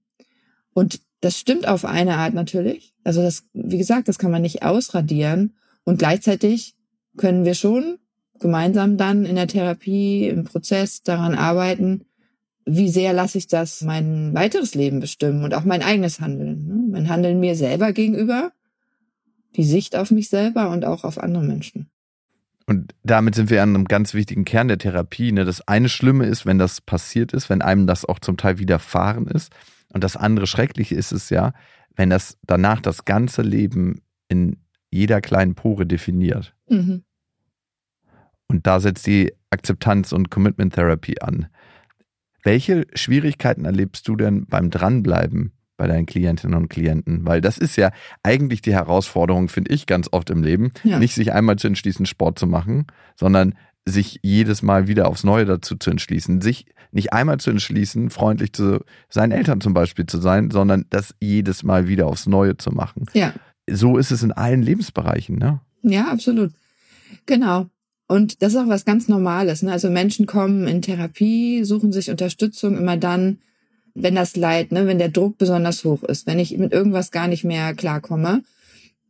Und 0.73 1.01
das 1.21 1.37
stimmt 1.37 1.67
auf 1.67 1.85
eine 1.85 2.17
Art 2.17 2.33
natürlich. 2.33 2.93
Also 3.03 3.21
das, 3.21 3.43
wie 3.53 3.77
gesagt, 3.77 4.07
das 4.07 4.17
kann 4.17 4.31
man 4.31 4.41
nicht 4.41 4.63
ausradieren. 4.63 5.53
Und 5.83 5.99
gleichzeitig 5.99 6.75
können 7.17 7.45
wir 7.45 7.53
schon 7.53 7.97
gemeinsam 8.39 8.97
dann 8.97 9.25
in 9.25 9.35
der 9.35 9.47
Therapie, 9.47 10.27
im 10.27 10.45
Prozess 10.45 11.03
daran 11.03 11.35
arbeiten, 11.35 12.05
wie 12.65 12.89
sehr 12.89 13.13
lasse 13.13 13.37
ich 13.37 13.47
das 13.47 13.81
mein 13.81 14.33
weiteres 14.33 14.75
Leben 14.75 14.99
bestimmen 14.99 15.43
und 15.43 15.53
auch 15.53 15.63
mein 15.63 15.81
eigenes 15.81 16.19
Handeln. 16.19 16.67
Ne? 16.67 16.87
Mein 16.91 17.09
Handeln 17.09 17.39
mir 17.39 17.55
selber 17.55 17.93
gegenüber 17.93 18.51
die 19.55 19.63
Sicht 19.63 19.95
auf 19.95 20.11
mich 20.11 20.29
selber 20.29 20.69
und 20.69 20.85
auch 20.85 21.03
auf 21.03 21.17
andere 21.17 21.43
Menschen. 21.43 21.89
Und 22.67 22.93
damit 23.03 23.35
sind 23.35 23.49
wir 23.49 23.63
an 23.63 23.75
einem 23.75 23.85
ganz 23.85 24.13
wichtigen 24.13 24.45
Kern 24.45 24.67
der 24.67 24.77
Therapie. 24.77 25.31
Ne? 25.31 25.43
Das 25.43 25.67
eine 25.67 25.89
Schlimme 25.89 26.25
ist, 26.25 26.45
wenn 26.45 26.57
das 26.57 26.79
passiert 26.79 27.33
ist, 27.33 27.49
wenn 27.49 27.61
einem 27.61 27.87
das 27.87 28.05
auch 28.05 28.19
zum 28.19 28.37
Teil 28.37 28.59
widerfahren 28.59 29.27
ist. 29.27 29.51
Und 29.89 30.03
das 30.03 30.15
andere 30.15 30.47
Schreckliche 30.47 30.95
ist 30.95 31.11
es 31.11 31.29
ja, 31.29 31.53
wenn 31.95 32.09
das 32.09 32.37
danach 32.43 32.79
das 32.79 33.03
ganze 33.03 33.41
Leben 33.41 34.01
in 34.29 34.57
jeder 34.89 35.21
kleinen 35.21 35.55
Pore 35.55 35.85
definiert. 35.85 36.55
Mhm. 36.69 37.03
Und 38.47 38.67
da 38.67 38.79
setzt 38.79 39.07
die 39.07 39.33
Akzeptanz- 39.49 40.13
und 40.13 40.29
Commitment-Therapie 40.29 41.21
an. 41.21 41.47
Welche 42.43 42.85
Schwierigkeiten 42.93 43.65
erlebst 43.65 44.07
du 44.07 44.15
denn 44.15 44.45
beim 44.45 44.69
Dranbleiben 44.69 45.51
bei 45.81 45.87
deinen 45.87 46.05
Klientinnen 46.05 46.55
und 46.55 46.69
Klienten? 46.69 47.25
Weil 47.25 47.41
das 47.41 47.57
ist 47.57 47.75
ja 47.75 47.89
eigentlich 48.21 48.61
die 48.61 48.71
Herausforderung, 48.71 49.49
finde 49.49 49.73
ich, 49.73 49.87
ganz 49.87 50.09
oft 50.11 50.29
im 50.29 50.43
Leben. 50.43 50.73
Ja. 50.83 50.99
Nicht 50.99 51.15
sich 51.15 51.33
einmal 51.33 51.55
zu 51.55 51.65
entschließen, 51.65 52.05
Sport 52.05 52.37
zu 52.37 52.45
machen, 52.45 52.85
sondern 53.15 53.55
sich 53.83 54.19
jedes 54.21 54.61
Mal 54.61 54.87
wieder 54.87 55.07
aufs 55.07 55.23
Neue 55.23 55.45
dazu 55.45 55.75
zu 55.75 55.89
entschließen. 55.89 56.39
Sich 56.41 56.67
nicht 56.91 57.13
einmal 57.13 57.39
zu 57.39 57.49
entschließen, 57.49 58.11
freundlich 58.11 58.53
zu 58.53 58.85
seinen 59.09 59.31
Eltern 59.31 59.59
zum 59.59 59.73
Beispiel 59.73 60.05
zu 60.05 60.19
sein, 60.19 60.51
sondern 60.51 60.85
das 60.91 61.15
jedes 61.19 61.63
Mal 61.63 61.87
wieder 61.87 62.05
aufs 62.05 62.27
Neue 62.27 62.57
zu 62.57 62.69
machen. 62.69 63.05
Ja. 63.13 63.33
So 63.67 63.97
ist 63.97 64.11
es 64.11 64.21
in 64.21 64.31
allen 64.31 64.61
Lebensbereichen, 64.61 65.39
ne? 65.39 65.61
Ja, 65.81 66.09
absolut. 66.11 66.51
Genau. 67.25 67.65
Und 68.07 68.43
das 68.43 68.53
ist 68.53 68.59
auch 68.59 68.67
was 68.67 68.85
ganz 68.85 69.07
Normales. 69.07 69.63
Ne? 69.63 69.71
Also 69.71 69.89
Menschen 69.89 70.27
kommen 70.27 70.67
in 70.67 70.83
Therapie, 70.83 71.63
suchen 71.63 71.91
sich 71.91 72.11
Unterstützung 72.11 72.77
immer 72.77 72.97
dann, 72.97 73.39
wenn 73.93 74.15
das 74.15 74.35
Leid, 74.35 74.71
ne, 74.71 74.87
wenn 74.87 74.99
der 74.99 75.09
Druck 75.09 75.37
besonders 75.37 75.83
hoch 75.83 76.03
ist, 76.03 76.27
wenn 76.27 76.39
ich 76.39 76.57
mit 76.57 76.71
irgendwas 76.73 77.11
gar 77.11 77.27
nicht 77.27 77.43
mehr 77.43 77.73
klarkomme. 77.73 78.43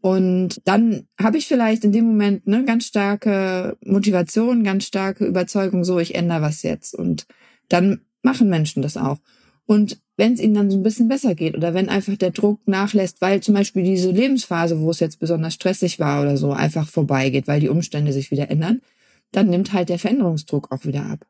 Und 0.02 0.62
dann 0.66 1.08
habe 1.20 1.38
ich 1.38 1.48
vielleicht 1.48 1.84
in 1.84 1.92
dem 1.92 2.06
Moment 2.06 2.48
ne, 2.48 2.66
ganz 2.66 2.86
starke 2.86 3.78
Motivation, 3.86 4.64
ganz 4.64 4.86
starke 4.86 5.26
Überzeugung, 5.26 5.84
so 5.84 6.00
ich 6.00 6.16
ändere 6.16 6.42
was 6.42 6.64
jetzt. 6.64 6.96
Und 6.96 7.28
dann 7.70 8.02
machen 8.24 8.50
Menschen 8.50 8.82
das 8.82 8.98
auch. 8.98 9.20
Und 9.66 10.02
wenn 10.18 10.34
es 10.34 10.42
ihnen 10.42 10.54
dann 10.54 10.70
so 10.70 10.78
ein 10.78 10.84
bisschen 10.84 11.08
besser 11.08 11.34
geht 11.34 11.56
oder 11.56 11.74
wenn 11.74 11.88
einfach 11.88 12.18
der 12.18 12.32
Druck 12.32 12.60
nachlässt, 12.68 13.22
weil 13.22 13.42
zum 13.42 13.54
Beispiel 13.54 13.84
diese 13.84 14.12
Lebensphase, 14.12 14.80
wo 14.82 14.90
es 14.90 15.00
jetzt 15.00 15.20
besonders 15.20 15.54
stressig 15.54 16.00
war 16.00 16.22
oder 16.22 16.36
so, 16.36 16.52
einfach 16.52 16.88
vorbeigeht, 16.88 17.48
weil 17.48 17.60
die 17.60 17.70
Umstände 17.70 18.12
sich 18.12 18.32
wieder 18.32 18.50
ändern, 18.50 18.82
dann 19.32 19.50
nimmt 19.50 19.72
halt 19.72 19.90
der 19.90 20.00
Veränderungsdruck 20.00 20.72
auch 20.72 20.86
wieder 20.86 21.06
ab. 21.06 21.26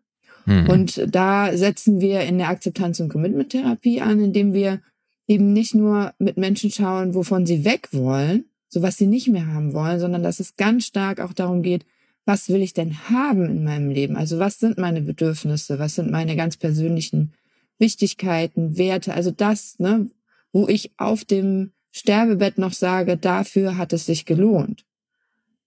Mhm. 0.45 0.69
Und 0.69 1.15
da 1.15 1.55
setzen 1.55 2.01
wir 2.01 2.21
in 2.21 2.37
der 2.37 2.49
Akzeptanz- 2.49 2.99
und 2.99 3.09
Commitment-Therapie 3.09 4.01
an, 4.01 4.19
indem 4.19 4.53
wir 4.53 4.81
eben 5.27 5.53
nicht 5.53 5.75
nur 5.75 6.13
mit 6.19 6.37
Menschen 6.37 6.71
schauen, 6.71 7.13
wovon 7.13 7.45
sie 7.45 7.63
weg 7.63 7.89
wollen, 7.91 8.45
so 8.67 8.81
was 8.81 8.97
sie 8.97 9.07
nicht 9.07 9.27
mehr 9.27 9.47
haben 9.47 9.73
wollen, 9.73 9.99
sondern 9.99 10.23
dass 10.23 10.39
es 10.39 10.55
ganz 10.55 10.85
stark 10.85 11.19
auch 11.19 11.33
darum 11.33 11.61
geht, 11.61 11.85
was 12.25 12.49
will 12.49 12.61
ich 12.61 12.73
denn 12.73 13.09
haben 13.09 13.45
in 13.45 13.63
meinem 13.63 13.89
Leben? 13.89 14.15
Also 14.15 14.39
was 14.39 14.59
sind 14.59 14.77
meine 14.77 15.01
Bedürfnisse? 15.01 15.79
Was 15.79 15.95
sind 15.95 16.11
meine 16.11 16.35
ganz 16.35 16.57
persönlichen 16.57 17.33
Wichtigkeiten, 17.79 18.77
Werte? 18.77 19.13
Also 19.13 19.31
das, 19.31 19.79
ne, 19.79 20.09
wo 20.51 20.67
ich 20.67 20.91
auf 20.97 21.25
dem 21.25 21.71
Sterbebett 21.91 22.57
noch 22.57 22.73
sage, 22.73 23.17
dafür 23.17 23.77
hat 23.77 23.91
es 23.93 24.05
sich 24.05 24.25
gelohnt. 24.25 24.85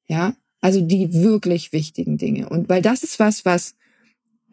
Ja, 0.06 0.34
also 0.60 0.80
die 0.80 1.12
wirklich 1.12 1.72
wichtigen 1.72 2.18
Dinge. 2.18 2.48
Und 2.48 2.68
weil 2.68 2.82
das 2.82 3.02
ist 3.02 3.18
was, 3.18 3.44
was 3.44 3.74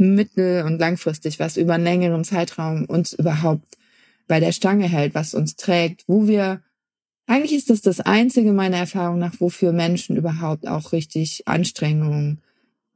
mittel- 0.01 0.63
und 0.63 0.79
langfristig, 0.79 1.39
was 1.39 1.57
über 1.57 1.75
einen 1.75 1.83
längeren 1.85 2.23
Zeitraum 2.23 2.85
uns 2.85 3.13
überhaupt 3.13 3.77
bei 4.27 4.39
der 4.39 4.51
Stange 4.51 4.87
hält, 4.87 5.15
was 5.15 5.33
uns 5.33 5.55
trägt, 5.55 6.03
wo 6.07 6.27
wir, 6.27 6.61
eigentlich 7.27 7.53
ist 7.53 7.69
das 7.69 7.81
das 7.81 7.99
einzige 8.01 8.51
meiner 8.51 8.77
Erfahrung 8.77 9.19
nach, 9.19 9.35
wofür 9.39 9.71
Menschen 9.71 10.17
überhaupt 10.17 10.67
auch 10.67 10.91
richtig 10.91 11.47
Anstrengungen 11.47 12.41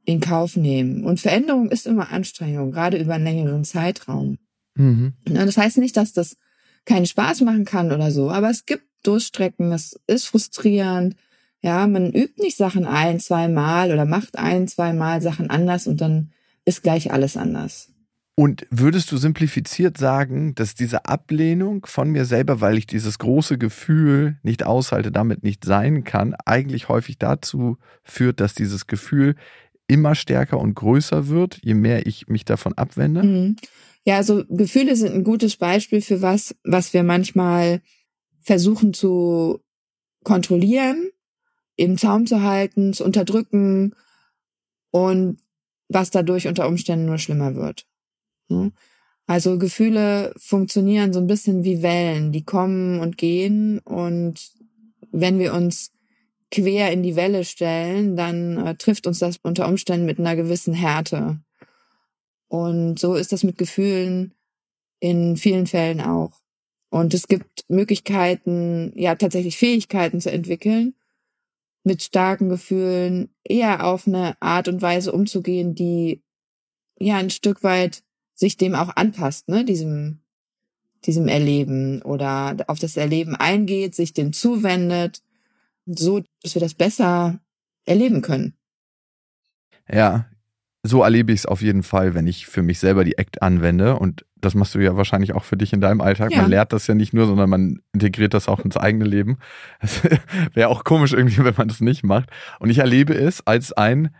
in 0.04 0.20
Kauf 0.20 0.56
nehmen. 0.56 1.04
Und 1.04 1.20
Veränderung 1.20 1.70
ist 1.70 1.86
immer 1.86 2.10
Anstrengung, 2.12 2.72
gerade 2.72 2.98
über 2.98 3.14
einen 3.14 3.24
längeren 3.24 3.64
Zeitraum. 3.64 4.38
Mhm. 4.74 5.14
Das 5.24 5.56
heißt 5.56 5.78
nicht, 5.78 5.96
dass 5.96 6.12
das 6.12 6.36
keinen 6.84 7.06
Spaß 7.06 7.40
machen 7.40 7.64
kann 7.64 7.92
oder 7.92 8.10
so, 8.10 8.30
aber 8.30 8.50
es 8.50 8.66
gibt 8.66 8.84
Durchstrecken, 9.02 9.70
das 9.70 9.98
ist 10.06 10.26
frustrierend, 10.26 11.16
Ja, 11.62 11.86
man 11.86 12.12
übt 12.12 12.40
nicht 12.40 12.56
Sachen 12.56 12.86
ein, 12.86 13.18
zweimal 13.18 13.90
oder 13.90 14.04
macht 14.04 14.38
ein, 14.38 14.68
zweimal 14.68 15.20
Sachen 15.20 15.50
anders 15.50 15.86
und 15.86 16.00
dann 16.00 16.30
ist 16.66 16.82
gleich 16.82 17.10
alles 17.10 17.38
anders. 17.38 17.88
Und 18.38 18.66
würdest 18.68 19.10
du 19.10 19.16
simplifiziert 19.16 19.96
sagen, 19.96 20.54
dass 20.54 20.74
diese 20.74 21.06
Ablehnung 21.06 21.86
von 21.86 22.10
mir 22.10 22.26
selber, 22.26 22.60
weil 22.60 22.76
ich 22.76 22.86
dieses 22.86 23.18
große 23.18 23.56
Gefühl 23.56 24.38
nicht 24.42 24.62
aushalte, 24.62 25.10
damit 25.10 25.42
nicht 25.42 25.64
sein 25.64 26.04
kann, 26.04 26.34
eigentlich 26.44 26.90
häufig 26.90 27.16
dazu 27.16 27.78
führt, 28.04 28.40
dass 28.40 28.52
dieses 28.52 28.86
Gefühl 28.86 29.36
immer 29.88 30.14
stärker 30.14 30.58
und 30.58 30.74
größer 30.74 31.28
wird, 31.28 31.60
je 31.62 31.72
mehr 31.72 32.06
ich 32.06 32.28
mich 32.28 32.44
davon 32.44 32.74
abwende? 32.74 33.22
Mhm. 33.22 33.56
Ja, 34.04 34.16
also 34.16 34.44
Gefühle 34.50 34.96
sind 34.96 35.14
ein 35.14 35.24
gutes 35.24 35.56
Beispiel 35.56 36.02
für 36.02 36.20
was, 36.20 36.54
was 36.62 36.92
wir 36.92 37.04
manchmal 37.04 37.80
versuchen 38.42 38.92
zu 38.92 39.60
kontrollieren, 40.24 41.08
im 41.76 41.96
Zaum 41.96 42.26
zu 42.26 42.42
halten, 42.42 42.92
zu 42.92 43.04
unterdrücken 43.04 43.94
und 44.90 45.38
was 45.88 46.10
dadurch 46.10 46.48
unter 46.48 46.66
Umständen 46.66 47.06
nur 47.06 47.18
schlimmer 47.18 47.54
wird. 47.54 47.86
Also 49.26 49.58
Gefühle 49.58 50.32
funktionieren 50.36 51.12
so 51.12 51.20
ein 51.20 51.26
bisschen 51.26 51.64
wie 51.64 51.82
Wellen, 51.82 52.32
die 52.32 52.44
kommen 52.44 53.00
und 53.00 53.18
gehen 53.18 53.80
und 53.80 54.52
wenn 55.10 55.38
wir 55.38 55.54
uns 55.54 55.92
quer 56.50 56.92
in 56.92 57.02
die 57.02 57.16
Welle 57.16 57.44
stellen, 57.44 58.16
dann 58.16 58.58
äh, 58.58 58.74
trifft 58.76 59.06
uns 59.06 59.18
das 59.18 59.38
unter 59.42 59.66
Umständen 59.66 60.06
mit 60.06 60.18
einer 60.18 60.36
gewissen 60.36 60.74
Härte. 60.74 61.40
Und 62.48 62.98
so 62.98 63.14
ist 63.14 63.32
das 63.32 63.42
mit 63.42 63.58
Gefühlen 63.58 64.34
in 65.00 65.36
vielen 65.36 65.66
Fällen 65.66 66.00
auch. 66.00 66.32
Und 66.90 67.14
es 67.14 67.26
gibt 67.26 67.64
Möglichkeiten, 67.68 68.92
ja 68.94 69.16
tatsächlich 69.16 69.56
Fähigkeiten 69.56 70.20
zu 70.20 70.30
entwickeln, 70.30 70.94
mit 71.86 72.02
starken 72.02 72.48
Gefühlen 72.48 73.30
eher 73.44 73.86
auf 73.86 74.08
eine 74.08 74.36
Art 74.42 74.66
und 74.66 74.82
Weise 74.82 75.12
umzugehen, 75.12 75.76
die 75.76 76.20
ja 76.98 77.16
ein 77.16 77.30
Stück 77.30 77.62
weit 77.62 78.02
sich 78.34 78.56
dem 78.56 78.74
auch 78.74 78.96
anpasst, 78.96 79.48
ne, 79.48 79.64
diesem, 79.64 80.18
diesem 81.04 81.28
Erleben 81.28 82.02
oder 82.02 82.56
auf 82.66 82.80
das 82.80 82.96
Erleben 82.96 83.36
eingeht, 83.36 83.94
sich 83.94 84.12
dem 84.12 84.32
zuwendet, 84.32 85.22
so, 85.86 86.24
dass 86.42 86.56
wir 86.56 86.60
das 86.60 86.74
besser 86.74 87.38
erleben 87.84 88.20
können. 88.20 88.54
Ja, 89.88 90.28
so 90.86 91.02
erlebe 91.02 91.32
ich 91.32 91.40
es 91.40 91.46
auf 91.46 91.62
jeden 91.62 91.82
Fall, 91.82 92.14
wenn 92.14 92.26
ich 92.26 92.46
für 92.46 92.62
mich 92.62 92.78
selber 92.78 93.04
die 93.04 93.18
Act 93.18 93.42
anwende. 93.42 93.96
Und 93.96 94.24
das 94.36 94.54
machst 94.54 94.74
du 94.74 94.78
ja 94.78 94.96
wahrscheinlich 94.96 95.34
auch 95.34 95.44
für 95.44 95.56
dich 95.56 95.72
in 95.72 95.80
deinem 95.80 96.00
Alltag. 96.00 96.32
Ja. 96.32 96.42
Man 96.42 96.50
lernt 96.50 96.72
das 96.72 96.86
ja 96.86 96.94
nicht 96.94 97.12
nur, 97.12 97.26
sondern 97.26 97.50
man 97.50 97.80
integriert 97.92 98.34
das 98.34 98.48
auch 98.48 98.60
ins 98.60 98.76
eigene 98.76 99.04
Leben. 99.04 99.38
Wäre 100.54 100.68
auch 100.68 100.84
komisch 100.84 101.12
irgendwie, 101.12 101.44
wenn 101.44 101.54
man 101.56 101.68
das 101.68 101.80
nicht 101.80 102.04
macht. 102.04 102.30
Und 102.58 102.70
ich 102.70 102.78
erlebe 102.78 103.14
es 103.14 103.46
als 103.46 103.72
ein 103.72 104.10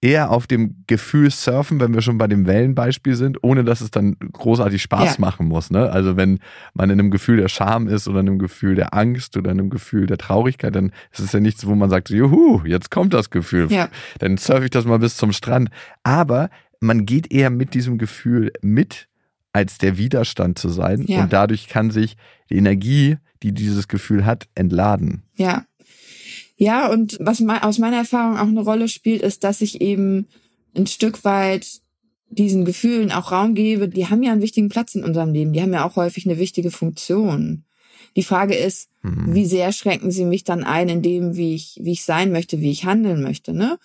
eher 0.00 0.30
auf 0.30 0.46
dem 0.46 0.84
Gefühl 0.86 1.30
surfen, 1.30 1.80
wenn 1.80 1.92
wir 1.92 2.02
schon 2.02 2.18
bei 2.18 2.28
dem 2.28 2.46
Wellenbeispiel 2.46 3.16
sind, 3.16 3.42
ohne 3.42 3.64
dass 3.64 3.80
es 3.80 3.90
dann 3.90 4.16
großartig 4.32 4.80
Spaß 4.80 5.16
ja. 5.16 5.20
machen 5.20 5.46
muss. 5.46 5.70
Ne? 5.70 5.90
Also 5.90 6.16
wenn 6.16 6.38
man 6.72 6.90
in 6.90 7.00
einem 7.00 7.10
Gefühl 7.10 7.38
der 7.38 7.48
Scham 7.48 7.88
ist 7.88 8.06
oder 8.06 8.20
in 8.20 8.28
einem 8.28 8.38
Gefühl 8.38 8.76
der 8.76 8.94
Angst 8.94 9.36
oder 9.36 9.50
in 9.50 9.58
einem 9.58 9.70
Gefühl 9.70 10.06
der 10.06 10.18
Traurigkeit, 10.18 10.76
dann 10.76 10.92
ist 11.10 11.20
es 11.20 11.32
ja 11.32 11.40
nichts, 11.40 11.66
wo 11.66 11.74
man 11.74 11.90
sagt, 11.90 12.10
juhu, 12.10 12.62
jetzt 12.64 12.90
kommt 12.90 13.12
das 13.12 13.30
Gefühl. 13.30 13.66
Ja. 13.72 13.88
Dann 14.20 14.36
surfe 14.36 14.64
ich 14.64 14.70
das 14.70 14.84
mal 14.84 15.00
bis 15.00 15.16
zum 15.16 15.32
Strand. 15.32 15.70
Aber 16.04 16.48
man 16.80 17.04
geht 17.04 17.32
eher 17.32 17.50
mit 17.50 17.74
diesem 17.74 17.98
Gefühl 17.98 18.52
mit, 18.62 19.08
als 19.52 19.78
der 19.78 19.98
Widerstand 19.98 20.58
zu 20.58 20.68
sein. 20.68 21.04
Ja. 21.08 21.22
Und 21.22 21.32
dadurch 21.32 21.68
kann 21.68 21.90
sich 21.90 22.16
die 22.50 22.56
Energie, 22.56 23.16
die 23.42 23.52
dieses 23.52 23.88
Gefühl 23.88 24.24
hat, 24.24 24.46
entladen. 24.54 25.22
Ja, 25.34 25.64
ja, 26.58 26.90
und 26.90 27.16
was 27.20 27.40
aus 27.62 27.78
meiner 27.78 27.98
Erfahrung 27.98 28.36
auch 28.36 28.48
eine 28.48 28.60
Rolle 28.60 28.88
spielt, 28.88 29.22
ist, 29.22 29.44
dass 29.44 29.60
ich 29.60 29.80
eben 29.80 30.26
ein 30.76 30.88
Stück 30.88 31.24
weit 31.24 31.80
diesen 32.30 32.64
Gefühlen 32.64 33.12
auch 33.12 33.30
Raum 33.30 33.54
gebe. 33.54 33.88
Die 33.88 34.08
haben 34.08 34.24
ja 34.24 34.32
einen 34.32 34.42
wichtigen 34.42 34.68
Platz 34.68 34.96
in 34.96 35.04
unserem 35.04 35.32
Leben. 35.32 35.52
Die 35.52 35.62
haben 35.62 35.72
ja 35.72 35.86
auch 35.86 35.94
häufig 35.94 36.26
eine 36.26 36.38
wichtige 36.38 36.72
Funktion. 36.72 37.64
Die 38.16 38.24
Frage 38.24 38.56
ist, 38.56 38.90
mhm. 39.02 39.34
wie 39.34 39.46
sehr 39.46 39.70
schränken 39.72 40.10
sie 40.10 40.24
mich 40.24 40.42
dann 40.42 40.64
ein 40.64 40.88
in 40.88 41.00
dem, 41.00 41.36
wie 41.36 41.54
ich, 41.54 41.78
wie 41.80 41.92
ich 41.92 42.04
sein 42.04 42.32
möchte, 42.32 42.60
wie 42.60 42.72
ich 42.72 42.84
handeln 42.84 43.22
möchte, 43.22 43.52
ne? 43.54 43.78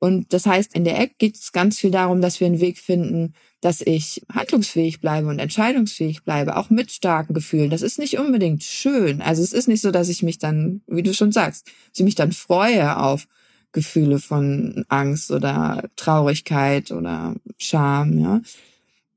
Und 0.00 0.32
das 0.32 0.46
heißt, 0.46 0.74
in 0.74 0.84
der 0.84 0.98
Eck 0.98 1.18
geht 1.18 1.36
es 1.36 1.52
ganz 1.52 1.78
viel 1.78 1.90
darum, 1.90 2.22
dass 2.22 2.40
wir 2.40 2.46
einen 2.46 2.60
Weg 2.60 2.78
finden, 2.78 3.34
dass 3.60 3.82
ich 3.82 4.22
handlungsfähig 4.32 5.00
bleibe 5.00 5.28
und 5.28 5.38
entscheidungsfähig 5.38 6.24
bleibe, 6.24 6.56
auch 6.56 6.70
mit 6.70 6.90
starken 6.90 7.34
Gefühlen. 7.34 7.68
Das 7.68 7.82
ist 7.82 7.98
nicht 7.98 8.18
unbedingt 8.18 8.64
schön. 8.64 9.20
Also 9.20 9.42
es 9.42 9.52
ist 9.52 9.68
nicht 9.68 9.82
so, 9.82 9.90
dass 9.90 10.08
ich 10.08 10.22
mich 10.22 10.38
dann, 10.38 10.80
wie 10.86 11.02
du 11.02 11.12
schon 11.12 11.32
sagst, 11.32 11.66
dass 11.66 12.00
ich 12.00 12.04
mich 12.04 12.14
dann 12.14 12.32
freue 12.32 12.96
auf 12.96 13.28
Gefühle 13.72 14.18
von 14.18 14.86
Angst 14.88 15.30
oder 15.30 15.90
Traurigkeit 15.96 16.90
oder 16.92 17.36
Scham, 17.58 18.18
ja. 18.18 18.40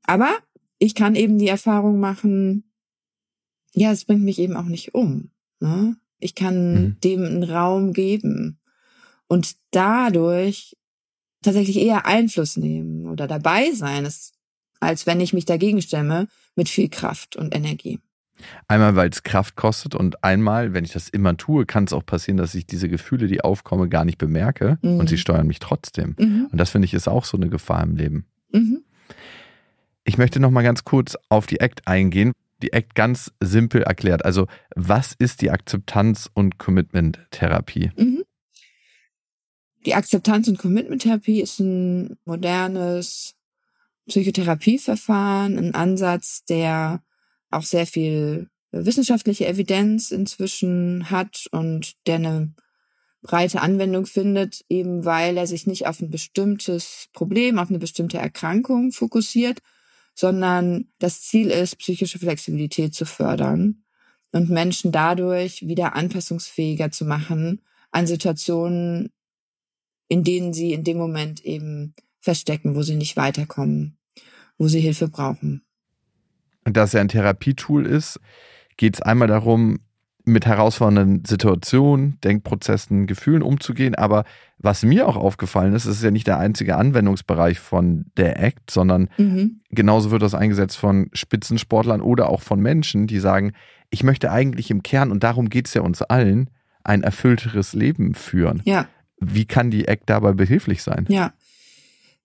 Aber 0.02 0.36
ich 0.78 0.94
kann 0.94 1.14
eben 1.14 1.38
die 1.38 1.48
Erfahrung 1.48 1.98
machen, 1.98 2.64
ja, 3.72 3.90
es 3.90 4.04
bringt 4.04 4.22
mich 4.22 4.38
eben 4.38 4.54
auch 4.54 4.66
nicht 4.66 4.94
um. 4.94 5.30
Ne? 5.60 5.96
Ich 6.18 6.34
kann 6.34 6.74
mhm. 6.74 6.96
dem 7.02 7.24
einen 7.24 7.42
Raum 7.42 7.94
geben 7.94 8.58
und 9.28 9.56
dadurch 9.70 10.76
tatsächlich 11.42 11.78
eher 11.78 12.06
Einfluss 12.06 12.56
nehmen 12.56 13.06
oder 13.06 13.26
dabei 13.26 13.72
sein, 13.72 14.08
als 14.80 15.06
wenn 15.06 15.20
ich 15.20 15.32
mich 15.32 15.44
dagegen 15.44 15.82
stemme 15.82 16.28
mit 16.56 16.68
viel 16.68 16.88
Kraft 16.88 17.36
und 17.36 17.54
Energie. 17.54 18.00
Einmal, 18.66 18.96
weil 18.96 19.08
es 19.10 19.22
Kraft 19.22 19.56
kostet 19.56 19.94
und 19.94 20.24
einmal, 20.24 20.74
wenn 20.74 20.84
ich 20.84 20.92
das 20.92 21.08
immer 21.08 21.36
tue, 21.36 21.66
kann 21.66 21.84
es 21.84 21.92
auch 21.92 22.04
passieren, 22.04 22.36
dass 22.36 22.54
ich 22.54 22.66
diese 22.66 22.88
Gefühle, 22.88 23.28
die 23.28 23.42
aufkommen, 23.42 23.90
gar 23.90 24.04
nicht 24.04 24.18
bemerke 24.18 24.78
mhm. 24.82 24.98
und 24.98 25.08
sie 25.08 25.18
steuern 25.18 25.46
mich 25.46 25.60
trotzdem. 25.60 26.16
Mhm. 26.18 26.48
Und 26.50 26.58
das 26.58 26.70
finde 26.70 26.86
ich 26.86 26.94
ist 26.94 27.08
auch 27.08 27.24
so 27.24 27.36
eine 27.36 27.48
Gefahr 27.48 27.82
im 27.82 27.94
Leben. 27.94 28.26
Mhm. 28.52 28.82
Ich 30.04 30.18
möchte 30.18 30.40
noch 30.40 30.50
mal 30.50 30.62
ganz 30.62 30.84
kurz 30.84 31.16
auf 31.28 31.46
die 31.46 31.60
Act 31.60 31.86
eingehen. 31.86 32.32
Die 32.62 32.72
Act 32.72 32.94
ganz 32.94 33.32
simpel 33.40 33.82
erklärt. 33.82 34.24
Also, 34.24 34.46
was 34.74 35.14
ist 35.18 35.40
die 35.40 35.50
Akzeptanz- 35.50 36.30
und 36.32 36.58
Commitment-Therapie? 36.58 37.92
Mhm. 37.96 38.23
Die 39.86 39.94
Akzeptanz- 39.94 40.48
und 40.48 40.58
Commitment-Therapie 40.58 41.40
ist 41.40 41.60
ein 41.60 42.16
modernes 42.24 43.34
Psychotherapieverfahren, 44.08 45.58
ein 45.58 45.74
Ansatz, 45.74 46.44
der 46.44 47.02
auch 47.50 47.62
sehr 47.62 47.86
viel 47.86 48.48
wissenschaftliche 48.72 49.46
Evidenz 49.46 50.10
inzwischen 50.10 51.10
hat 51.10 51.46
und 51.52 51.94
der 52.06 52.16
eine 52.16 52.54
breite 53.22 53.62
Anwendung 53.62 54.06
findet, 54.06 54.64
eben 54.68 55.04
weil 55.04 55.36
er 55.36 55.46
sich 55.46 55.66
nicht 55.66 55.86
auf 55.86 56.00
ein 56.00 56.10
bestimmtes 56.10 57.08
Problem, 57.12 57.58
auf 57.58 57.70
eine 57.70 57.78
bestimmte 57.78 58.18
Erkrankung 58.18 58.92
fokussiert, 58.92 59.60
sondern 60.14 60.88
das 60.98 61.22
Ziel 61.22 61.50
ist, 61.50 61.78
psychische 61.78 62.18
Flexibilität 62.18 62.94
zu 62.94 63.06
fördern 63.06 63.84
und 64.32 64.50
Menschen 64.50 64.92
dadurch 64.92 65.66
wieder 65.66 65.94
anpassungsfähiger 65.94 66.90
zu 66.90 67.04
machen 67.04 67.62
an 67.90 68.06
Situationen, 68.06 69.10
in 70.08 70.24
denen 70.24 70.52
sie 70.52 70.72
in 70.72 70.84
dem 70.84 70.98
Moment 70.98 71.44
eben 71.44 71.94
verstecken, 72.20 72.74
wo 72.74 72.82
sie 72.82 72.96
nicht 72.96 73.16
weiterkommen, 73.16 73.96
wo 74.58 74.68
sie 74.68 74.80
Hilfe 74.80 75.08
brauchen. 75.08 75.62
Und 76.64 76.76
dass 76.76 76.94
er 76.94 77.02
ein 77.02 77.08
Therapietool 77.08 77.86
ist, 77.86 78.20
geht 78.76 78.94
es 78.94 79.02
einmal 79.02 79.28
darum, 79.28 79.78
mit 80.24 80.46
herausfordernden 80.46 81.24
Situationen, 81.26 82.18
Denkprozessen, 82.24 83.06
Gefühlen 83.06 83.42
umzugehen. 83.42 83.94
Aber 83.94 84.24
was 84.58 84.82
mir 84.82 85.06
auch 85.06 85.16
aufgefallen 85.16 85.74
ist, 85.74 85.84
ist 85.84 86.02
ja 86.02 86.10
nicht 86.10 86.26
der 86.26 86.38
einzige 86.38 86.76
Anwendungsbereich 86.76 87.58
von 87.58 88.06
der 88.16 88.42
ACT, 88.42 88.70
sondern 88.70 89.10
mhm. 89.18 89.60
genauso 89.68 90.10
wird 90.10 90.22
das 90.22 90.34
eingesetzt 90.34 90.78
von 90.78 91.10
Spitzensportlern 91.12 92.00
oder 92.00 92.30
auch 92.30 92.40
von 92.40 92.60
Menschen, 92.60 93.06
die 93.06 93.18
sagen, 93.18 93.52
ich 93.90 94.02
möchte 94.02 94.32
eigentlich 94.32 94.70
im 94.70 94.82
Kern, 94.82 95.10
und 95.10 95.22
darum 95.22 95.50
geht 95.50 95.66
es 95.68 95.74
ja 95.74 95.82
uns 95.82 96.00
allen, 96.00 96.48
ein 96.82 97.02
erfüllteres 97.02 97.74
Leben 97.74 98.14
führen. 98.14 98.62
Ja. 98.64 98.88
Wie 99.32 99.44
kann 99.44 99.70
die 99.70 99.86
Eck 99.86 100.02
dabei 100.06 100.32
behilflich 100.32 100.82
sein? 100.82 101.06
Ja, 101.08 101.32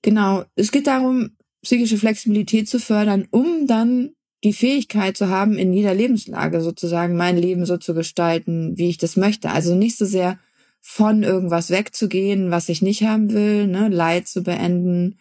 genau. 0.02 0.44
Es 0.56 0.72
geht 0.72 0.88
darum, 0.88 1.32
psychische 1.62 1.98
Flexibilität 1.98 2.68
zu 2.68 2.80
fördern, 2.80 3.28
um 3.32 3.68
dann 3.68 4.12
die 4.44 4.54
Fähigkeit 4.54 5.18
zu 5.18 5.30
haben, 5.30 5.58
in 5.58 5.74
jeder 5.74 5.94
Lebenslage 5.94 6.62
sozusagen 6.62 7.18
mein 7.18 7.38
Leben 7.38 7.66
so 7.66 7.78
zu 7.78 7.94
gestalten, 7.94 8.78
wie 8.78 8.90
ich 8.90 8.98
das 8.98 9.18
möchte. 9.18 9.52
Also 9.52 9.76
nicht 9.76 9.98
so 9.98 10.06
sehr 10.06 10.40
von 10.82 11.24
irgendwas 11.24 11.72
wegzugehen, 11.72 12.52
was 12.52 12.70
ich 12.70 12.82
nicht 12.82 13.04
haben 13.04 13.34
will, 13.34 13.68
ne, 13.68 13.90
Leid 13.90 14.28
zu 14.28 14.44
beenden, 14.44 15.20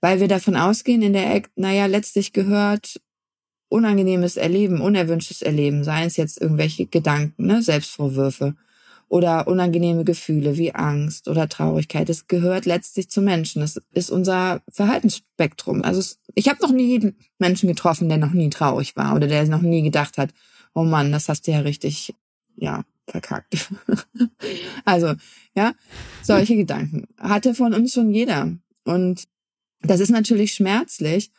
weil 0.00 0.20
wir 0.20 0.28
davon 0.28 0.56
ausgehen 0.56 1.02
in 1.02 1.12
der 1.12 1.32
Eck, 1.32 1.50
naja, 1.54 1.86
letztlich 1.86 2.32
gehört 2.32 3.00
unangenehmes 3.68 4.36
Erleben, 4.36 4.80
unerwünschtes 4.80 5.42
Erleben, 5.42 5.84
seien 5.84 6.08
es 6.08 6.16
jetzt 6.16 6.40
irgendwelche 6.40 6.86
Gedanken, 6.86 7.46
ne, 7.46 7.62
Selbstvorwürfe 7.62 8.56
oder 9.08 9.46
unangenehme 9.46 10.04
Gefühle 10.04 10.56
wie 10.56 10.74
Angst 10.74 11.28
oder 11.28 11.48
Traurigkeit. 11.48 12.10
Es 12.10 12.26
gehört 12.26 12.66
letztlich 12.66 13.08
zu 13.08 13.22
Menschen. 13.22 13.62
Es 13.62 13.80
ist 13.92 14.10
unser 14.10 14.62
Verhaltensspektrum. 14.68 15.82
Also 15.82 16.16
ich 16.34 16.48
habe 16.48 16.60
noch 16.62 16.72
nie 16.72 16.88
jeden 16.88 17.16
Menschen 17.38 17.68
getroffen, 17.68 18.08
der 18.08 18.18
noch 18.18 18.32
nie 18.32 18.50
traurig 18.50 18.96
war 18.96 19.14
oder 19.14 19.28
der 19.28 19.46
noch 19.46 19.62
nie 19.62 19.82
gedacht 19.82 20.18
hat, 20.18 20.30
oh 20.74 20.82
Mann, 20.82 21.12
das 21.12 21.28
hast 21.28 21.46
du 21.46 21.52
ja 21.52 21.60
richtig, 21.60 22.14
ja, 22.56 22.84
verkackt. 23.06 23.72
also, 24.84 25.14
ja, 25.54 25.72
solche 26.22 26.56
Gedanken 26.56 27.06
hatte 27.18 27.54
von 27.54 27.72
uns 27.72 27.92
schon 27.92 28.10
jeder. 28.10 28.52
Und 28.84 29.24
das 29.82 30.00
ist 30.00 30.10
natürlich 30.10 30.54
schmerzlich. 30.54 31.30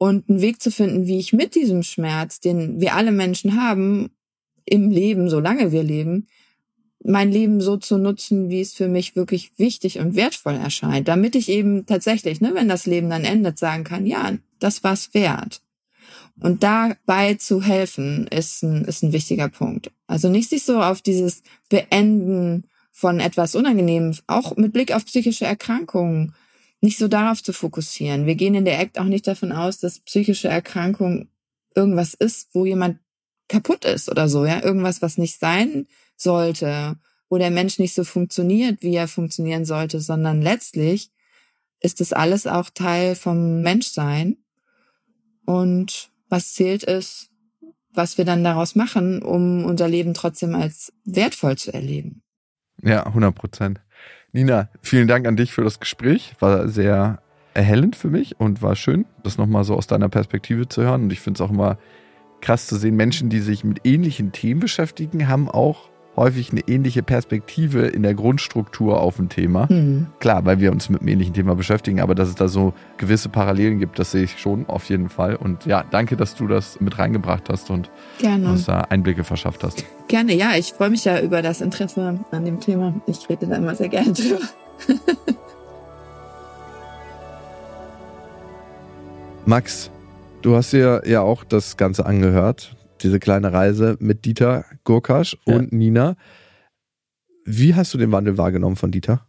Und 0.00 0.28
einen 0.28 0.40
Weg 0.40 0.62
zu 0.62 0.70
finden, 0.70 1.08
wie 1.08 1.18
ich 1.18 1.32
mit 1.32 1.56
diesem 1.56 1.82
Schmerz, 1.82 2.38
den 2.38 2.80
wir 2.80 2.94
alle 2.94 3.10
Menschen 3.10 3.60
haben, 3.60 4.10
im 4.64 4.90
Leben, 4.90 5.28
solange 5.28 5.72
wir 5.72 5.82
leben, 5.82 6.28
mein 7.08 7.32
Leben 7.32 7.60
so 7.60 7.76
zu 7.78 7.96
nutzen, 7.96 8.50
wie 8.50 8.60
es 8.60 8.74
für 8.74 8.86
mich 8.86 9.16
wirklich 9.16 9.52
wichtig 9.56 9.98
und 9.98 10.14
wertvoll 10.14 10.54
erscheint, 10.54 11.08
damit 11.08 11.34
ich 11.34 11.48
eben 11.48 11.86
tatsächlich, 11.86 12.40
ne, 12.40 12.50
wenn 12.54 12.68
das 12.68 12.84
Leben 12.84 13.08
dann 13.08 13.24
endet, 13.24 13.58
sagen 13.58 13.84
kann, 13.84 14.06
ja, 14.06 14.32
das 14.58 14.84
war's 14.84 15.14
wert. 15.14 15.62
Und 16.40 16.62
dabei 16.62 17.34
zu 17.34 17.62
helfen, 17.62 18.26
ist 18.28 18.62
ein, 18.62 18.84
ist 18.84 19.02
ein 19.02 19.12
wichtiger 19.12 19.48
Punkt. 19.48 19.90
Also 20.06 20.28
nicht 20.28 20.50
sich 20.50 20.64
so 20.64 20.82
auf 20.82 21.00
dieses 21.00 21.42
Beenden 21.68 22.64
von 22.92 23.20
etwas 23.20 23.54
Unangenehmem, 23.54 24.14
auch 24.26 24.56
mit 24.56 24.72
Blick 24.72 24.92
auf 24.92 25.06
psychische 25.06 25.46
Erkrankungen, 25.46 26.34
nicht 26.80 26.98
so 26.98 27.08
darauf 27.08 27.42
zu 27.42 27.52
fokussieren. 27.52 28.26
Wir 28.26 28.34
gehen 28.34 28.54
in 28.54 28.64
der 28.66 28.78
Act 28.78 29.00
auch 29.00 29.04
nicht 29.04 29.26
davon 29.26 29.50
aus, 29.50 29.78
dass 29.78 30.00
psychische 30.00 30.48
Erkrankung 30.48 31.28
irgendwas 31.74 32.14
ist, 32.14 32.50
wo 32.52 32.66
jemand 32.66 32.98
kaputt 33.48 33.86
ist 33.86 34.10
oder 34.10 34.28
so, 34.28 34.44
ja, 34.44 34.62
irgendwas, 34.62 35.00
was 35.00 35.16
nicht 35.16 35.40
sein 35.40 35.86
sollte, 36.20 36.96
wo 37.28 37.38
der 37.38 37.50
Mensch 37.50 37.78
nicht 37.78 37.94
so 37.94 38.04
funktioniert, 38.04 38.82
wie 38.82 38.94
er 38.94 39.08
funktionieren 39.08 39.64
sollte, 39.64 40.00
sondern 40.00 40.42
letztlich 40.42 41.10
ist 41.80 42.00
das 42.00 42.12
alles 42.12 42.46
auch 42.46 42.70
Teil 42.70 43.14
vom 43.14 43.62
Menschsein. 43.62 44.36
Und 45.44 46.10
was 46.28 46.52
zählt 46.54 46.82
ist, 46.82 47.30
was 47.92 48.18
wir 48.18 48.24
dann 48.24 48.44
daraus 48.44 48.74
machen, 48.74 49.22
um 49.22 49.64
unser 49.64 49.88
Leben 49.88 50.14
trotzdem 50.14 50.54
als 50.54 50.92
wertvoll 51.04 51.56
zu 51.56 51.72
erleben. 51.72 52.22
Ja, 52.82 53.06
100 53.06 53.34
Prozent. 53.34 53.80
Nina, 54.32 54.68
vielen 54.82 55.08
Dank 55.08 55.26
an 55.26 55.36
dich 55.36 55.52
für 55.52 55.64
das 55.64 55.80
Gespräch. 55.80 56.34
War 56.38 56.68
sehr 56.68 57.22
erhellend 57.54 57.96
für 57.96 58.08
mich 58.08 58.38
und 58.38 58.62
war 58.62 58.76
schön, 58.76 59.06
das 59.24 59.38
nochmal 59.38 59.64
so 59.64 59.74
aus 59.74 59.86
deiner 59.86 60.08
Perspektive 60.08 60.68
zu 60.68 60.82
hören. 60.82 61.04
Und 61.04 61.12
ich 61.12 61.20
finde 61.20 61.38
es 61.38 61.40
auch 61.40 61.50
immer 61.50 61.78
krass 62.40 62.66
zu 62.66 62.76
sehen, 62.76 62.94
Menschen, 62.94 63.30
die 63.30 63.40
sich 63.40 63.64
mit 63.64 63.80
ähnlichen 63.84 64.32
Themen 64.32 64.60
beschäftigen, 64.60 65.26
haben 65.28 65.48
auch 65.48 65.88
häufig 66.18 66.52
eine 66.52 66.60
ähnliche 66.66 67.02
Perspektive 67.02 67.86
in 67.86 68.02
der 68.02 68.14
Grundstruktur 68.14 69.00
auf 69.00 69.18
ein 69.18 69.28
Thema. 69.28 69.66
Mhm. 69.70 70.08
Klar, 70.18 70.44
weil 70.44 70.60
wir 70.60 70.72
uns 70.72 70.88
mit 70.88 71.00
einem 71.00 71.08
ähnlichen 71.08 71.34
Thema 71.34 71.54
beschäftigen, 71.54 72.00
aber 72.00 72.14
dass 72.14 72.28
es 72.28 72.34
da 72.34 72.48
so 72.48 72.74
gewisse 72.96 73.28
Parallelen 73.28 73.78
gibt, 73.78 73.98
das 73.98 74.10
sehe 74.10 74.24
ich 74.24 74.38
schon 74.38 74.66
auf 74.68 74.88
jeden 74.88 75.08
Fall. 75.08 75.36
Und 75.36 75.64
ja, 75.66 75.84
danke, 75.90 76.16
dass 76.16 76.34
du 76.34 76.46
das 76.46 76.80
mit 76.80 76.98
reingebracht 76.98 77.48
hast 77.48 77.70
und 77.70 77.90
Gerne. 78.18 78.50
uns 78.50 78.66
da 78.66 78.80
Einblicke 78.82 79.24
verschafft 79.24 79.64
hast. 79.64 79.84
Gerne, 80.08 80.34
ja, 80.34 80.56
ich 80.56 80.72
freue 80.72 80.90
mich 80.90 81.04
ja 81.04 81.20
über 81.20 81.42
das 81.42 81.60
Interesse 81.60 82.18
an 82.30 82.44
dem 82.44 82.60
Thema. 82.60 82.94
Ich 83.06 83.28
rede 83.28 83.46
da 83.46 83.56
immer 83.56 83.74
sehr 83.74 83.88
gerne 83.88 84.12
drüber. 84.12 84.40
Max, 89.46 89.90
du 90.42 90.56
hast 90.56 90.72
dir 90.72 91.02
ja 91.06 91.22
auch 91.22 91.44
das 91.44 91.76
Ganze 91.76 92.04
angehört 92.04 92.76
diese 92.98 93.18
kleine 93.18 93.52
Reise 93.52 93.96
mit 94.00 94.24
Dieter 94.24 94.64
Gurkasch 94.84 95.36
ja. 95.46 95.56
und 95.56 95.72
Nina. 95.72 96.16
Wie 97.44 97.74
hast 97.74 97.94
du 97.94 97.98
den 97.98 98.12
Wandel 98.12 98.36
wahrgenommen 98.38 98.76
von 98.76 98.90
Dieter? 98.90 99.26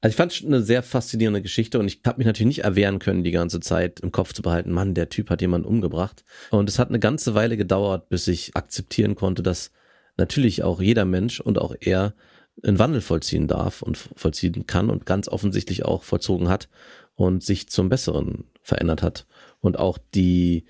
Also 0.00 0.12
ich 0.12 0.16
fand 0.16 0.32
es 0.32 0.44
eine 0.44 0.60
sehr 0.60 0.82
faszinierende 0.82 1.40
Geschichte 1.40 1.78
und 1.78 1.86
ich 1.86 2.00
habe 2.04 2.18
mich 2.18 2.26
natürlich 2.26 2.58
nicht 2.58 2.64
erwehren 2.64 2.98
können, 2.98 3.24
die 3.24 3.30
ganze 3.30 3.60
Zeit 3.60 4.00
im 4.00 4.12
Kopf 4.12 4.34
zu 4.34 4.42
behalten, 4.42 4.70
Mann, 4.70 4.92
der 4.92 5.08
Typ 5.08 5.30
hat 5.30 5.40
jemanden 5.40 5.66
umgebracht. 5.66 6.24
Und 6.50 6.68
es 6.68 6.78
hat 6.78 6.90
eine 6.90 6.98
ganze 6.98 7.34
Weile 7.34 7.56
gedauert, 7.56 8.10
bis 8.10 8.28
ich 8.28 8.54
akzeptieren 8.54 9.14
konnte, 9.14 9.42
dass 9.42 9.70
natürlich 10.18 10.62
auch 10.62 10.82
jeder 10.82 11.06
Mensch 11.06 11.40
und 11.40 11.58
auch 11.58 11.74
er 11.80 12.14
einen 12.62 12.78
Wandel 12.78 13.00
vollziehen 13.00 13.48
darf 13.48 13.80
und 13.80 13.96
vollziehen 13.96 14.66
kann 14.66 14.90
und 14.90 15.06
ganz 15.06 15.26
offensichtlich 15.28 15.84
auch 15.86 16.02
vollzogen 16.02 16.48
hat 16.48 16.68
und 17.14 17.42
sich 17.42 17.68
zum 17.68 17.88
Besseren 17.88 18.44
verändert 18.62 19.02
hat. 19.02 19.26
Und 19.60 19.78
auch 19.78 19.96
die 20.14 20.66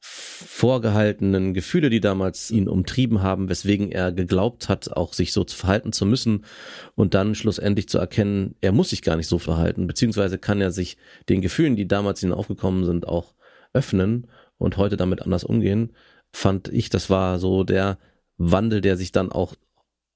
vorgehaltenen 0.00 1.52
Gefühle, 1.52 1.90
die 1.90 2.00
damals 2.00 2.50
ihn 2.50 2.68
umtrieben 2.68 3.22
haben, 3.22 3.48
weswegen 3.48 3.92
er 3.92 4.12
geglaubt 4.12 4.68
hat, 4.68 4.92
auch 4.92 5.12
sich 5.12 5.32
so 5.32 5.44
zu 5.44 5.56
verhalten 5.56 5.92
zu 5.92 6.06
müssen 6.06 6.44
und 6.94 7.14
dann 7.14 7.34
schlussendlich 7.34 7.88
zu 7.88 7.98
erkennen, 7.98 8.54
er 8.60 8.72
muss 8.72 8.90
sich 8.90 9.02
gar 9.02 9.16
nicht 9.16 9.28
so 9.28 9.38
verhalten, 9.38 9.86
beziehungsweise 9.86 10.38
kann 10.38 10.60
er 10.60 10.70
sich 10.70 10.96
den 11.28 11.42
Gefühlen, 11.42 11.76
die 11.76 11.86
damals 11.86 12.22
ihn 12.22 12.32
aufgekommen 12.32 12.84
sind, 12.84 13.06
auch 13.06 13.34
öffnen 13.74 14.26
und 14.56 14.78
heute 14.78 14.96
damit 14.96 15.22
anders 15.22 15.44
umgehen, 15.44 15.92
fand 16.32 16.68
ich, 16.68 16.88
das 16.88 17.10
war 17.10 17.38
so 17.38 17.64
der 17.64 17.98
Wandel, 18.38 18.80
der 18.80 18.96
sich 18.96 19.12
dann 19.12 19.30
auch 19.30 19.54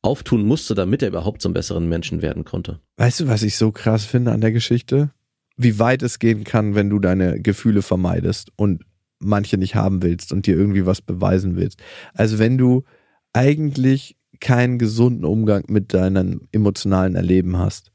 auftun 0.00 0.44
musste, 0.44 0.74
damit 0.74 1.02
er 1.02 1.08
überhaupt 1.08 1.42
zum 1.42 1.52
besseren 1.52 1.88
Menschen 1.88 2.22
werden 2.22 2.44
konnte. 2.44 2.80
Weißt 2.96 3.20
du, 3.20 3.28
was 3.28 3.42
ich 3.42 3.56
so 3.56 3.72
krass 3.72 4.04
finde 4.04 4.32
an 4.32 4.40
der 4.40 4.52
Geschichte? 4.52 5.10
Wie 5.56 5.78
weit 5.78 6.02
es 6.02 6.18
gehen 6.18 6.44
kann, 6.44 6.74
wenn 6.74 6.90
du 6.90 6.98
deine 6.98 7.40
Gefühle 7.40 7.82
vermeidest 7.82 8.50
und 8.56 8.84
manche 9.18 9.56
nicht 9.56 9.74
haben 9.74 10.02
willst 10.02 10.32
und 10.32 10.46
dir 10.46 10.56
irgendwie 10.56 10.86
was 10.86 11.00
beweisen 11.00 11.56
willst. 11.56 11.82
Also 12.14 12.38
wenn 12.38 12.58
du 12.58 12.84
eigentlich 13.32 14.16
keinen 14.40 14.78
gesunden 14.78 15.24
Umgang 15.24 15.64
mit 15.68 15.94
deinem 15.94 16.42
emotionalen 16.52 17.14
Erleben 17.14 17.56
hast, 17.58 17.92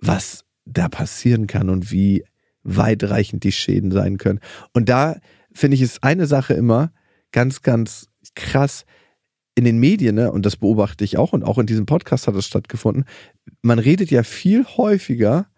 was 0.00 0.44
da 0.64 0.88
passieren 0.88 1.46
kann 1.46 1.70
und 1.70 1.90
wie 1.90 2.24
weitreichend 2.62 3.44
die 3.44 3.52
Schäden 3.52 3.90
sein 3.90 4.18
können. 4.18 4.40
Und 4.74 4.88
da 4.88 5.16
finde 5.52 5.76
ich 5.76 5.82
es 5.82 6.02
eine 6.02 6.26
Sache 6.26 6.54
immer 6.54 6.92
ganz, 7.32 7.62
ganz 7.62 8.08
krass 8.34 8.84
in 9.54 9.64
den 9.64 9.78
Medien, 9.78 10.14
ne, 10.14 10.30
und 10.30 10.46
das 10.46 10.56
beobachte 10.56 11.04
ich 11.04 11.16
auch 11.16 11.32
und 11.32 11.42
auch 11.42 11.58
in 11.58 11.66
diesem 11.66 11.86
Podcast 11.86 12.28
hat 12.28 12.36
es 12.36 12.46
stattgefunden. 12.46 13.04
Man 13.60 13.80
redet 13.80 14.10
ja 14.10 14.22
viel 14.22 14.64
häufiger 14.64 15.48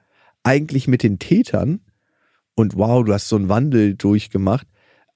eigentlich 0.43 0.89
mit 0.89 1.03
den 1.03 1.19
Tätern 1.19 1.81
und 2.55 2.77
wow, 2.77 3.05
du 3.05 3.13
hast 3.13 3.29
so 3.29 3.37
einen 3.37 3.51
Wandel 3.51 3.95
durchgemacht, 3.95 4.67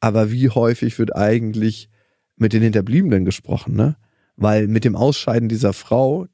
aber 0.05 0.31
wie 0.31 0.51
häufig 0.51 0.99
wird 0.99 1.17
eigentlich 1.17 1.89
mit 2.37 2.53
den 2.53 2.63
Hinterbliebenen 2.63 3.25
gesprochen, 3.25 3.75
ne? 3.75 3.97
Weil 4.37 4.69
mit 4.69 4.85
dem 4.85 4.97
Ausscheiden 4.97 5.49
dieser 5.49 5.73
Frau, 5.73 6.27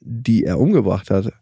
die 0.00 0.44
er 0.44 0.60
umgebracht 0.60 1.10
hat, 1.10 1.32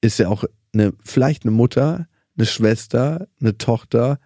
ist 0.00 0.20
ja 0.20 0.28
auch 0.28 0.44
eine, 0.72 0.92
vielleicht 1.02 1.42
eine 1.42 1.50
Mutter, 1.50 2.06
eine 2.36 2.46
Schwester, 2.46 3.26
eine 3.40 3.58
Tochter, 3.58 4.20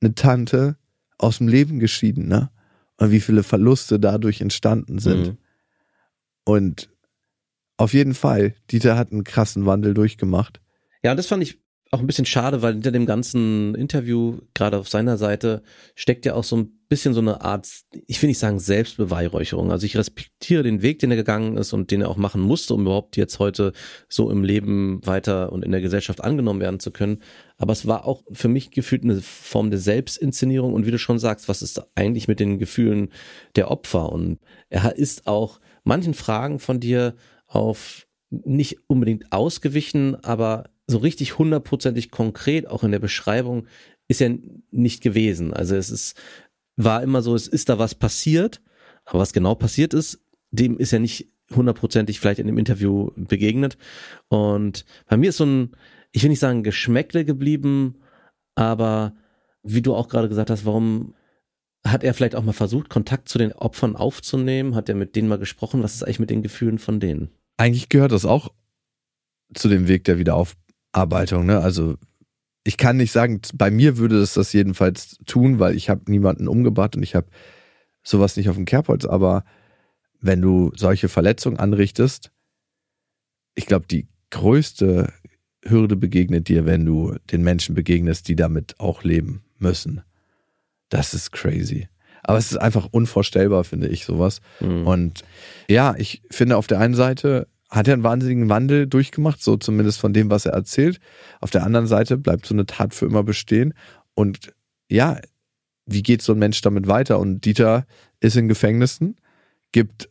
eine 0.00 0.16
Tante 0.16 0.76
aus 1.18 1.38
dem 1.38 1.46
Leben 1.46 1.78
geschieden, 1.78 2.26
ne? 2.26 2.50
Und 2.96 3.12
wie 3.12 3.20
viele 3.20 3.44
Verluste 3.44 4.00
dadurch 4.00 4.40
entstanden 4.40 4.98
sind. 4.98 5.26
Mhm. 5.28 5.38
Und 6.42 6.90
auf 7.76 7.94
jeden 7.94 8.14
Fall, 8.14 8.56
Dieter 8.72 8.98
hat 8.98 9.12
einen 9.12 9.22
krassen 9.22 9.66
Wandel 9.66 9.94
durchgemacht. 9.94 10.60
Ja, 11.04 11.12
und 11.12 11.16
das 11.16 11.28
fand 11.28 11.44
ich 11.44 11.60
auch 11.90 12.00
ein 12.00 12.06
bisschen 12.06 12.26
schade, 12.26 12.60
weil 12.60 12.74
hinter 12.74 12.92
dem 12.92 13.06
ganzen 13.06 13.74
Interview, 13.74 14.38
gerade 14.52 14.78
auf 14.78 14.88
seiner 14.88 15.16
Seite, 15.16 15.62
steckt 15.94 16.26
ja 16.26 16.34
auch 16.34 16.44
so 16.44 16.56
ein 16.56 16.78
bisschen 16.88 17.14
so 17.14 17.20
eine 17.20 17.40
Art, 17.40 17.66
ich 18.06 18.20
will 18.20 18.28
nicht 18.28 18.38
sagen 18.38 18.58
Selbstbeweihräucherung. 18.58 19.70
Also 19.70 19.86
ich 19.86 19.96
respektiere 19.96 20.62
den 20.62 20.82
Weg, 20.82 20.98
den 20.98 21.10
er 21.10 21.16
gegangen 21.16 21.56
ist 21.56 21.72
und 21.72 21.90
den 21.90 22.02
er 22.02 22.10
auch 22.10 22.16
machen 22.16 22.42
musste, 22.42 22.74
um 22.74 22.82
überhaupt 22.82 23.16
jetzt 23.16 23.38
heute 23.38 23.72
so 24.08 24.30
im 24.30 24.44
Leben 24.44 25.00
weiter 25.06 25.50
und 25.50 25.64
in 25.64 25.72
der 25.72 25.80
Gesellschaft 25.80 26.22
angenommen 26.22 26.60
werden 26.60 26.80
zu 26.80 26.90
können. 26.90 27.22
Aber 27.56 27.72
es 27.72 27.86
war 27.86 28.06
auch 28.06 28.22
für 28.32 28.48
mich 28.48 28.70
gefühlt 28.70 29.04
eine 29.04 29.20
Form 29.20 29.70
der 29.70 29.80
Selbstinszenierung 29.80 30.74
und 30.74 30.86
wie 30.86 30.90
du 30.90 30.98
schon 30.98 31.18
sagst, 31.18 31.48
was 31.48 31.62
ist 31.62 31.82
eigentlich 31.94 32.28
mit 32.28 32.38
den 32.38 32.58
Gefühlen 32.58 33.10
der 33.56 33.70
Opfer? 33.70 34.12
Und 34.12 34.38
er 34.68 34.96
ist 34.96 35.26
auch 35.26 35.58
manchen 35.84 36.14
Fragen 36.14 36.58
von 36.58 36.80
dir 36.80 37.14
auf 37.46 38.06
nicht 38.30 38.78
unbedingt 38.88 39.32
ausgewichen, 39.32 40.16
aber 40.22 40.64
so 40.88 40.98
richtig 40.98 41.38
hundertprozentig 41.38 42.10
konkret, 42.10 42.66
auch 42.66 42.82
in 42.82 42.90
der 42.90 42.98
Beschreibung, 42.98 43.66
ist 44.08 44.20
ja 44.20 44.30
nicht 44.70 45.02
gewesen. 45.02 45.52
Also 45.52 45.76
es 45.76 45.90
ist, 45.90 46.16
war 46.76 47.02
immer 47.02 47.22
so, 47.22 47.34
es 47.34 47.46
ist 47.46 47.68
da 47.68 47.78
was 47.78 47.94
passiert, 47.94 48.62
aber 49.04 49.20
was 49.20 49.34
genau 49.34 49.54
passiert 49.54 49.94
ist, 49.94 50.20
dem 50.50 50.78
ist 50.78 50.90
ja 50.90 50.98
nicht 50.98 51.28
hundertprozentig 51.54 52.18
vielleicht 52.18 52.40
in 52.40 52.46
dem 52.46 52.58
Interview 52.58 53.10
begegnet. 53.16 53.76
Und 54.28 54.86
bei 55.06 55.18
mir 55.18 55.28
ist 55.28 55.36
so 55.36 55.44
ein, 55.44 55.76
ich 56.10 56.22
will 56.22 56.30
nicht 56.30 56.40
sagen 56.40 56.62
Geschmäckle 56.62 57.24
geblieben, 57.24 57.96
aber 58.54 59.14
wie 59.62 59.82
du 59.82 59.94
auch 59.94 60.08
gerade 60.08 60.28
gesagt 60.28 60.48
hast, 60.48 60.64
warum 60.64 61.14
hat 61.84 62.02
er 62.02 62.14
vielleicht 62.14 62.34
auch 62.34 62.42
mal 62.42 62.52
versucht, 62.52 62.88
Kontakt 62.88 63.28
zu 63.28 63.38
den 63.38 63.52
Opfern 63.52 63.94
aufzunehmen? 63.94 64.74
Hat 64.74 64.88
er 64.88 64.94
mit 64.94 65.16
denen 65.16 65.28
mal 65.28 65.38
gesprochen? 65.38 65.82
Was 65.82 65.94
ist 65.94 66.02
eigentlich 66.02 66.18
mit 66.18 66.30
den 66.30 66.42
Gefühlen 66.42 66.78
von 66.78 66.98
denen? 66.98 67.30
Eigentlich 67.58 67.88
gehört 67.88 68.12
das 68.12 68.24
auch 68.24 68.52
zu 69.54 69.68
dem 69.68 69.88
Weg 69.88 70.04
der 70.04 70.18
Wiederaufbau 70.18 70.67
Arbeitung, 70.98 71.46
ne? 71.46 71.60
Also 71.60 71.96
ich 72.64 72.76
kann 72.76 72.96
nicht 72.96 73.12
sagen, 73.12 73.40
bei 73.54 73.70
mir 73.70 73.96
würde 73.96 74.18
es 74.18 74.34
das 74.34 74.52
jedenfalls 74.52 75.16
tun, 75.26 75.58
weil 75.58 75.74
ich 75.74 75.88
habe 75.88 76.10
niemanden 76.10 76.48
umgebracht 76.48 76.96
und 76.96 77.02
ich 77.02 77.14
habe 77.14 77.28
sowas 78.02 78.36
nicht 78.36 78.48
auf 78.48 78.56
dem 78.56 78.64
Kerbholz, 78.64 79.04
aber 79.04 79.44
wenn 80.20 80.42
du 80.42 80.72
solche 80.74 81.08
Verletzungen 81.08 81.58
anrichtest, 81.58 82.30
ich 83.54 83.66
glaube, 83.66 83.86
die 83.86 84.08
größte 84.30 85.12
Hürde 85.64 85.96
begegnet 85.96 86.48
dir, 86.48 86.66
wenn 86.66 86.84
du 86.84 87.16
den 87.30 87.42
Menschen 87.42 87.74
begegnest, 87.74 88.28
die 88.28 88.36
damit 88.36 88.78
auch 88.78 89.02
leben 89.02 89.44
müssen. 89.58 90.02
Das 90.88 91.14
ist 91.14 91.32
crazy. 91.32 91.88
Aber 92.22 92.38
es 92.38 92.50
ist 92.50 92.58
einfach 92.58 92.88
unvorstellbar, 92.90 93.64
finde 93.64 93.88
ich, 93.88 94.04
sowas. 94.04 94.40
Mhm. 94.60 94.86
Und 94.86 95.24
ja, 95.68 95.94
ich 95.96 96.22
finde 96.30 96.56
auf 96.56 96.66
der 96.66 96.80
einen 96.80 96.94
Seite 96.94 97.48
hat 97.68 97.86
er 97.86 97.94
einen 97.94 98.02
wahnsinnigen 98.02 98.48
Wandel 98.48 98.86
durchgemacht, 98.86 99.42
so 99.42 99.56
zumindest 99.56 100.00
von 100.00 100.12
dem, 100.12 100.30
was 100.30 100.46
er 100.46 100.52
erzählt. 100.52 101.00
Auf 101.40 101.50
der 101.50 101.64
anderen 101.64 101.86
Seite 101.86 102.16
bleibt 102.16 102.46
so 102.46 102.54
eine 102.54 102.66
Tat 102.66 102.94
für 102.94 103.06
immer 103.06 103.22
bestehen. 103.22 103.74
Und 104.14 104.54
ja, 104.88 105.20
wie 105.84 106.02
geht 106.02 106.22
so 106.22 106.32
ein 106.32 106.38
Mensch 106.38 106.60
damit 106.62 106.86
weiter? 106.86 107.18
Und 107.18 107.44
Dieter 107.44 107.86
ist 108.20 108.36
in 108.36 108.48
Gefängnissen, 108.48 109.16
gibt 109.72 110.08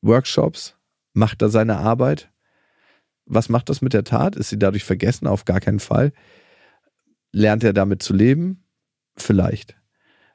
Workshops, 0.00 0.76
macht 1.12 1.42
da 1.42 1.48
seine 1.48 1.78
Arbeit. 1.78 2.30
Was 3.26 3.48
macht 3.48 3.68
das 3.68 3.82
mit 3.82 3.92
der 3.92 4.04
Tat? 4.04 4.36
Ist 4.36 4.50
sie 4.50 4.58
dadurch 4.58 4.84
vergessen? 4.84 5.26
Auf 5.26 5.44
gar 5.44 5.60
keinen 5.60 5.80
Fall. 5.80 6.12
Lernt 7.32 7.64
er 7.64 7.72
damit 7.72 8.02
zu 8.02 8.14
leben? 8.14 8.64
Vielleicht. 9.16 9.76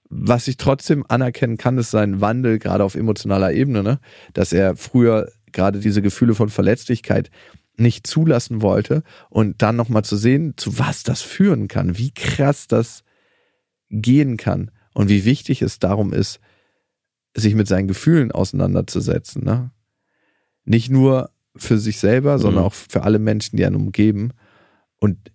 Was 0.10 0.48
ich 0.48 0.58
trotzdem 0.58 1.06
anerkennen 1.08 1.58
kann, 1.58 1.78
ist 1.78 1.92
sein 1.92 2.22
Wandel, 2.22 2.60
gerade 2.60 2.84
auf 2.84 2.96
emotionaler 2.96 3.52
Ebene, 3.52 3.84
ne? 3.84 4.00
dass 4.34 4.54
er 4.54 4.78
früher 4.78 5.30
gerade 5.52 5.80
diese 5.80 6.02
Gefühle 6.02 6.36
von 6.36 6.50
Verletzlichkeit 6.50 7.30
nicht 7.76 8.08
zulassen 8.08 8.62
wollte 8.62 9.04
und 9.30 9.62
dann 9.62 9.76
nochmal 9.76 10.04
zu 10.04 10.18
sehen, 10.18 10.54
zu 10.58 10.80
was 10.80 11.04
das 11.04 11.22
führen 11.22 11.68
kann, 11.68 11.98
wie 11.98 12.12
krass 12.12 12.68
das 12.68 13.04
gehen 13.90 14.38
kann 14.38 14.72
und 14.94 15.10
wie 15.10 15.26
wichtig 15.26 15.62
es 15.62 15.80
darum 15.80 16.12
ist, 16.12 16.40
sich 17.36 17.54
mit 17.54 17.68
seinen 17.68 17.88
Gefühlen 17.88 18.32
auseinanderzusetzen. 18.32 19.44
Ne? 19.44 19.72
Nicht 20.66 20.90
nur 20.90 21.30
für 21.56 21.78
sich 21.78 22.00
selber, 22.00 22.40
sondern 22.40 22.64
Mhm. 22.64 22.68
auch 22.68 22.74
für 22.74 23.04
alle 23.04 23.20
Menschen, 23.20 23.58
die 23.58 23.66
einen 23.66 23.76
umgeben. 23.76 24.32
Und 25.00 25.32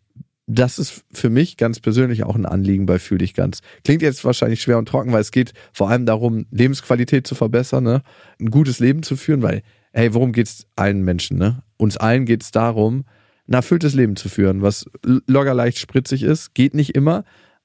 das 0.47 0.79
ist 0.81 1.05
für 1.13 1.31
mich 1.31 1.57
ganz 1.57 1.79
persönlich 1.81 2.25
auch 2.25 2.35
ein 2.35 2.47
Anliegen 2.47 2.87
bei 2.87 2.99
Fühl 2.99 3.19
dich 3.19 3.35
ganz. 3.35 3.61
Klingt 3.85 4.03
jetzt 4.03 4.25
wahrscheinlich 4.25 4.61
schwer 4.61 4.79
und 4.79 4.89
trocken, 4.89 5.13
weil 5.13 5.21
es 5.21 5.31
geht 5.31 5.53
vor 5.73 5.89
allem 5.89 6.07
darum, 6.07 6.47
Lebensqualität 6.51 7.27
zu 7.27 7.37
verbessern, 7.37 7.85
ne? 7.85 8.03
ein 8.41 8.51
gutes 8.51 8.81
Leben 8.81 9.05
zu 9.05 9.17
führen, 9.17 9.43
weil, 9.43 9.63
hey, 9.93 10.15
worum 10.15 10.33
geht's 10.33 10.67
allen 10.77 11.03
Menschen? 11.03 11.39
Ne? 11.39 11.63
Uns 11.77 11.97
allen 11.97 12.25
geht's 12.25 12.51
darum, 12.51 13.05
ein 13.49 13.55
erfülltes 13.55 13.95
Leben 13.95 14.17
zu 14.17 14.29
führen, 14.29 14.63
was 14.63 14.87
locker 15.05 15.55
leicht 15.55 15.79
spritzig 15.79 16.23
ist, 16.23 16.55
geht 16.55 16.75
nicht 16.75 16.95
immer, 16.95 17.25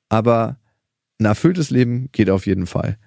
aber 0.09 0.57
ein 1.19 1.25
erfülltes 1.25 1.69
Leben 1.69 2.09
geht 2.11 2.29
auf 2.29 2.45
jeden 2.45 2.67
Fall. 2.67 2.97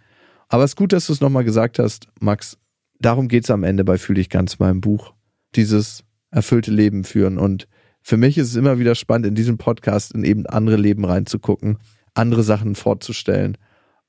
Aber 0.49 0.65
es 0.65 0.73
ist 0.73 0.77
gut, 0.77 0.93
dass 0.93 1.07
du 1.07 1.13
es 1.13 1.21
nochmal 1.21 1.45
gesagt 1.45 1.79
hast, 1.79 2.09
Max. 2.21 2.59
Darum 2.99 3.29
geht's 3.29 3.51
am 3.51 3.65
Ende 3.65 3.85
bei 3.85 3.97
Fühl 3.97 4.17
dich 4.17 4.29
ganz 4.29 4.59
meinem 4.59 4.81
Buch. 4.81 5.15
Dieses 5.55 6.05
erfüllte 6.31 6.71
Leben 6.71 7.05
führen. 7.05 7.39
Und 7.39 7.67
für 8.03 8.17
mich 8.17 8.37
ist 8.37 8.49
es 8.49 8.57
immer 8.57 8.79
wieder 8.79 8.95
spannend, 8.95 9.27
in 9.27 9.35
diesem 9.35 9.59
Podcast 9.59 10.13
in 10.13 10.25
eben 10.25 10.47
andere 10.47 10.77
Leben 10.77 11.05
reinzugucken, 11.05 11.79
andere 12.15 12.43
Sachen 12.43 12.75
vorzustellen. 12.75 13.57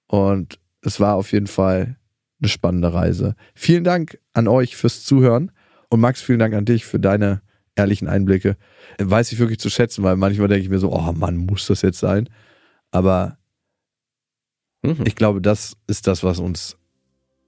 Und 0.07 0.59
es 0.81 0.99
war 0.99 1.15
auf 1.15 1.31
jeden 1.31 1.47
Fall 1.47 1.95
eine 2.41 2.49
spannende 2.49 2.93
Reise. 2.93 3.35
Vielen 3.53 3.84
Dank 3.84 4.18
an 4.34 4.47
euch 4.47 4.76
fürs 4.76 5.03
Zuhören. 5.03 5.51
Und 5.89 5.99
Max, 5.99 6.22
vielen 6.22 6.39
Dank 6.39 6.53
an 6.53 6.65
dich 6.65 6.85
für 6.85 6.99
deine 6.99 7.41
ehrlichen 7.76 8.07
Einblicke. 8.07 8.57
Weiß 8.99 9.31
ich 9.31 9.39
wirklich 9.39 9.59
zu 9.59 9.69
schätzen, 9.69 10.03
weil 10.03 10.15
manchmal 10.15 10.47
denke 10.47 10.63
ich 10.63 10.69
mir 10.69 10.80
so, 10.80 10.91
oh 10.91 11.11
Mann, 11.13 11.38
muss 11.38 11.68
das 11.68 11.81
jetzt 11.81 11.99
sein? 11.99 12.30
Aber 12.91 13.38
Mhm. 14.84 15.03
ich 15.05 15.15
glaube, 15.15 15.41
das 15.41 15.77
ist 15.88 16.07
das, 16.07 16.23
was 16.23 16.39
uns 16.39 16.76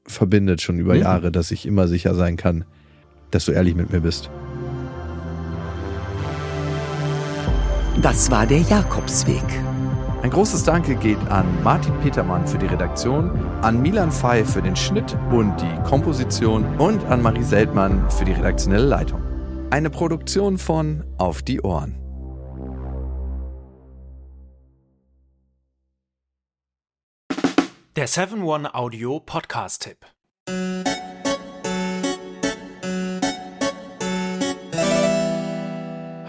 verbindet 0.05 0.61
schon 0.61 0.77
über 0.79 0.93
Mhm. 0.93 1.01
Jahre, 1.01 1.31
dass 1.31 1.49
ich 1.51 1.65
immer 1.65 1.87
sicher 1.87 2.13
sein 2.13 2.37
kann, 2.37 2.63
dass 3.31 3.45
du 3.45 3.51
ehrlich 3.53 3.73
mit 3.75 3.91
mir 3.91 4.01
bist. 4.01 4.29
Das 8.01 8.29
war 8.29 8.45
der 8.45 8.59
Jakobsweg. 8.61 9.43
Ein 10.23 10.29
großes 10.29 10.63
Danke 10.63 10.95
geht 10.95 11.19
an 11.27 11.45
Martin 11.65 11.99
Petermann 11.99 12.47
für 12.47 12.57
die 12.57 12.67
Redaktion, 12.67 13.29
an 13.61 13.81
Milan 13.81 14.09
Fey 14.09 14.45
für 14.45 14.61
den 14.61 14.73
Schnitt 14.73 15.17
und 15.29 15.53
die 15.59 15.83
Komposition 15.83 16.63
und 16.77 17.03
an 17.07 17.21
Marie 17.21 17.43
Seltmann 17.43 18.09
für 18.09 18.23
die 18.23 18.31
redaktionelle 18.31 18.85
Leitung. 18.85 19.21
Eine 19.69 19.89
Produktion 19.89 20.57
von 20.57 21.03
Auf 21.17 21.41
die 21.41 21.61
Ohren. 21.61 21.99
Der 27.97 28.07
7-One 28.07 28.73
Audio 28.73 29.19
Podcast-Tipp. 29.19 30.05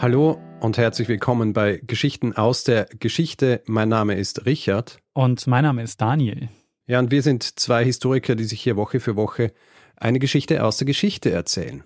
Hallo 0.03 0.41
und 0.65 0.79
herzlich 0.79 1.09
willkommen 1.09 1.53
bei 1.53 1.79
Geschichten 1.87 2.33
aus 2.33 2.65
der 2.65 2.87
Geschichte. 2.99 3.61
Mein 3.67 3.91
Name 3.91 4.15
ist 4.15 4.47
Richard. 4.47 4.99
Und 5.13 5.47
mein 5.47 5.63
Name 5.63 5.83
ist 5.83 6.01
Daniel. 6.01 6.49
Ja, 6.87 7.01
und 7.01 7.11
wir 7.11 7.21
sind 7.21 7.61
zwei 7.61 7.85
Historiker, 7.85 8.35
die 8.35 8.45
sich 8.45 8.63
hier 8.63 8.75
Woche 8.75 8.99
für 8.99 9.15
Woche 9.15 9.53
eine 9.95 10.19
Geschichte 10.19 10.65
aus 10.65 10.79
der 10.79 10.87
Geschichte 10.87 11.31
erzählen. 11.31 11.85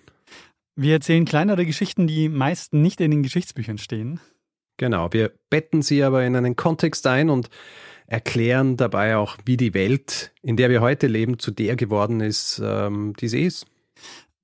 Wir 0.76 0.92
erzählen 0.92 1.24
kleinere 1.24 1.66
Geschichten, 1.66 2.06
die 2.06 2.28
meist 2.28 2.72
nicht 2.72 3.00
in 3.00 3.10
den 3.10 3.24
Geschichtsbüchern 3.24 3.78
stehen. 3.78 4.20
Genau, 4.76 5.12
wir 5.12 5.32
betten 5.50 5.82
sie 5.82 6.04
aber 6.04 6.24
in 6.24 6.36
einen 6.36 6.54
Kontext 6.54 7.04
ein 7.08 7.30
und 7.30 7.50
erklären 8.06 8.76
dabei 8.76 9.16
auch, 9.16 9.38
wie 9.44 9.56
die 9.56 9.74
Welt, 9.74 10.30
in 10.40 10.56
der 10.56 10.70
wir 10.70 10.80
heute 10.80 11.08
leben, 11.08 11.40
zu 11.40 11.50
der 11.50 11.74
geworden 11.74 12.20
ist, 12.20 12.62
ähm, 12.64 13.12
die 13.18 13.26
sie 13.26 13.42
ist. 13.42 13.66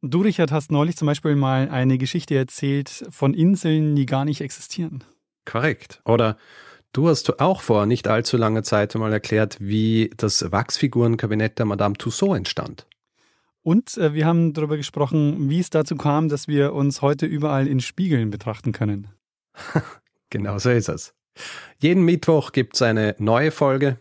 Du, 0.07 0.21
Richard, 0.21 0.53
hast 0.53 0.71
neulich 0.71 0.99
zum 0.99 1.07
Beispiel 1.07 1.35
mal 1.35 1.71
eine 1.71 1.97
Geschichte 1.97 2.35
erzählt 2.35 3.07
von 3.09 3.33
Inseln, 3.33 3.97
die 3.97 4.05
gar 4.05 4.27
nicht 4.27 4.43
existieren. 4.43 5.03
Korrekt. 5.47 6.03
Oder 6.05 6.37
du 6.93 7.09
hast 7.09 7.41
auch 7.41 7.63
vor 7.63 7.87
nicht 7.87 8.07
allzu 8.07 8.37
langer 8.37 8.63
Zeit 8.63 8.95
mal 8.97 9.15
erklärt, 9.15 9.57
wie 9.61 10.11
das 10.19 10.53
Wachsfigurenkabinett 10.53 11.59
der 11.59 11.65
Madame 11.65 11.95
Tussaud 11.95 12.37
entstand. 12.37 12.87
Und 13.63 13.97
äh, 13.97 14.13
wir 14.13 14.27
haben 14.27 14.53
darüber 14.53 14.77
gesprochen, 14.77 15.49
wie 15.49 15.61
es 15.61 15.71
dazu 15.71 15.97
kam, 15.97 16.29
dass 16.29 16.49
wir 16.49 16.75
uns 16.75 17.01
heute 17.01 17.25
überall 17.25 17.67
in 17.67 17.81
Spiegeln 17.81 18.31
betrachten 18.31 18.73
können. 18.73 19.09
Genau 20.31 20.59
so 20.59 20.71
ist 20.71 20.89
es. 20.89 21.15
Jeden 21.79 22.05
Mittwoch 22.05 22.51
gibt 22.51 22.75
es 22.75 22.83
eine 22.83 23.15
neue 23.19 23.53
Folge. 23.53 24.01